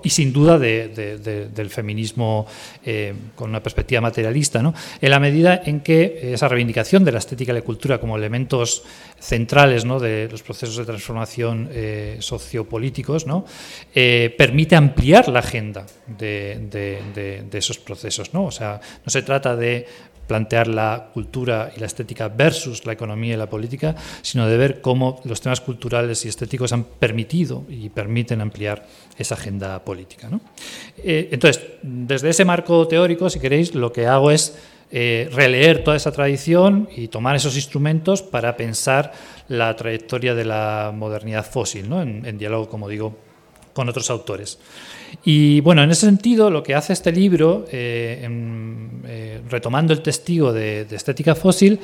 y 0.03 0.11
sin 0.11 0.33
duda 0.33 0.59
del 0.59 1.71
feminismo 1.71 2.47
con 3.35 3.51
una 3.51 3.63
perspectiva 3.63 4.01
materialista, 4.01 4.63
¿no? 4.63 4.75
en 5.01 5.11
la 5.11 5.21
medida 5.21 5.63
en 5.65 5.81
que 5.81 6.33
esa 6.35 6.49
reivindicación 6.49 7.05
de 7.05 7.13
la 7.13 7.19
estética 7.19 7.53
y 7.53 7.55
la 7.55 7.63
cultura 7.63 7.99
como 7.99 8.17
elementos 8.17 8.83
centrales 9.19 9.85
¿no? 9.85 10.01
de 10.01 10.29
los 10.31 10.43
procesos 10.43 10.77
de 10.77 10.85
transformación 10.85 11.69
sociopolíticos 12.19 13.27
¿no? 13.27 13.45
permite 13.93 14.77
ampliar 14.77 15.29
la 15.29 15.41
agenda 15.41 15.87
de, 16.07 17.49
esos 17.53 17.79
procesos. 17.79 18.35
¿no? 18.35 18.47
O 18.47 18.51
sea, 18.51 18.81
no 19.05 19.11
se 19.11 19.23
trata 19.23 19.57
de 19.57 19.87
plantear 20.27 20.69
la 20.69 21.11
cultura 21.13 21.73
y 21.77 21.81
la 21.81 21.87
estética 21.87 22.29
versus 22.29 22.85
la 22.87 22.93
economía 22.93 23.35
y 23.35 23.37
la 23.37 23.49
política, 23.49 23.95
sino 24.23 24.47
de 24.47 24.57
ver 24.57 24.81
cómo 24.81 25.21
los 25.25 25.41
temas 25.41 25.61
culturales 25.61 26.25
y 26.25 26.29
estéticos 26.29 26.73
han 26.73 26.85
permitido 26.85 27.65
y 27.69 27.89
permiten 27.89 28.41
ampliar 28.41 28.87
esa 29.19 29.35
agenda 29.35 29.85
política. 29.85 30.29
Eh, 30.99 31.29
entonces, 31.33 31.63
desde 31.83 32.31
ese 32.31 32.45
marco 32.45 32.87
teórico, 32.89 33.29
si 33.31 33.41
queréis, 33.41 33.75
lo 33.75 33.93
que 33.93 34.07
hago 34.07 34.31
es 34.31 34.57
eh, 34.91 35.29
releer 35.33 35.83
toda 35.83 35.97
esa 35.97 36.13
tradición 36.13 36.89
y 36.95 37.09
tomar 37.09 37.37
esos 37.37 37.57
instrumentos 37.57 38.23
para 38.23 38.57
pensar 38.57 39.13
la 39.49 39.75
trayectoria 39.77 40.35
de 40.35 40.45
la 40.45 40.93
modernidad 40.95 41.45
fósil, 41.45 41.93
en 41.93 42.39
diálogo, 42.39 42.69
como 42.69 42.89
digo, 42.89 43.17
con 43.75 43.89
otros 43.89 44.09
autores. 44.09 44.59
Y 45.25 45.61
bueno, 45.61 45.83
en 45.83 45.91
ese 45.91 46.07
sentido, 46.07 46.51
lo 46.51 46.63
que 46.63 46.75
hace 46.75 46.95
este 46.95 47.13
libro, 47.13 47.67
eh, 47.71 48.27
eh, 49.07 49.41
retomando 49.51 49.93
el 49.93 50.01
testigo 50.01 50.53
de, 50.53 50.87
estética 50.91 51.35
fósil, 51.35 51.79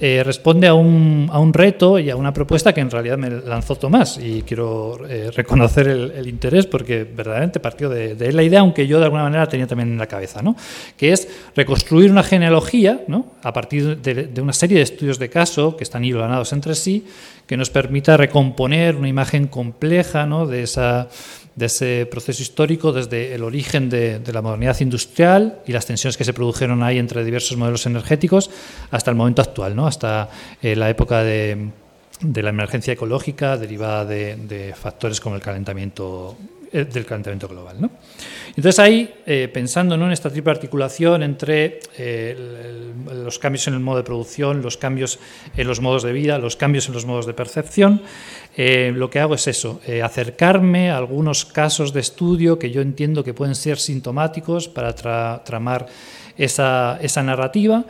eh, 0.00 0.22
responde 0.24 0.66
a 0.66 0.74
un, 0.74 1.28
a 1.30 1.38
un, 1.38 1.52
reto 1.52 1.98
y 1.98 2.10
a 2.10 2.16
una 2.16 2.32
propuesta 2.32 2.72
que 2.72 2.80
en 2.80 2.90
realidad 2.90 3.18
me 3.18 3.30
lanzó 3.30 3.76
Tomás 3.76 4.18
y 4.18 4.42
quiero 4.42 4.98
reconocer 5.36 5.88
el, 5.88 6.26
interés 6.26 6.66
porque 6.66 7.04
verdaderamente 7.04 7.60
partió 7.60 7.88
de, 7.88 8.14
de, 8.14 8.28
él 8.28 8.36
la 8.36 8.42
idea, 8.42 8.60
aunque 8.60 8.86
yo 8.86 8.98
de 8.98 9.04
alguna 9.04 9.24
manera 9.24 9.46
tenía 9.46 9.66
también 9.66 9.92
en 9.92 9.98
la 9.98 10.06
cabeza, 10.06 10.42
¿no? 10.42 10.56
que 10.96 11.12
es 11.12 11.28
reconstruir 11.54 12.10
una 12.10 12.22
genealogía 12.22 13.02
¿no? 13.08 13.26
a 13.42 13.52
partir 13.52 13.98
de, 13.98 14.14
de, 14.26 14.40
una 14.40 14.52
serie 14.52 14.78
de 14.78 14.84
estudios 14.84 15.18
de 15.18 15.28
caso 15.28 15.76
que 15.76 15.84
están 15.84 16.04
hilvanados 16.04 16.52
entre 16.52 16.74
sí, 16.74 17.06
que 17.46 17.56
nos 17.56 17.70
permita 17.70 18.16
recomponer 18.16 18.96
una 18.96 19.08
imagen 19.08 19.48
compleja 19.48 20.24
¿no? 20.24 20.46
de 20.46 20.62
esa 20.62 21.08
de 21.56 21.66
ese 21.66 22.06
proceso 22.10 22.42
histórico 22.42 22.92
desde 22.92 23.34
el 23.34 23.42
origen 23.42 23.90
de, 23.90 24.20
la 24.32 24.42
modernidad 24.42 24.78
industrial 24.80 25.60
y 25.66 25.72
las 25.72 25.86
tensiones 25.86 26.16
que 26.16 26.24
se 26.24 26.32
produjeron 26.32 26.82
ahí 26.82 26.98
entre 26.98 27.24
diversos 27.24 27.56
modelos 27.56 27.86
energéticos 27.86 28.50
hasta 28.90 29.10
el 29.10 29.16
momento 29.16 29.42
actual, 29.42 29.74
¿no? 29.74 29.86
hasta 29.86 30.28
eh, 30.62 30.76
la 30.76 30.88
época 30.88 31.22
de, 31.22 31.70
la 32.20 32.50
emergencia 32.50 32.92
ecológica 32.92 33.56
derivada 33.56 34.04
de, 34.04 34.74
factores 34.80 35.20
como 35.20 35.36
el 35.36 35.42
calentamiento 35.42 36.36
eh, 36.72 36.84
del 36.84 37.04
calentamiento 37.04 37.48
global. 37.48 37.80
¿no? 37.80 37.90
Entonces 38.48 38.78
ahí, 38.78 39.12
eh, 39.26 39.48
pensando 39.52 39.94
en 39.96 40.12
esta 40.12 40.30
triple 40.30 40.52
articulación 40.52 41.22
entre 41.22 41.80
los 43.12 43.38
cambios 43.38 43.66
en 43.68 43.74
el 43.74 43.80
modo 43.80 43.98
de 43.98 44.04
producción, 44.04 44.62
los 44.62 44.76
cambios 44.76 45.18
en 45.56 45.66
los 45.66 45.80
modos 45.80 46.02
de 46.02 46.12
vida, 46.12 46.38
los 46.38 46.56
cambios 46.56 46.86
en 46.88 46.94
los 46.94 47.06
modos 47.06 47.26
de 47.26 47.34
percepción, 47.34 48.02
eh, 48.62 48.92
lo 48.94 49.08
que 49.08 49.20
hago 49.20 49.36
es 49.36 49.46
eso, 49.46 49.80
eh, 49.86 50.02
acercarme 50.02 50.90
a 50.90 50.98
algunos 50.98 51.46
casos 51.46 51.94
de 51.94 52.00
estudio 52.00 52.58
que 52.58 52.70
yo 52.70 52.82
entiendo 52.82 53.24
que 53.24 53.32
pueden 53.32 53.54
ser 53.54 53.78
sintomáticos 53.78 54.68
para 54.68 54.94
tramar 55.42 55.86
esa, 56.36 56.98
narrativa 57.24 57.86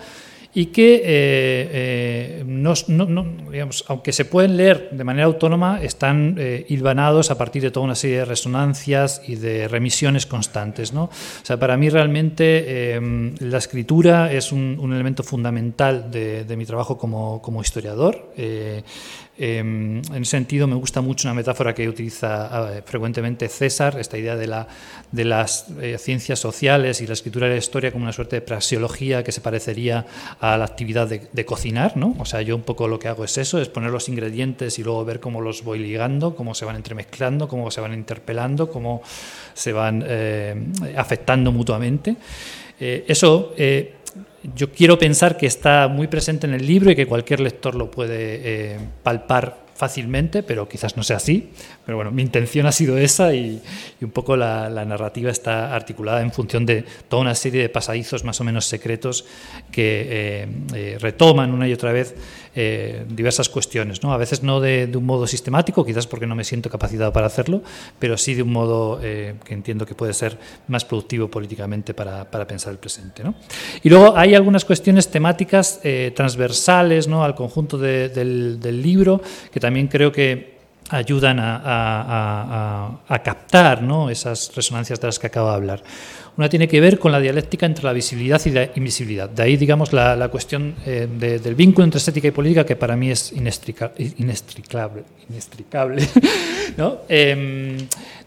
y 0.53 0.67
que, 0.67 1.03
eh, 1.05 2.45
aunque 3.87 4.13
se 4.13 4.25
pueden 4.25 4.57
leer 4.57 4.91
de 4.91 5.05
manera 5.05 5.27
autónoma, 5.27 5.81
están 5.83 6.37
hilvanados 6.69 7.31
a 7.31 7.39
partir 7.39 7.63
de 7.63 7.71
toda 7.71 7.85
una 7.85 7.95
serie 7.95 8.19
de 8.19 8.25
resonancias 8.25 9.23
y 9.27 9.37
de 9.37 9.69
remisiones 9.69 10.27
constantes. 10.27 10.93
¿no? 10.93 11.05
O 11.05 11.45
sea, 11.45 11.59
para 11.59 11.77
mí 11.77 11.89
realmente 11.89 13.01
la 13.41 13.59
escritura 13.59 14.33
es 14.33 14.51
un, 14.53 14.91
elemento 14.93 15.23
fundamental 15.23 16.11
de, 16.11 16.57
mi 16.57 16.67
trabajo 16.67 16.99
como, 16.99 17.41
como 17.41 17.61
historiador. 17.61 18.33
Em, 19.43 20.03
en 20.13 20.23
ese 20.23 20.33
sentido, 20.33 20.67
me 20.67 20.75
gusta 20.75 21.01
mucho 21.01 21.27
una 21.27 21.35
metáfora 21.35 21.75
que 21.75 21.89
utiliza 21.89 22.77
eh, 22.77 22.83
frecuentemente 22.85 23.49
César, 23.49 23.99
esta 23.99 24.19
idea 24.19 24.37
de, 24.37 24.47
la, 24.47 24.69
de 25.11 25.25
las 25.25 25.65
eh, 25.81 25.97
ciencias 25.97 26.39
sociales 26.39 27.01
y 27.01 27.07
la 27.07 27.15
escritura 27.15 27.47
de 27.47 27.55
la 27.55 27.59
historia 27.59 27.91
como 27.91 28.05
una 28.05 28.13
suerte 28.13 28.37
de 28.37 28.43
praseología 28.43 29.25
que 29.25 29.33
se 29.33 29.41
parecería 29.41 30.05
a 30.41 30.57
la 30.57 30.65
actividad 30.65 31.09
de, 31.09 31.45
cocinar. 31.45 31.97
¿no? 31.97 32.17
O 32.19 32.25
sea, 32.25 32.43
yo 32.43 32.57
un 32.57 32.63
poco 32.63 32.89
lo 32.89 32.99
que 32.99 33.09
hago 33.09 33.25
es 33.25 33.37
eso, 33.39 33.61
es 33.61 33.69
poner 33.69 33.91
los 33.91 34.09
ingredientes 34.09 34.79
y 34.79 34.83
luego 34.83 35.05
ver 35.05 35.21
cómo 35.21 35.41
los 35.41 35.63
voy 35.63 35.79
ligando, 35.79 36.35
cómo 36.35 36.55
se 36.55 36.65
van 36.65 36.77
entremezclando, 36.77 37.49
cómo 37.49 37.71
se 37.71 37.81
van 37.81 37.95
interpelando, 37.95 38.71
cómo 38.71 39.03
se 39.55 39.73
van 39.73 40.05
eh, 40.07 40.55
afectando 40.97 41.53
mutuamente. 41.53 42.17
eso 42.79 43.55
yo 44.55 44.73
quiero 44.73 44.99
pensar 44.99 45.37
que 45.37 45.47
está 45.47 45.89
muy 45.89 46.07
presente 46.07 46.47
en 46.47 46.55
el 46.55 46.67
libro 46.67 46.91
y 46.91 46.97
que 46.97 47.07
cualquier 47.07 47.41
lector 47.41 47.75
lo 47.75 47.91
puede 47.91 48.41
eh, 48.75 48.79
palpar 49.03 49.59
fácilmente, 49.75 50.43
pero 50.43 50.69
quizás 50.69 50.97
no 50.97 51.03
sea 51.03 51.17
así. 51.17 51.51
Pero 51.91 51.97
bueno, 51.97 52.13
mi 52.13 52.23
intención 52.23 52.67
ha 52.67 52.71
sido 52.71 52.97
esa 52.99 53.35
y, 53.35 53.61
un 54.01 54.11
poco 54.13 54.37
la, 54.37 54.71
narrativa 54.85 55.29
está 55.29 55.75
articulada 55.75 56.21
en 56.21 56.31
función 56.31 56.65
de 56.65 56.85
toda 57.09 57.23
una 57.23 57.35
serie 57.35 57.63
de 57.63 57.69
pasadizos 57.69 58.23
más 58.23 58.41
o 58.41 58.45
menos 58.45 58.65
secretos 58.65 59.25
que 59.73 60.07
eh, 60.09 60.49
eh, 60.73 60.99
retoman 61.01 61.53
una 61.53 61.67
y 61.67 61.73
otra 61.73 61.91
vez 61.91 62.15
eh, 62.55 63.05
diversas 63.09 63.49
cuestiones. 63.49 64.05
¿no? 64.05 64.13
A 64.13 64.19
veces 64.19 64.45
no 64.45 64.61
de, 64.61 64.89
un 64.95 65.05
modo 65.05 65.27
sistemático, 65.27 65.85
quizás 65.85 66.07
porque 66.07 66.29
no 66.29 66.37
me 66.37 66.45
siento 66.45 66.71
capacitado 66.71 67.13
para 67.13 67.27
hacerlo, 67.27 67.61
pero 67.99 68.17
sí 68.17 68.35
de 68.35 68.45
un 68.45 68.53
modo 68.53 69.01
que 69.01 69.35
entiendo 69.49 69.85
que 69.85 69.97
puede 69.97 70.15
ser 70.15 70.39
más 70.69 70.85
productivo 70.85 71.29
políticamente 71.29 71.93
para, 71.93 72.25
pensar 72.47 72.73
el 72.73 72.79
presente. 72.79 73.25
¿no? 73.25 73.35
Y 73.83 73.89
luego 73.89 74.17
hay 74.17 74.37
algunas 74.37 74.65
cuestiones 74.65 75.09
temáticas 75.09 75.81
transversales 76.15 77.09
¿no? 77.09 77.25
al 77.25 77.35
conjunto 77.35 77.79
del, 77.79 78.61
del 78.61 78.81
libro 78.81 79.21
que 79.53 79.59
también 79.59 79.89
creo 79.89 80.13
que 80.13 80.60
ayudan 80.91 81.39
a, 81.41 83.21
captar 83.25 83.83
¿no? 83.83 84.11
esas 84.11 84.53
resonancias 84.55 85.01
de 85.01 85.09
las 85.09 85.19
que 85.19 85.29
acabo 85.29 85.49
de 85.49 85.55
hablar. 85.55 85.83
Una 86.37 86.49
tiene 86.49 86.69
que 86.69 86.81
ver 86.81 86.99
con 86.99 87.13
la 87.13 87.21
dialéctica 87.21 87.67
entre 87.67 87.85
la 87.85 87.93
visibilidad 87.93 88.41
y 88.45 88.51
la 88.51 88.71
invisibilidad. 88.75 89.29
De 89.29 89.43
ahí, 89.43 89.57
digamos, 89.57 89.93
la, 89.93 90.29
cuestión 90.29 90.75
eh, 90.87 91.09
del 91.19 91.55
vínculo 91.55 91.85
entre 91.85 91.99
estética 91.99 92.29
y 92.29 92.31
política 92.31 92.65
que 92.65 92.77
para 92.77 92.97
mí 92.97 93.11
es 93.11 93.33
inextricable. 93.33 94.13
inextricable 95.29 96.03
em, 97.09 97.77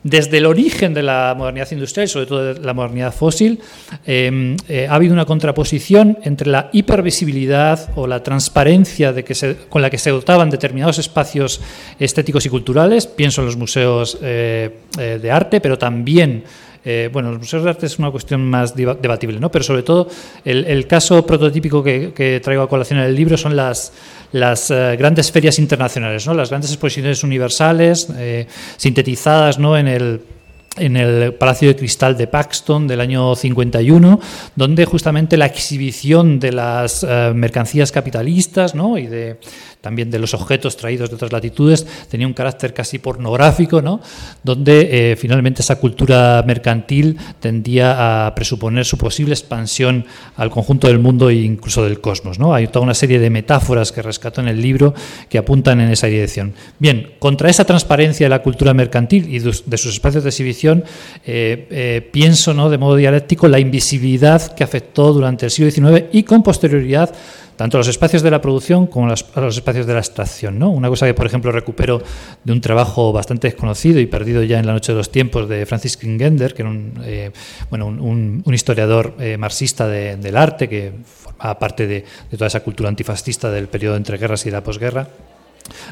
desde 0.03 0.37
el 0.37 0.45
origen 0.45 0.93
de 0.93 1.01
la 1.01 1.33
modernidad 1.37 1.71
industrial 1.71 2.05
y 2.05 2.07
sobre 2.09 2.25
todo 2.25 2.53
de 2.53 2.59
la 2.59 2.73
modernidad 2.73 3.13
fósil, 3.13 3.59
em, 4.05 4.57
eh, 4.67 4.85
ha 4.87 4.95
habido 4.95 5.13
una 5.13 5.25
contraposición 5.25 6.17
entre 6.23 6.49
la 6.49 6.69
hipervisibilidad 6.73 7.89
o 7.95 8.05
la 8.05 8.21
transparencia 8.21 9.13
de 9.13 9.23
que 9.23 9.33
con 9.69 9.81
la 9.81 9.89
que 9.89 9.97
se 9.97 10.09
dotaban 10.09 10.49
determinados 10.49 10.99
espacios 10.99 11.61
estéticos 11.99 12.45
y 12.45 12.49
culturales, 12.49 13.07
pienso 13.07 13.41
en 13.41 13.45
los 13.45 13.57
museos 13.57 14.17
eh, 14.21 14.71
de 14.97 15.31
arte, 15.31 15.61
pero 15.61 15.77
también 15.77 16.43
eh, 16.85 17.09
bueno, 17.11 17.31
los 17.31 17.39
museos 17.39 17.63
de 17.63 17.69
arte 17.69 17.85
es 17.85 17.97
una 17.97 18.11
cuestión 18.11 18.43
más 18.49 18.75
debatible, 18.75 19.39
¿no? 19.39 19.49
pero 19.49 19.63
sobre 19.63 19.83
todo 19.83 20.09
el, 20.43 20.85
caso 20.87 21.25
prototípico 21.25 21.81
que, 21.81 22.41
traigo 22.43 22.63
a 22.63 22.69
colación 22.69 22.99
en 22.99 23.05
el 23.05 23.15
libro 23.15 23.37
son 23.37 23.55
las, 23.55 23.91
eh, 24.33 24.95
grandes 24.97 25.31
ferias 25.31 25.59
internacionales, 25.59 26.27
¿no? 26.27 26.33
las 26.33 26.49
grandes 26.49 26.71
exposiciones 26.71 27.23
universales 27.23 28.09
eh, 28.17 28.47
sintetizadas 28.77 29.59
¿no? 29.59 29.77
en 29.77 29.87
el 29.87 30.21
en 30.75 30.97
el 30.97 31.35
Palacio 31.35 31.67
de 31.67 31.75
Cristal 31.75 32.17
de 32.17 32.25
Paxton 32.25 32.87
del 32.87 32.99
año 32.99 33.35
51, 33.35 34.19
donde 34.55 34.85
justamente 34.85 35.37
la 35.37 35.45
exhibición 35.45 36.39
de 36.39 36.51
las 36.51 37.05
mercancías 37.35 37.91
capitalistas 37.91 38.73
¿no? 38.73 38.97
y 38.97 39.05
de 39.05 39.37
también 39.83 40.09
de 40.09 40.17
los 40.17 40.33
objetos 40.33 40.77
traídos 40.77 41.09
de 41.09 41.15
otras 41.15 41.33
latitudes, 41.33 41.85
tenía 42.09 42.25
un 42.25 42.31
carácter 42.31 42.73
casi 42.73 42.99
pornográfico, 42.99 43.81
¿no? 43.81 43.99
donde 44.41 45.11
eh, 45.11 45.15
finalmente 45.17 45.61
esa 45.61 45.75
cultura 45.75 46.41
mercantil 46.47 47.17
tendía 47.41 48.25
a 48.25 48.33
presuponer 48.33 48.85
su 48.85 48.97
posible 48.97 49.33
expansión 49.33 50.05
al 50.37 50.49
conjunto 50.49 50.87
del 50.87 50.99
mundo 50.99 51.29
e 51.29 51.35
incluso 51.35 51.83
del 51.83 51.99
cosmos. 51.99 52.39
Hay 52.53 52.67
toda 52.67 52.85
una 52.85 52.93
serie 52.93 53.19
de 53.19 53.29
metáforas 53.29 53.91
que 53.91 54.01
rescato 54.01 54.39
en 54.39 54.47
el 54.47 54.61
libro 54.61 54.93
que 55.27 55.37
apuntan 55.37 55.81
en 55.81 55.89
esa 55.89 56.07
dirección. 56.07 56.53
Bien, 56.79 57.15
contra 57.19 57.49
esa 57.49 57.65
transparencia 57.65 58.25
de 58.25 58.29
la 58.29 58.41
cultura 58.41 58.73
mercantil 58.73 59.27
y 59.35 59.39
de 59.39 59.77
sus 59.77 59.93
espacios 59.93 60.23
de 60.23 60.29
exhibición, 60.29 60.85
eh, 61.25 61.67
eh, 61.69 62.09
pienso 62.09 62.53
¿no? 62.53 62.69
de 62.69 62.77
modo 62.77 62.95
dialéctico 62.95 63.49
la 63.49 63.59
invisibilidad 63.59 64.55
que 64.55 64.63
afectó 64.63 65.11
durante 65.11 65.47
el 65.47 65.51
siglo 65.51 65.69
XIX 65.69 66.05
y 66.13 66.23
con 66.23 66.41
posterioridad 66.41 67.13
tanto 67.63 67.77
los 67.77 67.87
espacios 67.87 68.21
de 68.21 68.29
la 68.29 68.41
producción 68.41 68.87
como 68.87 69.05
a 69.05 69.15
los, 69.41 69.55
espacios 69.55 69.85
de 69.85 69.93
la 69.93 69.99
extracción. 69.99 70.59
¿no? 70.59 70.69
Una 70.69 70.89
cosa 70.89 71.05
que, 71.05 71.13
por 71.13 71.25
ejemplo, 71.25 71.49
recupero 71.49 72.01
de 72.43 72.51
un 72.51 72.59
trabajo 72.59 73.13
bastante 73.13 73.47
desconocido 73.47 74.01
y 74.01 74.05
perdido 74.05 74.43
ya 74.43 74.59
en 74.59 74.67
la 74.67 74.73
noche 74.73 74.91
de 74.91 74.97
los 74.97 75.09
tiempos 75.09 75.47
de 75.47 75.65
Francis 75.65 75.95
Kingender, 75.95 76.53
que 76.53 76.63
era 76.63 76.69
un, 76.69 76.99
eh, 77.05 77.31
bueno, 77.69 77.87
un, 77.87 78.43
historiador 78.53 79.15
eh, 79.17 79.37
marxista 79.37 79.87
del 79.87 80.35
arte 80.35 80.67
que 80.67 80.91
formaba 81.05 81.57
parte 81.57 81.87
de, 81.87 82.03
de 82.29 82.37
toda 82.37 82.47
esa 82.47 82.59
cultura 82.59 82.89
antifascista 82.89 83.49
del 83.49 83.69
periodo 83.69 83.95
entre 83.95 84.17
guerras 84.17 84.45
y 84.45 84.51
la 84.51 84.61
posguerra 84.61 85.07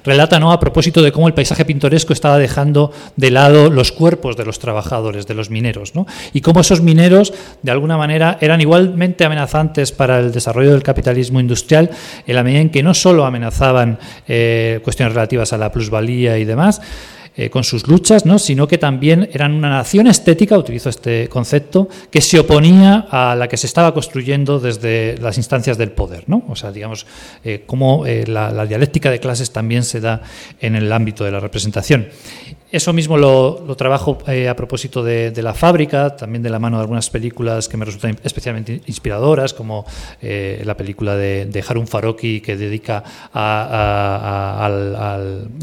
Relata 0.03 0.39
¿no? 0.39 0.51
a 0.51 0.59
propósito 0.59 1.01
de 1.01 1.11
cómo 1.11 1.27
el 1.27 1.33
paisaje 1.33 1.65
pintoresco 1.65 2.13
estaba 2.13 2.37
dejando 2.37 2.91
de 3.15 3.31
lado 3.31 3.69
los 3.69 3.91
cuerpos 3.91 4.35
de 4.35 4.45
los 4.45 4.59
trabajadores, 4.59 5.27
de 5.27 5.33
los 5.33 5.49
mineros, 5.49 5.95
¿no? 5.95 6.05
y 6.33 6.41
cómo 6.41 6.61
esos 6.61 6.81
mineros, 6.81 7.33
de 7.61 7.71
alguna 7.71 7.97
manera, 7.97 8.37
eran 8.41 8.61
igualmente 8.61 9.25
amenazantes 9.25 9.91
para 9.91 10.19
el 10.19 10.31
desarrollo 10.31 10.71
del 10.71 10.83
capitalismo 10.83 11.39
industrial, 11.39 11.89
en 12.25 12.35
la 12.35 12.43
medida 12.43 12.61
en 12.61 12.69
que 12.69 12.83
no 12.83 12.93
solo 12.93 13.25
amenazaban 13.25 13.99
eh, 14.27 14.79
cuestiones 14.83 15.13
relativas 15.13 15.53
a 15.53 15.57
la 15.57 15.71
plusvalía 15.71 16.37
y 16.37 16.45
demás, 16.45 16.81
eh, 17.33 17.49
con 17.49 17.63
sus 17.63 17.87
luchas, 17.87 18.25
¿no? 18.25 18.37
sino 18.37 18.67
que 18.67 18.77
también 18.77 19.29
eran 19.31 19.53
una 19.53 19.69
nación 19.69 20.07
estética, 20.07 20.57
utilizo 20.57 20.89
este 20.89 21.29
concepto, 21.29 21.87
que 22.09 22.19
se 22.19 22.37
oponía 22.37 23.07
a 23.09 23.37
la 23.37 23.47
que 23.47 23.55
se 23.55 23.67
estaba 23.67 23.93
construyendo 23.93 24.59
desde 24.59 25.17
las 25.17 25.37
instancias 25.37 25.77
del 25.77 25.91
poder. 25.91 26.25
¿no? 26.27 26.43
O 26.49 26.57
sea, 26.57 26.73
digamos, 26.73 27.05
eh, 27.45 27.63
cómo 27.65 28.05
eh, 28.05 28.27
la, 28.27 28.65
dialéctica 28.65 29.09
de 29.09 29.21
clases 29.21 29.51
también 29.51 29.85
se 29.85 30.01
da 30.01 30.23
en 30.59 30.75
el 30.75 30.91
ámbito 30.91 31.23
de 31.23 31.31
la 31.31 31.39
representación. 31.39 32.09
Eso 32.69 32.91
mismo 32.93 33.17
lo, 33.17 33.75
trabajo 33.77 34.17
a 34.27 34.55
propósito 34.55 35.03
de, 35.03 35.33
la 35.41 35.53
fábrica, 35.53 36.15
también 36.15 36.41
de 36.41 36.49
la 36.49 36.57
mano 36.57 36.77
de 36.77 36.81
algunas 36.83 37.09
películas 37.09 37.67
que 37.67 37.75
me 37.75 37.83
resultan 37.83 38.17
especialmente 38.23 38.81
inspiradoras, 38.85 39.53
como 39.53 39.85
la 40.21 40.77
película 40.77 41.17
de, 41.17 41.63
Harun 41.67 41.85
Faroki 41.85 42.39
que 42.39 42.55
dedica 42.55 43.03
a, 43.33 44.69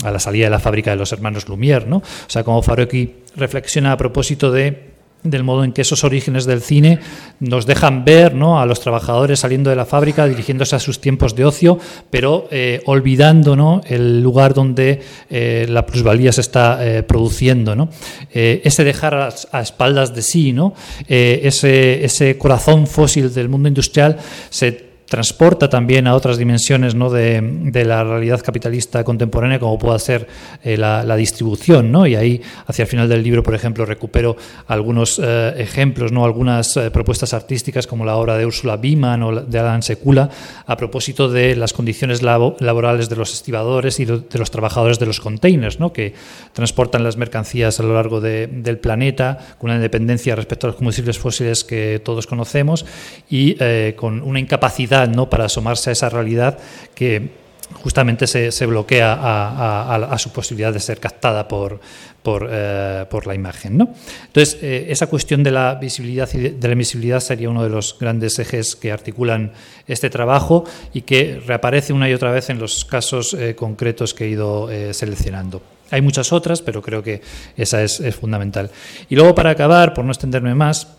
la 0.05 0.19
salida 0.19 0.45
de 0.47 0.51
la 0.51 0.61
fábrica 0.61 0.91
de 0.91 0.97
los 0.97 1.11
hermanos 1.13 1.47
Lumière, 1.49 1.58
¿no? 1.87 1.99
O 1.99 2.31
sea, 2.31 2.45
como 2.45 2.63
Faroki 2.63 3.15
reflexiona 3.37 3.93
a 3.93 3.97
propósito 3.97 4.51
de 4.51 4.89
del 5.23 5.43
modo 5.43 5.65
en 5.65 5.73
que 5.73 5.83
esos 5.83 6.05
orígenes 6.05 6.45
del 6.45 6.63
cine 6.63 7.01
nos 7.41 7.67
dejan 7.67 8.05
ver 8.05 8.35
¿no? 8.35 8.61
a 8.61 8.67
los 8.67 8.81
trabajadores 8.81 9.41
saliendo 9.41 9.71
de 9.71 9.77
la 9.77 9.85
fábrica, 9.85 10.27
dirigiéndose 10.27 10.77
a 10.77 10.79
sus 10.79 11.01
tiempos 11.01 11.35
de 11.35 11.45
ocio, 11.45 11.79
pero 12.11 12.49
eh, 12.51 12.83
olvidando 12.87 13.57
¿no? 13.57 13.81
el 13.87 14.23
lugar 14.23 14.55
donde 14.55 15.01
eh, 15.29 15.67
la 15.69 15.85
plusvalía 15.85 16.33
se 16.33 16.41
está 16.41 16.79
eh, 16.87 17.03
produciendo. 17.03 17.75
¿no? 17.75 17.89
ese 18.31 18.85
dejar 18.85 19.15
a, 19.15 19.29
a, 19.53 19.61
espaldas 19.61 20.15
de 20.15 20.23
sí, 20.23 20.53
¿no? 20.53 20.75
ese, 21.09 22.05
ese 22.05 22.39
corazón 22.39 22.87
fósil 22.87 23.33
del 23.33 23.49
mundo 23.49 23.69
industrial 23.69 24.19
se 24.51 24.88
transporta 25.09 25.71
también 25.71 26.07
a 26.07 26.15
otras 26.15 26.37
dimensiones 26.37 26.95
¿no? 26.95 27.09
de, 27.09 27.41
de, 27.43 27.85
la 27.85 28.05
realidad 28.05 28.43
capitalista 28.43 29.03
contemporánea, 29.05 29.59
como 29.59 29.79
pueda 29.79 29.99
ser 29.99 30.29
eh, 30.63 30.77
la, 30.77 31.03
la, 31.03 31.17
distribución. 31.17 31.91
¿no? 31.91 32.07
Y 32.07 32.15
ahí, 32.15 32.43
hacia 32.67 32.83
el 32.83 32.89
final 32.89 33.09
del 33.09 33.23
libro, 33.23 33.43
por 33.43 33.55
ejemplo, 33.55 33.87
recupero 33.87 34.37
algunos 34.67 35.19
eh, 35.23 35.55
ejemplos, 35.57 36.13
¿no? 36.13 36.25
algunas 36.25 36.77
eh, 36.77 36.91
propuestas 36.91 37.33
artísticas, 37.33 37.87
como 37.87 38.05
la 38.05 38.17
obra 38.17 38.37
de 38.37 38.45
Úrsula 38.45 38.77
Biman 38.77 39.23
o 39.23 39.41
de 39.41 39.59
Alan 39.59 39.83
Sekula, 39.83 40.29
a 40.67 40.77
propósito 40.77 41.31
de 41.31 41.57
las 41.57 41.73
condiciones 41.73 42.23
labo 42.23 42.57
laborales 42.61 43.09
de 43.09 43.17
los 43.17 43.33
estibadores 43.33 44.01
y 44.01 44.05
de, 44.05 44.21
de, 44.21 44.39
los 44.39 44.51
trabajadores 44.51 44.99
de 44.99 45.07
los 45.07 45.21
containers, 45.21 45.81
¿no? 45.81 45.93
que 45.93 46.13
transportan 46.53 47.03
las 47.03 47.17
mercancías 47.17 47.81
a 47.81 47.83
lo 47.83 47.95
largo 47.95 48.21
de, 48.21 48.47
del 48.47 48.79
planeta, 48.79 49.39
con 49.59 49.71
una 49.71 49.77
independencia 49.77 50.37
respecto 50.37 50.67
a 50.67 50.69
los 50.69 50.77
combustibles 50.77 51.19
fósiles 51.19 51.65
que 51.65 52.01
todos 52.05 52.27
conocemos 52.27 52.85
y 53.31 53.57
con 53.95 54.23
una 54.23 54.39
incapacidad 54.39 54.98
¿no? 55.07 55.31
para 55.31 55.45
asomarse 55.47 55.91
a 55.91 55.93
esa 55.93 56.09
realidad 56.09 56.59
que 56.95 57.31
justamente 57.75 58.27
se, 58.27 58.51
se 58.51 58.67
bloquea 58.67 59.17
a, 59.21 60.19
su 60.19 60.33
posibilidad 60.33 60.73
de 60.73 60.81
ser 60.81 61.01
captada 61.01 61.47
por, 61.47 61.81
por, 62.23 62.49
eh, 62.51 63.07
por 63.11 63.27
la 63.27 63.35
imagen. 63.35 63.77
¿no? 63.77 63.95
Entonces, 64.27 64.59
eh, 64.63 64.87
esa 64.89 65.07
cuestión 65.07 65.43
de 65.43 65.51
la 65.51 65.75
visibilidad 65.75 66.29
y 66.33 66.39
de, 66.39 66.69
la 66.69 66.73
invisibilidad 66.73 67.21
sería 67.21 67.51
uno 67.51 67.63
de 67.63 67.69
los 67.69 67.97
grandes 67.99 68.39
ejes 68.39 68.75
que 68.75 68.91
articulan 68.91 69.53
este 69.87 70.11
trabajo 70.11 70.65
y 70.93 71.03
que 71.03 71.41
reaparece 71.47 71.93
una 71.93 72.09
y 72.09 72.15
otra 72.15 72.33
vez 72.33 72.51
en 72.51 72.59
los 72.59 72.85
casos 72.85 73.35
eh, 73.35 73.55
concretos 73.55 74.15
que 74.15 74.25
he 74.25 74.29
ido 74.29 74.69
seleccionando. 74.93 75.63
Hay 75.91 76.03
muchas 76.03 76.33
otras, 76.33 76.61
pero 76.61 76.83
creo 76.83 77.03
que 77.03 77.23
esa 77.57 77.83
es, 77.83 78.01
es 78.01 78.15
fundamental. 78.15 78.71
Y 79.09 79.17
luego, 79.17 79.35
para 79.35 79.51
acabar, 79.51 79.95
por 79.95 80.05
no 80.05 80.13
extenderme 80.13 80.55
más, 80.55 80.98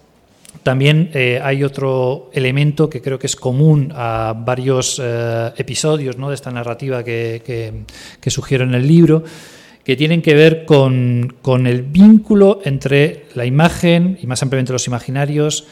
también 0.64 1.10
eh, 1.14 1.40
hay 1.42 1.64
otro 1.64 2.30
elemento 2.34 2.90
que 2.90 3.02
creo 3.02 3.18
que 3.18 3.28
es 3.28 3.36
común 3.36 3.92
a 3.96 4.34
varios 4.36 5.02
eh, 5.02 5.52
episodios 5.58 6.18
¿no? 6.18 6.30
de 6.30 6.36
esta 6.36 6.52
narrativa 6.52 7.04
que, 7.04 7.86
que, 8.20 8.30
sugiero 8.30 8.64
en 8.64 8.74
el 8.74 8.88
libro, 8.88 9.24
que 9.84 9.96
tienen 9.96 10.22
que 10.22 10.34
ver 10.34 10.66
con, 10.66 11.36
con, 11.42 11.66
el 11.66 11.84
vínculo 11.84 12.62
entre 12.66 13.26
la 13.36 13.46
imagen 13.46 14.18
y 14.22 14.28
más 14.28 14.44
ampliamente 14.44 14.74
los 14.74 14.88
imaginarios, 14.88 15.66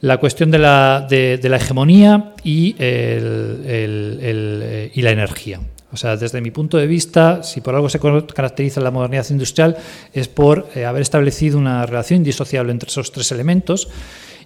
la 0.00 0.18
cuestión 0.18 0.50
de 0.50 0.58
la, 0.58 1.06
de, 1.08 1.40
la 1.42 1.56
hegemonía 1.56 2.34
y, 2.42 2.74
el, 2.78 3.64
el, 3.66 4.90
y 4.94 5.02
la 5.02 5.10
energía. 5.10 5.60
O 5.96 5.98
sea, 5.98 6.14
desde 6.14 6.42
mi 6.42 6.50
punto 6.50 6.76
de 6.76 6.86
vista, 6.86 7.42
si 7.42 7.62
por 7.62 7.74
algo 7.74 7.88
se 7.88 7.98
caracteriza 7.98 8.82
la 8.82 8.90
modernidad 8.90 9.24
industrial, 9.30 9.78
es 10.12 10.28
por 10.28 10.68
eh, 10.74 10.84
haber 10.84 11.00
establecido 11.00 11.56
una 11.56 11.86
relación 11.86 12.18
indisociable 12.18 12.70
entre 12.70 12.90
esos 12.90 13.10
tres 13.12 13.32
elementos. 13.32 13.88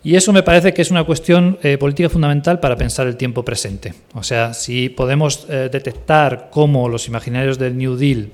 Y 0.04 0.14
eso 0.14 0.32
me 0.32 0.44
parece 0.44 0.72
que 0.72 0.80
es 0.80 0.92
una 0.92 1.02
cuestión 1.02 1.58
eh, 1.64 1.76
política 1.76 2.08
fundamental 2.08 2.60
para 2.60 2.76
pensar 2.76 3.08
el 3.08 3.16
tiempo 3.16 3.44
presente. 3.44 3.94
O 4.14 4.22
sea, 4.22 4.54
si 4.54 4.90
podemos 4.90 5.44
eh, 5.48 5.68
detectar 5.72 6.50
cómo 6.52 6.88
los 6.88 7.08
imaginarios 7.08 7.58
del 7.58 7.76
New 7.76 7.96
Deal 7.96 8.28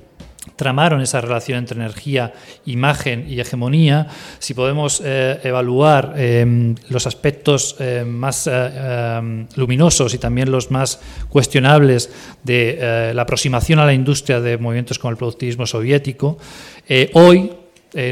tramaron 0.57 1.01
esa 1.01 1.21
relación 1.21 1.59
entre 1.59 1.77
energía, 1.77 2.33
imagen 2.65 3.25
y 3.29 3.39
hegemonía, 3.39 4.07
si 4.39 4.53
podemos 4.53 5.01
eh, 5.05 5.39
evaluar 5.43 6.15
eh, 6.17 6.75
los 6.89 7.07
aspectos 7.07 7.75
eh, 7.79 8.03
más 8.05 8.49
eh, 8.51 9.45
luminosos 9.55 10.13
y 10.13 10.17
también 10.17 10.51
los 10.51 10.71
más 10.71 10.99
cuestionables 11.29 12.09
de 12.43 12.77
eh, 12.79 13.13
la 13.13 13.21
aproximación 13.21 13.79
a 13.79 13.85
la 13.85 13.93
industria 13.93 14.41
de 14.41 14.57
movimientos 14.57 14.99
como 14.99 15.11
el 15.11 15.17
productivismo 15.17 15.65
soviético, 15.65 16.37
hoy 17.13 17.51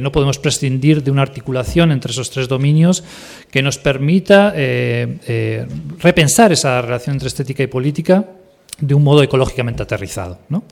no 0.02 0.12
podemos 0.12 0.40
prescindir 0.40 1.04
de 1.04 1.12
una 1.12 1.22
articulación 1.22 1.92
entre 1.92 2.12
esos 2.12 2.30
tres 2.30 2.48
dominios 2.48 3.04
que 3.52 3.62
nos 3.62 3.78
permita 3.78 4.54
repensar 6.00 6.52
esa 6.52 6.82
relación 6.82 7.16
entre 7.16 7.28
estética 7.28 7.64
y 7.64 7.68
política 7.68 8.26
de 8.80 8.94
un 8.94 9.04
modo 9.04 9.24
ecológicamente 9.24 9.84
aterrizado. 9.84 10.40
¿no? 10.50 10.64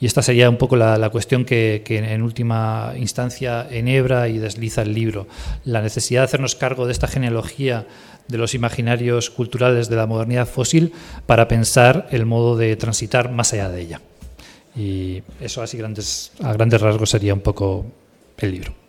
Y 0.00 0.06
esta 0.06 0.22
sería 0.22 0.50
un 0.50 0.56
poco 0.56 0.76
la, 0.76 1.10
cuestión 1.10 1.44
que, 1.44 1.82
que, 1.84 1.98
en 1.98 2.22
última 2.22 2.94
instancia 2.96 3.66
enhebra 3.70 4.28
y 4.28 4.38
desliza 4.38 4.82
el 4.82 4.94
libro. 4.94 5.26
La 5.64 5.80
necesidad 5.80 6.22
de 6.22 6.24
hacernos 6.24 6.56
cargo 6.56 6.86
de 6.86 6.92
esta 6.92 7.06
genealogía 7.06 7.86
de 8.28 8.38
los 8.38 8.54
imaginarios 8.54 9.30
culturales 9.30 9.88
de 9.88 9.96
la 9.96 10.06
modernidad 10.06 10.48
fósil 10.48 10.92
para 11.26 11.48
pensar 11.48 12.08
el 12.10 12.26
modo 12.26 12.56
de 12.56 12.74
transitar 12.76 13.30
más 13.30 13.52
allá 13.52 13.68
de 13.68 13.80
ella. 13.80 14.00
Y 14.74 15.22
eso 15.40 15.62
así 15.62 15.76
grandes, 15.76 16.32
a 16.42 16.52
grandes 16.52 16.80
rasgos 16.80 17.10
sería 17.10 17.34
un 17.34 17.40
poco 17.40 17.86
el 18.38 18.52
libro. 18.52 18.81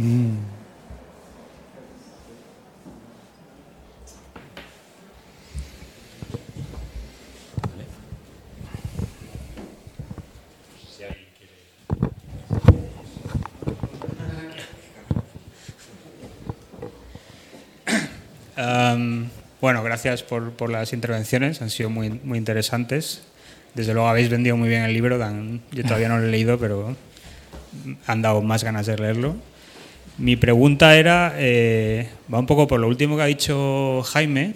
Um, 0.00 0.38
bueno, 19.60 19.82
gracias 19.82 20.22
por, 20.22 20.52
por, 20.52 20.70
las 20.70 20.94
intervenciones, 20.94 21.60
han 21.60 21.68
sido 21.68 21.90
muy, 21.90 22.08
muy 22.08 22.38
interesantes. 22.38 23.20
Desde 23.74 23.92
luego 23.92 24.08
habéis 24.08 24.30
vendido 24.30 24.56
muy 24.56 24.70
bien 24.70 24.82
el 24.82 24.94
libro, 24.94 25.18
Dan, 25.18 25.60
yo 25.72 25.82
todavía 25.82 26.08
no 26.08 26.18
lo 26.18 26.24
he 26.24 26.30
leído, 26.30 26.58
pero 26.58 26.96
han 28.06 28.22
dado 28.22 28.40
más 28.40 28.64
ganas 28.64 28.86
de 28.86 28.96
leerlo. 28.96 29.36
Mi 30.20 30.36
pregunta 30.36 30.96
era, 30.96 31.32
eh, 31.38 32.06
va 32.32 32.38
un 32.38 32.44
poco 32.44 32.66
por 32.66 32.78
lo 32.78 32.88
último 32.88 33.16
que 33.16 33.22
ha 33.22 33.26
dicho 33.26 34.02
Jaime. 34.02 34.52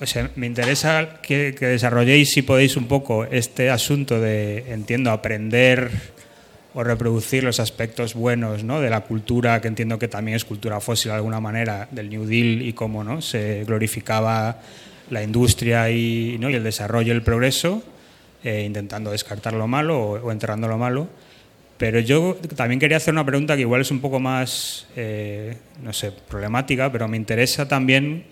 O 0.00 0.06
sea, 0.06 0.30
me 0.36 0.46
interesa 0.46 1.20
que, 1.20 1.50
desarrolléis, 1.50 2.30
si 2.30 2.42
podéis, 2.42 2.76
un 2.76 2.86
poco 2.86 3.24
este 3.24 3.70
asunto 3.70 4.20
de, 4.20 4.72
entiendo, 4.72 5.10
aprender 5.10 5.90
o 6.74 6.84
reproducir 6.84 7.42
los 7.42 7.58
aspectos 7.58 8.14
buenos 8.14 8.62
¿no? 8.62 8.80
de 8.80 8.88
la 8.88 9.00
cultura, 9.00 9.60
que 9.60 9.66
entiendo 9.66 9.98
que 9.98 10.06
también 10.06 10.36
es 10.36 10.44
cultura 10.44 10.78
fósil 10.80 11.10
de 11.10 11.16
alguna 11.16 11.40
manera, 11.40 11.88
del 11.90 12.08
New 12.08 12.24
Deal 12.24 12.62
y 12.62 12.72
cómo 12.72 13.02
¿no? 13.02 13.20
se 13.20 13.64
glorificaba 13.64 14.60
la 15.10 15.24
industria 15.24 15.90
y, 15.90 16.36
¿no? 16.38 16.48
y 16.48 16.54
el 16.54 16.62
desarrollo 16.62 17.12
y 17.12 17.16
el 17.16 17.22
progreso, 17.22 17.82
eh, 18.44 18.62
intentando 18.64 19.10
descartar 19.10 19.54
lo 19.54 19.66
malo 19.66 19.98
o 19.98 20.30
enterrando 20.30 20.68
lo 20.68 20.78
malo. 20.78 21.08
Pero 21.82 21.98
yo 21.98 22.36
también 22.54 22.78
quería 22.78 22.98
hacer 22.98 23.12
una 23.12 23.26
pregunta 23.26 23.56
que 23.56 23.62
igual 23.62 23.80
es 23.80 23.90
un 23.90 23.98
poco 23.98 24.20
más, 24.20 24.86
eh, 24.94 25.56
no 25.82 25.92
sé, 25.92 26.12
problemática, 26.12 26.92
pero 26.92 27.08
me 27.08 27.16
interesa 27.16 27.66
también 27.66 28.22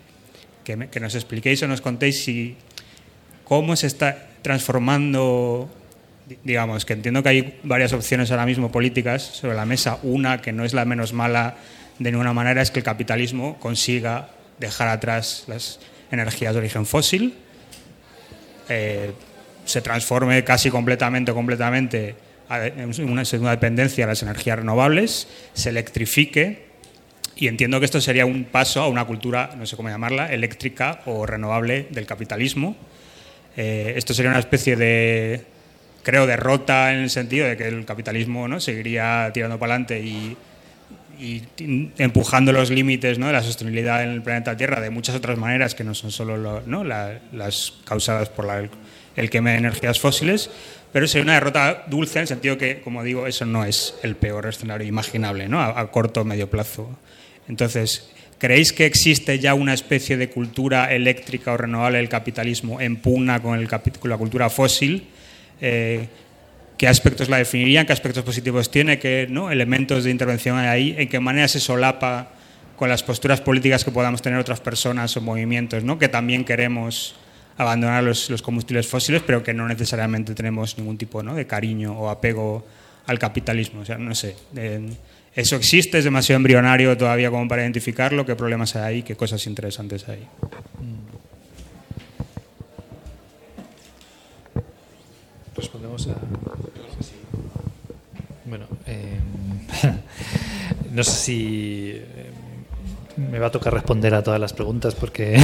que, 0.62 0.76
nos 0.76 1.16
expliquéis 1.16 1.60
o 1.64 1.66
nos 1.66 1.80
contéis 1.80 2.22
si 2.22 2.54
cómo 3.42 3.74
se 3.74 3.88
está 3.88 4.28
transformando, 4.42 5.68
digamos, 6.44 6.84
que 6.84 6.92
entiendo 6.92 7.24
que 7.24 7.28
hay 7.28 7.58
varias 7.64 7.92
opciones 7.92 8.30
ahora 8.30 8.46
mismo 8.46 8.70
políticas 8.70 9.20
sobre 9.20 9.56
la 9.56 9.66
mesa. 9.66 9.98
Una, 10.04 10.40
que 10.40 10.52
no 10.52 10.64
es 10.64 10.72
la 10.72 10.84
menos 10.84 11.12
mala 11.12 11.56
de 11.98 12.12
ninguna 12.12 12.32
manera, 12.32 12.62
es 12.62 12.70
que 12.70 12.78
el 12.78 12.84
capitalismo 12.84 13.58
consiga 13.58 14.28
dejar 14.60 14.86
atrás 14.86 15.46
las 15.48 15.80
energías 16.12 16.52
de 16.52 16.60
origen 16.60 16.86
fósil, 16.86 17.34
eh, 18.68 19.10
se 19.64 19.82
transforme 19.82 20.44
casi 20.44 20.70
completamente, 20.70 21.32
completamente 21.32 22.29
una 22.50 23.24
segunda 23.24 23.52
dependencia 23.52 24.04
a 24.04 24.08
las 24.08 24.22
energías 24.22 24.58
renovables, 24.58 25.28
se 25.54 25.70
electrifique 25.70 26.70
y 27.36 27.48
entiendo 27.48 27.78
que 27.78 27.86
esto 27.86 28.00
sería 28.00 28.26
un 28.26 28.44
paso 28.44 28.82
a 28.82 28.88
una 28.88 29.04
cultura, 29.04 29.54
no 29.56 29.66
sé 29.66 29.76
cómo 29.76 29.88
llamarla, 29.88 30.32
eléctrica 30.32 31.00
o 31.06 31.24
renovable 31.24 31.86
del 31.90 32.06
capitalismo. 32.06 32.76
Eh, 33.56 33.94
esto 33.96 34.14
sería 34.14 34.30
una 34.30 34.40
especie 34.40 34.76
de 34.76 35.44
creo, 36.02 36.26
derrota 36.26 36.92
en 36.92 37.00
el 37.00 37.10
sentido 37.10 37.46
de 37.46 37.56
que 37.56 37.68
el 37.68 37.84
capitalismo 37.84 38.48
¿no? 38.48 38.60
seguiría 38.60 39.30
tirando 39.32 39.58
para 39.58 39.74
adelante 39.74 40.00
y, 40.00 40.36
y 41.18 41.42
empujando 41.98 42.52
los 42.52 42.70
límites 42.70 43.18
¿no? 43.18 43.26
de 43.26 43.32
la 43.32 43.42
sostenibilidad 43.42 44.02
en 44.02 44.10
el 44.10 44.22
planeta 44.22 44.56
Tierra 44.56 44.80
de 44.80 44.90
muchas 44.90 45.14
otras 45.14 45.38
maneras 45.38 45.74
que 45.74 45.84
no 45.84 45.94
son 45.94 46.10
solo 46.10 46.36
lo, 46.36 46.62
¿no? 46.62 46.84
La, 46.84 47.20
las 47.32 47.74
causadas 47.84 48.28
por 48.28 48.46
la, 48.46 48.58
el, 48.58 48.70
el 49.16 49.30
queme 49.30 49.52
de 49.52 49.58
energías 49.58 50.00
fósiles, 50.00 50.50
pero 50.92 51.06
sería 51.06 51.24
una 51.24 51.34
derrota 51.34 51.84
dulce 51.86 52.18
en 52.18 52.22
el 52.22 52.28
sentido 52.28 52.58
que, 52.58 52.80
como 52.80 53.02
digo, 53.04 53.26
eso 53.26 53.46
no 53.46 53.64
es 53.64 53.94
el 54.02 54.16
peor 54.16 54.46
escenario 54.46 54.86
imaginable 54.86 55.48
¿no? 55.48 55.60
a, 55.60 55.90
corto 55.90 56.22
o 56.22 56.24
medio 56.24 56.50
plazo. 56.50 56.98
Entonces, 57.48 58.10
¿creéis 58.38 58.72
que 58.72 58.86
existe 58.86 59.38
ya 59.38 59.54
una 59.54 59.72
especie 59.72 60.16
de 60.16 60.30
cultura 60.30 60.92
eléctrica 60.92 61.52
o 61.52 61.56
renovable 61.56 61.98
del 61.98 62.08
capitalismo 62.08 62.80
en 62.80 62.96
pugna 62.96 63.40
con 63.40 63.66
la 64.04 64.18
cultura 64.18 64.50
fósil? 64.50 65.06
Eh, 65.60 66.08
¿Qué 66.76 66.88
aspectos 66.88 67.28
la 67.28 67.36
definirían? 67.36 67.86
¿Qué 67.86 67.92
aspectos 67.92 68.24
positivos 68.24 68.70
tiene? 68.70 68.98
¿Qué 68.98 69.26
¿no? 69.28 69.50
elementos 69.50 70.04
de 70.04 70.10
intervención 70.10 70.56
hay 70.58 70.66
ahí? 70.66 70.94
¿En 70.98 71.08
qué 71.08 71.20
manera 71.20 71.46
se 71.46 71.60
solapa 71.60 72.30
con 72.76 72.88
las 72.88 73.02
posturas 73.02 73.42
políticas 73.42 73.84
que 73.84 73.90
podamos 73.90 74.22
tener 74.22 74.38
otras 74.38 74.60
personas 74.60 75.14
o 75.14 75.20
movimientos 75.20 75.84
¿no? 75.84 75.98
que 75.98 76.08
también 76.08 76.44
queremos 76.44 77.14
abandonar 77.60 78.02
los, 78.02 78.30
los, 78.30 78.40
combustibles 78.40 78.86
fósiles, 78.86 79.22
pero 79.26 79.42
que 79.42 79.52
no 79.52 79.68
necesariamente 79.68 80.34
tenemos 80.34 80.78
ningún 80.78 80.96
tipo 80.96 81.22
¿no? 81.22 81.34
de 81.34 81.46
cariño 81.46 81.92
o 81.92 82.08
apego 82.08 82.64
al 83.06 83.18
capitalismo? 83.18 83.82
O 83.82 83.84
sea, 83.84 83.98
no 83.98 84.14
sé. 84.14 84.36
¿Eso 85.34 85.56
existe? 85.56 85.98
¿Es 85.98 86.04
demasiado 86.04 86.38
embrionario 86.38 86.96
todavía 86.96 87.30
como 87.30 87.46
para 87.46 87.62
identificarlo? 87.62 88.24
¿Qué 88.24 88.34
problemas 88.34 88.76
hay? 88.76 89.02
¿Qué 89.02 89.14
cosas 89.14 89.46
interesantes 89.46 90.08
hay? 90.08 90.26
Respondemos 95.54 96.08
a. 96.08 96.14
Bueno, 98.46 98.66
eh, 98.86 99.20
no 100.92 101.04
sé 101.04 101.12
si 101.12 102.02
me 103.30 103.38
va 103.38 103.48
a 103.48 103.50
tocar 103.50 103.72
responder 103.72 104.14
a 104.14 104.22
todas 104.22 104.40
las 104.40 104.52
preguntas 104.52 104.94
porque 104.94 105.38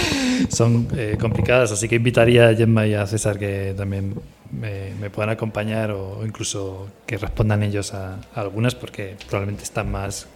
son 0.48 0.88
eh, 0.96 1.16
complicadas, 1.18 1.72
así 1.72 1.88
que 1.88 1.96
invitaría 1.96 2.48
a 2.48 2.54
Gemma 2.54 2.86
y 2.86 2.94
a 2.94 3.06
César 3.06 3.38
que 3.38 3.74
también 3.76 4.14
me, 4.50 4.92
me 5.00 5.10
puedan 5.10 5.30
acompañar 5.30 5.90
o, 5.90 6.24
incluso 6.24 6.88
que 7.06 7.16
respondan 7.16 7.62
ellos 7.62 7.94
a, 7.94 8.18
algunas 8.34 8.74
porque 8.74 9.16
probablemente 9.28 9.64
están 9.64 9.90
más 9.90 10.28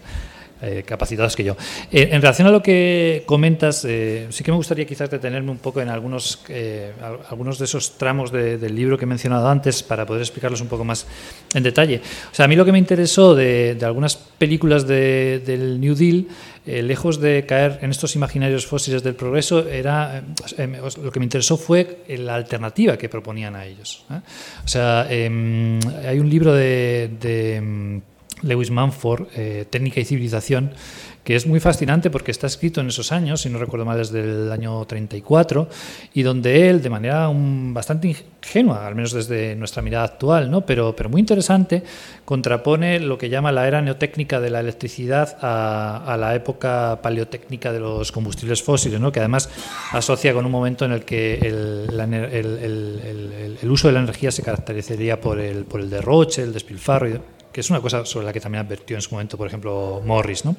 eh, 0.62 0.84
capacitados 0.86 1.36
que 1.36 1.44
yo. 1.44 1.54
Eh, 1.92 2.08
en 2.12 2.22
relación 2.22 2.48
a 2.48 2.50
lo 2.50 2.62
que 2.62 3.24
comentas, 3.26 3.84
eh, 3.84 4.26
sí 4.30 4.42
que 4.42 4.50
me 4.50 4.56
gustaría 4.56 4.86
quizás 4.86 5.10
detenerme 5.10 5.50
un 5.50 5.58
poco 5.58 5.82
en 5.82 5.90
algunos, 5.90 6.40
eh, 6.48 6.92
algunos 7.28 7.58
de 7.58 7.66
esos 7.66 7.98
tramos 7.98 8.32
de, 8.32 8.56
del 8.56 8.74
libro 8.74 8.96
que 8.96 9.04
he 9.04 9.06
mencionado 9.06 9.48
antes 9.48 9.82
para 9.82 10.06
poder 10.06 10.22
explicarlos 10.22 10.62
un 10.62 10.68
poco 10.68 10.82
más 10.82 11.06
en 11.52 11.62
detalle. 11.62 12.00
O 12.32 12.34
sea, 12.34 12.46
a 12.46 12.48
mí 12.48 12.56
lo 12.56 12.64
que 12.64 12.72
me 12.72 12.78
interesó 12.78 13.34
de, 13.34 13.74
de 13.74 13.84
algunas 13.84 14.16
películas 14.16 14.86
de, 14.86 15.42
del 15.44 15.78
New 15.78 15.94
Deal, 15.94 16.26
eh, 16.66 16.82
lejos 16.82 17.20
de 17.20 17.46
caer 17.46 17.78
en 17.82 17.90
estos 17.90 18.16
imaginarios 18.16 18.66
fósiles 18.66 19.02
del 19.02 19.14
progreso, 19.14 19.68
era 19.68 20.22
lo 21.02 21.12
que 21.12 21.20
me 21.20 21.24
interesó 21.24 21.56
fue 21.56 22.04
la 22.08 22.34
alternativa 22.34 22.96
que 22.96 23.08
proponían 23.08 23.54
a 23.54 23.64
ellos. 23.64 24.04
O 24.64 24.68
sea, 24.68 25.02
hay 25.02 25.28
un 25.28 26.28
libro 26.28 26.52
de, 26.52 27.10
de 27.20 28.02
Lewis 28.42 28.70
Manford, 28.70 29.28
eh, 29.34 29.66
Técnica 29.68 30.00
y 30.00 30.04
Civilización, 30.04 30.72
que 31.26 31.34
es 31.34 31.44
muy 31.44 31.58
fascinante 31.58 32.08
porque 32.08 32.30
está 32.30 32.46
escrito 32.46 32.80
en 32.80 32.86
esos 32.86 33.10
años, 33.10 33.40
si 33.40 33.50
no 33.50 33.58
recuerdo 33.58 33.84
mal, 33.84 33.98
desde 33.98 34.20
el 34.20 34.52
año 34.52 34.84
34, 34.84 35.68
y 36.14 36.22
donde 36.22 36.70
él, 36.70 36.80
de 36.80 36.88
manera 36.88 37.28
un, 37.28 37.74
bastante 37.74 38.06
ingenua, 38.06 38.86
al 38.86 38.94
menos 38.94 39.10
desde 39.10 39.56
nuestra 39.56 39.82
mirada 39.82 40.04
actual, 40.04 40.48
¿no? 40.48 40.64
pero, 40.64 40.94
pero 40.94 41.08
muy 41.08 41.18
interesante, 41.18 41.82
contrapone 42.24 43.00
lo 43.00 43.18
que 43.18 43.28
llama 43.28 43.50
la 43.50 43.66
era 43.66 43.82
neotécnica 43.82 44.38
de 44.38 44.50
la 44.50 44.60
electricidad 44.60 45.36
a, 45.40 46.04
a 46.06 46.16
la 46.16 46.32
época 46.36 47.00
paleotécnica 47.02 47.72
de 47.72 47.80
los 47.80 48.12
combustibles 48.12 48.62
fósiles, 48.62 49.00
¿no? 49.00 49.10
que 49.10 49.18
además 49.18 49.50
asocia 49.90 50.32
con 50.32 50.46
un 50.46 50.52
momento 50.52 50.84
en 50.84 50.92
el 50.92 51.04
que 51.04 51.38
el, 51.38 51.88
el, 51.90 52.14
el, 52.14 53.58
el 53.60 53.70
uso 53.72 53.88
de 53.88 53.94
la 53.94 54.00
energía 54.00 54.30
se 54.30 54.44
caracterizaría 54.44 55.20
por 55.20 55.40
el, 55.40 55.64
por 55.64 55.80
el 55.80 55.90
derroche, 55.90 56.42
el 56.42 56.52
despilfarro. 56.52 57.34
Que 57.52 57.60
es 57.60 57.70
una 57.70 57.80
cosa 57.80 58.04
sobre 58.04 58.26
la 58.26 58.34
que 58.34 58.40
también 58.40 58.66
advirtió 58.66 58.96
en 58.96 59.00
su 59.00 59.14
momento, 59.14 59.38
por 59.38 59.46
ejemplo, 59.46 60.02
Morris. 60.04 60.44
¿no? 60.44 60.56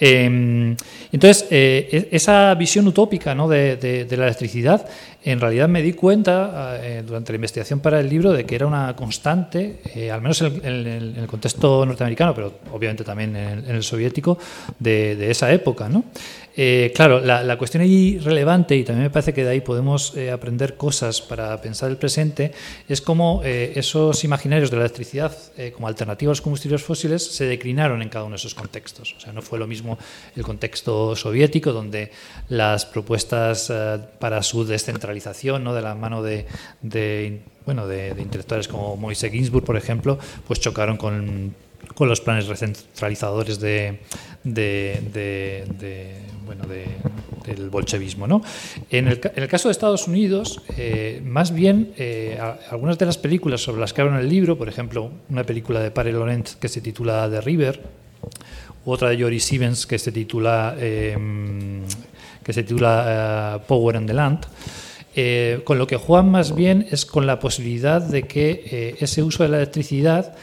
Eh, 0.00 0.76
entonces, 1.10 1.46
eh, 1.50 2.08
esa 2.12 2.54
visión 2.54 2.86
utópica 2.86 3.34
¿no? 3.34 3.48
de, 3.48 3.76
de, 3.76 4.04
de, 4.04 4.16
la 4.16 4.26
electricidad, 4.26 4.86
en 5.24 5.40
realidad 5.40 5.68
me 5.68 5.82
di 5.82 5.94
cuenta 5.94 6.78
eh, 6.80 7.02
durante 7.06 7.32
la 7.32 7.36
investigación 7.36 7.80
para 7.80 7.98
el 8.00 8.08
libro 8.08 8.32
de 8.32 8.44
que 8.44 8.54
era 8.54 8.66
una 8.66 8.94
constante, 8.94 9.80
eh, 9.94 10.10
al 10.10 10.20
menos 10.20 10.40
en, 10.42 10.64
en, 10.64 10.86
en, 10.86 11.16
el 11.16 11.26
contexto 11.26 11.84
norteamericano, 11.84 12.34
pero 12.34 12.54
obviamente 12.72 13.04
también 13.04 13.34
en, 13.34 13.64
en 13.64 13.76
el 13.76 13.82
soviético, 13.82 14.38
de, 14.78 15.16
de, 15.16 15.30
esa 15.30 15.50
época. 15.52 15.88
¿no? 15.88 16.04
Eh, 16.56 16.92
claro, 16.94 17.20
la, 17.20 17.42
la, 17.42 17.56
cuestión 17.56 17.82
ahí 17.82 18.18
relevante, 18.18 18.76
y 18.76 18.84
también 18.84 19.04
me 19.04 19.10
parece 19.10 19.32
que 19.32 19.44
de 19.44 19.50
ahí 19.50 19.60
podemos 19.60 20.16
eh, 20.16 20.30
aprender 20.30 20.76
cosas 20.76 21.20
para 21.20 21.60
pensar 21.60 21.90
el 21.90 21.96
presente, 21.96 22.52
es 22.88 23.00
cómo 23.00 23.42
esos 23.44 24.24
imaginarios 24.24 24.70
de 24.70 24.76
la 24.76 24.82
electricidad 24.82 25.32
como 25.74 25.88
alternativa 25.88 26.30
a 26.30 26.32
los 26.32 26.40
combustibles 26.40 26.82
fósiles 26.82 27.24
se 27.24 27.44
declinaron 27.44 28.02
en 28.02 28.08
cada 28.08 28.24
uno 28.24 28.32
de 28.32 28.38
esos 28.38 28.54
contextos. 28.54 29.14
O 29.16 29.20
sea, 29.20 29.32
no 29.32 29.42
fue 29.42 29.58
lo 29.58 29.66
mismo 29.66 29.87
el 30.36 30.42
contexto 30.42 31.16
soviético, 31.16 31.72
donde 31.72 32.10
las 32.48 32.84
propuestas 32.84 33.70
eh, 33.70 33.98
para 34.18 34.42
su 34.42 34.64
descentralización, 34.64 35.62
¿no? 35.64 35.72
de 35.72 35.82
la 35.82 35.94
mano 35.94 36.22
de, 36.22 36.46
de 36.82 37.40
bueno, 37.64 37.86
de, 37.86 38.14
de, 38.14 38.22
intelectuales 38.22 38.68
como 38.68 38.96
Moise 38.96 39.30
Ginsburg, 39.30 39.64
por 39.64 39.76
ejemplo, 39.76 40.18
pues 40.46 40.60
chocaron 40.60 40.96
con, 40.96 41.54
con 41.94 42.08
los 42.08 42.20
planes 42.20 42.46
recentralizadores 42.46 43.60
de, 43.60 43.98
de, 44.44 46.16
bueno, 46.46 46.64
de, 46.66 46.86
del 47.46 47.70
bolchevismo. 47.70 48.26
¿no? 48.26 48.42
En, 48.90 49.08
el, 49.08 49.20
en, 49.34 49.42
el, 49.42 49.48
caso 49.48 49.68
de 49.68 49.72
Estados 49.72 50.06
Unidos, 50.08 50.62
eh, 50.76 51.20
más 51.24 51.52
bien, 51.52 51.92
eh, 51.96 52.38
algunas 52.70 52.98
de 52.98 53.06
las 53.06 53.18
películas 53.18 53.60
sobre 53.62 53.80
las 53.80 53.92
que 53.92 54.00
hablo 54.00 54.14
en 54.14 54.20
el 54.20 54.28
libro, 54.28 54.56
por 54.56 54.68
ejemplo, 54.68 55.10
una 55.28 55.44
película 55.44 55.80
de 55.80 55.90
Pare 55.90 56.12
Laurent 56.12 56.48
que 56.60 56.68
se 56.68 56.80
titula 56.80 57.28
The 57.30 57.40
River, 57.40 57.82
otra 58.84 59.10
de 59.10 59.20
Jory 59.20 59.40
Stevens 59.40 59.86
que 59.86 59.98
se 59.98 60.12
titula, 60.12 60.76
eh, 60.78 61.16
que 62.42 62.52
se 62.52 62.62
titula 62.62 63.62
Power 63.66 63.96
and 63.96 64.06
the 64.06 64.14
Land, 64.14 64.46
eh, 65.20 65.62
con 65.64 65.78
lo 65.78 65.86
que 65.86 65.96
juegan 65.96 66.30
más 66.30 66.54
bien 66.54 66.86
es 66.90 67.04
con 67.04 67.26
la 67.26 67.40
posibilidad 67.40 68.00
de 68.00 68.22
que 68.22 68.62
eh, 68.70 68.96
ese 69.00 69.22
uso 69.22 69.42
de 69.42 69.48
la 69.48 69.56
electricidad, 69.56 70.36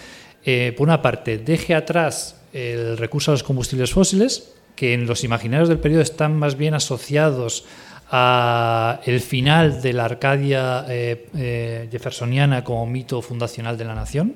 eh, 0.43 0.73
por 0.75 0.87
una 0.87 1.01
parte, 1.01 1.37
deje 1.37 1.73
atrás 1.73 2.41
el 2.51 2.97
recurso 2.97 3.31
a 3.31 3.33
los 3.33 3.43
combustibles 3.43 3.91
fósiles, 3.91 4.53
que 4.75 4.93
en 4.93 5.07
los 5.07 5.23
imaginarios 5.23 5.69
del 5.69 5.79
periodo 5.79 6.01
están 6.01 6.37
más 6.37 6.57
bien 6.57 6.73
asociados 6.73 7.65
a 8.11 8.99
el 9.05 9.19
final 9.19 9.81
de 9.81 9.93
la 9.93 10.05
Arcadia 10.05 10.85
eh, 10.89 11.27
eh, 11.37 11.87
jeffersoniana 11.91 12.63
como 12.63 12.85
mito 12.85 13.21
fundacional 13.21 13.77
de 13.77 13.85
la 13.85 13.95
nación. 13.95 14.35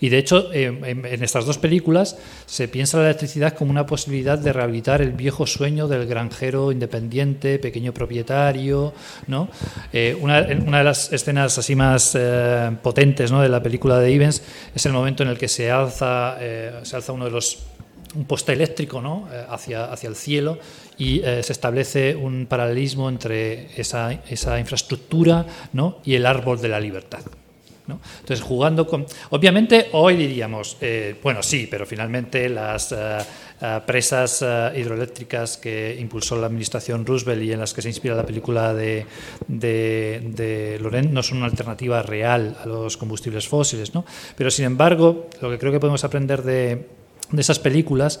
Y 0.00 0.08
de 0.08 0.18
hecho, 0.18 0.52
eh, 0.52 0.66
en, 0.66 1.22
estas 1.22 1.46
dos 1.46 1.58
películas 1.58 2.16
se 2.46 2.66
piensa 2.66 2.98
la 2.98 3.04
electricidad 3.04 3.54
como 3.54 3.70
una 3.70 3.86
posibilidad 3.86 4.36
de 4.36 4.52
rehabilitar 4.52 5.00
el 5.00 5.12
viejo 5.12 5.46
sueño 5.46 5.86
del 5.86 6.06
granjero 6.06 6.72
independiente, 6.72 7.58
pequeño 7.58 7.94
propietario. 7.94 8.92
¿no? 9.28 9.48
Eh, 9.92 10.16
una, 10.20 10.42
de 10.42 10.84
las 10.84 11.12
escenas 11.12 11.56
así 11.56 11.76
más 11.76 12.16
eh, 12.18 12.70
potentes 12.82 13.30
¿no? 13.30 13.42
de 13.42 13.48
la 13.48 13.62
película 13.62 13.98
de 13.98 14.10
Ivens 14.10 14.42
es 14.74 14.86
el 14.86 14.92
momento 14.92 15.22
en 15.22 15.28
el 15.28 15.38
que 15.38 15.48
se 15.48 15.70
alza, 15.70 16.36
se 16.82 16.96
alza 16.96 17.12
uno 17.12 17.26
de 17.26 17.30
los 17.30 17.66
un 18.14 18.24
poste 18.26 18.52
eléctrico 18.52 19.00
¿no? 19.00 19.28
Hacia, 19.48 19.84
hacia 19.84 20.08
el 20.08 20.16
cielo 20.16 20.58
y 20.98 21.20
se 21.20 21.52
establece 21.52 22.14
un 22.14 22.46
paralelismo 22.46 23.08
entre 23.08 23.68
esa, 23.80 24.12
esa 24.28 24.58
infraestructura 24.58 25.46
¿no? 25.72 25.98
y 26.04 26.14
el 26.14 26.26
árbol 26.26 26.60
de 26.60 26.68
la 26.68 26.80
libertad. 26.80 27.22
Entonces, 28.20 28.40
jugando 28.44 28.86
con... 28.86 29.06
Obviamente, 29.30 29.88
hoy 29.92 30.16
diríamos, 30.16 30.76
eh, 30.80 31.16
bueno, 31.22 31.42
sí, 31.42 31.68
pero 31.70 31.86
finalmente 31.86 32.48
las 32.48 32.92
uh, 32.92 32.96
uh, 33.60 33.86
presas 33.86 34.42
uh, 34.42 34.76
hidroeléctricas 34.76 35.56
que 35.56 35.96
impulsó 35.98 36.36
la 36.36 36.46
administración 36.46 37.04
Roosevelt 37.06 37.42
y 37.42 37.52
en 37.52 37.60
las 37.60 37.74
que 37.74 37.82
se 37.82 37.88
inspira 37.88 38.14
la 38.14 38.26
película 38.26 38.74
de, 38.74 39.06
de, 39.46 40.22
de 40.24 40.78
Laurent 40.80 41.10
no 41.10 41.22
son 41.22 41.38
una 41.38 41.46
alternativa 41.46 42.02
real 42.02 42.56
a 42.62 42.66
los 42.66 42.96
combustibles 42.96 43.48
fósiles, 43.48 43.94
¿no? 43.94 44.04
Pero, 44.36 44.50
sin 44.50 44.64
embargo, 44.64 45.28
lo 45.40 45.50
que 45.50 45.58
creo 45.58 45.72
que 45.72 45.80
podemos 45.80 46.04
aprender 46.04 46.42
de 46.42 47.02
de 47.32 47.40
esas 47.40 47.58
películas, 47.58 48.20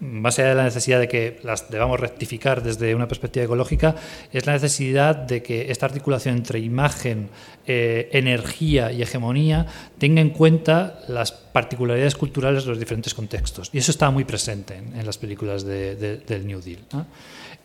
más 0.00 0.38
allá 0.38 0.50
de 0.50 0.54
la 0.54 0.64
necesidad 0.64 0.98
de 0.98 1.08
que 1.08 1.38
las 1.42 1.70
debamos 1.70 2.00
rectificar 2.00 2.62
desde 2.62 2.94
una 2.94 3.06
perspectiva 3.06 3.44
ecológica, 3.44 3.96
es 4.32 4.46
la 4.46 4.54
necesidad 4.54 5.14
de 5.14 5.42
que 5.42 5.70
esta 5.70 5.86
articulación 5.86 6.36
entre 6.36 6.58
imagen, 6.58 7.28
eh, 7.66 8.08
energía 8.12 8.92
y 8.92 9.02
hegemonía 9.02 9.66
tenga 9.98 10.20
en 10.20 10.30
cuenta 10.30 11.00
las 11.08 11.32
particularidades 11.32 12.14
culturales 12.14 12.64
de 12.64 12.70
los 12.70 12.78
diferentes 12.78 13.14
contextos. 13.14 13.70
Y 13.72 13.78
eso 13.78 13.90
estaba 13.90 14.10
muy 14.10 14.24
presente 14.24 14.76
en, 14.76 15.04
las 15.04 15.18
películas 15.18 15.64
del 15.64 16.46
New 16.46 16.60
Deal. 16.60 16.80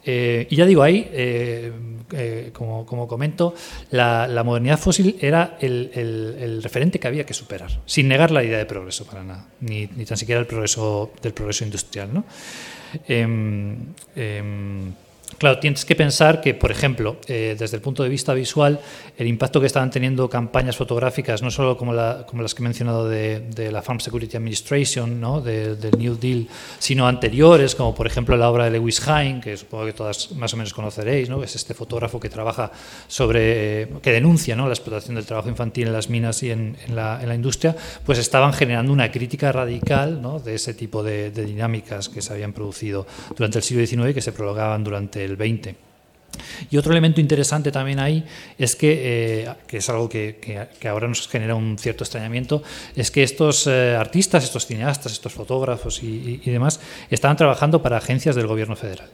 Eh, 0.05 0.47
y 0.49 0.55
ya 0.55 0.65
digo, 0.65 0.83
ahí, 0.83 1.09
eh, 1.11 1.71
eh, 2.11 2.49
como, 2.53 3.07
comento, 3.07 3.55
la, 3.91 4.43
modernidad 4.45 4.77
fósil 4.77 5.17
era 5.19 5.57
el, 5.59 6.59
referente 6.61 6.99
que 6.99 7.07
había 7.07 7.25
que 7.25 7.33
superar, 7.33 7.71
sin 7.85 8.07
negar 8.07 8.31
la 8.31 8.43
idea 8.43 8.59
de 8.59 8.65
progreso 8.65 9.05
para 9.05 9.23
nada, 9.23 9.47
ni, 9.61 9.87
tan 9.87 10.17
siquiera 10.17 10.39
el 10.39 10.47
progreso 10.47 11.11
del 11.21 11.33
progreso 11.33 11.63
industrial. 11.63 12.09
¿no? 12.13 12.23
Claro, 15.37 15.59
tienes 15.59 15.83
que 15.83 15.95
pensar 15.95 16.39
que, 16.39 16.53
por 16.53 16.71
ejemplo, 16.71 17.17
eh, 17.27 17.55
desde 17.59 17.75
el 17.75 17.81
punto 17.81 18.03
de 18.03 18.09
vista 18.09 18.33
visual, 18.33 18.79
el 19.17 19.27
impacto 19.27 19.59
que 19.59 19.67
estaban 19.67 19.91
teniendo 19.91 20.29
campañas 20.29 20.77
fotográficas, 20.77 21.41
no 21.41 21.51
solo 21.51 21.77
como, 21.77 21.93
como 22.25 22.41
las 22.41 22.55
que 22.55 22.61
he 22.61 22.63
mencionado 22.63 23.09
de, 23.09 23.69
la 23.71 23.81
Farm 23.81 23.99
Security 23.99 24.37
Administration, 24.37 25.19
¿no? 25.19 25.41
del 25.41 25.91
New 25.97 26.15
Deal, 26.15 26.47
sino 26.79 27.07
anteriores, 27.07 27.75
como 27.75 27.93
por 27.93 28.07
ejemplo 28.07 28.37
la 28.37 28.49
obra 28.49 28.65
de 28.65 28.71
Lewis 28.71 29.01
Hine, 29.05 29.41
que 29.41 29.57
supongo 29.57 29.85
que 29.85 29.93
todas 29.93 30.31
más 30.33 30.53
o 30.53 30.57
menos 30.57 30.73
conoceréis, 30.73 31.29
¿no? 31.29 31.43
es 31.43 31.55
este 31.55 31.73
fotógrafo 31.73 32.19
que 32.19 32.29
trabaja 32.29 32.71
sobre, 33.07 33.81
eh, 33.83 33.87
que 34.01 34.11
denuncia 34.11 34.55
¿no? 34.55 34.67
la 34.67 34.73
explotación 34.73 35.15
del 35.15 35.25
trabajo 35.25 35.49
infantil 35.49 35.87
en 35.87 35.93
las 35.93 36.09
minas 36.09 36.43
y 36.43 36.51
en, 36.51 36.77
la, 36.93 37.19
industria, 37.35 37.75
pues 38.05 38.19
estaban 38.19 38.53
generando 38.53 38.93
una 38.93 39.11
crítica 39.11 39.51
radical 39.51 40.21
¿no? 40.21 40.39
de 40.39 40.55
ese 40.55 40.73
tipo 40.73 41.03
de, 41.03 41.31
de 41.31 41.43
dinámicas 41.43 42.07
que 42.07 42.21
se 42.21 42.31
habían 42.31 42.53
producido 42.53 43.05
durante 43.35 43.57
el 43.57 43.63
siglo 43.63 43.85
XIX 43.85 44.11
y 44.11 44.13
que 44.13 44.21
se 44.21 44.31
prolongaban 44.31 44.83
durante 44.83 45.24
el 45.25 45.35
20. 45.35 45.75
Y 46.69 46.77
otro 46.77 46.91
elemento 46.91 47.21
interesante 47.21 47.71
también 47.71 47.99
ahí 47.99 48.25
es 48.57 48.75
que, 48.75 49.43
eh, 49.43 49.53
que 49.67 49.77
es 49.77 49.89
algo 49.89 50.09
que, 50.09 50.67
ahora 50.89 51.07
nos 51.07 51.27
genera 51.27 51.55
un 51.55 51.77
cierto 51.77 52.03
extrañamiento, 52.03 52.63
es 52.95 53.11
que 53.11 53.23
estos 53.23 53.67
eh, 53.67 53.95
artistas, 53.95 54.43
estos 54.43 54.65
cineastas, 54.65 55.13
estos 55.13 55.33
fotógrafos 55.33 56.03
y, 56.03 56.37
demás 56.45 56.79
estaban 57.09 57.37
trabajando 57.37 57.81
para 57.81 57.97
agencias 57.97 58.35
del 58.35 58.47
gobierno 58.47 58.75
federal 58.75 59.09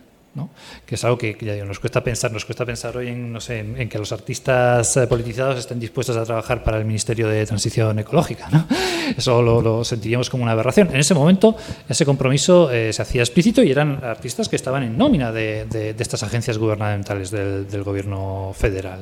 que 0.86 0.96
es 0.96 1.04
algo 1.04 1.18
que 1.18 1.64
nos 1.66 1.80
cuesta 1.80 2.04
pensar, 2.04 2.32
nos 2.32 2.46
cuesta 2.46 2.66
pensar 2.66 2.96
hoy 2.96 3.10
en, 3.10 3.34
no 3.34 3.40
que 3.42 3.98
los 3.98 4.12
artistas 4.12 4.96
eh, 4.96 5.08
politizados 5.08 5.60
estén 5.60 5.80
dispuestos 5.80 6.16
a 6.16 6.24
trabajar 6.24 6.64
para 6.64 6.78
el 6.78 6.86
Ministerio 6.86 7.28
de 7.28 7.46
Transición 7.46 8.00
Ecológica. 8.00 8.48
Eso 9.18 9.42
lo, 9.42 9.84
sentiríamos 9.84 10.30
como 10.30 10.44
una 10.44 10.54
aberración. 10.54 10.90
En 10.92 10.98
ese 10.98 11.14
momento 11.14 11.56
ese 11.90 12.06
compromiso 12.06 12.72
eh, 12.72 12.94
se 12.94 13.02
hacía 13.02 13.22
explícito 13.22 13.62
y 13.62 13.72
eran 13.72 14.04
artistas 14.04 14.48
que 14.48 14.56
estaban 14.56 14.84
en 14.84 14.98
nómina 14.98 15.32
de, 15.32 15.96
estas 16.00 16.24
agencias 16.24 16.58
gubernamentales 16.58 17.30
del, 17.32 17.84
gobierno 17.84 18.54
federal. 18.56 19.00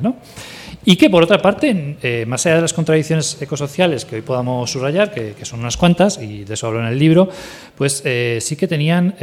Y 0.85 0.95
que 0.95 1.09
por 1.09 1.21
otra 1.21 1.41
parte, 1.41 1.97
eh, 2.01 2.25
más 2.25 2.45
allá 2.45 2.55
de 2.55 2.61
las 2.61 2.73
contradicciones 2.73 3.39
ecosociales 3.41 4.05
que 4.05 4.15
hoy 4.15 4.21
podamos 4.21 4.71
subrayar, 4.71 5.11
que, 5.11 5.33
que, 5.33 5.45
son 5.45 5.59
unas 5.59 5.77
cuantas, 5.77 6.17
y 6.17 6.45
de 6.45 6.53
eso 6.53 6.67
hablo 6.67 6.79
en 6.79 6.87
el 6.87 6.97
libro, 6.97 7.29
pues 7.75 8.03
sí 8.39 8.55
que 8.55 8.67
tenían 8.67 9.15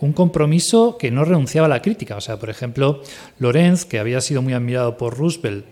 un 0.00 0.12
compromiso 0.12 0.96
que 0.96 1.10
no 1.10 1.17
no 1.18 1.24
renunciaba 1.24 1.66
a 1.66 1.68
la 1.68 1.82
crítica. 1.82 2.16
O 2.16 2.20
sea, 2.20 2.38
por 2.38 2.48
ejemplo, 2.48 3.02
Lorenz, 3.38 3.84
que 3.84 3.98
había 3.98 4.20
sido 4.20 4.40
muy 4.40 4.52
admirado 4.52 4.96
por 4.96 5.18
Roosevelt 5.18 5.64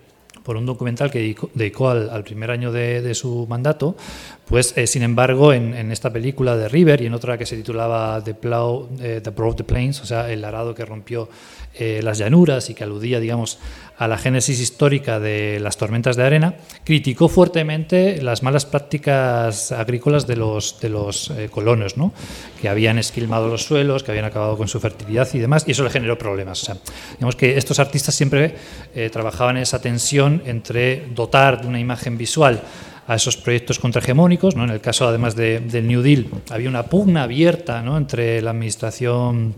por 0.47 0.57
un 0.57 0.65
documental 0.65 1.11
que 1.11 1.35
dedicó, 1.55 1.89
al, 1.89 2.23
primer 2.23 2.53
año 2.53 2.71
de, 2.71 3.13
su 3.15 3.49
mandato, 3.49 3.97
pues 4.47 4.75
eh, 4.77 4.87
sin 4.87 5.03
embargo 5.03 5.53
en, 5.53 5.91
esta 5.91 6.13
película 6.13 6.57
de 6.57 6.69
River 6.69 7.03
y 7.03 7.07
en 7.07 7.15
otra 7.15 7.37
que 7.37 7.45
se 7.45 7.57
titulaba 7.57 8.23
The, 8.23 8.35
Plow, 8.35 8.91
eh, 9.01 9.21
the 9.21 9.31
Broke 9.31 9.57
the 9.57 9.65
Plains, 9.65 10.01
o 10.03 10.07
sea, 10.07 10.31
el 10.31 10.45
arado 10.45 10.73
que 10.73 10.85
rompió 10.85 11.29
eh, 11.79 12.01
las 12.03 12.19
llanuras 12.19 12.71
y 12.71 12.75
que 12.75 12.85
aludía, 12.85 13.21
digamos, 13.21 13.59
a 13.99 14.09
la 14.09 14.19
génesis 14.19 14.61
histórica 14.61 15.21
de 15.21 15.59
las 15.61 15.77
tormentas 15.79 16.17
de 16.17 16.25
arena, 16.25 16.55
criticó 16.85 17.29
fuertemente 17.29 18.21
las 18.23 18.43
malas 18.43 18.67
prácticas 18.67 19.73
agrícolas 19.73 20.27
de 20.27 20.37
los, 20.37 20.81
de 20.81 20.89
los 20.91 21.31
eh, 21.31 21.49
colonos, 21.51 21.97
¿no? 21.97 22.13
que 22.61 22.69
habían 22.69 22.99
esquilmado 22.99 23.49
los 23.49 23.65
suelos, 23.65 24.03
que 24.03 24.11
habían 24.11 24.27
acabado 24.27 24.57
con 24.57 24.69
su 24.69 24.81
fertilidad 24.81 25.29
y 25.33 25.39
demás, 25.39 25.65
y 25.67 25.71
eso 25.71 25.83
le 25.83 25.91
generó 25.91 26.19
problemas. 26.19 26.69
O 26.69 26.79
digamos 27.13 27.37
que 27.37 27.57
estos 27.57 27.79
artistas 27.79 28.15
siempre 28.15 28.55
eh, 28.95 29.09
trabajaban 29.11 29.57
en 29.57 29.63
esa 29.63 29.81
tensión 29.81 30.43
entre 30.45 31.07
dotar 31.15 31.63
de 31.63 31.69
una 31.69 31.81
imagen 31.81 32.19
visual 32.19 32.63
a 33.07 33.15
esos 33.15 33.37
proyectos 33.37 33.79
contrahegemónicos. 33.79 34.57
¿no? 34.57 34.65
En 34.65 34.71
el 34.71 34.81
caso, 34.81 35.07
además 35.07 35.37
del 35.37 35.87
New 35.87 36.03
Deal, 36.03 36.27
había 36.51 36.69
una 36.69 36.85
pugna 36.85 37.25
abierta 37.25 37.83
¿no? 37.83 37.97
entre 37.97 38.43
la 38.43 38.51
administración 38.51 39.55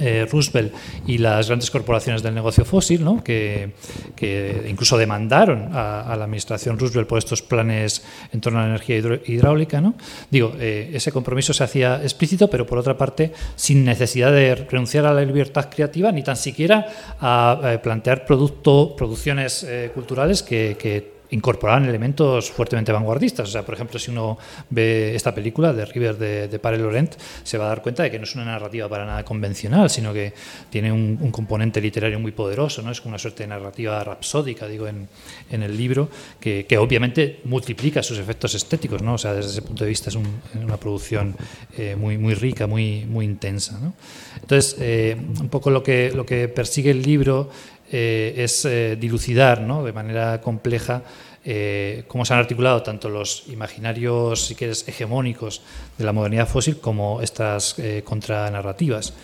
eh, 0.00 0.26
Roosevelt 0.30 0.72
y 1.06 1.18
las 1.18 1.48
grandes 1.48 1.70
corporaciones 1.70 2.22
del 2.22 2.34
negocio 2.34 2.64
fósil, 2.64 3.04
¿no? 3.04 3.22
que, 3.22 3.72
que, 4.16 4.66
incluso 4.68 4.96
demandaron 4.96 5.70
a, 5.72 6.14
la 6.16 6.24
administración 6.24 6.78
Roosevelt 6.78 7.08
por 7.08 7.18
estos 7.18 7.42
planes 7.42 8.04
en 8.32 8.40
torno 8.40 8.58
a 8.58 8.62
la 8.62 8.68
energía 8.68 8.96
hidráulica. 9.26 9.80
¿no? 9.80 9.94
Digo, 10.30 10.54
eh, 10.58 10.90
ese 10.92 11.12
compromiso 11.12 11.52
se 11.52 11.64
hacía 11.64 12.02
explícito, 12.02 12.48
pero 12.48 12.66
por 12.66 12.78
otra 12.78 12.96
parte, 12.96 13.32
sin 13.56 13.84
necesidad 13.84 14.32
de 14.32 14.54
renunciar 14.54 15.06
a 15.06 15.12
la 15.12 15.22
libertad 15.22 15.68
creativa 15.70 16.10
ni 16.12 16.22
tan 16.22 16.36
siquiera 16.36 16.86
a, 17.20 17.60
eh, 17.64 17.78
plantear 17.78 18.24
producto, 18.24 18.94
producciones 18.96 19.66
culturales 19.94 20.42
que 20.42 21.17
incorporaban 21.30 21.88
elementos 21.88 22.50
fuertemente 22.50 22.92
vanguardistas. 22.92 23.48
O 23.48 23.52
sea, 23.52 23.62
por 23.62 23.74
ejemplo, 23.74 23.98
si 23.98 24.10
uno 24.10 24.38
ve 24.70 25.14
esta 25.14 25.34
película 25.34 25.72
de 25.72 25.84
River 25.84 26.16
de, 26.16 26.48
de 26.48 26.58
Pare 26.58 26.78
Laurent, 26.78 27.14
se 27.42 27.58
va 27.58 27.66
a 27.66 27.68
dar 27.68 27.82
cuenta 27.82 28.02
de 28.02 28.10
que 28.10 28.18
no 28.18 28.24
es 28.24 28.34
una 28.34 28.44
narrativa 28.44 28.88
para 28.88 29.04
nada 29.04 29.24
convencional, 29.24 29.90
sino 29.90 30.12
que 30.12 30.32
tiene 30.70 30.92
un, 30.92 31.16
componente 31.30 31.80
literario 31.80 32.18
muy 32.18 32.32
poderoso, 32.32 32.82
¿no? 32.82 32.90
Es 32.90 33.04
una 33.04 33.18
suerte 33.18 33.42
de 33.42 33.48
narrativa 33.48 34.02
rapsódica, 34.02 34.66
digo, 34.66 34.88
en, 34.88 35.08
el 35.50 35.76
libro, 35.76 36.08
que, 36.40 36.66
que, 36.66 36.78
obviamente 36.78 37.40
multiplica 37.44 38.02
sus 38.02 38.18
efectos 38.18 38.54
estéticos, 38.54 39.02
¿no? 39.02 39.14
O 39.14 39.18
sea, 39.18 39.34
desde 39.34 39.50
ese 39.50 39.62
punto 39.62 39.84
de 39.84 39.90
vista 39.90 40.10
es 40.10 40.16
una 40.16 40.76
producción 40.78 41.36
eh, 41.76 41.96
muy, 41.96 42.18
muy 42.18 42.34
rica, 42.34 42.66
muy, 42.66 43.04
muy 43.04 43.24
intensa, 43.24 43.78
¿no? 43.80 43.94
Entonces, 44.40 44.76
eh, 44.80 45.16
un 45.40 45.48
poco 45.48 45.70
lo 45.70 45.82
que, 45.82 46.12
lo 46.14 46.24
que 46.24 46.48
persigue 46.48 46.90
el 46.90 47.02
libro 47.02 47.50
eh, 47.90 48.34
es 48.36 48.64
eh, 48.64 48.96
dilucidar 49.00 49.60
¿no? 49.62 49.82
de 49.82 49.92
manera 49.92 50.40
compleja 50.40 51.02
eh, 51.44 52.04
cómo 52.06 52.24
se 52.24 52.34
han 52.34 52.40
articulado 52.40 52.82
tanto 52.82 53.08
los 53.08 53.44
imaginarios, 53.48 54.46
si 54.46 54.54
quieres, 54.54 54.86
hegemónicos 54.86 55.62
de 55.96 56.04
la 56.04 56.12
modernidad 56.12 56.46
fósil 56.46 56.78
como 56.78 57.22
estas 57.22 57.76
contranarrativas. 58.04 59.14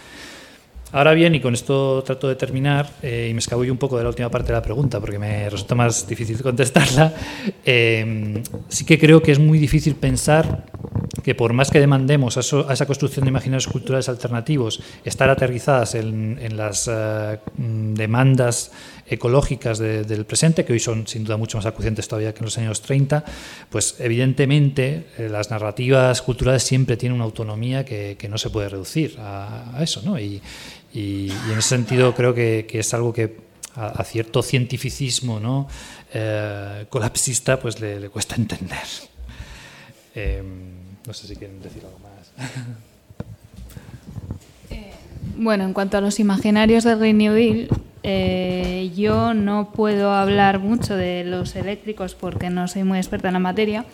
Ahora 0.95 1.13
bien, 1.13 1.35
y 1.35 1.41
con 1.41 1.55
esto 1.55 2.05
trato 2.07 2.29
de 2.29 2.37
terminar, 2.37 2.89
y 3.03 3.33
me 3.35 3.41
escabullo 3.41 3.73
un 3.73 3.79
poco 3.79 3.97
de 3.97 4.05
la 4.05 4.11
última 4.11 4.31
parte 4.31 4.49
de 4.49 4.53
la 4.53 4.63
pregunta 4.63 5.01
porque 5.01 5.19
me 5.19 5.51
resulta 5.51 5.75
más 5.75 6.07
difícil 6.07 6.41
contestarla, 6.41 7.13
sí 7.65 8.85
que 8.87 8.97
creo 8.97 9.21
que 9.21 9.33
es 9.33 9.41
muy 9.41 9.59
difícil 9.59 9.97
pensar 9.97 10.67
que 11.25 11.35
por 11.35 11.53
más 11.55 11.71
que 11.71 11.81
demandemos 11.81 12.37
a, 12.37 12.73
esa 12.73 12.87
construcción 12.87 13.25
de 13.25 13.31
imaginarios 13.31 13.67
culturales 13.67 14.09
alternativos 14.09 14.81
estar 15.05 15.31
aterrizadas 15.31 15.95
en, 15.95 16.57
las 16.57 16.89
eh, 16.93 17.39
demandas 17.57 18.71
ecológicas 19.07 19.79
del 19.79 20.25
presente, 20.27 20.65
que 20.65 20.75
hoy 20.75 20.81
son 20.81 21.07
sin 21.07 21.25
duda 21.25 21.37
mucho 21.37 21.59
más 21.59 21.67
acucientes 21.67 22.07
todavía 22.09 22.33
que 22.33 22.41
en 22.41 22.45
los 22.45 22.59
años 22.59 22.83
30, 22.83 23.25
pues 23.71 23.97
evidentemente 23.99 25.07
eh, 25.19 25.29
las 25.31 25.51
narrativas 25.51 26.21
culturales 26.23 26.63
siempre 26.63 26.97
tienen 26.97 27.17
una 27.17 27.25
autonomía 27.25 27.85
que, 27.85 28.17
no 28.29 28.39
se 28.39 28.51
puede 28.51 28.69
reducir 28.69 29.17
a, 29.19 29.79
eso. 29.81 30.03
¿no? 30.05 30.19
Y, 30.19 30.41
en 30.95 31.59
ese 31.59 31.69
sentido 31.69 32.15
creo 32.15 32.35
que, 32.35 32.67
es 32.73 32.95
algo 32.95 33.13
que 33.13 33.37
a, 33.75 34.05
cierto 34.05 34.43
cientificismo 34.43 35.41
¿no? 35.41 35.69
Eh, 36.13 36.87
colapsista 36.89 37.59
pues 37.59 37.81
le, 37.81 38.09
cuesta 38.09 38.37
entender. 38.37 38.87
Em, 40.15 40.47
no 41.07 41.13
sé 41.13 41.27
si 41.27 41.37
quieren 41.37 41.61
decir 41.61 41.83
algo 41.85 41.99
más. 41.99 42.49
Eh, 44.71 44.93
bueno, 45.37 45.65
en 45.65 45.73
cuanto 45.73 45.99
a 45.99 46.01
los 46.01 46.21
imaginarios 46.21 46.85
del 46.85 46.99
Green 46.99 47.19
New 47.19 47.33
Deal, 47.33 47.69
yo 48.95 49.35
no 49.35 49.73
puedo 49.73 50.13
hablar 50.13 50.61
mucho 50.61 50.97
de 50.97 51.25
los 51.25 51.57
eléctricos 51.57 52.15
porque 52.15 52.51
no 52.51 52.69
soy 52.69 52.85
muy 52.85 52.99
experta 52.99 53.29
en 53.29 53.35
la 53.35 53.41
materia, 53.41 53.85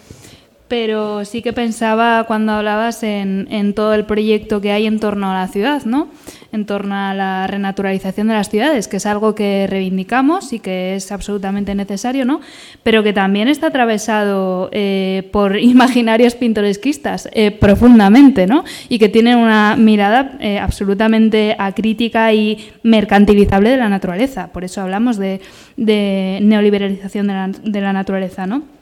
pero 0.70 1.24
sí 1.24 1.42
que 1.42 1.52
pensaba 1.52 2.22
cuando 2.28 2.52
hablabas 2.52 3.02
en, 3.02 3.74
todo 3.74 3.92
el 3.92 4.04
proyecto 4.04 4.60
que 4.60 4.70
hay 4.70 4.86
en 4.86 5.00
torno 5.00 5.32
a 5.32 5.34
la 5.34 5.48
ciudad, 5.48 5.84
¿no? 5.84 6.06
En 6.52 6.64
torno 6.64 6.94
a 6.94 7.12
la 7.12 7.48
renaturalización 7.48 8.28
de 8.28 8.34
las 8.34 8.50
ciudades, 8.50 8.86
que 8.86 8.98
es 8.98 9.06
algo 9.06 9.34
que 9.34 9.66
reivindicamos 9.68 10.52
y 10.52 10.60
que 10.60 10.94
es 10.94 11.10
absolutamente 11.10 11.74
necesario, 11.74 12.24
¿no? 12.24 12.40
Pero 12.84 13.02
que 13.02 13.12
también 13.12 13.48
está 13.48 13.66
atravesado 13.66 14.68
eh, 14.70 15.28
por 15.32 15.58
imaginarios 15.58 16.36
pintoresquistas 16.36 17.28
eh, 17.32 17.50
profundamente, 17.50 18.46
¿no? 18.46 18.62
Y 18.88 19.00
que 19.00 19.08
tienen 19.08 19.38
una 19.38 19.74
mirada 19.74 20.38
eh, 20.38 20.60
absolutamente 20.60 21.56
acrítica 21.58 22.32
y 22.32 22.70
mercantilizable 22.84 23.70
de 23.70 23.76
la 23.76 23.88
naturaleza. 23.88 24.52
Por 24.52 24.62
eso 24.62 24.80
hablamos 24.82 25.16
de, 25.18 25.40
de 25.76 26.38
neoliberalización 26.42 27.26
de 27.26 27.32
la, 27.32 27.48
de 27.48 27.80
la 27.80 27.92
naturaleza, 27.92 28.46
¿no? 28.46 28.78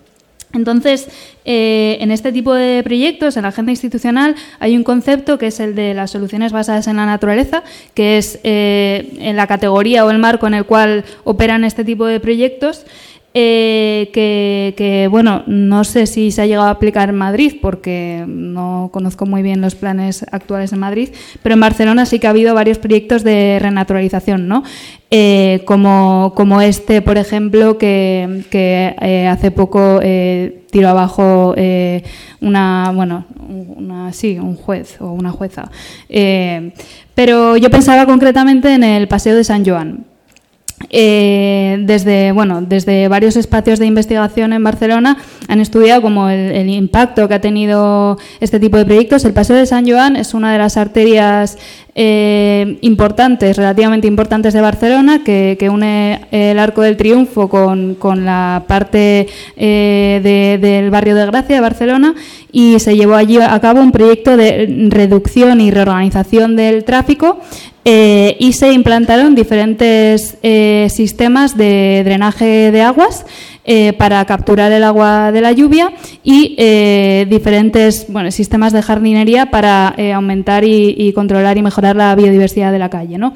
Entonces, 0.55 1.09
eh, 1.44 1.99
en 2.01 2.11
este 2.11 2.32
tipo 2.32 2.55
de 2.55 2.82
proyectos, 2.82 3.36
en 3.36 3.42
la 3.42 3.49
agenda 3.49 3.70
institucional, 3.70 4.34
hay 4.61 4.76
un 4.76 4.82
concepto 4.82 5.38
que 5.38 5.49
es 5.49 5.61
el 5.61 5.74
de 5.74 5.92
las 5.92 6.11
soluciones 6.11 6.53
basadas 6.53 6.86
en 6.86 6.96
la 6.96 7.05
naturaleza, 7.05 7.62
que 7.94 8.16
es 8.16 8.40
eh, 8.44 9.12
en 9.18 9.36
la 9.36 9.46
categoría 9.46 10.07
o 10.07 10.11
el 10.11 10.18
marco 10.18 10.46
en 10.46 10.55
el 10.55 10.64
cual 10.64 11.05
operan 11.24 11.64
este 11.64 11.84
tipo 11.84 12.07
de 12.07 12.18
proyectos. 12.18 12.86
Eh, 13.34 14.10
que, 14.12 15.06
bueno, 15.10 15.42
no 15.46 15.84
sé 15.84 16.06
si 16.06 16.30
se 16.30 16.42
ha 16.42 16.46
llegado 16.46 16.66
a 16.68 16.70
aplicar 16.70 17.10
en 17.10 17.16
Madrid 17.16 17.56
porque 17.60 18.24
no 18.26 18.88
conozco 18.92 19.26
muy 19.26 19.42
bien 19.42 19.60
los 19.60 19.74
planes 19.74 20.24
actuales 20.32 20.72
en 20.72 20.78
Madrid, 20.78 21.10
pero 21.42 21.54
en 21.54 21.60
Barcelona 21.60 22.06
sí 22.06 22.18
que 22.18 22.26
ha 22.26 22.30
habido 22.30 22.54
varios 22.54 22.78
proyectos 22.78 23.24
de 23.24 23.58
renaturalización, 23.60 24.48
¿no? 24.48 24.64
Eh, 25.10 25.62
como, 25.66 26.32
como, 26.34 26.60
este, 26.60 27.02
por 27.02 27.18
ejemplo, 27.18 27.76
que, 27.76 28.44
eh, 28.50 29.28
hace 29.28 29.50
poco 29.50 30.00
tiró 30.70 30.88
abajo 30.88 31.54
una, 32.40 32.92
bueno, 32.94 33.26
una, 33.46 34.12
sí, 34.12 34.38
un 34.38 34.56
juez 34.56 35.00
o 35.00 35.12
una 35.12 35.30
jueza. 35.30 35.70
pero 37.14 37.56
yo 37.56 37.70
pensaba 37.70 38.06
concretamente 38.06 38.72
en 38.72 38.84
el 38.84 39.06
Paseo 39.06 39.36
de 39.36 39.44
San 39.44 39.64
Joan 39.66 40.07
eh, 40.90 41.78
desde, 41.80 42.32
bueno, 42.32 42.62
desde 42.62 43.08
varios 43.08 43.36
espacios 43.36 43.78
de 43.78 43.86
investigación 43.86 44.52
en 44.52 44.64
Barcelona 44.64 45.18
han 45.48 45.60
estudiado 45.60 46.00
como 46.00 46.28
el, 46.28 46.68
impacto 46.68 47.28
que 47.28 47.34
ha 47.34 47.40
tenido 47.40 48.18
este 48.40 48.60
tipo 48.60 48.76
de 48.76 48.84
proyectos. 48.84 49.24
El 49.24 49.32
Paseo 49.32 49.56
de 49.56 49.66
San 49.66 49.88
Joan 49.88 50.16
es 50.16 50.34
una 50.34 50.52
de 50.52 50.58
las 50.58 50.76
arterias 50.76 51.58
eh, 51.94 52.78
importantes, 52.80 53.56
relativamente 53.56 54.06
importantes 54.06 54.54
de 54.54 54.60
Barcelona, 54.60 55.22
que, 55.24 55.68
une 55.70 56.20
el 56.30 56.58
Arco 56.58 56.82
del 56.82 56.96
Triunfo 56.96 57.48
con, 57.48 58.24
la 58.24 58.64
parte 58.66 59.26
eh, 59.56 60.58
del 60.60 60.90
barrio 60.90 61.14
de 61.16 61.26
Gracia 61.26 61.56
de 61.56 61.60
Barcelona 61.60 62.14
y 62.52 62.78
se 62.78 62.96
llevó 62.96 63.14
allí 63.14 63.38
a 63.38 63.58
cabo 63.60 63.80
un 63.80 63.92
proyecto 63.92 64.36
de 64.36 64.88
reducción 64.88 65.60
y 65.60 65.70
reorganización 65.70 66.56
del 66.56 66.84
tráfico 66.84 67.40
eh, 67.91 68.36
y 68.39 68.53
se 68.53 68.70
implantaron 68.70 69.34
diferentes 69.34 70.36
eh, 70.43 70.89
sistemas 70.91 71.57
de 71.57 72.03
drenaje 72.05 72.70
de 72.70 72.82
aguas 72.82 73.24
eh, 73.64 73.95
para 73.95 74.22
capturar 74.26 74.70
el 74.72 74.84
agua 74.84 75.32
de 75.32 75.41
la 75.41 75.53
lluvia 75.53 75.95
y 76.22 76.55
diferentes 77.30 78.05
bueno, 78.11 78.30
sistemas 78.30 78.74
de 78.74 78.82
jardinería 78.82 79.51
para 79.51 79.95
aumentar 80.14 80.64
y, 80.64 81.14
controlar 81.14 81.57
y 81.57 81.62
mejorar 81.62 81.97
la 81.97 82.14
biodiversidad 82.14 82.72
de 82.72 82.78
la 82.78 82.91
calle. 82.91 83.16
¿no? 83.16 83.32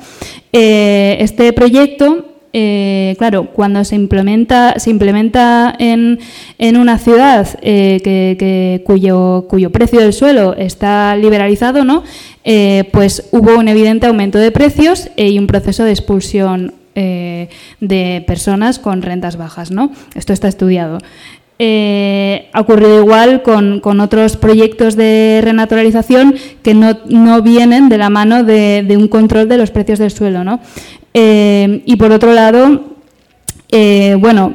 este 0.53 1.55
proyecto 1.55 2.32
claro, 2.53 3.47
cuando 3.53 3.85
se 3.85 3.95
implementa, 3.97 4.79
se 4.79 4.91
implementa 4.91 5.75
en, 5.79 6.19
en 6.59 6.77
una 6.77 6.99
ciudad 6.99 7.49
que, 7.61 8.83
cuyo, 8.85 9.47
cuyo 9.49 9.71
precio 9.71 10.01
del 10.01 10.13
suelo 10.13 10.55
está 10.55 11.17
liberalizado, 11.17 11.85
¿no? 11.85 12.03
Eh, 12.45 12.89
pues 12.93 13.29
hubo 13.31 13.57
un 13.57 13.69
evidente 13.69 14.07
aumento 14.07 14.39
de 14.39 14.51
precios 14.51 15.11
eh, 15.17 15.29
y 15.29 15.39
un 15.39 15.47
proceso 15.47 15.85
de 15.85 15.91
expulsión 15.91 16.75
eh, 16.95 17.49
de 17.81 18.25
personas 18.27 18.79
con 18.79 19.03
rentas 19.03 19.37
bajas. 19.37 19.71
¿no? 19.71 19.93
Esto 20.15 20.33
está 20.33 20.49
estudiado. 20.49 20.99
ha 21.59 22.61
ocurrido 22.61 23.01
igual 23.01 23.43
con, 23.43 24.01
otros 24.01 24.37
proyectos 24.37 24.97
de 24.97 25.41
renaturalización 25.43 26.35
que 26.63 26.75
no, 26.75 27.43
vienen 27.43 27.89
de 27.89 27.99
la 27.99 28.11
mano 28.11 28.43
de, 28.43 28.85
un 28.97 29.07
control 29.07 29.49
de 29.49 29.59
los 29.59 29.71
precios 29.71 30.01
del 30.01 30.11
suelo. 30.11 30.43
¿no? 30.43 30.61
Y 31.15 31.97
por 31.97 32.13
otro 32.13 32.33
lado, 32.33 32.97
bueno, 34.19 34.53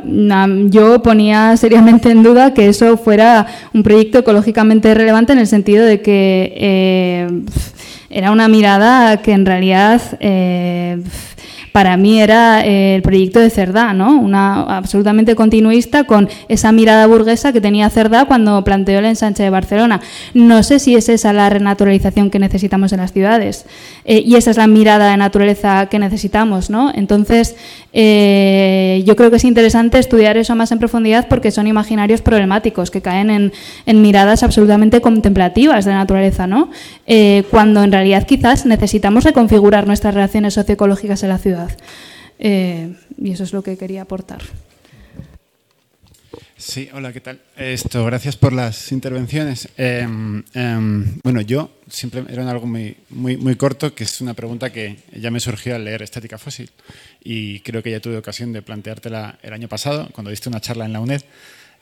yo 0.70 1.01
ponía 1.01 1.55
seriamente 1.58 2.12
en 2.12 2.24
duda 2.24 2.53
que 2.53 2.68
eso 2.68 2.97
fuera 2.97 3.47
un 3.74 3.84
proyecto 3.84 4.20
ecológicamente 4.20 4.93
relevante 4.93 5.34
en 5.34 5.39
el 5.39 5.47
sentido 5.47 5.86
de 5.86 6.01
que 6.01 7.43
era 8.10 8.32
una 8.32 8.47
mirada 8.47 9.22
que 9.22 9.34
en 9.34 9.45
realidad 9.45 10.01
eh, 10.20 11.01
para 11.78 11.95
mí 11.95 12.19
era 12.19 12.65
eh, 12.65 12.95
el 12.95 13.03
proyecto 13.03 13.39
de 13.39 13.51
Cerdá, 13.51 13.93
¿no? 13.93 14.19
Una 14.19 14.63
absolutamente 14.63 15.36
continuista 15.36 16.05
con 16.05 16.28
esa 16.47 16.71
mirada 16.71 17.05
burguesa 17.05 17.53
que 17.53 17.61
tenía 17.61 17.88
Cerdá 17.91 18.25
cuando 18.25 18.63
planteó 18.63 18.97
el 18.97 19.05
ensanche 19.05 19.43
de 19.43 19.51
Barcelona. 19.51 20.01
No 20.34 20.63
sé 20.63 20.80
si 20.80 20.95
es 20.95 21.07
esa 21.07 21.34
la 21.34 21.51
renaturalización 21.51 22.32
que 22.32 22.39
necesitamos 22.39 22.93
en 22.93 23.01
las 23.01 23.13
ciudades 23.13 23.67
eh, 24.05 24.23
y 24.25 24.38
esa 24.38 24.49
es 24.49 24.57
la 24.57 24.65
mirada 24.65 25.11
de 25.11 25.17
naturaleza 25.17 25.86
que 25.86 25.99
necesitamos, 25.99 26.71
¿no? 26.71 26.91
Entonces, 26.95 27.55
eh, 27.93 29.03
yo 29.05 29.15
creo 29.15 29.30
que 29.30 29.36
es 29.36 29.43
interesante 29.43 29.99
estudiar 29.99 30.36
eso 30.36 30.55
más 30.55 30.71
en 30.71 30.80
profundidad 30.80 31.28
porque 31.28 31.51
son 31.51 31.67
imaginarios 31.67 32.23
problemáticos 32.23 32.89
que 32.89 33.03
caen 33.03 33.51
en, 33.86 34.01
miradas 34.01 34.41
absolutamente 34.41 34.99
contemplativas 34.99 35.86
de 35.86 35.91
la 35.91 35.97
naturaleza, 35.97 36.47
¿no? 36.47 36.71
cuando 37.51 37.84
en 37.84 37.91
realidad 37.91 38.25
quizás 38.25 38.65
necesitamos 38.65 39.23
reconfigurar 39.23 39.86
nuestras 39.86 40.15
relaciones 40.15 40.55
socioecológicas 40.55 41.21
en 41.23 41.30
la 41.30 41.38
ciudad. 41.38 41.66
Eh, 42.39 42.95
y 43.18 43.32
eso 43.32 43.43
es 43.43 43.53
lo 43.53 43.63
que 43.63 43.78
quería 43.78 44.03
aportar. 44.03 44.41
Sí, 46.59 46.89
hola, 46.91 47.13
¿qué 47.13 47.22
tal? 47.22 47.39
Esto, 47.55 48.03
gracias 48.03 48.36
por 48.36 48.51
las 48.51 48.91
intervenciones. 48.91 49.70
Em, 49.78 50.43
em, 50.55 51.20
bueno, 51.24 51.41
yo 51.41 51.70
siempre 51.88 52.24
era 52.30 52.49
algo 52.49 52.65
muy, 52.65 52.97
muy, 53.09 53.38
muy 53.38 53.55
corto, 53.55 53.93
que 53.93 54.03
es 54.03 54.22
una 54.22 54.34
pregunta 54.34 54.72
que 54.72 54.97
ya 55.15 55.30
me 55.30 55.39
surgió 55.39 55.76
al 55.76 55.86
leer 55.86 56.01
Estética 56.01 56.39
Fósil 56.39 56.72
y 57.24 57.59
creo 57.59 57.84
que 57.84 57.91
ya 57.91 57.99
tuve 57.99 58.18
ocasión 58.18 58.53
de 58.53 58.63
planteártela 58.63 59.38
el 59.43 59.53
año 59.53 59.68
pasado, 59.68 60.09
cuando 60.13 60.32
diste 60.32 60.49
una 60.49 60.59
charla 60.59 60.86
en 60.86 60.93
la 60.93 60.99
UNED, 60.99 61.22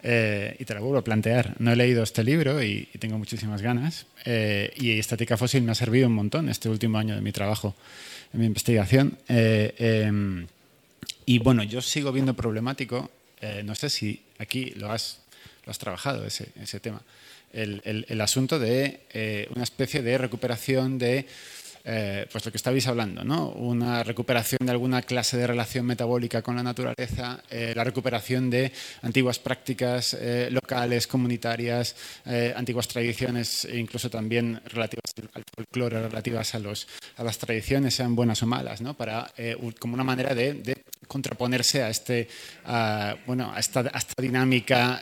eh, 0.03 0.57
y 0.59 0.65
te 0.65 0.73
la 0.73 0.81
vuelvo 0.81 0.97
a 0.97 1.03
plantear. 1.03 1.55
No 1.59 1.71
he 1.71 1.75
leído 1.77 2.03
este 2.03 2.23
libro 2.23 2.61
y, 2.61 2.89
tengo 2.99 3.17
muchísimas 3.17 3.61
ganas, 3.61 4.07
eh, 4.25 4.73
y 4.75 4.99
Estética 4.99 5.38
Fósil 5.38 5.63
me 5.63 5.71
ha 5.71 5.75
servido 5.75 6.07
un 6.07 6.13
montón 6.13 6.49
este 6.49 6.67
último 6.67 6.97
año 6.97 7.15
de 7.15 7.21
mi 7.21 7.31
trabajo 7.31 7.75
en 8.36 8.41
mi 8.41 8.45
investigación. 8.45 9.17
Eh, 9.29 9.73
em, 9.77 10.47
y 11.25 11.39
bueno, 11.39 11.63
yo 11.63 11.81
sigo 11.81 12.11
viendo 12.11 12.36
problemático, 12.36 13.09
eh, 13.41 13.63
no 13.63 13.73
sé 13.75 13.89
si 13.89 14.21
aquí 14.38 14.71
lo 14.75 14.91
has, 14.91 15.21
lo 15.65 15.71
has 15.71 15.79
trabajado, 15.79 16.25
ese, 16.25 16.49
ese 16.61 16.79
tema, 16.79 17.01
el, 17.53 18.05
el, 18.09 18.21
asunto 18.21 18.59
de 18.59 18.99
eh, 19.13 19.47
una 19.55 19.63
especie 19.63 20.01
de 20.01 20.17
recuperación 20.17 20.99
de 20.99 21.25
eh, 21.88 22.25
pues 22.31 22.43
lo 22.43 22.51
que 22.51 22.57
estabais 22.57 22.88
hablando, 22.88 23.23
¿no? 23.23 23.49
una 23.49 24.01
recuperación 24.01 24.57
de 24.65 24.71
alguna 24.71 25.03
clase 25.03 25.38
de 25.38 25.45
relación 25.45 25.86
metabólica 25.86 26.41
con 26.41 26.55
la 26.55 26.63
naturaleza, 26.63 27.43
eh, 27.51 27.73
la 27.75 27.83
recuperación 27.83 28.49
de 28.49 28.71
antiguas 29.03 29.38
prácticas 29.38 30.15
eh, 30.19 30.49
locales, 30.49 31.05
comunitarias, 31.05 31.95
antiguas 32.55 32.88
tradiciones, 32.88 33.65
e 33.65 33.77
incluso 33.77 34.09
también 34.09 34.59
relativas 34.65 35.13
al 35.33 35.43
folclore, 35.55 36.01
relativas 36.01 36.55
a, 36.55 36.59
los, 36.59 36.88
a 37.17 37.23
las 37.23 37.38
tradiciones, 37.38 37.93
sean 37.93 38.15
buenas 38.15 38.41
o 38.41 38.47
malas, 38.47 38.81
¿no? 38.81 38.97
como 39.79 39.93
una 39.93 40.03
manera 40.03 40.33
de, 40.33 40.83
contraponerse 41.07 41.83
a, 41.83 41.89
este, 41.89 42.27
bueno, 43.27 43.51
a, 43.53 43.59
esta, 43.59 43.83
dinámica 44.17 45.01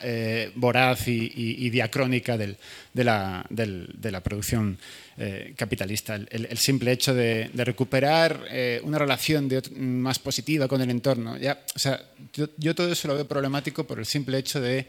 voraz 0.56 1.08
y, 1.08 1.70
diacrónica 1.70 2.36
de 2.36 3.04
la 3.04 4.20
producción 4.22 4.78
eh, 5.16 5.54
capitalista. 5.56 6.16
El, 6.16 6.58
simple 6.58 6.90
hecho 6.90 7.14
de, 7.14 7.48
recuperar 7.54 8.46
eh, 8.50 8.80
una 8.82 8.98
relación 8.98 9.48
más 9.76 10.18
positiva 10.18 10.66
con 10.66 10.80
el 10.80 10.90
entorno. 10.90 11.36
Ya, 11.36 11.62
o 11.72 11.78
sea, 11.78 12.02
yo, 12.32 12.74
todo 12.74 12.90
eso 12.90 13.06
lo 13.06 13.14
veo 13.14 13.28
problemático 13.28 13.84
por 13.84 14.00
el 14.00 14.06
simple 14.06 14.38
hecho 14.38 14.60
de, 14.60 14.84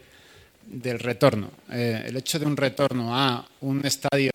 del 0.66 0.98
retorno. 0.98 1.52
Eh, 1.72 2.06
el 2.08 2.18
hecho 2.18 2.40
de 2.40 2.48
un 2.48 2.58
retorno 2.58 3.16
a 3.16 3.48
un 3.62 3.86
estadio 3.86 4.32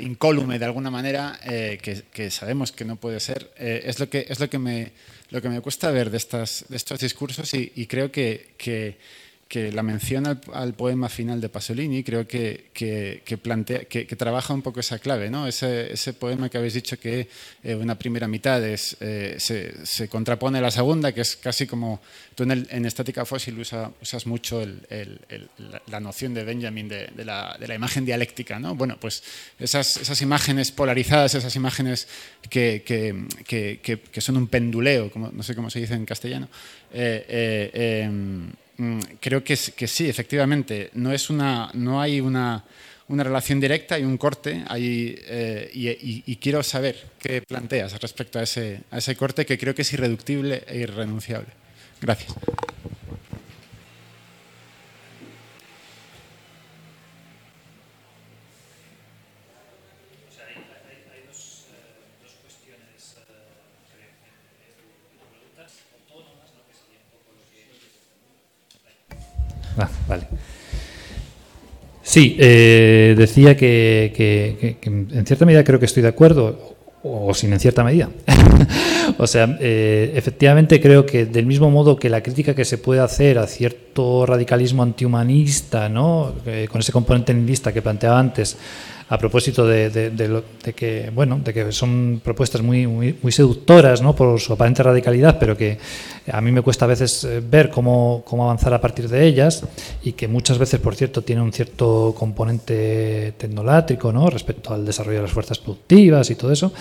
incólume 0.00 0.58
de 0.58 0.64
alguna 0.66 0.90
manera, 0.90 1.40
que, 1.42 2.30
sabemos 2.30 2.72
que 2.72 2.84
no 2.84 2.96
puede 2.96 3.20
ser, 3.20 3.50
es, 3.56 3.98
lo 3.98 4.10
que, 4.10 4.26
es 4.28 4.38
lo 4.38 4.50
que, 4.50 4.58
me, 4.58 4.92
lo 5.30 5.40
que 5.40 5.48
me 5.48 5.62
cuesta 5.62 5.90
ver 5.90 6.10
de, 6.10 6.18
estas, 6.18 6.66
de 6.68 6.76
estos 6.76 7.00
discursos 7.00 7.52
y, 7.54 7.86
creo 7.86 8.12
que, 8.12 8.50
que 8.58 8.98
que 9.48 9.70
la 9.70 9.84
mención 9.84 10.26
al, 10.26 10.74
poema 10.74 11.08
final 11.08 11.40
de 11.40 11.48
Pasolini 11.48 12.02
creo 12.02 12.26
que, 12.26 12.70
que, 12.74 13.38
plantea, 13.38 13.84
que, 13.84 14.04
trabaja 14.16 14.52
un 14.52 14.62
poco 14.62 14.80
esa 14.80 14.98
clave, 14.98 15.30
¿no? 15.30 15.46
ese, 15.46 15.92
ese 15.92 16.14
poema 16.14 16.48
que 16.48 16.58
habéis 16.58 16.74
dicho 16.74 16.98
que 16.98 17.28
eh, 17.62 17.74
una 17.76 17.96
primera 17.96 18.26
mitad 18.26 18.64
es, 18.64 18.96
eh, 19.00 19.36
se, 19.38 19.86
se, 19.86 20.08
contrapone 20.08 20.58
a 20.58 20.60
la 20.60 20.72
segunda, 20.72 21.12
que 21.12 21.20
es 21.20 21.36
casi 21.36 21.66
como 21.66 22.00
tú 22.34 22.42
en, 22.42 22.66
en 22.68 22.86
Estática 22.86 23.24
Fósil 23.24 23.56
usas 23.60 24.26
mucho 24.26 24.62
el, 24.62 24.80
el, 24.90 25.20
la, 25.86 26.00
noción 26.00 26.34
de 26.34 26.42
Benjamin 26.42 26.88
de, 26.88 27.06
de, 27.14 27.24
la, 27.24 27.56
de, 27.58 27.68
la, 27.68 27.74
imagen 27.76 28.04
dialéctica. 28.04 28.58
¿no? 28.58 28.74
Bueno, 28.74 28.96
pues 29.00 29.22
esas, 29.60 29.96
esas 29.98 30.20
imágenes 30.22 30.72
polarizadas, 30.72 31.36
esas 31.36 31.54
imágenes 31.54 32.08
que, 32.50 32.82
que, 32.84 34.20
son 34.20 34.38
un 34.38 34.48
penduleo, 34.48 35.10
como, 35.10 35.30
no 35.30 35.44
sé 35.44 35.54
cómo 35.54 35.70
se 35.70 35.78
dice 35.78 35.94
en 35.94 36.04
castellano, 36.04 36.48
eh, 36.92 38.02
em, 38.04 38.26
Mm, 38.26 38.65
creo 39.20 39.42
que, 39.42 39.56
que, 39.76 39.86
sí, 39.86 40.08
efectivamente. 40.08 40.90
No, 40.94 41.12
es 41.12 41.30
una, 41.30 41.70
no 41.74 42.00
hay 42.00 42.20
una, 42.20 42.64
una 43.08 43.24
relación 43.24 43.60
directa, 43.60 43.94
hay 43.94 44.04
un 44.04 44.18
corte 44.18 44.64
eh, 44.74 45.70
y, 45.72 46.36
quiero 46.36 46.62
saber 46.62 46.96
qué 47.18 47.42
planteas 47.42 48.00
respecto 48.00 48.38
a 48.38 48.42
ese, 48.42 48.80
a 48.90 48.98
ese 48.98 49.16
corte 49.16 49.46
que 49.46 49.58
creo 49.58 49.74
que 49.74 49.82
es 49.82 49.92
irreductible 49.92 50.64
e 50.66 50.78
irrenunciable. 50.78 51.48
Gracias. 52.00 52.34
Vale. 70.08 70.26
Sí, 72.16 72.34
eh, 72.38 73.14
decía 73.14 73.54
que, 73.58 74.10
que, 74.16 74.78
que, 74.80 74.88
en 74.88 75.26
cierta 75.26 75.44
medida 75.44 75.62
creo 75.62 75.78
que 75.78 75.84
estoy 75.84 76.02
de 76.02 76.08
acuerdo, 76.08 76.78
o 77.02 77.34
sin 77.34 77.52
en 77.52 77.60
cierta 77.60 77.84
medida. 77.84 78.08
o 79.18 79.26
sea, 79.26 79.54
eh, 79.60 80.14
efectivamente 80.14 80.80
creo 80.80 81.04
que 81.04 81.26
del 81.26 81.44
mismo 81.44 81.70
modo 81.70 81.98
que 81.98 82.08
la 82.08 82.22
crítica 82.22 82.54
que 82.54 82.64
se 82.64 82.78
puede 82.78 83.02
hacer 83.02 83.36
a 83.36 83.46
cierto 83.46 84.24
radicalismo 84.24 84.82
antihumanista, 84.82 85.90
¿no? 85.90 86.32
Eh, 86.46 86.66
con 86.72 86.80
ese 86.80 86.90
componente 86.90 87.34
nihilista 87.34 87.70
que 87.70 87.82
planteaba 87.82 88.18
antes, 88.18 88.56
a 89.08 89.18
propósito 89.18 89.66
de, 89.66 89.90
de, 89.90 90.72
que 90.74 91.10
bueno 91.14 91.40
de 91.42 91.54
que 91.54 91.70
son 91.70 92.20
propuestas 92.24 92.60
muy, 92.62 92.86
muy, 92.86 93.16
muy, 93.22 93.30
seductoras 93.30 94.02
¿no? 94.02 94.16
por 94.16 94.40
su 94.40 94.52
aparente 94.52 94.82
radicalidad 94.82 95.38
pero 95.38 95.56
que 95.56 95.78
a 96.30 96.40
mí 96.40 96.50
me 96.50 96.62
cuesta 96.62 96.86
a 96.86 96.88
veces 96.88 97.22
eh, 97.24 97.40
ver 97.40 97.70
cómo, 97.70 98.24
cómo 98.26 98.44
avanzar 98.44 98.74
a 98.74 98.80
partir 98.80 99.08
de 99.08 99.24
ellas 99.24 99.62
y 100.02 100.12
que 100.12 100.26
muchas 100.26 100.58
veces 100.58 100.80
por 100.80 100.96
cierto 100.96 101.22
tiene 101.22 101.42
un 101.42 101.52
cierto 101.52 102.14
componente 102.18 103.34
tecnolátrico 103.38 104.12
¿no? 104.12 104.28
respecto 104.28 104.74
al 104.74 104.84
desarrollo 104.84 105.18
de 105.18 105.22
las 105.22 105.32
fuerzas 105.32 105.58
productivas 105.58 106.28
y 106.30 106.34
todo 106.34 106.50
eso 106.50 106.72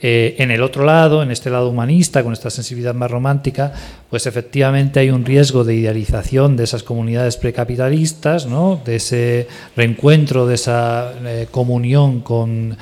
eh, 0.00 0.36
en 0.38 0.50
el 0.50 0.62
otro 0.62 0.84
lado, 0.84 1.22
en 1.22 1.30
este 1.30 1.50
lado 1.50 1.68
humanista, 1.68 2.22
con 2.22 2.32
esta 2.32 2.50
sensibilidad 2.50 2.94
más 2.94 3.10
romántica, 3.10 3.72
pues 4.10 4.26
efectivamente 4.26 5.00
hay 5.00 5.10
un 5.10 5.24
riesgo 5.24 5.64
de 5.64 5.74
idealización 5.74 6.56
de 6.56 6.64
esas 6.64 6.82
comunidades 6.82 7.36
precapitalistas, 7.36 8.46
¿no? 8.46 8.80
de 8.84 8.96
ese 8.96 9.48
reencuentro, 9.76 10.46
de 10.46 10.54
esa 10.54 11.12
eh, 11.24 11.48
comunión 11.50 12.20
con 12.20 12.76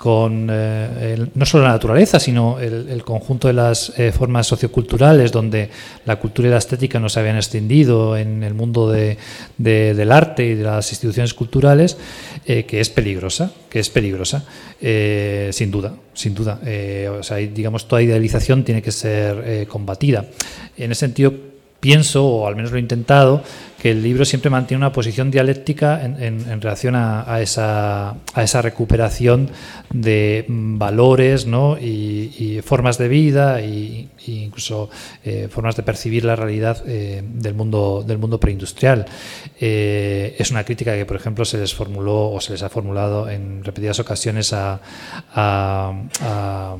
con 0.00 0.48
eh, 0.50 1.26
no 1.34 1.44
solo 1.44 1.64
la 1.64 1.72
naturaleza, 1.72 2.18
sino 2.18 2.58
el, 2.58 3.04
conjunto 3.04 3.48
de 3.48 3.52
las 3.52 3.92
eh, 3.98 4.12
formas 4.12 4.46
socioculturales 4.46 5.30
donde 5.30 5.68
la 6.06 6.16
cultura 6.16 6.48
y 6.48 6.50
la 6.52 6.56
estética 6.56 6.98
no 6.98 7.10
se 7.10 7.20
habían 7.20 7.36
extendido 7.36 8.16
en 8.16 8.42
el 8.42 8.54
mundo 8.54 8.90
de, 8.90 9.18
del 9.58 10.10
arte 10.10 10.46
y 10.46 10.54
de 10.54 10.64
las 10.64 10.90
instituciones 10.90 11.34
culturales, 11.34 11.98
eh, 12.46 12.64
que 12.64 12.80
es 12.80 12.88
peligrosa, 12.88 13.52
que 13.68 13.78
es 13.78 13.90
peligrosa, 13.90 14.46
sin 14.80 15.70
duda, 15.70 15.94
sin 16.14 16.34
duda. 16.34 16.58
digamos, 17.52 17.86
toda 17.86 18.00
idealización 18.00 18.64
tiene 18.64 18.80
que 18.80 18.92
ser 18.92 19.68
combatida. 19.68 20.24
En 20.78 20.92
ese 20.92 21.00
sentido, 21.00 21.34
pienso, 21.80 22.26
o 22.26 22.46
al 22.46 22.56
menos 22.56 22.70
lo 22.70 22.76
he 22.76 22.80
intentado, 22.80 23.42
que 23.80 23.92
el 23.92 24.02
libro 24.02 24.26
siempre 24.26 24.50
mantiene 24.50 24.78
una 24.78 24.92
posición 24.92 25.30
dialéctica 25.30 26.04
en, 26.04 26.22
en, 26.22 26.60
relación 26.60 26.94
a, 26.96 27.40
esa, 27.40 28.10
a, 28.10 28.42
esa, 28.42 28.60
recuperación 28.60 29.50
de 29.90 30.44
valores 30.48 31.46
¿no? 31.46 31.78
y, 31.78 32.60
formas 32.62 32.98
de 32.98 33.08
vida 33.08 33.60
e 33.60 34.08
incluso 34.26 34.90
eh, 35.24 35.48
formas 35.50 35.76
de 35.76 35.82
percibir 35.82 36.24
la 36.24 36.36
realidad 36.36 36.82
eh, 36.86 37.22
del, 37.24 37.54
mundo, 37.54 38.04
del 38.06 38.18
mundo 38.18 38.38
preindustrial. 38.38 39.06
Eh, 39.58 40.36
es 40.38 40.50
una 40.50 40.64
crítica 40.64 40.94
que, 40.94 41.06
por 41.06 41.16
ejemplo, 41.16 41.46
se 41.46 41.56
les 41.56 41.72
formuló 41.72 42.30
o 42.30 42.40
se 42.40 42.52
les 42.52 42.62
ha 42.62 42.68
formulado 42.68 43.30
en 43.30 43.64
repetidas 43.64 43.98
ocasiones 43.98 44.52
a, 44.52 44.78
a 45.34 46.76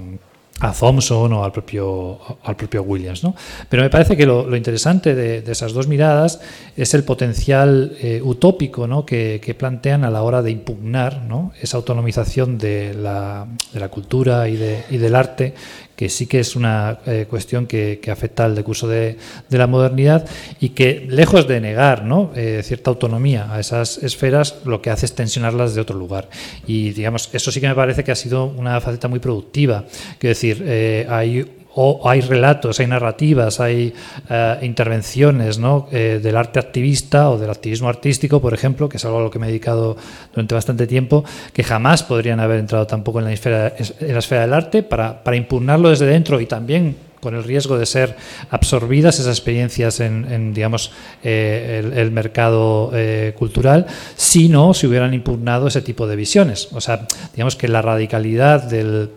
a 0.60 0.72
Thompson 0.72 1.32
o 1.32 1.44
al 1.44 1.52
propio, 1.52 2.18
al 2.44 2.56
propio 2.56 2.82
Williams. 2.82 3.24
¿no? 3.24 3.34
Pero 3.68 3.82
me 3.82 3.90
parece 3.90 4.16
que 4.16 4.26
lo, 4.26 4.54
interesante 4.54 5.14
de, 5.14 5.50
esas 5.50 5.72
dos 5.72 5.88
miradas 5.88 6.40
es 6.76 6.94
el 6.94 7.02
potencial 7.02 7.96
eh, 8.00 8.20
utópico 8.22 8.86
¿no? 8.86 9.04
que, 9.04 9.40
plantean 9.58 10.04
a 10.04 10.10
la 10.10 10.22
hora 10.22 10.42
de 10.42 10.50
impugnar 10.50 11.22
esa 11.60 11.76
autonomización 11.76 12.56
de 12.56 12.94
la, 12.94 13.46
de 13.72 13.80
la 13.80 13.88
cultura 13.88 14.48
y, 14.48 14.56
de, 14.56 14.84
y 14.90 14.98
del 14.98 15.14
arte 15.16 15.54
que 16.00 16.08
sí 16.08 16.26
que 16.26 16.40
es 16.40 16.56
una 16.56 17.00
eh, 17.04 17.26
cuestión 17.28 17.66
que, 17.66 18.00
afecta 18.10 18.46
al 18.46 18.54
decurso 18.54 18.88
de, 18.88 19.18
la 19.50 19.66
modernidad 19.66 20.26
y 20.58 20.70
que, 20.70 21.06
lejos 21.06 21.46
de 21.46 21.60
negar. 21.60 22.06
Eh, 22.34 22.62
cierta 22.64 22.88
autonomía 22.88 23.52
a 23.52 23.60
esas 23.60 23.98
esferas, 23.98 24.62
lo 24.64 24.80
que 24.80 24.88
hace 24.88 25.04
es 25.04 25.14
tensionarlas 25.14 25.74
de 25.74 25.82
otro 25.82 25.98
lugar. 25.98 26.30
Y, 26.66 26.92
digamos, 26.92 27.28
eso 27.34 27.52
sí 27.52 27.60
que 27.60 27.68
me 27.68 27.74
parece 27.74 28.02
que 28.02 28.12
ha 28.12 28.16
sido 28.16 28.46
una 28.46 28.80
faceta 28.80 29.08
muy 29.08 29.18
productiva. 29.18 29.84
Quiero 30.18 30.30
decir, 30.30 30.64
eh, 30.66 31.06
hay 31.10 31.46
o 31.74 32.08
hay 32.08 32.20
relatos, 32.20 32.80
hay 32.80 32.86
narrativas, 32.86 33.60
hay 33.60 33.94
eh, 34.28 34.58
intervenciones 34.62 35.58
¿no? 35.58 35.88
Eh, 35.92 36.20
del 36.22 36.36
arte 36.36 36.58
activista 36.58 37.30
o 37.30 37.38
del 37.38 37.50
activismo 37.50 37.88
artístico, 37.88 38.40
por 38.40 38.54
ejemplo, 38.54 38.88
que 38.88 38.96
es 38.96 39.04
algo 39.04 39.18
a 39.18 39.22
lo 39.22 39.30
que 39.30 39.38
me 39.38 39.46
he 39.46 39.50
dedicado 39.50 39.96
durante 40.32 40.54
bastante 40.54 40.86
tiempo, 40.86 41.24
que 41.52 41.62
jamás 41.62 42.02
podrían 42.02 42.40
haber 42.40 42.58
entrado 42.58 42.86
tampoco 42.86 43.20
en 43.20 43.26
la 43.26 43.32
esfera, 43.32 43.74
en 43.78 44.12
la 44.12 44.18
esfera 44.18 44.42
del 44.42 44.54
arte 44.54 44.82
para, 44.82 45.22
para 45.22 45.36
impugnarlo 45.36 45.90
desde 45.90 46.06
dentro 46.06 46.40
y 46.40 46.46
también 46.46 46.96
con 47.20 47.34
el 47.34 47.44
riesgo 47.44 47.76
de 47.76 47.84
ser 47.84 48.16
absorbidas 48.48 49.20
esas 49.20 49.36
experiencias 49.36 50.00
en, 50.00 50.54
digamos, 50.54 50.90
eh, 51.22 51.82
el, 51.84 51.92
el, 51.98 52.10
mercado 52.10 52.90
cultural, 53.36 53.86
si 54.16 54.48
no 54.48 54.72
se 54.72 54.86
hubieran 54.86 55.12
impugnado 55.12 55.68
ese 55.68 55.82
tipo 55.82 56.06
de 56.06 56.16
visiones. 56.16 56.68
O 56.72 56.80
sea, 56.80 57.06
digamos 57.34 57.56
que 57.56 57.68
la 57.68 57.82
radicalidad 57.82 58.62
del 58.62 59.10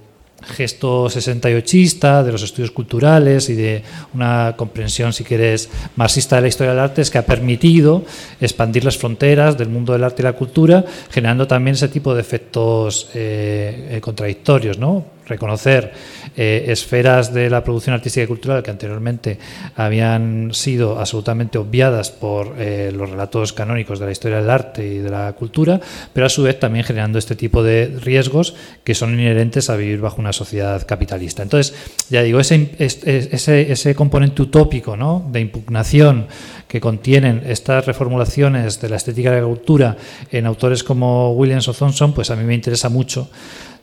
gesto 0.45 1.09
68 1.09 2.23
de 2.23 2.31
los 2.31 2.43
estudios 2.43 2.71
culturales 2.71 3.49
y 3.49 3.55
de 3.55 3.83
una 4.13 4.55
comprensión, 4.57 5.13
si 5.13 5.23
quieres, 5.23 5.69
marxista 5.95 6.35
de 6.35 6.43
la 6.43 6.47
historia 6.47 6.71
del 6.71 6.79
arte, 6.79 7.01
es 7.01 7.09
que 7.09 7.17
ha 7.17 7.25
permitido 7.25 8.03
expandir 8.41 8.83
las 8.83 8.97
fronteras 8.97 9.57
del 9.57 9.69
mundo 9.69 9.93
del 9.93 10.03
arte 10.03 10.21
y 10.21 10.25
la 10.25 10.33
cultura, 10.33 10.83
generando 11.09 11.47
también 11.47 11.75
ese 11.75 11.87
tipo 11.87 12.13
de 12.13 12.21
efectos 12.21 13.09
eh, 13.13 13.89
eh, 13.91 14.01
contradictorios, 14.01 14.77
¿no? 14.77 15.12
Reconocer 15.27 15.93
eh, 16.35 16.65
esferas 16.67 17.33
de 17.33 17.49
la 17.49 17.63
producción 17.63 17.93
artística 17.93 18.23
y 18.23 18.27
cultural 18.27 18.63
que 18.63 18.71
anteriormente 18.71 19.37
habían 19.75 20.53
sido 20.53 20.99
absolutamente 20.99 21.57
obviadas 21.57 22.11
por 22.11 22.55
eh, 22.57 22.91
los 22.93 23.09
relatos 23.09 23.53
canónicos 23.53 23.99
de 23.99 24.05
la 24.05 24.11
historia 24.11 24.39
del 24.39 24.49
arte 24.49 24.85
y 24.85 24.97
de 24.99 25.09
la 25.09 25.33
cultura, 25.33 25.79
pero 26.11 26.25
a 26.25 26.29
su 26.29 26.43
vez 26.43 26.59
también 26.59 26.85
generando 26.85 27.19
este 27.19 27.35
tipo 27.35 27.63
de 27.63 27.97
riesgos 28.01 28.55
que 28.83 28.95
son 28.95 29.13
inherentes 29.13 29.69
a 29.69 29.75
vivir 29.75 29.99
bajo 29.99 30.19
una 30.19 30.33
sociedad 30.33 30.85
capitalista. 30.85 31.43
Entonces, 31.43 31.75
ya 32.09 32.21
digo, 32.21 32.39
ese, 32.39 32.71
ese, 32.79 33.71
ese 33.71 33.95
componente 33.95 34.41
utópico 34.41 34.97
¿no? 34.97 35.27
de 35.31 35.39
impugnación 35.41 36.27
que 36.67 36.81
contienen 36.81 37.43
estas 37.45 37.85
reformulaciones 37.85 38.81
de 38.81 38.89
la 38.89 38.95
estética 38.95 39.31
de 39.31 39.41
la 39.41 39.47
cultura 39.47 39.95
en 40.31 40.47
autores 40.47 40.83
como 40.83 41.33
Williams 41.33 41.67
o 41.67 41.73
Thompson, 41.73 42.13
pues 42.13 42.31
a 42.31 42.35
mí 42.35 42.43
me 42.43 42.55
interesa 42.55 42.89
mucho 42.89 43.29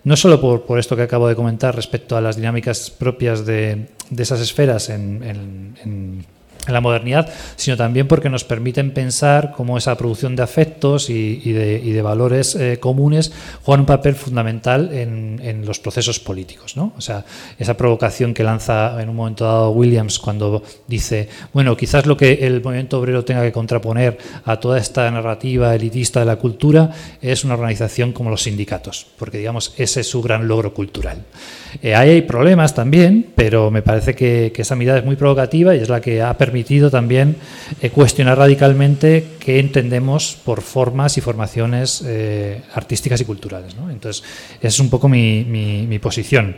no 0.04 0.16
solo 0.16 0.40
por, 0.40 0.62
por, 0.62 0.78
esto 0.78 0.96
que 0.96 1.02
acabo 1.02 1.28
de 1.28 1.36
comentar 1.36 1.74
respecto 1.74 2.16
a 2.16 2.20
las 2.20 2.36
dinámicas 2.36 2.90
propias 2.90 3.44
de, 3.44 3.88
de 4.08 4.22
esas 4.22 4.40
esferas 4.40 4.88
en, 4.88 5.22
en 5.22 5.74
en 5.84 6.24
la 6.68 6.80
modernidad, 6.80 7.28
sino 7.56 7.76
también 7.76 8.06
porque 8.06 8.28
nos 8.28 8.44
permiten 8.44 8.92
pensar 8.92 9.52
cómo 9.56 9.78
esa 9.78 9.96
producción 9.96 10.36
de 10.36 10.42
afectos 10.42 11.08
y, 11.10 11.52
de, 11.52 12.02
valores 12.02 12.54
eh, 12.54 12.78
comunes 12.80 13.32
juega 13.62 13.80
un 13.80 13.86
papel 13.86 14.14
fundamental 14.14 14.90
en, 14.92 15.30
los 15.64 15.78
procesos 15.78 16.18
políticos. 16.18 16.76
¿no? 16.76 16.92
O 16.96 17.00
sea, 17.00 17.24
esa 17.58 17.76
provocación 17.76 18.34
que 18.34 18.42
lanza 18.42 19.00
en 19.00 19.08
un 19.08 19.16
momento 19.16 19.44
dado 19.44 19.70
Williams 19.70 20.18
cuando 20.18 20.62
dice, 20.86 21.28
bueno, 21.52 21.76
quizás 21.76 22.06
lo 22.06 22.16
que 22.16 22.46
el 22.46 22.62
movimiento 22.62 22.98
obrero 22.98 23.24
tenga 23.24 23.42
que 23.42 23.52
contraponer 23.52 24.18
a 24.44 24.58
toda 24.58 24.78
esta 24.78 25.10
narrativa 25.10 25.74
elitista 25.74 26.20
de 26.20 26.26
la 26.26 26.36
cultura 26.36 26.90
es 27.20 27.44
una 27.44 27.54
organización 27.54 28.12
como 28.12 28.30
los 28.30 28.42
sindicatos, 28.42 29.06
porque 29.18 29.38
digamos, 29.38 29.74
ese 29.76 30.00
es 30.00 30.08
su 30.08 30.22
gran 30.22 30.48
logro 30.48 30.72
cultural. 30.72 31.24
Eh, 31.82 31.94
hay 31.94 32.22
problemas 32.22 32.74
también, 32.74 33.26
pero 33.34 33.70
me 33.70 33.82
parece 33.82 34.14
que, 34.14 34.52
esa 34.56 34.76
mirada 34.76 34.98
es 34.98 35.04
muy 35.04 35.16
provocativa 35.16 35.74
y 35.74 35.78
es 35.78 35.88
la 35.88 36.02
que 36.02 36.20
ha 36.20 36.36
permitido 36.36 36.90
también 36.90 37.36
eh, 37.80 37.88
cuestionar 37.88 38.36
radicalmente 38.36 39.24
qué 39.38 39.58
entendemos 39.58 40.36
por 40.44 40.60
formas 40.60 41.16
y 41.16 41.22
formaciones 41.22 42.04
eh, 42.06 42.60
artísticas 42.74 43.20
y 43.22 43.24
culturales. 43.24 43.74
Entonces, 43.90 44.22
esa 44.58 44.68
es 44.68 44.80
un 44.80 44.90
poco 44.90 45.08
mi, 45.08 45.44
mi, 45.44 45.98
posición. 45.98 46.56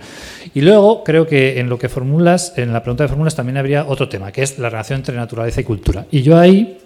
Y 0.55 0.61
luego 0.61 1.05
creo 1.05 1.27
que 1.27 1.61
en 1.61 1.69
lo 1.69 1.79
que 1.79 1.89
formulas, 1.89 2.55
en 2.57 2.73
la 2.73 2.83
pregunta 2.83 3.05
de 3.05 3.09
fórmulas 3.09 3.37
también 3.37 3.57
habría 3.57 3.85
otro 3.87 4.09
tema, 4.09 4.33
que 4.33 4.43
es 4.43 4.59
la 4.59 4.71
relación 4.71 4.99
entre 4.99 5.15
naturaleza 5.17 5.61
y 5.61 5.65
cultura. 5.65 6.07
Y 6.11 6.23
yo 6.23 6.39
ahí 6.39 6.79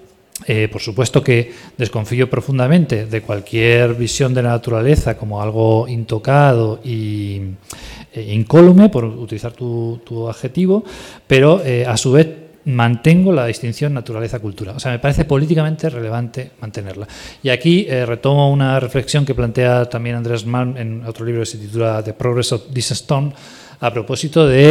eh, 0.44 0.68
por 0.70 0.82
supuesto 0.82 1.22
que 1.22 1.50
desconfío 1.78 2.28
profundamente 2.28 3.06
de 3.06 3.22
cualquier 3.22 3.94
visión 3.94 4.34
de 4.34 4.42
la 4.42 4.50
naturaleza 4.50 5.16
como 5.16 5.40
algo 5.40 5.88
intocado 5.88 6.78
y 6.84 7.40
incólume, 8.22 8.88
por 8.88 9.04
utilizar 9.04 9.52
tu, 9.52 10.28
adjetivo, 10.28 10.84
pero 11.26 11.62
a 11.86 11.96
su 11.96 12.12
vez 12.12 12.46
mantengo 12.66 13.32
la 13.32 13.46
distinción 13.46 13.94
naturaleza-cultura. 13.94 14.72
O 14.72 14.80
sea, 14.80 14.92
me 14.92 14.98
parece 14.98 15.24
políticamente 15.24 15.88
relevante 15.88 16.50
mantenerla. 16.60 17.06
Y 17.42 17.48
aquí 17.48 17.86
eh, 17.88 18.04
retomo 18.04 18.50
una 18.50 18.78
reflexión 18.80 19.24
que 19.24 19.34
plantea 19.34 19.86
también 19.86 20.16
Andrés 20.16 20.44
Malm 20.46 20.76
en 20.76 21.04
otro 21.06 21.24
libro 21.24 21.42
que 21.42 21.46
se 21.46 21.58
titula 21.58 22.02
The 22.02 22.12
Progress 22.12 22.52
of 22.52 22.62
This 22.72 22.90
Stone, 22.90 23.32
a 23.80 23.92
propósito 23.92 24.46
de 24.46 24.70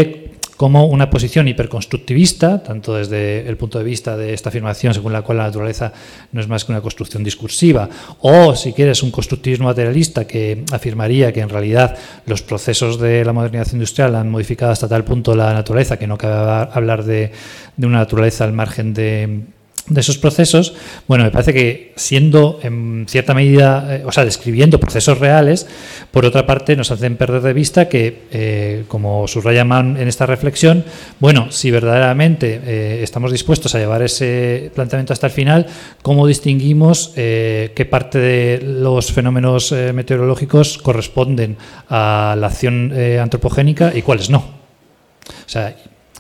como 0.58 0.86
una 0.86 1.10
posición 1.10 1.48
hiperconstructivista, 1.48 2.64
tanto 2.64 2.96
desde 2.96 3.48
el 3.48 3.58
punto 3.58 3.78
de 3.78 3.84
vista 3.84 4.16
de 4.16 4.34
esta 4.34 4.50
afirmación 4.50 4.94
según 4.94 5.14
la 5.14 5.22
cual 5.22 5.40
la 5.40 5.46
naturaleza 5.46 5.92
no 6.32 6.42
es 6.42 6.48
más 6.48 6.64
que 6.64 6.72
una 6.72 6.82
construcción 6.82 7.24
discursiva, 7.24 7.90
o 8.22 8.56
si 8.56 8.74
quieres 8.74 9.04
un 9.04 9.12
constructivismo 9.12 9.66
materialista 9.66 10.26
que 10.26 10.64
afirmaría 10.72 11.34
que 11.34 11.42
en 11.42 11.50
realidad 11.50 11.98
los 12.26 12.42
procesos 12.42 13.00
de 13.00 13.26
la 13.26 13.34
modernidad 13.34 13.68
industrial 13.72 14.16
han 14.16 14.30
modificado 14.30 14.72
hasta 14.72 14.88
tal 14.88 15.04
punto 15.04 15.36
la 15.36 15.54
naturaleza 15.54 15.98
que 15.98 16.08
no 16.08 16.18
cabe 16.18 16.70
hablar 16.74 17.04
de, 17.04 17.32
de 17.76 17.88
una 17.88 18.00
naturaleza 18.00 18.44
al 18.44 18.54
margen 18.54 18.94
de 18.94 19.55
de 19.88 20.02
esos 20.02 20.18
procesos, 20.18 20.74
bueno, 21.08 21.24
me 21.24 21.32
parece 21.32 21.54
que 21.54 21.94
siendo 21.96 22.60
en 22.64 23.06
cierta 23.08 23.36
medida, 23.36 23.98
eh, 23.98 24.04
o 24.06 24.12
sea, 24.12 24.26
describiendo 24.26 24.80
procesos 24.80 25.20
reales, 25.20 25.68
por 26.10 26.26
otra 26.26 26.48
parte 26.48 26.76
nos 26.76 26.90
hacen 26.90 27.18
perder 27.18 27.42
de 27.42 27.54
vista 27.54 27.88
que, 27.88 28.24
eh, 28.32 28.86
como 28.88 29.28
subraya 29.28 29.64
Mann 29.64 29.98
en 29.98 30.08
esta 30.08 30.26
reflexión, 30.26 30.84
bueno, 31.20 31.52
si 31.52 31.70
verdaderamente 31.70 32.62
eh, 32.66 33.04
estamos 33.04 33.32
dispuestos 33.32 33.76
a 33.76 33.80
llevar 33.80 34.02
ese 34.02 34.72
planteamiento 34.74 35.14
hasta 35.14 35.28
el 35.28 35.34
final, 35.34 35.68
¿cómo 36.02 36.26
distinguimos 36.26 37.12
qué 37.16 37.88
parte 37.90 38.18
de 38.20 38.62
los 38.64 39.12
fenómenos 39.12 39.72
meteorológicos 39.72 40.78
corresponden 40.80 41.58
a 41.90 42.36
la 42.38 42.48
acción 42.48 42.92
antropogénica 43.20 43.92
y 43.96 44.02
cuáles 44.02 44.30
no? 44.30 44.38
O 44.38 45.50
sea, 45.50 45.76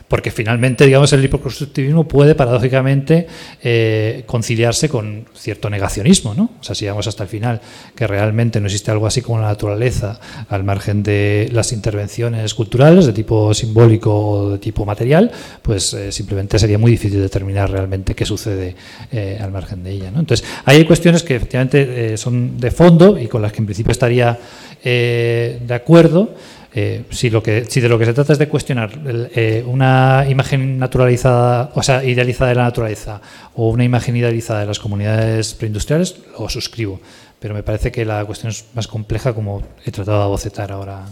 porque 0.08 0.32
finalmente, 0.32 0.86
digamos, 0.86 1.12
el 1.14 1.24
hipoconstructivismo 1.24 2.08
puede 2.08 2.36
paradójicamente 2.36 3.28
eh, 3.64 4.24
conciliarse 4.28 4.88
con 4.88 5.26
cierto 5.34 5.70
negacionismo, 5.70 6.34
¿no? 6.36 6.52
O 6.60 6.64
sea, 6.64 6.76
si 6.76 6.86
llegamos 6.86 7.08
hasta 7.08 7.24
el 7.24 7.30
final, 7.30 7.62
que 7.96 8.06
realmente 8.06 8.60
no 8.60 8.68
existe 8.68 8.92
algo 8.92 9.08
así 9.08 9.22
como 9.22 9.40
la 9.40 9.48
naturaleza 9.48 10.20
al 10.50 10.64
margen 10.64 11.02
de 11.02 11.50
las 11.52 11.72
intervenciones 11.72 12.54
culturales 12.54 13.06
de 13.06 13.14
tipo 13.14 13.54
simbólico 13.54 14.16
o 14.16 14.50
de 14.52 14.58
tipo 14.60 14.86
material, 14.86 15.32
pues 15.62 15.94
eh, 15.94 16.12
simplemente 16.12 16.60
sería 16.60 16.78
muy 16.78 16.92
difícil 16.92 17.22
determinar 17.22 17.72
realmente 17.72 18.14
qué 18.14 18.26
sucede 18.26 18.76
eh, 19.12 19.40
al 19.42 19.52
margen 19.52 19.84
de 19.84 19.92
ella. 19.92 20.10
Entonces, 20.10 20.46
hay 20.66 20.86
cuestiones 20.86 21.24
que 21.24 21.36
efectivamente 21.36 22.18
son 22.18 22.60
de 22.60 22.70
fondo 22.70 23.20
y 23.20 23.28
con 23.28 23.42
las 23.42 23.52
que 23.52 23.60
en 23.60 23.66
principio 23.66 23.92
estaría 23.92 24.38
de 24.84 25.74
acuerdo, 25.74 26.36
eh, 26.78 27.06
si, 27.10 27.30
de 27.30 27.88
lo 27.90 27.98
que 27.98 28.06
se 28.06 28.14
trata 28.14 28.34
es 28.34 28.40
de 28.40 28.50
cuestionar 28.50 29.00
eh, 29.34 29.64
una 29.66 30.26
imagen 30.28 30.78
naturalizada, 30.78 31.72
o 31.74 31.82
sea, 31.82 32.04
idealizada 32.04 32.50
de 32.50 32.56
la 32.56 32.64
naturaleza 32.64 33.22
o 33.56 33.70
una 33.70 33.86
imagen 33.86 34.18
idealizada 34.18 34.60
de 34.60 34.66
las 34.66 34.80
comunidades 34.80 35.54
preindustriales, 35.54 36.18
lo 36.38 36.50
suscribo. 36.50 37.00
Pero 37.40 37.54
me 37.54 37.64
parece 37.64 37.94
que 37.94 38.04
la 38.04 38.26
cuestión 38.26 38.50
es 38.50 38.66
más 38.74 38.88
compleja 38.88 39.34
como 39.34 39.64
he 39.86 39.92
tratado 39.92 40.24
de 40.24 40.28
bocetar 40.28 40.74
ahora 40.74 41.06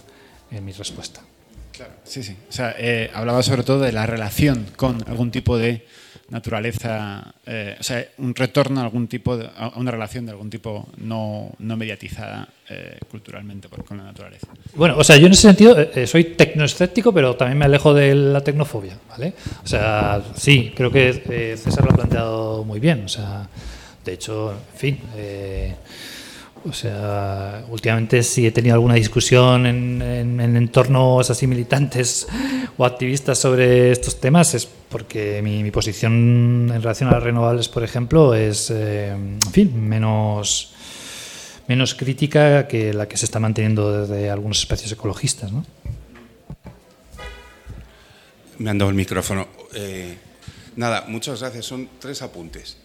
en 0.51 0.65
mi 0.65 0.73
respuesta. 0.73 1.21
Claro, 1.71 1.93
sí, 2.03 2.23
sí. 2.23 2.35
O 2.49 2.51
sea, 2.51 2.75
eh, 2.77 3.09
hablaba 3.13 3.41
sobre 3.41 3.63
todo 3.63 3.79
de 3.79 3.93
la 3.93 4.05
relación 4.05 4.67
con 4.75 5.01
algún 5.07 5.31
tipo 5.31 5.57
de 5.57 5.87
naturaleza, 6.33 7.33
eh, 7.45 7.77
o 7.79 7.83
sea, 7.83 8.03
un 8.17 8.33
retorno 8.33 8.81
a 8.81 8.83
algún 8.83 9.07
tipo, 9.07 9.37
de, 9.37 9.47
a 9.55 9.73
una 9.75 9.91
relación 9.91 10.25
de 10.25 10.31
algún 10.31 10.49
tipo 10.49 10.89
no, 10.97 11.51
no 11.59 11.77
mediatizada 11.77 12.49
eh, 12.69 12.97
culturalmente 13.09 13.69
con 13.69 13.97
la 13.97 14.05
naturaleza. 14.05 14.47
Bueno, 14.73 14.95
o 14.97 15.03
sea, 15.03 15.17
yo 15.17 15.27
en 15.27 15.33
ese 15.33 15.43
sentido 15.43 15.77
eh, 15.79 16.07
soy 16.07 16.23
tecnoescéptico, 16.23 17.13
pero 17.13 17.35
también 17.35 17.59
me 17.59 17.65
alejo 17.65 17.93
de 17.93 18.15
la 18.15 18.41
tecnofobia, 18.41 18.97
¿vale? 19.09 19.35
O 19.63 19.67
sea, 19.67 20.23
sí, 20.35 20.73
creo 20.75 20.91
que 20.91 21.55
César 21.55 21.85
lo 21.85 21.91
ha 21.91 21.95
planteado 21.95 22.63
muy 22.63 22.79
bien, 22.79 23.05
o 23.05 23.09
sea, 23.09 23.47
de 24.03 24.13
hecho, 24.13 24.51
en 24.51 24.77
fin. 24.77 24.99
O 26.65 26.71
sea, 26.71 27.65
últimamente 27.69 28.23
si 28.23 28.47
he 28.47 28.51
tenido 28.51 28.75
alguna 28.75 28.93
discusión 28.93 29.65
en, 29.65 30.01
en, 30.01 30.55
entornos 30.55 31.29
así 31.29 31.45
militantes 31.45 32.25
o 32.77 32.85
activistas 32.85 33.37
sobre 33.37 33.91
estos 33.91 34.19
temas 34.21 34.53
es 34.53 34.65
porque 34.65 35.41
mi, 35.41 35.69
posición 35.71 36.69
en 36.73 36.81
relación 36.81 37.09
a 37.09 37.13
las 37.13 37.23
renovables, 37.23 37.67
por 37.67 37.83
ejemplo, 37.83 38.33
es, 38.33 38.69
eh, 38.69 39.09
en 39.09 39.51
fin, 39.51 39.89
menos, 39.89 40.73
menos 41.67 41.95
crítica 41.95 42.65
que 42.67 42.93
la 42.93 43.09
que 43.09 43.17
se 43.17 43.25
está 43.25 43.39
manteniendo 43.39 44.05
desde 44.05 44.29
algunos 44.29 44.59
espacios 44.59 44.91
ecologistas. 44.91 45.51
¿no? 45.51 45.65
Me 48.59 48.69
han 48.69 48.77
dado 48.77 48.89
el 48.89 48.95
micrófono. 48.95 49.49
Eh, 49.73 50.15
nada, 50.77 51.03
muchas 51.09 51.41
gracias. 51.41 51.65
Son 51.65 51.89
tres 51.99 52.21
apuntes. 52.21 52.77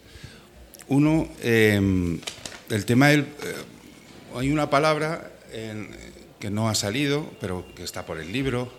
Uno, 0.89 1.29
eh, 1.43 2.19
el 2.71 2.85
tema 2.85 3.09
del... 3.09 3.27
hay 4.37 4.51
una 4.51 4.71
palabra 4.71 5.31
que 6.39 6.51
no 6.51 6.69
ha 6.69 6.75
salido, 6.75 7.31
pero 7.41 7.65
que 7.75 7.83
está 7.83 8.07
por 8.07 8.19
el 8.19 8.33
libro, 8.33 8.71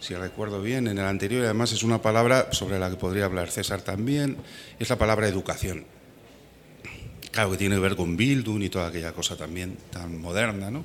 si 0.00 0.14
recuerdo 0.14 0.60
bien, 0.60 0.86
en 0.86 0.98
el 0.98 1.06
anterior, 1.06 1.42
y 1.42 1.44
además 1.44 1.72
es 1.72 1.82
una 1.82 2.02
palabra 2.02 2.52
sobre 2.52 2.78
la 2.78 2.90
que 2.90 2.96
podría 2.96 3.24
hablar 3.24 3.50
César 3.50 3.82
también, 3.82 4.36
es 4.78 4.88
la 4.90 4.98
palabra 4.98 5.28
educación. 5.28 5.84
Claro 7.30 7.50
que 7.50 7.56
tiene 7.56 7.74
que 7.76 7.80
ver 7.80 7.96
con 7.96 8.16
Bildung 8.16 8.62
y 8.62 8.68
toda 8.68 8.88
aquella 8.88 9.12
cosa 9.12 9.36
también 9.36 9.76
tan 9.90 10.20
moderna, 10.20 10.70
¿no? 10.70 10.84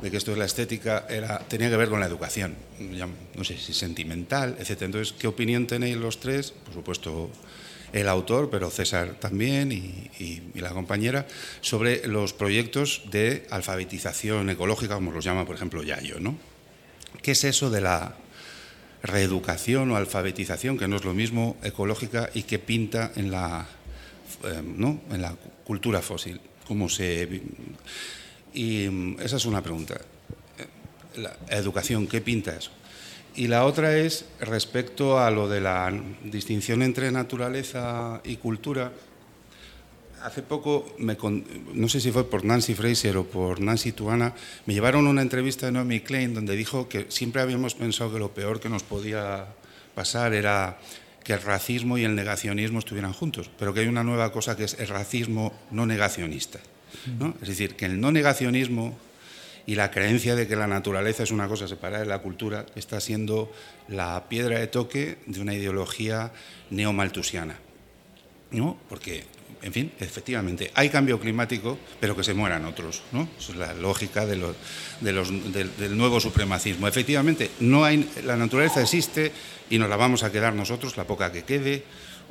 De 0.00 0.10
que 0.10 0.16
esto 0.16 0.32
es 0.32 0.38
la 0.38 0.44
estética, 0.44 1.06
era, 1.08 1.40
tenía 1.40 1.68
que 1.68 1.76
ver 1.76 1.88
con 1.88 2.00
la 2.00 2.06
educación, 2.06 2.54
no 3.34 3.44
sé 3.44 3.58
si 3.58 3.74
sentimental, 3.74 4.56
etc. 4.58 4.82
Entonces, 4.82 5.12
¿qué 5.18 5.26
opinión 5.26 5.66
tenéis 5.66 5.96
los 5.96 6.20
tres? 6.20 6.52
Por 6.52 6.74
supuesto, 6.74 7.30
el 7.94 8.08
autor, 8.08 8.50
pero 8.50 8.70
César 8.70 9.14
también 9.20 9.70
y, 9.70 10.42
la 10.54 10.70
compañera, 10.70 11.26
sobre 11.60 12.06
los 12.08 12.32
proyectos 12.32 13.02
de 13.10 13.46
alfabetización 13.50 14.50
ecológica, 14.50 14.96
como 14.96 15.12
los 15.12 15.24
llama, 15.24 15.46
por 15.46 15.54
ejemplo, 15.54 15.82
Yayo, 15.82 16.18
¿no? 16.18 16.36
¿Qué 17.22 17.32
es 17.32 17.44
eso 17.44 17.70
de 17.70 17.80
la 17.80 18.16
reeducación 19.04 19.90
o 19.92 19.96
alfabetización, 19.96 20.76
que 20.76 20.88
no 20.88 20.96
es 20.96 21.04
lo 21.04 21.14
mismo, 21.14 21.56
ecológica 21.62 22.30
y 22.34 22.42
que 22.42 22.58
pinta 22.58 23.12
en 23.14 23.30
la, 23.30 23.66
eh, 24.44 24.62
¿no? 24.64 25.00
en 25.10 25.22
la 25.22 25.36
cultura 25.62 26.02
fósil. 26.02 26.40
¿Cómo 26.66 26.88
se... 26.88 27.42
Y 28.54 28.88
mm, 28.88 29.20
esa 29.20 29.36
es 29.36 29.44
una 29.44 29.62
pregunta. 29.62 30.00
Eh, 30.58 31.20
la 31.20 31.36
educación, 31.50 32.06
¿qué 32.06 32.22
pinta 32.22 32.56
eso? 32.56 32.70
Y 33.36 33.48
la 33.48 33.64
otra 33.64 33.96
es 33.96 34.26
respecto 34.40 35.18
a 35.18 35.30
lo 35.30 35.48
de 35.48 35.60
la 35.60 35.92
distinción 36.22 36.82
entre 36.82 37.10
naturaleza 37.10 38.20
y 38.24 38.36
cultura 38.36 38.92
hace 40.24 40.40
poco, 40.40 40.96
no 41.74 41.88
sé 41.88 42.00
si 42.00 42.10
fue 42.10 42.24
por 42.24 42.46
Nancy 42.46 42.74
Fraser 42.74 43.18
o 43.18 43.24
por 43.24 43.60
Nancy 43.60 43.92
Tuana, 43.92 44.32
me 44.64 44.72
llevaron 44.72 45.06
una 45.06 45.20
entrevista 45.20 45.66
de 45.66 45.72
Naomi 45.72 46.00
Klein 46.00 46.32
donde 46.32 46.56
dijo 46.56 46.88
que 46.88 47.06
siempre 47.10 47.42
habíamos 47.42 47.74
pensado 47.74 48.10
que 48.10 48.18
lo 48.18 48.32
peor 48.32 48.58
que 48.58 48.70
nos 48.70 48.82
podía 48.82 49.44
pasar 49.94 50.32
era 50.32 50.78
que 51.22 51.34
el 51.34 51.42
racismo 51.42 51.98
y 51.98 52.04
el 52.04 52.14
negacionismo 52.14 52.78
estuvieran 52.78 53.12
juntos, 53.12 53.50
pero 53.58 53.74
que 53.74 53.80
hay 53.80 53.86
una 53.86 54.02
nueva 54.02 54.32
cosa 54.32 54.56
que 54.56 54.64
es 54.64 54.78
el 54.80 54.88
racismo 54.88 55.52
no 55.70 55.84
negacionista. 55.84 56.58
Es 57.42 57.48
decir, 57.48 57.76
que 57.76 57.84
el 57.84 58.00
no 58.00 58.10
negacionismo 58.10 58.96
y 59.66 59.74
la 59.74 59.90
creencia 59.90 60.34
de 60.34 60.46
que 60.46 60.56
la 60.56 60.66
naturaleza 60.66 61.22
es 61.22 61.30
una 61.30 61.48
cosa 61.48 61.66
separada 61.68 62.02
de 62.02 62.08
la 62.08 62.18
cultura 62.20 62.66
está 62.74 63.00
siendo 63.00 63.50
la 63.88 64.24
piedra 64.28 64.58
de 64.58 64.66
toque 64.66 65.18
de 65.26 65.40
una 65.40 65.54
ideología 65.54 66.32
neomaltusiana. 66.70 67.58
¿no? 68.50 68.76
Porque 68.88 69.24
en 69.64 69.72
fin, 69.72 69.92
efectivamente, 69.98 70.70
hay 70.74 70.90
cambio 70.90 71.18
climático, 71.18 71.78
pero 71.98 72.14
que 72.14 72.22
se 72.22 72.34
mueran 72.34 72.66
otros. 72.66 73.02
¿no? 73.12 73.26
Esa 73.38 73.52
es 73.52 73.58
la 73.58 73.72
lógica 73.72 74.26
de 74.26 74.36
del, 75.00 75.96
nuevo 75.96 76.20
supremacismo. 76.20 76.86
Efectivamente, 76.86 77.50
no 77.60 77.82
hay, 77.82 78.06
la 78.26 78.36
naturaleza 78.36 78.82
existe 78.82 79.32
y 79.70 79.78
nos 79.78 79.88
la 79.88 79.96
vamos 79.96 80.22
a 80.22 80.30
quedar 80.30 80.52
nosotros, 80.54 80.98
la 80.98 81.04
poca 81.04 81.32
que 81.32 81.44
quede, 81.44 81.82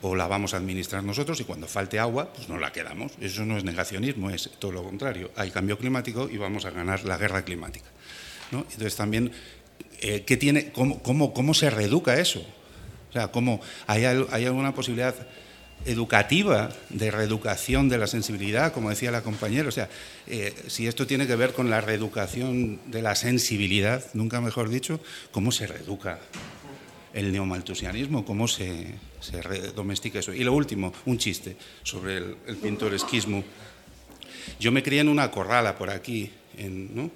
o 0.03 0.15
la 0.15 0.27
vamos 0.27 0.53
a 0.53 0.57
administrar 0.57 1.03
nosotros 1.03 1.39
y 1.39 1.45
cuando 1.45 1.65
falte 1.65 1.97
agua, 1.97 2.31
pues 2.33 2.49
no 2.49 2.59
la 2.59 2.73
quedamos. 2.73 3.13
Eso 3.21 3.45
no 3.45 3.57
es 3.57 3.63
negacionismo, 3.63 4.29
es 4.29 4.49
todo 4.59 4.73
lo 4.73 4.83
contrario. 4.83 5.31
Hay 5.37 5.49
cambio 5.49 5.77
climático 5.77 6.29
y 6.29 6.37
vamos 6.37 6.65
a 6.65 6.71
ganar 6.71 7.05
la 7.05 7.17
guerra 7.17 7.43
climática. 7.43 7.87
Entonces 8.51 8.95
también, 8.95 9.31
eh, 10.01 10.23
¿qué 10.25 10.35
tiene, 10.35 10.71
cómo, 10.71 11.53
se 11.53 11.69
reeduca 11.69 12.19
eso? 12.19 12.45
O 13.09 13.13
sea, 13.13 13.29
¿cómo, 13.29 13.61
hay, 13.87 14.03
¿hay 14.03 14.45
alguna 14.45 14.75
posibilidad 14.75 15.15
educativa, 15.85 16.69
de 16.89 17.11
reeducación 17.11 17.89
de 17.89 17.97
la 17.97 18.07
sensibilidad, 18.07 18.73
como 18.73 18.89
decía 18.89 19.11
la 19.11 19.21
compañera. 19.21 19.67
O 19.67 19.71
sea, 19.71 19.89
eh, 20.27 20.53
si 20.67 20.87
esto 20.87 21.07
tiene 21.07 21.27
que 21.27 21.35
ver 21.35 21.53
con 21.53 21.69
la 21.69 21.81
reeducación 21.81 22.79
de 22.89 23.01
la 23.01 23.15
sensibilidad, 23.15 24.03
nunca 24.13 24.39
mejor 24.39 24.69
dicho, 24.69 24.99
¿cómo 25.31 25.51
se 25.51 25.67
reeduca 25.67 26.19
el 27.13 27.31
neomaltusianismo? 27.31 28.25
¿Cómo 28.25 28.47
se, 28.47 28.95
se 29.19 29.41
domestica 29.75 30.19
eso? 30.19 30.33
Y 30.33 30.43
lo 30.43 30.53
último, 30.53 30.91
un 31.05 31.17
chiste 31.17 31.55
sobre 31.83 32.17
el, 32.17 32.57
pintoresquismo. 32.61 33.43
Yo 34.59 34.71
me 34.71 34.83
crié 34.83 35.01
en 35.01 35.09
una 35.09 35.31
corrala 35.31 35.77
por 35.77 35.89
aquí, 35.89 36.31
¿no? 36.57 37.09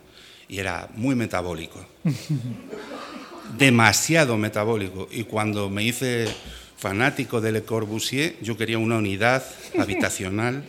y 0.47 0.59
era 0.59 0.89
muy 0.95 1.15
metabólico. 1.15 1.85
Demasiado 3.57 4.37
metabólico. 4.37 5.07
Y 5.11 5.23
cuando 5.23 5.69
me 5.69 5.83
hice 5.83 6.27
fanático 6.77 7.41
de 7.41 7.51
Le 7.51 7.63
Corbusier, 7.63 8.35
yo 8.41 8.57
quería 8.57 8.77
una 8.77 8.97
unidad 8.97 9.43
habitacional 9.77 10.63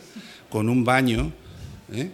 con 0.49 0.69
un 0.69 0.83
baño. 0.83 1.31
¿eh? 1.93 2.09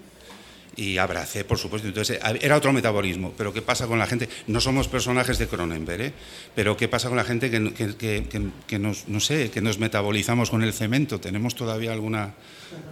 Y 0.77 0.97
abracé, 0.97 1.45
por 1.45 1.57
supuesto. 1.57 1.88
Entonces, 1.88 2.19
era 2.41 2.57
otro 2.57 2.73
metabolismo. 2.73 3.34
Pero 3.38 3.53
¿qué 3.53 3.61
pasa 3.61 3.88
con 3.88 3.97
la 3.97 4.07
gente? 4.07 4.27
No 4.47 4.60
somos 4.60 4.88
personajes 4.88 5.38
de 5.38 5.47
Cronenberg, 5.47 6.02
¿eh? 6.02 6.14
pero 6.53 6.76
¿qué 6.76 6.88
pasa 6.88 7.07
con 7.07 7.18
la 7.18 7.23
gente 7.23 7.49
que, 7.49 8.80
nos, 8.80 9.07
no 9.07 9.19
sé, 9.19 9.52
que 9.52 9.61
nos 9.61 9.80
metabolizamos 9.80 10.49
con 10.49 10.64
el 10.64 10.73
cemento? 10.73 11.19
¿Tenemos 11.19 11.56
todavía 11.56 11.93
alguna 11.93 12.34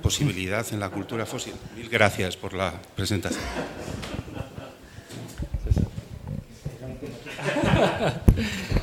posibilidad 0.02 0.66
en 0.72 0.80
la 0.80 0.90
cultura 0.90 1.26
fósil? 1.26 1.54
Mil 1.76 1.90
gracias 1.90 2.38
por 2.38 2.54
la 2.54 2.74
presentación. 2.96 3.44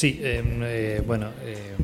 Sí, 0.00 0.18
em, 0.22 0.62
eh, 0.62 1.02
bueno, 1.06 1.26
em, 1.44 1.76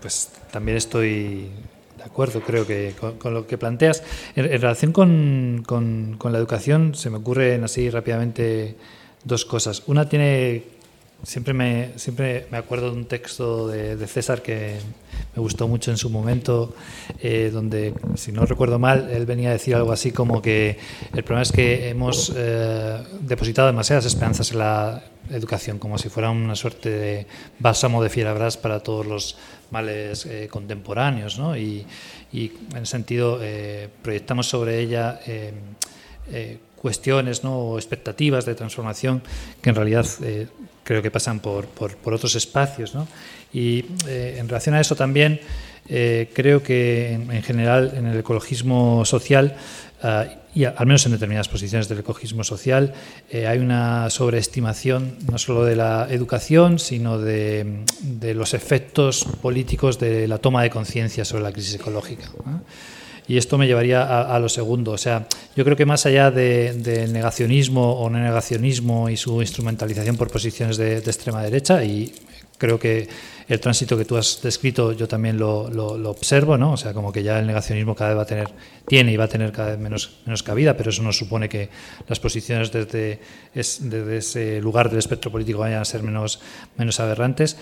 pues 0.00 0.30
también 0.50 0.78
estoy 0.78 1.50
de 1.98 2.02
acuerdo, 2.02 2.40
creo 2.40 2.66
que 2.66 2.94
con, 3.18 3.34
lo 3.34 3.46
que 3.46 3.58
planteas. 3.58 4.02
En, 4.36 4.44
relación 4.46 4.92
con, 4.92 5.64
con, 5.66 6.32
la 6.32 6.38
educación, 6.38 6.94
se 6.94 7.10
me 7.10 7.18
ocurren 7.18 7.62
así 7.62 7.90
rápidamente 7.90 8.76
dos 9.24 9.44
cosas. 9.44 9.82
Una 9.86 10.08
tiene 10.08 10.64
Siempre 11.22 11.54
me, 11.54 11.90
siempre 11.96 12.46
me 12.50 12.58
acuerdo 12.58 12.90
de 12.90 12.96
un 12.98 13.06
texto 13.06 13.68
de, 13.68 14.06
César 14.06 14.42
que 14.42 14.76
me 15.34 15.42
gustó 15.42 15.66
mucho 15.66 15.90
en 15.90 15.96
su 15.96 16.10
momento, 16.10 16.74
eh, 17.20 17.50
donde, 17.52 17.94
si 18.14 18.32
no 18.32 18.44
recuerdo 18.44 18.78
mal, 18.78 19.10
él 19.10 19.26
venía 19.26 19.48
a 19.48 19.52
decir 19.52 19.74
algo 19.74 19.92
así 19.92 20.12
como 20.12 20.42
que 20.42 20.78
el 21.14 21.24
problema 21.24 21.42
es 21.42 21.52
que 21.52 21.88
hemos 21.88 22.32
eh, 22.36 23.02
depositado 23.20 23.66
demasiadas 23.66 24.04
esperanzas 24.04 24.52
en 24.52 24.58
la 24.58 25.02
educación, 25.30 25.78
como 25.78 25.98
si 25.98 26.10
fuera 26.10 26.30
una 26.30 26.54
suerte 26.54 26.90
de 26.90 27.26
bálsamo 27.58 28.02
de 28.02 28.10
fierabrás 28.10 28.56
para 28.56 28.80
todos 28.80 29.06
los 29.06 29.36
males 29.70 30.26
eh, 30.26 30.48
contemporáneos, 30.48 31.38
¿no? 31.38 31.56
Y, 31.56 31.86
y, 32.32 32.52
en 32.72 32.82
ese 32.82 32.92
sentido 32.92 33.40
proyectamos 34.02 34.46
sobre 34.46 34.80
ella 34.80 35.20
cuestiones 36.76 37.42
¿no? 37.42 37.58
o 37.58 37.78
expectativas 37.78 38.44
de 38.44 38.54
transformación 38.54 39.22
que 39.60 39.70
en 39.70 39.76
realidad 39.76 40.06
creo 40.86 41.02
que 41.02 41.10
pasan 41.10 41.40
por, 41.40 41.66
por, 41.66 42.14
otros 42.14 42.36
espacios. 42.36 42.94
¿no? 42.94 43.08
Y 43.52 43.84
eh, 44.06 44.36
en 44.38 44.48
relación 44.48 44.76
a 44.76 44.80
eso 44.80 44.94
también, 44.94 45.40
eh, 45.88 46.30
creo 46.32 46.62
que 46.62 47.12
en, 47.14 47.42
general 47.42 47.92
en 47.96 48.06
el 48.06 48.18
ecologismo 48.20 49.04
social, 49.04 49.56
ah, 50.02 50.26
y 50.54 50.64
al 50.64 50.86
menos 50.86 51.04
en 51.04 51.12
determinadas 51.12 51.48
posiciones 51.48 51.88
del 51.88 51.98
ecologismo 51.98 52.44
social, 52.44 52.94
eh, 53.28 53.48
hay 53.48 53.58
una 53.58 54.08
sobreestimación 54.10 55.18
no 55.30 55.38
solo 55.38 55.64
de 55.64 55.74
la 55.74 56.06
educación, 56.08 56.78
sino 56.78 57.18
de, 57.18 57.84
de 58.00 58.34
los 58.34 58.54
efectos 58.54 59.26
políticos 59.42 59.98
de 59.98 60.28
la 60.28 60.38
toma 60.38 60.62
de 60.62 60.70
conciencia 60.70 61.24
sobre 61.24 61.42
la 61.42 61.52
crisis 61.52 61.74
ecológica. 61.74 62.30
Y 63.28 63.38
esto 63.38 63.58
me 63.58 63.66
llevaría 63.66 64.22
a, 64.22 64.38
lo 64.38 64.48
segundo. 64.48 64.92
O 64.92 64.98
sea, 64.98 65.26
yo 65.56 65.64
creo 65.64 65.76
que 65.76 65.84
más 65.84 66.06
allá 66.06 66.30
del 66.30 67.12
negacionismo 67.12 67.94
o 68.00 68.08
no 68.08 68.18
negacionismo 68.18 69.10
y 69.10 69.16
su 69.16 69.40
instrumentalización 69.42 70.16
por 70.16 70.30
posiciones 70.30 70.76
de, 70.76 70.98
extrema 70.98 71.42
derecha, 71.42 71.82
y 71.84 72.12
creo 72.58 72.78
que 72.78 73.08
el 73.48 73.60
tránsito 73.60 73.96
que 73.96 74.04
tú 74.04 74.16
has 74.16 74.40
descrito 74.42 74.92
yo 74.92 75.06
también 75.06 75.38
lo, 75.38 75.70
lo, 75.70 76.10
observo, 76.10 76.58
¿no? 76.58 76.72
O 76.72 76.76
sea, 76.76 76.92
como 76.92 77.12
que 77.12 77.22
ya 77.22 77.38
el 77.38 77.46
negacionismo 77.46 77.94
cada 77.94 78.10
vez 78.10 78.18
va 78.18 78.22
a 78.22 78.26
tener, 78.26 78.48
tiene 78.88 79.12
y 79.12 79.16
va 79.16 79.24
a 79.24 79.28
tener 79.28 79.52
cada 79.52 79.70
vez 79.70 79.78
menos, 79.78 80.42
cabida, 80.42 80.76
pero 80.76 80.90
eso 80.90 81.02
no 81.02 81.12
supone 81.12 81.48
que 81.48 81.68
las 82.08 82.18
posiciones 82.18 82.72
desde, 82.72 83.20
ese 83.54 84.60
lugar 84.60 84.90
del 84.90 84.98
espectro 84.98 85.30
político 85.30 85.60
vayan 85.60 85.80
a 85.80 85.84
ser 85.84 86.02
menos, 86.02 86.40
menos 86.76 86.98
aberrantes. 86.98 87.56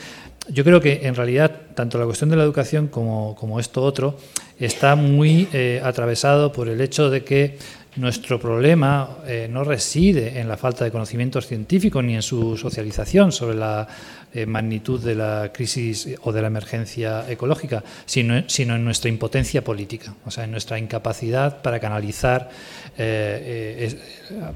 Yo 0.49 0.65
creo 0.65 0.81
que 0.81 1.07
en 1.07 1.15
realidad 1.15 1.53
tanto 1.75 1.99
la 1.99 2.07
cuestión 2.07 2.31
de 2.31 2.37
la 2.37 2.45
educación 2.45 2.89
como, 2.89 3.35
como 3.35 3.61
esto 3.61 3.83
otro 3.83 4.19
está 4.59 4.97
muy 4.97 5.49
eh, 5.53 5.81
atravesado 5.85 6.51
por 6.53 6.69
el 6.69 6.81
hecho 6.81 7.11
de 7.11 7.25
que 7.25 7.59
nuestro 7.97 8.41
problema 8.41 9.19
eh, 9.27 9.49
no 9.51 9.63
reside 9.63 10.41
en 10.41 10.49
la 10.49 10.57
falta 10.57 10.85
de 10.85 10.91
conocimientos 10.91 11.47
científicos 11.47 12.03
ni 12.03 12.15
en 12.15 12.23
su 12.23 12.57
socialización 12.57 13.31
sobre 13.31 13.57
la 13.57 13.87
eh, 14.35 14.47
magnitud 14.47 15.01
de 15.01 15.15
la 15.15 15.51
crisis 15.53 16.09
o 16.23 16.33
de 16.33 16.43
la 16.43 16.49
emergencia 16.49 17.25
ecológica, 17.31 17.83
sino, 18.05 18.43
sino, 18.49 18.75
en 18.75 18.85
nuestra 18.85 19.09
impotencia 19.09 19.63
política, 19.65 20.15
o 20.27 20.31
sea, 20.31 20.45
en 20.45 20.51
nuestra 20.51 20.79
incapacidad 20.79 21.63
para 21.63 21.81
canalizar 21.81 22.51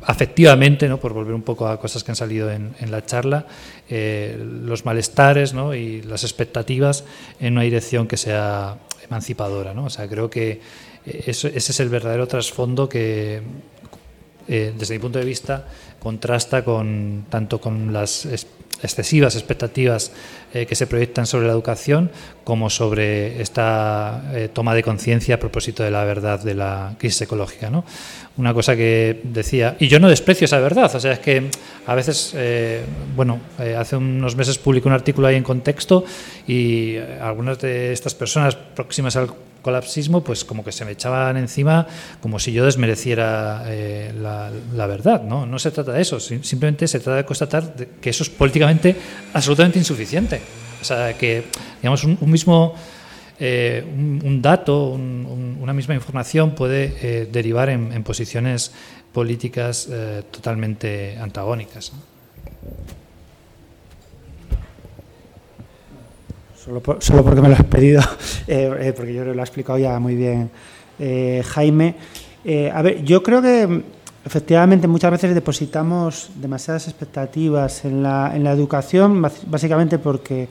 afectivamente, 0.03 0.89
¿no? 0.89 1.01
por 1.01 1.13
volver 1.13 1.35
un 1.35 1.43
poco 1.43 1.67
a 1.67 1.81
cosas 1.81 2.05
que 2.05 2.13
han 2.13 2.17
salido 2.17 2.51
en, 2.51 2.75
la 2.89 3.05
charla, 3.05 3.47
los 3.89 4.85
malestares 4.85 5.55
¿no? 5.55 5.75
y 5.75 6.03
las 6.03 6.23
expectativas 6.23 7.05
en 7.41 7.55
una 7.55 7.63
dirección 7.63 8.07
que 8.07 8.17
sea 8.17 8.79
emancipadora. 9.05 9.75
¿no? 9.75 9.87
O 9.87 9.91
sea, 9.91 10.09
creo 10.09 10.31
que 10.31 10.61
eh, 11.07 11.25
ese 11.27 11.57
es 11.57 11.81
el 11.81 11.89
verdadero 11.89 12.27
trasfondo 12.27 12.89
que, 12.89 13.43
eh, 14.49 14.73
desde 14.77 14.95
mi 14.95 15.01
punto 15.01 15.19
de 15.19 15.25
vista, 15.25 15.65
contrasta 15.99 16.65
con 16.65 17.27
tanto 17.29 17.61
con 17.61 17.93
las 17.93 18.27
excesivas 18.81 19.35
expectativas 19.35 20.12
eh, 20.55 20.65
que 20.66 20.75
se 20.75 20.87
proyectan 20.87 21.27
sobre 21.27 21.47
la 21.47 21.53
educación 21.53 22.11
como 22.45 22.70
sobre 22.70 23.43
esta 23.43 24.23
toma 24.53 24.75
de 24.75 24.83
conciencia 24.83 25.35
a 25.35 25.39
propósito 25.39 25.83
de 25.83 25.91
la 25.91 26.05
verdad 26.05 26.41
de 26.43 26.55
la 26.55 26.95
crisis 26.99 27.23
ecológica. 27.23 27.70
¿no? 27.70 27.85
Una 28.37 28.55
cosa 28.55 28.77
que 28.77 29.20
decía, 29.25 29.77
y 29.81 29.89
yo 29.89 29.99
no 29.99 30.09
desprecio 30.09 30.45
esa 30.45 30.61
verdad, 30.61 30.95
o 30.95 31.01
sea, 31.01 31.12
es 31.12 31.19
que 31.19 31.51
a 31.87 31.95
veces, 31.95 32.35
bueno, 33.16 33.41
hace 33.77 33.97
unos 33.97 34.37
meses 34.37 34.59
publicé 34.59 34.89
un 34.89 34.95
artículo 34.95 35.27
ahí 35.27 35.37
en 35.37 35.43
contexto 35.43 36.05
y 36.47 36.97
algunas 37.20 37.59
de 37.59 37.93
estas 37.93 38.15
personas 38.15 38.55
próximas 38.55 39.16
al 39.16 39.29
colapsismo, 39.62 40.22
pues 40.22 40.44
como 40.44 40.64
que 40.64 40.72
se 40.72 40.85
me 40.85 40.93
echaban 40.93 41.36
encima 41.36 41.86
como 42.20 42.39
si 42.39 42.52
yo 42.52 42.64
desmereciera 42.64 43.64
eh, 43.66 44.12
la, 44.14 44.86
verdad. 44.86 45.22
¿no? 45.22 45.47
no 45.47 45.59
se 45.59 45.70
trata 45.70 45.93
de 45.93 46.02
eso, 46.02 46.20
simplemente 46.20 46.86
se 46.89 47.01
trata 47.01 47.16
de 47.16 47.24
constatar 47.24 47.74
que 48.01 48.10
eso 48.10 48.22
es 48.22 48.30
políticamente 48.30 48.97
absolutamente 49.32 49.78
insuficiente. 49.78 50.40
O 50.80 50.85
sea, 50.85 51.16
que 51.16 51.44
digamos 51.82 52.05
un, 52.05 52.18
mismo... 52.30 52.74
Eh, 53.40 53.85
un, 53.86 54.43
dato, 54.43 54.90
una 54.90 55.72
misma 55.72 55.94
información 55.94 56.56
puede 56.56 56.97
eh, 57.01 57.28
derivar 57.30 57.68
en, 57.68 58.02
posiciones 58.02 58.72
políticas 59.12 59.89
totalmente 60.32 61.16
antagónicas. 61.18 61.93
Solo, 66.99 67.24
porque 67.24 67.40
me 67.40 67.49
lo 67.49 67.55
has 67.55 67.65
pedido, 67.65 68.03
eh, 68.47 68.70
eh, 68.81 68.93
porque 68.97 69.15
yo 69.15 69.24
lo 69.24 69.32
he 69.32 69.40
explicado 69.40 69.78
ya 69.78 69.99
muy 69.99 70.15
bien 70.15 70.51
eh, 70.99 71.43
Jaime. 71.47 71.95
a 72.73 72.82
ver, 72.82 73.05
yo 73.05 73.23
creo 73.23 73.40
que 73.40 73.82
efectivamente 74.24 74.89
muchas 74.89 75.11
veces 75.11 75.35
depositamos 75.35 76.31
demasiadas 76.35 76.89
expectativas 76.89 77.85
en 77.85 78.03
la, 78.03 78.32
en 78.35 78.45
la 78.45 78.53
educación, 78.53 79.23
básicamente 79.47 79.99
porque 79.99 80.49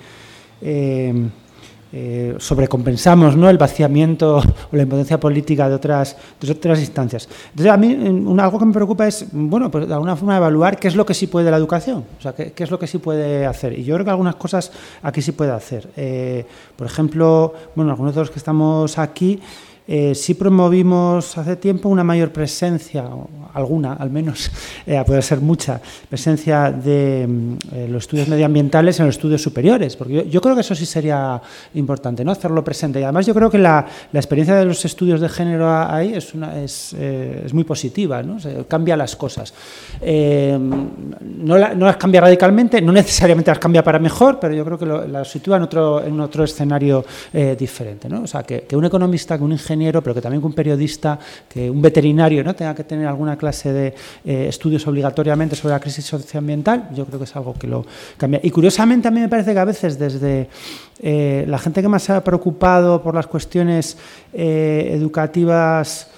sobrecompensamos 2.37 3.35
¿no? 3.35 3.49
el 3.49 3.57
vaciamiento 3.57 4.37
o 4.37 4.75
la 4.75 4.83
impotencia 4.83 5.19
política 5.19 5.69
de 5.69 5.75
otras, 5.75 6.17
de 6.39 6.51
otras 6.51 6.79
instancias. 6.79 7.27
Entonces, 7.51 7.71
a 7.71 7.77
mí 7.77 7.97
algo 8.39 8.59
que 8.59 8.65
me 8.65 8.73
preocupa 8.73 9.07
es, 9.07 9.25
bueno, 9.31 9.71
pues 9.71 9.87
de 9.87 9.93
alguna 9.93 10.15
forma 10.15 10.37
evaluar 10.37 10.77
qué 10.77 10.87
es 10.87 10.95
lo 10.95 11.05
que 11.05 11.13
sí 11.13 11.27
puede 11.27 11.49
la 11.49 11.57
educación, 11.57 12.03
o 12.17 12.21
sea, 12.21 12.33
qué, 12.33 12.53
es 12.55 12.71
lo 12.71 12.77
que 12.77 12.87
sí 12.87 12.97
puede 12.97 13.45
hacer. 13.45 13.77
Y 13.77 13.83
yo 13.83 13.95
creo 13.95 14.05
que 14.05 14.11
algunas 14.11 14.35
cosas 14.35 14.71
aquí 15.01 15.21
sí 15.21 15.31
puede 15.31 15.51
hacer. 15.51 15.89
Eh, 15.95 16.45
por 16.75 16.87
ejemplo, 16.87 17.53
bueno, 17.75 17.91
algunos 17.91 18.13
de 18.15 18.21
los 18.21 18.31
que 18.31 18.39
estamos 18.39 18.97
aquí 18.97 19.39
eh, 19.87 20.13
sí 20.15 20.33
promovimos 20.33 21.37
hace 21.37 21.55
tiempo 21.55 21.87
una 21.87 22.03
mayor 22.03 22.33
presencia, 22.33 23.05
alguna 23.57 23.93
al 23.93 24.09
menos, 24.09 24.51
eh, 24.85 25.01
puede 25.05 25.21
ser 25.21 25.41
mucha, 25.41 25.81
presencia 26.09 26.71
de 26.71 27.25
mm, 27.27 27.57
eh, 27.73 27.87
los 27.89 28.03
estudios 28.03 28.27
medioambientales 28.27 28.99
en 28.99 29.07
los 29.07 29.15
estudios 29.15 29.41
superiores, 29.41 29.95
porque 29.95 30.29
yo, 30.29 30.41
creo 30.41 30.55
que 30.55 30.61
eso 30.61 30.75
sí 30.75 30.85
sería 30.85 31.41
importante, 31.73 32.23
¿no? 32.23 32.31
hacerlo 32.31 32.63
presente. 32.63 32.99
Y 32.99 33.03
además 33.03 33.25
yo 33.25 33.33
creo 33.33 33.49
que 33.49 33.57
la, 33.57 33.85
experiencia 34.13 34.55
de 34.55 34.65
los 34.65 34.83
estudios 34.85 35.21
de 35.21 35.29
género 35.29 35.69
ahí 35.69 36.13
es, 36.13 36.33
una, 36.33 36.61
es, 36.61 36.93
es 36.93 37.53
muy 37.53 37.63
positiva, 37.63 38.23
¿no? 38.23 38.37
cambia 38.67 38.97
las 38.97 39.15
cosas. 39.15 39.53
no, 40.01 41.57
las 41.57 41.97
cambia 41.97 42.21
radicalmente, 42.21 42.81
no 42.81 42.91
necesariamente 42.91 43.51
las 43.51 43.59
cambia 43.59 43.83
para 43.83 43.99
mejor, 43.99 44.39
pero 44.39 44.53
yo 44.53 44.65
creo 44.65 44.77
que 44.77 44.85
las 44.85 45.29
sitúa 45.29 45.57
en 45.57 45.63
otro, 45.63 46.03
en 46.03 46.19
otro 46.19 46.43
escenario 46.43 47.05
diferente. 47.57 48.09
¿no? 48.09 48.23
O 48.23 48.27
sea, 48.27 48.43
que, 48.43 48.61
que 48.61 48.75
un 48.75 48.85
economista, 48.85 49.37
que 49.37 49.43
un 49.43 49.51
ingeniero, 49.51 50.01
pero 50.01 50.13
que 50.15 50.21
también 50.21 50.43
un 50.43 50.53
periodista, 50.53 51.19
que 51.47 51.69
un 51.69 51.81
veterinario 51.81 52.43
¿no? 52.43 52.55
tenga 52.55 52.73
que 52.75 52.83
tener 52.83 53.07
alguna 53.07 53.37
clase 53.37 53.46
de 53.51 53.93
eh, 54.25 54.47
estudios 54.49 54.85
obligatoriamente 54.87 55.55
sobre 55.55 55.73
la 55.73 55.79
crisis 55.79 56.05
socioambiental, 56.05 56.89
yo 56.93 57.05
creo 57.05 57.19
que 57.19 57.25
es 57.25 57.35
algo 57.35 57.53
que 57.53 57.67
lo 57.67 57.85
cambia. 58.17 58.39
Y 58.43 58.51
curiosamente 58.51 59.07
a 59.07 59.11
mí 59.11 59.19
me 59.19 59.29
parece 59.29 59.53
que 59.53 59.59
a 59.59 59.65
veces 59.65 59.97
desde 59.97 60.49
eh, 60.99 61.45
la 61.47 61.57
gente 61.57 61.81
que 61.81 61.87
más 61.87 62.03
se 62.03 62.13
ha 62.13 62.23
preocupado 62.23 63.01
por 63.01 63.15
las 63.15 63.27
cuestiones 63.27 63.97
eh, 64.33 64.89
educativas, 64.91 66.09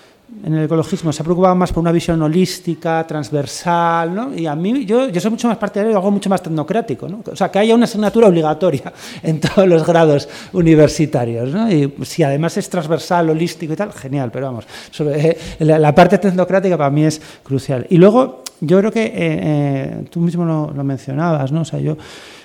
en 0.43 0.53
el 0.53 0.65
ecologismo 0.65 1.11
se 1.11 1.21
ha 1.21 1.25
preocupado 1.25 1.53
más 1.55 1.71
por 1.71 1.81
una 1.81 1.91
visión 1.91 2.21
holística, 2.21 3.05
transversal, 3.05 4.13
¿no? 4.13 4.33
Y 4.33 4.45
a 4.45 4.55
mí, 4.55 4.85
yo, 4.85 5.09
yo 5.09 5.19
soy 5.19 5.31
mucho 5.31 5.47
más 5.47 5.57
partidario 5.57 5.89
de 5.89 5.95
algo 5.97 6.11
mucho 6.11 6.29
más 6.29 6.41
tecnocrático, 6.41 7.09
¿no? 7.09 7.21
O 7.29 7.35
sea, 7.35 7.51
que 7.51 7.59
haya 7.59 7.75
una 7.75 7.85
asignatura 7.85 8.27
obligatoria 8.27 8.93
en 9.23 9.39
todos 9.39 9.67
los 9.67 9.85
grados 9.85 10.29
universitarios, 10.53 11.49
¿no? 11.49 11.71
Y 11.71 11.93
si 12.03 12.23
además 12.23 12.55
es 12.57 12.69
transversal, 12.69 13.29
holístico 13.29 13.73
y 13.73 13.75
tal, 13.75 13.91
genial, 13.91 14.29
pero 14.31 14.47
vamos, 14.47 14.65
sobre, 14.91 15.31
eh, 15.31 15.37
la, 15.59 15.93
parte 15.93 16.17
tecnocrática 16.17 16.77
para 16.77 16.89
mí 16.89 17.03
es 17.03 17.21
crucial. 17.43 17.85
Y 17.89 17.97
luego, 17.97 18.43
yo 18.61 18.79
creo 18.79 18.91
que 18.91 19.03
eh, 19.03 19.13
eh, 19.15 20.05
tú 20.09 20.21
mismo 20.21 20.45
lo, 20.45 20.71
lo 20.71 20.83
mencionabas, 20.83 21.51
¿no? 21.51 21.61
O 21.61 21.65
sea, 21.65 21.79
yo 21.79 21.97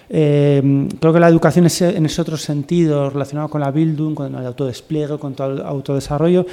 Eh, 0.09 0.89
creo 1.01 1.13
que 1.13 1.21
la 1.21 1.29
educación 1.29 1.67
es, 1.67 1.81
en 1.83 2.07
ese 2.07 2.21
otro 2.21 2.37
sentido, 2.37 3.11
relacionado 3.11 3.49
con 3.49 3.61
la 3.61 3.71
Bildung, 3.71 4.15
con 4.15 4.35
el 4.35 4.47
autodespliegue, 4.47 5.19
con 5.19 5.35
todo 5.35 5.53
el 5.53 5.61
autodesarrollo, 5.63 6.47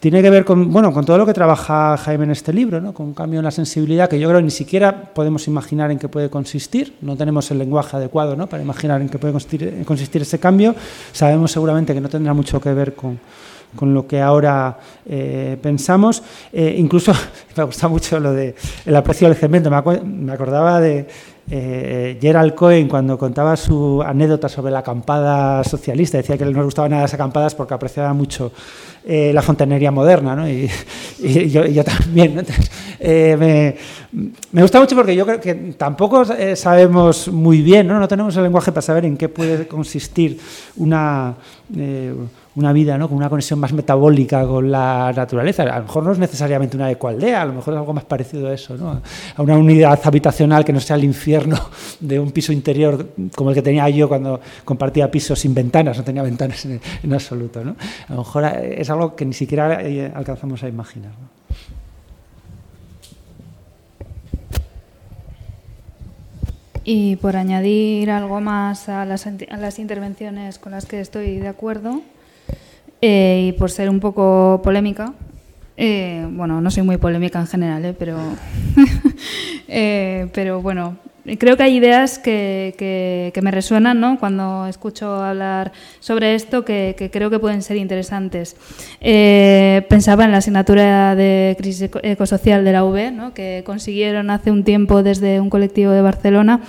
tiene 0.00 0.22
que 0.22 0.30
ver 0.30 0.44
con, 0.44 0.72
bueno, 0.72 0.92
con 0.92 1.04
todo 1.04 1.18
lo 1.18 1.26
que 1.26 1.34
trabaja 1.34 1.96
Jaime 1.96 2.24
en 2.24 2.30
este 2.30 2.52
libro, 2.52 2.80
¿no? 2.80 2.94
con 2.94 3.06
un 3.06 3.14
cambio 3.14 3.40
en 3.40 3.44
la 3.44 3.50
sensibilidad 3.50 4.08
que 4.08 4.20
yo 4.20 4.28
creo 4.28 4.40
ni 4.40 4.50
siquiera 4.50 5.12
podemos 5.12 5.48
imaginar 5.48 5.90
en 5.90 5.98
qué 5.98 6.08
puede 6.08 6.30
consistir, 6.30 6.94
no 7.00 7.16
tenemos 7.16 7.50
el 7.50 7.58
lenguaje 7.58 7.96
adecuado 7.96 8.36
¿no? 8.36 8.46
para 8.46 8.62
imaginar 8.62 9.00
en 9.00 9.08
qué 9.08 9.18
puede 9.18 9.32
consistir, 9.32 9.82
consistir 9.84 10.22
ese 10.22 10.38
cambio, 10.38 10.74
sabemos 11.12 11.50
seguramente 11.50 11.94
que 11.94 12.00
no 12.00 12.08
tendrá 12.08 12.32
mucho 12.32 12.60
que 12.60 12.72
ver 12.72 12.94
con, 12.94 13.18
con 13.76 13.92
lo 13.92 14.06
que 14.06 14.20
ahora 14.20 14.78
eh, 15.06 15.58
pensamos. 15.60 16.22
Eh, 16.52 16.74
incluso 16.78 17.12
me 17.56 17.64
gusta 17.64 17.88
mucho 17.88 18.20
lo 18.20 18.32
de 18.32 18.54
el 18.86 18.96
aprecio 18.96 19.28
del 19.28 19.36
cemento. 19.36 19.70
Me, 19.70 20.32
acordaba 20.32 20.80
de 20.80 21.06
eh, 21.50 22.18
Gerald 22.20 22.54
Cohen 22.54 22.88
cuando 22.88 23.16
contaba 23.18 23.56
su 23.56 24.02
anécdota 24.02 24.48
sobre 24.48 24.72
la 24.72 24.80
acampada 24.80 25.64
socialista. 25.64 26.18
Decía 26.18 26.36
que 26.36 26.44
no 26.44 26.50
le 26.50 26.64
gustaban 26.64 26.90
nada 26.90 27.02
las 27.02 27.14
acampadas 27.14 27.54
porque 27.54 27.74
apreciaba 27.74 28.12
mucho 28.12 28.52
la 29.06 29.42
fontanería 29.42 29.90
moderna. 29.90 30.36
¿no? 30.36 30.48
Y, 30.48 30.68
yo, 31.50 31.84
también. 31.84 32.34
me, 33.00 33.76
me, 34.52 34.62
gusta 34.62 34.80
mucho 34.80 34.96
porque 34.96 35.14
yo 35.14 35.24
creo 35.24 35.40
que 35.40 35.54
tampoco 35.76 36.24
sabemos 36.54 37.28
muy 37.28 37.62
bien, 37.62 37.86
¿no? 37.86 37.98
no 37.98 38.08
tenemos 38.08 38.36
el 38.36 38.42
lenguaje 38.44 38.72
para 38.72 38.82
saber 38.82 39.04
en 39.04 39.16
qué 39.16 39.28
puede 39.28 39.66
consistir 39.66 40.38
una 40.76 41.36
una 42.58 42.72
vida 42.72 42.98
¿no? 42.98 43.08
con 43.08 43.16
una 43.16 43.28
conexión 43.28 43.60
más 43.60 43.72
metabólica 43.72 44.44
con 44.44 44.70
la 44.70 45.12
naturaleza. 45.14 45.62
A 45.62 45.78
lo 45.78 45.84
mejor 45.84 46.02
no 46.02 46.12
es 46.12 46.18
necesariamente 46.18 46.76
una 46.76 46.90
ecoaldea, 46.90 47.42
a 47.42 47.44
lo 47.44 47.52
mejor 47.52 47.74
es 47.74 47.78
algo 47.78 47.92
más 47.92 48.04
parecido 48.04 48.48
a 48.48 48.54
eso, 48.54 48.76
¿no? 48.76 49.00
a 49.36 49.42
una 49.42 49.56
unidad 49.56 49.98
habitacional 50.02 50.64
que 50.64 50.72
no 50.72 50.80
sea 50.80 50.96
el 50.96 51.04
infierno 51.04 51.56
de 52.00 52.18
un 52.18 52.32
piso 52.32 52.52
interior 52.52 53.10
como 53.36 53.50
el 53.50 53.54
que 53.54 53.62
tenía 53.62 53.88
yo 53.88 54.08
cuando 54.08 54.40
compartía 54.64 55.08
pisos 55.08 55.38
sin 55.38 55.54
ventanas, 55.54 55.96
no 55.98 56.04
tenía 56.04 56.22
ventanas 56.22 56.64
en, 56.64 56.80
absoluto. 57.12 57.64
¿no? 57.64 57.76
A 58.08 58.12
lo 58.12 58.18
mejor 58.18 58.44
es 58.44 58.87
algo 58.90 59.16
que 59.16 59.24
ni 59.24 59.32
siquiera 59.32 59.82
eh, 59.82 60.12
alcanzamos 60.14 60.62
a 60.62 60.68
imaginar. 60.68 61.12
Y 66.84 67.16
por 67.16 67.36
añadir 67.36 68.10
algo 68.10 68.40
más 68.40 68.88
a 68.88 69.04
las, 69.04 69.26
a 69.26 69.56
las 69.56 69.78
intervenciones 69.78 70.58
con 70.58 70.72
las 70.72 70.86
que 70.86 71.00
estoy 71.00 71.38
de 71.38 71.48
acuerdo, 71.48 72.00
eh, 73.02 73.48
y 73.48 73.52
por 73.58 73.70
ser 73.70 73.90
un 73.90 74.00
poco 74.00 74.60
polémica, 74.64 75.12
eh, 75.76 76.26
bueno, 76.30 76.60
no 76.60 76.70
soy 76.70 76.82
muy 76.82 76.96
polémica 76.96 77.38
en 77.38 77.46
general, 77.46 77.94
pero, 77.98 78.18
pero 79.66 80.62
bueno, 80.62 80.96
creo 81.38 81.56
que 81.56 81.62
hay 81.64 81.76
ideas 81.76 82.18
que, 82.18 82.74
que, 82.78 83.42
me 83.42 83.50
resuenan 83.50 84.00
¿no? 84.00 84.18
cuando 84.18 84.66
escucho 84.66 85.22
hablar 85.22 85.72
sobre 86.00 86.34
esto 86.34 86.64
que, 86.64 87.10
creo 87.12 87.30
que 87.30 87.38
pueden 87.38 87.62
ser 87.62 87.76
interesantes. 87.76 88.56
pensaba 89.00 90.24
en 90.24 90.32
la 90.32 90.38
asignatura 90.38 91.14
de 91.14 91.54
crisis 91.58 91.90
ecosocial 92.02 92.64
de 92.64 92.72
la 92.72 92.84
UB, 92.84 93.12
¿no? 93.12 93.34
que 93.34 93.62
consiguieron 93.64 94.30
hace 94.30 94.50
un 94.50 94.64
tiempo 94.64 95.02
desde 95.02 95.40
un 95.40 95.50
colectivo 95.50 95.92
de 95.92 96.02
Barcelona 96.02 96.60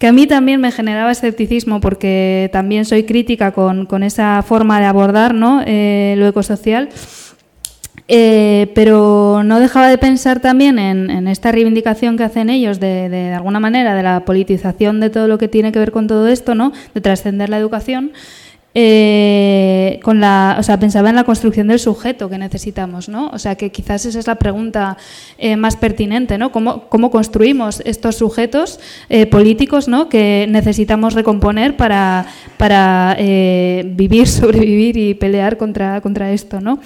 que 0.00 0.06
a 0.06 0.12
mí 0.12 0.26
también 0.26 0.62
me 0.62 0.72
generaba 0.72 1.12
escepticismo 1.12 1.78
porque 1.78 2.48
también 2.54 2.86
soy 2.86 3.04
crítica 3.04 3.52
con, 3.52 4.02
esa 4.02 4.42
forma 4.42 4.80
de 4.80 4.86
abordar 4.86 5.34
¿no? 5.34 5.62
Eh, 5.66 6.14
lo 6.16 6.26
ecosocial. 6.26 6.88
Eh, 8.12 8.72
pero 8.74 9.42
no 9.44 9.60
dejaba 9.60 9.86
de 9.86 9.96
pensar 9.96 10.40
también 10.40 10.80
en, 10.80 11.28
esta 11.28 11.52
reivindicación 11.52 12.16
que 12.16 12.24
hacen 12.24 12.50
ellos 12.50 12.80
de, 12.80 13.08
de, 13.08 13.32
alguna 13.32 13.60
manera 13.60 13.94
de 13.94 14.02
la 14.02 14.24
politización 14.24 14.98
de 14.98 15.10
todo 15.10 15.28
lo 15.28 15.38
que 15.38 15.46
tiene 15.46 15.70
que 15.70 15.78
ver 15.78 15.92
con 15.92 16.08
todo 16.08 16.26
esto, 16.26 16.56
¿no? 16.56 16.72
de 16.92 17.00
trascender 17.00 17.48
la 17.48 17.58
educación. 17.58 18.10
Eh, 18.72 19.98
con 20.04 20.20
la, 20.20 20.56
o 20.60 20.62
sea, 20.62 20.78
pensaba 20.78 21.10
en 21.10 21.16
la 21.16 21.24
construcción 21.24 21.66
del 21.66 21.80
sujeto 21.80 22.30
que 22.30 22.38
necesitamos, 22.38 23.08
¿no? 23.08 23.28
O 23.30 23.38
sea, 23.40 23.56
que 23.56 23.72
quizás 23.72 24.06
esa 24.06 24.20
es 24.20 24.28
la 24.28 24.36
pregunta 24.36 24.96
eh, 25.38 25.56
más 25.56 25.74
pertinente, 25.74 26.38
¿no? 26.38 26.52
¿Cómo, 26.52 26.88
¿Cómo, 26.88 27.10
construimos 27.10 27.82
estos 27.84 28.14
sujetos 28.14 28.78
políticos, 29.28 29.88
¿no? 29.88 30.08
Que 30.08 30.46
necesitamos 30.48 31.14
recomponer 31.14 31.76
para, 31.76 32.26
para 32.58 33.16
vivir, 33.18 34.28
sobrevivir 34.28 34.96
y 34.96 35.14
pelear 35.14 35.56
contra, 35.56 36.00
contra 36.00 36.30
esto, 36.30 36.60
¿no? 36.60 36.78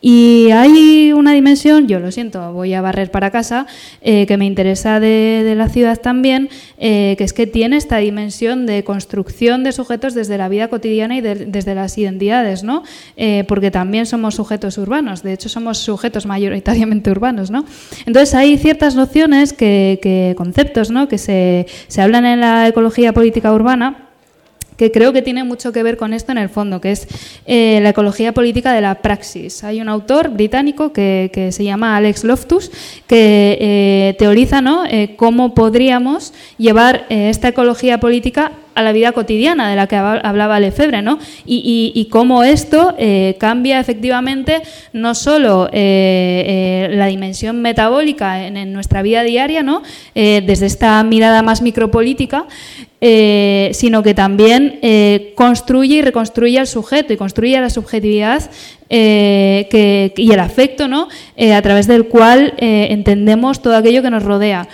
Y 0.00 0.50
hay 0.52 1.12
una 1.12 1.32
dimensión, 1.32 1.88
yo 1.88 1.98
lo 1.98 2.12
siento, 2.12 2.52
voy 2.52 2.72
a 2.74 2.80
barrer 2.80 3.10
para 3.10 3.30
casa, 3.30 3.66
eh, 4.00 4.26
que 4.26 4.36
me 4.36 4.46
interesa 4.46 5.00
de, 5.00 5.54
la 5.56 5.68
ciudad 5.68 6.00
también, 6.00 6.50
eh, 6.78 7.16
que 7.18 7.24
es 7.24 7.32
que 7.32 7.48
tiene 7.48 7.76
esta 7.76 7.96
dimensión 7.96 8.64
de 8.64 8.84
construcción 8.84 9.64
de 9.64 9.72
sujetos 9.72 10.14
desde 10.14 10.38
la 10.38 10.48
vida 10.48 10.68
cotidiana 10.68 11.16
y 11.16 11.20
desde 11.20 11.74
las 11.74 11.98
identidades, 11.98 12.62
¿no? 12.62 12.84
Eh, 13.16 13.44
porque 13.48 13.72
también 13.72 14.06
somos 14.06 14.36
sujetos 14.36 14.78
urbanos, 14.78 15.24
de 15.24 15.32
hecho 15.32 15.48
somos 15.48 15.78
sujetos 15.78 16.26
mayoritariamente 16.26 17.10
urbanos, 17.10 17.50
¿no? 17.50 17.64
Entonces 18.06 18.34
hay 18.36 18.56
ciertas 18.56 18.94
nociones, 18.94 19.52
que, 19.52 20.34
conceptos, 20.36 20.90
¿no? 20.90 21.08
Que 21.08 21.18
se, 21.18 21.66
se 21.88 22.00
hablan 22.02 22.24
en 22.24 22.40
la 22.40 22.68
ecología 22.68 23.12
política 23.12 23.52
urbana 23.52 24.07
que 24.78 24.92
creo 24.92 25.12
que 25.12 25.20
tiene 25.20 25.44
mucho 25.44 25.72
que 25.72 25.82
ver 25.82 25.98
con 25.98 26.14
esto 26.14 26.32
en 26.32 26.38
el 26.38 26.48
fondo, 26.48 26.80
que 26.80 26.92
es 26.92 27.08
eh, 27.46 27.80
la 27.82 27.90
ecología 27.90 28.32
política 28.32 28.72
de 28.72 28.80
la 28.80 29.02
praxis. 29.02 29.64
Hay 29.64 29.80
un 29.80 29.88
autor 29.88 30.30
británico 30.30 30.92
que, 30.92 31.48
se 31.52 31.64
llama 31.64 31.96
Alex 31.96 32.24
Loftus 32.24 32.70
que 33.06 33.58
eh, 33.60 34.16
teoriza 34.18 34.60
¿no? 34.60 34.86
Eh, 34.86 35.14
cómo 35.16 35.54
podríamos 35.54 36.32
llevar 36.58 37.06
esta 37.08 37.48
ecología 37.48 37.98
política 37.98 38.52
a 38.78 38.82
la 38.82 38.92
vida 38.92 39.12
cotidiana 39.12 39.68
de 39.68 39.76
la 39.76 39.86
que 39.86 39.96
hablaba 39.96 40.60
Lefebvre, 40.60 41.02
¿no? 41.02 41.18
Y, 41.44 42.08
cómo 42.10 42.42
esto 42.42 42.94
cambia 43.38 43.80
efectivamente 43.80 44.62
no 44.92 45.14
solo 45.14 45.68
la 45.72 47.06
dimensión 47.06 47.60
metabólica 47.60 48.46
en, 48.46 48.72
nuestra 48.72 49.02
vida 49.02 49.22
diaria, 49.22 49.62
¿no? 49.62 49.82
desde 50.14 50.66
esta 50.66 51.02
mirada 51.02 51.42
más 51.42 51.62
micropolítica, 51.62 52.46
eh, 53.00 53.70
sino 53.74 54.02
que 54.02 54.12
también 54.12 54.80
eh, 54.82 55.32
construye 55.36 55.96
y 55.98 56.02
reconstruye 56.02 56.58
al 56.58 56.66
sujeto 56.66 57.12
y 57.12 57.16
construye 57.16 57.60
la 57.60 57.70
subjetividad 57.70 58.50
eh, 58.90 60.12
y 60.16 60.32
el 60.32 60.40
afecto 60.40 60.88
¿no? 60.88 61.06
a 61.38 61.62
través 61.62 61.86
del 61.86 62.06
cual 62.06 62.54
entendemos 62.58 63.62
todo 63.62 63.76
aquello 63.76 64.02
que 64.02 64.10
nos 64.10 64.24
rodea. 64.24 64.66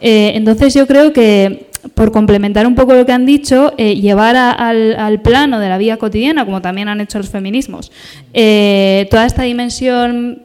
entonces 0.00 0.74
yo 0.74 0.86
creo 0.86 1.12
que 1.12 1.71
por 1.94 2.12
complementar 2.12 2.66
un 2.66 2.74
poco 2.74 2.94
lo 2.94 3.04
que 3.06 3.12
han 3.12 3.26
dicho, 3.26 3.74
llevar 3.76 4.36
al, 4.36 4.94
al, 4.94 5.20
plano 5.20 5.58
de 5.58 5.68
la 5.68 5.78
vida 5.78 5.96
cotidiana, 5.96 6.44
como 6.44 6.62
también 6.62 6.88
han 6.88 7.00
hecho 7.00 7.18
los 7.18 7.28
feminismos, 7.28 7.90
toda 8.32 9.26
esta 9.26 9.42
dimensión, 9.42 10.42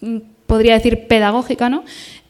mm, 0.00 0.16
podría 0.46 0.74
decir, 0.74 1.06
pedagógica, 1.06 1.68
¿no? 1.68 1.84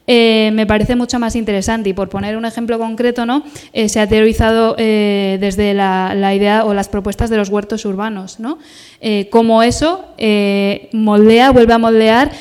Eh, 0.07 0.51
me 0.53 0.67
parece 0.67 0.95
mucho 0.95 1.19
más 1.19 1.35
interesante. 1.35 1.89
Y 1.89 1.93
por 1.93 2.09
poner 2.09 2.37
un 2.37 2.45
ejemplo 2.45 2.77
concreto, 2.77 3.25
¿no? 3.25 3.43
Eh, 3.73 3.89
se 3.89 3.99
ha 3.99 4.07
teorizado 4.07 4.75
eh, 4.77 5.37
desde 5.39 5.73
la, 5.73 6.13
idea 6.35 6.65
o 6.65 6.73
las 6.73 6.89
propuestas 6.89 7.29
de 7.29 7.37
los 7.37 7.49
huertos 7.49 7.85
urbanos, 7.85 8.39
¿no? 8.39 8.57
cómo 9.29 9.61
eso 9.61 10.03
moldea, 10.91 11.51
vuelve 11.51 11.73
a 11.73 11.77
moldear 11.77 12.31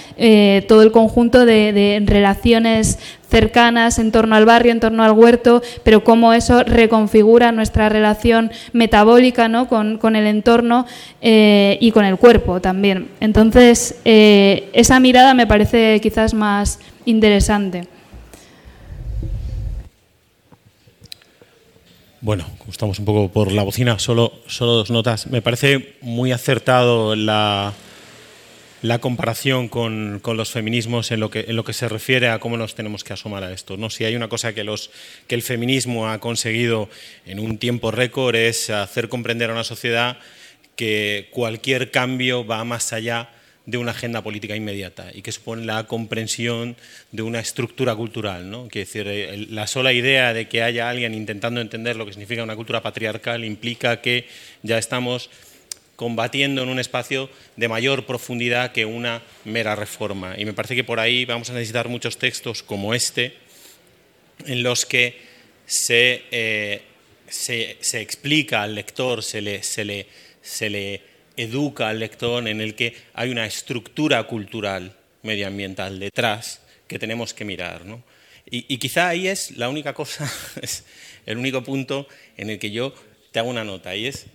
todo 0.67 0.83
el 0.83 0.93
conjunto 0.93 1.45
de, 1.45 2.03
relaciones 2.07 2.99
cercanas 3.29 3.99
en 3.99 4.11
torno 4.11 4.35
al 4.35 4.47
barrio, 4.47 4.73
en 4.73 4.81
torno 4.81 5.05
al 5.05 5.13
huerto, 5.13 5.61
pero 5.83 6.03
cómo 6.05 6.33
eso 6.33 6.63
reconfigura 6.63 7.53
nuestra 7.53 7.91
relación 7.91 8.51
metabólica 8.73 9.49
¿no? 9.49 9.69
con, 9.69 9.99
con 9.99 10.17
el 10.17 10.27
entorno 10.27 10.87
y 11.21 11.91
con 11.93 12.07
el 12.07 12.17
cuerpo 12.17 12.61
también. 12.63 13.09
Entonces, 13.21 13.97
esa 14.05 15.01
mirada 15.01 15.35
me 15.35 15.47
parece 15.47 16.01
quizás 16.01 16.33
más, 16.33 16.79
interesante. 17.05 17.89
Bueno, 22.21 22.47
estamos 22.71 22.99
un 22.99 23.05
poco 23.05 23.31
por 23.31 23.53
la 23.53 23.63
bocina, 23.63 23.99
solo, 23.99 24.33
solo 24.47 24.73
dos 24.73 24.91
notas. 24.91 25.27
Me 25.27 25.43
parece 25.43 25.97
muy 26.01 26.33
acertado 26.33 27.15
la, 27.15 27.75
la 28.81 28.99
comparación 28.99 29.69
con, 29.69 30.21
con, 30.21 30.39
los 30.39 30.51
feminismos 30.51 31.11
en 31.11 31.21
lo, 31.21 31.31
que, 31.31 31.47
en 31.49 31.57
lo 31.57 31.65
que 31.65 31.75
se 31.75 31.87
refiere 31.87 32.29
a 32.29 32.39
cómo 32.39 32.57
nos 32.57 32.75
tenemos 32.75 33.05
que 33.05 33.13
asomar 33.13 33.45
a 33.45 33.53
esto. 33.53 33.77
¿no? 33.77 33.91
Si 33.91 34.05
hay 34.05 34.17
una 34.17 34.29
cosa 34.29 34.55
que, 34.55 34.65
los, 34.65 34.91
que 35.27 35.35
el 35.35 35.43
feminismo 35.43 36.09
ha 36.09 36.19
conseguido 36.19 36.89
en 37.27 37.41
un 37.41 37.59
tiempo 37.59 37.91
récord 37.91 38.37
es 38.37 38.71
hacer 38.71 39.11
comprender 39.11 39.51
a 39.51 39.53
una 39.53 39.65
sociedad 39.65 40.19
que 40.77 41.29
cualquier 41.31 41.91
cambio 41.91 42.47
va 42.47 42.65
más 42.65 42.93
allá 42.93 43.31
de 43.67 43.79
una 43.79 43.93
agenda 43.93 44.23
política 44.23 44.55
inmediata 44.55 45.11
y 45.15 45.23
que 45.23 45.33
supone 45.33 45.65
la 45.65 45.85
comprensión 45.87 46.77
de 47.13 47.23
una 47.23 47.41
estructura 47.41 47.95
cultural. 47.95 48.51
¿no? 48.51 48.69
Que 48.69 48.81
decir, 48.81 49.07
eh, 49.09 49.47
la 49.51 49.67
sola 49.67 49.93
idea 49.93 50.35
de 50.35 50.49
que 50.49 50.63
haya 50.63 50.89
alguien 50.89 51.15
intentando 51.15 51.61
entender 51.61 51.97
lo 51.97 52.05
que 52.05 52.13
significa 52.13 52.43
una 52.43 52.57
cultura 52.57 52.83
patriarcal 52.83 53.45
implica 53.45 54.01
que 54.01 54.29
ya 54.63 54.79
estamos 54.79 55.31
combatiendo 55.97 56.63
en 56.63 56.69
un 56.69 56.79
espacio 56.79 57.31
de 57.57 57.69
mayor 57.69 58.05
profundidad 58.05 58.73
que 58.73 58.85
una 58.85 59.23
mera 59.45 59.77
reforma. 59.77 60.35
Y 60.37 60.45
me 60.45 60.53
parece 60.53 60.75
que 60.75 60.85
por 60.85 61.01
ahí 61.01 61.25
vamos 61.25 61.51
a 61.51 61.55
necesitar 61.55 61.89
muchos 61.89 62.19
textos 62.19 62.63
como 62.63 62.95
este, 62.95 63.35
en 64.47 64.63
los 64.63 64.85
que 64.85 65.17
se 65.67 66.25
eh, 66.33 66.83
se, 67.29 67.77
se, 67.81 68.01
explica 68.01 68.63
al 68.63 68.75
lector, 68.75 69.23
se 69.23 69.41
le, 69.41 69.63
se, 69.63 69.85
le, 69.85 70.07
se 70.43 70.71
le 70.71 71.01
educa 71.37 71.89
al 71.89 71.99
lector 71.99 72.47
en 72.49 72.61
el 72.61 72.75
que 72.75 72.95
hay 73.13 73.31
una 73.31 73.47
estructura 73.47 74.23
cultural 74.25 74.95
medioambiental 75.23 75.99
detrás 75.99 76.61
que 76.87 76.99
tenemos 76.99 77.35
que 77.35 77.45
mirar. 77.45 77.85
¿no? 77.85 78.03
Y, 78.51 78.77
quizá 78.79 79.09
ahí 79.09 79.27
es 79.29 79.53
la 79.57 79.69
única 79.69 79.95
cosa, 79.95 80.31
es 80.63 80.85
el 81.27 81.39
único 81.39 81.65
punto 81.65 82.07
en 82.37 82.51
el 82.51 82.59
que 82.59 82.71
yo 82.71 82.95
te 83.33 83.39
hago 83.39 83.51
una 83.51 83.65
nota, 83.65 83.97
y 83.97 84.07
es 84.07 84.27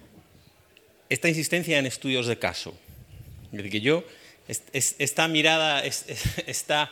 esta 1.09 1.29
insistencia 1.29 1.79
en 1.79 1.85
estudios 1.85 2.27
de 2.27 2.37
caso. 2.37 2.77
Es 3.45 3.51
decir, 3.51 3.71
que 3.71 3.81
yo, 3.81 4.03
esta 4.73 5.27
mirada, 5.27 5.83
esta 5.85 6.91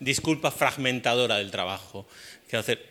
disculpa 0.00 0.50
fragmentadora 0.50 1.36
del 1.36 1.50
trabajo, 1.50 2.06
quiero 2.48 2.60
hacer, 2.60 2.84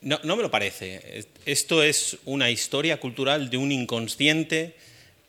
no, 0.00 0.18
no, 0.24 0.36
me 0.36 0.42
lo 0.42 0.50
parece. 0.50 1.26
Esto 1.44 1.82
es 1.82 2.16
una 2.24 2.50
historia 2.50 2.98
cultural 2.98 3.50
de 3.50 3.56
un 3.56 3.70
inconsciente 3.70 4.74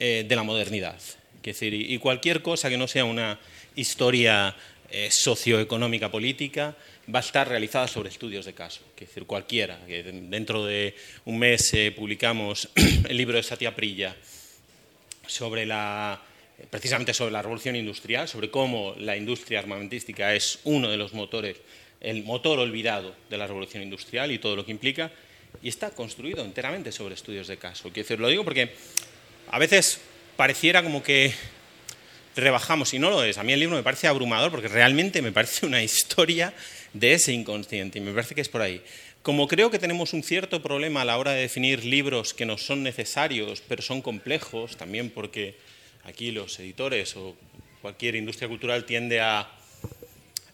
eh, 0.04 0.26
de 0.28 0.36
la 0.36 0.42
modernidad. 0.42 1.00
Decir, 1.44 1.76
y, 1.76 1.96
cualquier 2.00 2.42
cosa 2.42 2.72
que 2.72 2.78
no 2.78 2.88
sea 2.88 3.06
una 3.06 3.40
historia 3.76 4.56
eh, 4.90 5.12
socioeconómica 5.12 6.10
política 6.10 6.76
va 7.14 7.20
a 7.20 7.22
estar 7.22 7.48
realizada 7.48 7.88
sobre 7.88 8.10
estudios 8.10 8.46
de 8.46 8.54
caso. 8.54 8.82
Es 8.96 9.10
decir, 9.10 9.26
cualquiera. 9.28 9.78
Dentro 9.86 10.66
de 10.66 10.96
un 11.26 11.38
mes 11.38 11.72
eh, 11.76 11.94
publicamos 11.96 12.68
el 13.08 13.16
libro 13.16 13.38
de 13.38 13.44
Satya 13.44 13.76
Prilla 13.76 14.16
sobre 15.28 15.68
la 15.68 16.20
precisamente 16.72 17.14
sobre 17.14 17.34
la 17.34 17.44
revolución 17.44 17.76
industrial, 17.76 18.28
sobre 18.28 18.50
cómo 18.50 18.96
la 18.98 19.16
industria 19.16 19.60
armamentística 19.60 20.34
es 20.34 20.62
uno 20.64 20.90
de 20.90 20.98
los 20.98 21.14
motores 21.14 21.58
el 22.00 22.24
motor 22.24 22.58
olvidado 22.58 23.16
de 23.30 23.38
la 23.38 23.46
revolución 23.46 23.84
industrial 23.84 24.32
y 24.32 24.40
todo 24.40 24.56
lo 24.56 24.66
que 24.66 24.72
implica, 24.72 25.12
y 25.62 25.70
está 25.70 25.92
construido 25.92 26.44
enteramente 26.44 26.92
sobre 26.92 27.14
estudios 27.14 27.48
de 27.48 27.58
caso. 27.58 27.84
Quiero 27.84 28.08
decir, 28.08 28.20
lo 28.20 28.30
digo 28.30 28.44
porque 28.44 28.72
a 29.52 29.60
veces 29.60 30.00
pareciera 30.38 30.82
como 30.82 31.04
que 31.04 31.34
rebajamos, 32.36 32.94
y 32.94 33.00
no 33.00 33.10
lo 33.10 33.24
es. 33.24 33.38
A 33.38 33.44
mí 33.44 33.52
el 33.52 33.60
libro 33.60 33.76
me 33.76 33.84
parece 33.84 34.08
abrumador 34.08 34.50
porque 34.50 34.70
realmente 34.70 35.22
me 35.22 35.34
parece 35.34 35.66
una 35.66 35.84
historia 35.84 36.54
de 36.94 37.14
ese 37.14 37.34
inconsciente, 37.34 38.00
y 38.00 38.02
me 38.02 38.14
parece 38.14 38.34
que 38.34 38.42
es 38.42 38.50
por 38.50 38.62
ahí. 38.62 38.82
Como 39.22 39.48
creo 39.48 39.70
que 39.70 39.78
tenemos 39.78 40.14
un 40.14 40.24
cierto 40.24 40.64
problema 40.64 41.02
a 41.02 41.06
la 41.06 41.18
hora 41.18 41.32
de 41.32 41.42
definir 41.42 41.86
libros 41.86 42.34
que 42.34 42.46
nos 42.46 42.66
son 42.66 42.82
necesarios, 42.82 43.62
pero 43.68 43.82
son 43.82 44.02
complejos, 44.02 44.78
también 44.78 45.10
porque 45.12 45.58
aquí 46.06 46.32
los 46.32 46.60
editores 46.60 47.16
o 47.18 47.36
cualquier 47.82 48.16
industria 48.16 48.48
cultural 48.48 48.86
tiende 48.86 49.20
a 49.20 49.48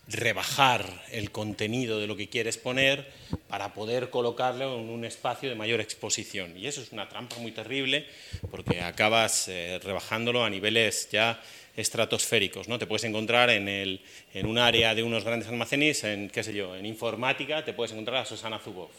rebajar 0.07 0.85
el 1.11 1.31
contenido 1.31 1.99
de 1.99 2.07
lo 2.07 2.15
que 2.15 2.29
quieres 2.29 2.57
poner 2.57 3.11
para 3.47 3.73
poder 3.73 4.09
colocarlo 4.09 4.79
en 4.79 4.89
un 4.89 5.03
espacio 5.03 5.49
de 5.49 5.55
mayor 5.55 5.81
exposición. 5.81 6.57
Y 6.57 6.67
eso 6.67 6.81
es 6.81 6.91
una 6.91 7.09
trampa 7.09 7.37
muy 7.37 7.51
terrible 7.51 8.07
porque 8.49 8.81
acabas 8.81 9.47
eh, 9.49 9.79
rebajándolo 9.83 10.45
a 10.45 10.49
niveles 10.49 11.09
ya 11.11 11.41
estratosféricos. 11.75 12.67
¿no? 12.67 12.79
Te 12.79 12.87
puedes 12.87 13.03
encontrar 13.03 13.49
en, 13.49 13.67
el, 13.67 14.01
en, 14.33 14.45
un 14.47 14.57
área 14.57 14.95
de 14.95 15.03
unos 15.03 15.25
grandes 15.25 15.49
almacenes, 15.49 16.03
en, 16.05 16.29
qué 16.29 16.43
sé 16.43 16.53
yo, 16.53 16.75
en 16.75 16.85
informática, 16.85 17.65
te 17.65 17.73
puedes 17.73 17.91
encontrar 17.91 18.17
a 18.17 18.25
Susana 18.25 18.59
Zuboff. 18.59 18.91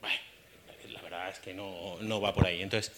Bueno, 0.00 0.16
la 0.92 1.02
verdad 1.02 1.30
es 1.30 1.40
que 1.40 1.52
no, 1.52 1.98
no 2.00 2.20
va 2.20 2.32
por 2.32 2.46
ahí. 2.46 2.62
Entonces, 2.62 2.92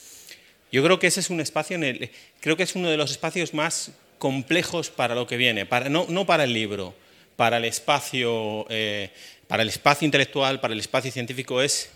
yo 0.71 0.85
creo 0.85 0.99
que 0.99 1.07
ese 1.07 1.21
es 1.21 1.31
un 1.31 1.41
espacio, 1.41 1.77
en 1.77 1.85
el, 1.85 2.11
creo 2.41 2.57
que 2.57 2.65
es 2.65 2.75
uno 2.75 2.91
de 2.91 2.97
los 2.99 3.11
espacios 3.11 3.55
más 3.55 3.93
complejos 4.19 4.91
para 4.91 5.15
lo 5.15 5.27
que 5.27 5.37
viene, 5.37 5.67
no, 5.91 6.27
para 6.27 6.45
el 6.45 6.53
libro, 6.53 6.95
para 7.37 7.59
el, 7.59 7.65
espacio, 7.65 8.67
eh, 8.69 9.11
para 9.47 9.63
el 9.63 9.69
espacio 9.69 10.07
intelectual, 10.07 10.61
para 10.61 10.75
el 10.75 10.81
espacio 10.81 11.11
científico, 11.11 11.61
es 11.61 11.91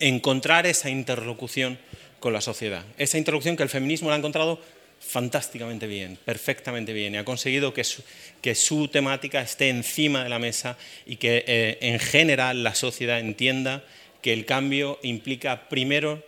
encontrar 0.00 0.66
esa 0.66 0.90
interlocución 0.90 1.78
con 2.20 2.32
la 2.32 2.40
sociedad. 2.40 2.84
Esa 2.98 3.18
interlocución 3.18 3.56
que 3.56 3.62
el 3.62 3.68
feminismo 3.68 4.08
la 4.08 4.16
ha 4.16 4.18
encontrado 4.18 4.60
fantásticamente 5.00 5.86
bien, 5.86 6.18
perfectamente 6.24 6.92
bien, 6.92 7.14
y 7.14 7.18
ha 7.18 7.24
conseguido 7.24 7.72
que 7.72 7.84
su, 7.84 8.02
que 8.42 8.54
su 8.54 8.88
temática 8.88 9.40
esté 9.40 9.68
encima 9.68 10.24
de 10.24 10.28
la 10.28 10.38
mesa 10.38 10.76
y 11.06 11.16
que 11.16 11.44
eh, 11.46 11.78
en 11.80 11.98
general 11.98 12.62
la 12.62 12.74
sociedad 12.74 13.20
entienda 13.20 13.84
que 14.22 14.32
el 14.32 14.44
cambio 14.44 14.98
implica 15.02 15.68
primero 15.68 16.24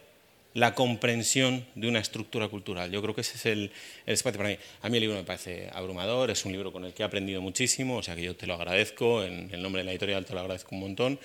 la 0.55 0.75
comprensión 0.75 1.65
de 1.75 1.89
una 1.89 2.01
estructura 2.01 2.49
cultural. 2.49 2.91
Yo 2.91 3.01
creo 3.03 3.15
que 3.15 3.21
ese 3.21 3.37
es 3.37 3.47
el, 3.47 3.73
espacio 4.07 4.39
para 4.39 4.51
mí. 4.51 4.59
A 4.83 4.89
mí 4.89 4.97
el 4.97 5.03
libro 5.03 5.17
me 5.17 5.25
parece 5.25 5.71
abrumador, 5.73 6.31
es 6.31 6.45
un 6.45 6.53
libro 6.53 6.73
con 6.73 6.85
el 6.85 6.93
que 6.93 7.03
he 7.03 7.07
aprendido 7.07 7.41
muchísimo, 7.41 7.99
o 7.99 8.03
sea 8.03 8.17
que 8.17 8.23
yo 8.23 8.37
te 8.37 8.47
lo 8.47 8.55
agradezco, 8.55 9.23
en 9.23 9.49
el 9.53 9.63
nombre 9.63 9.81
de 9.81 9.87
la 9.87 9.93
editorial 9.93 10.25
te 10.25 10.35
lo 10.35 10.41
agradezco 10.41 10.75
un 10.75 10.81
montón 10.81 11.21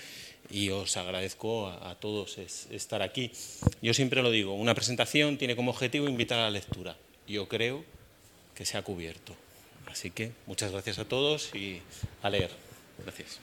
y 0.51 0.69
os 0.69 0.95
agradezco 0.97 1.69
a, 1.69 1.95
todos 1.95 2.37
estar 2.37 3.01
aquí. 3.01 3.31
Yo 3.81 3.93
siempre 3.93 4.21
lo 4.21 4.29
digo, 4.29 4.53
una 4.53 4.75
presentación 4.75 5.37
tiene 5.37 5.55
como 5.55 5.71
objetivo 5.71 6.07
invitar 6.07 6.39
a 6.39 6.43
la 6.43 6.51
lectura. 6.51 6.95
Yo 7.27 7.47
creo 7.47 7.83
que 8.53 8.65
se 8.65 8.77
ha 8.77 8.83
cubierto. 8.83 9.35
Así 9.87 10.11
que 10.11 10.31
muchas 10.45 10.71
gracias 10.71 10.99
a 10.99 11.05
todos 11.05 11.53
y 11.55 11.81
a 12.21 12.29
leer. 12.29 12.51
Gracias. 13.03 13.39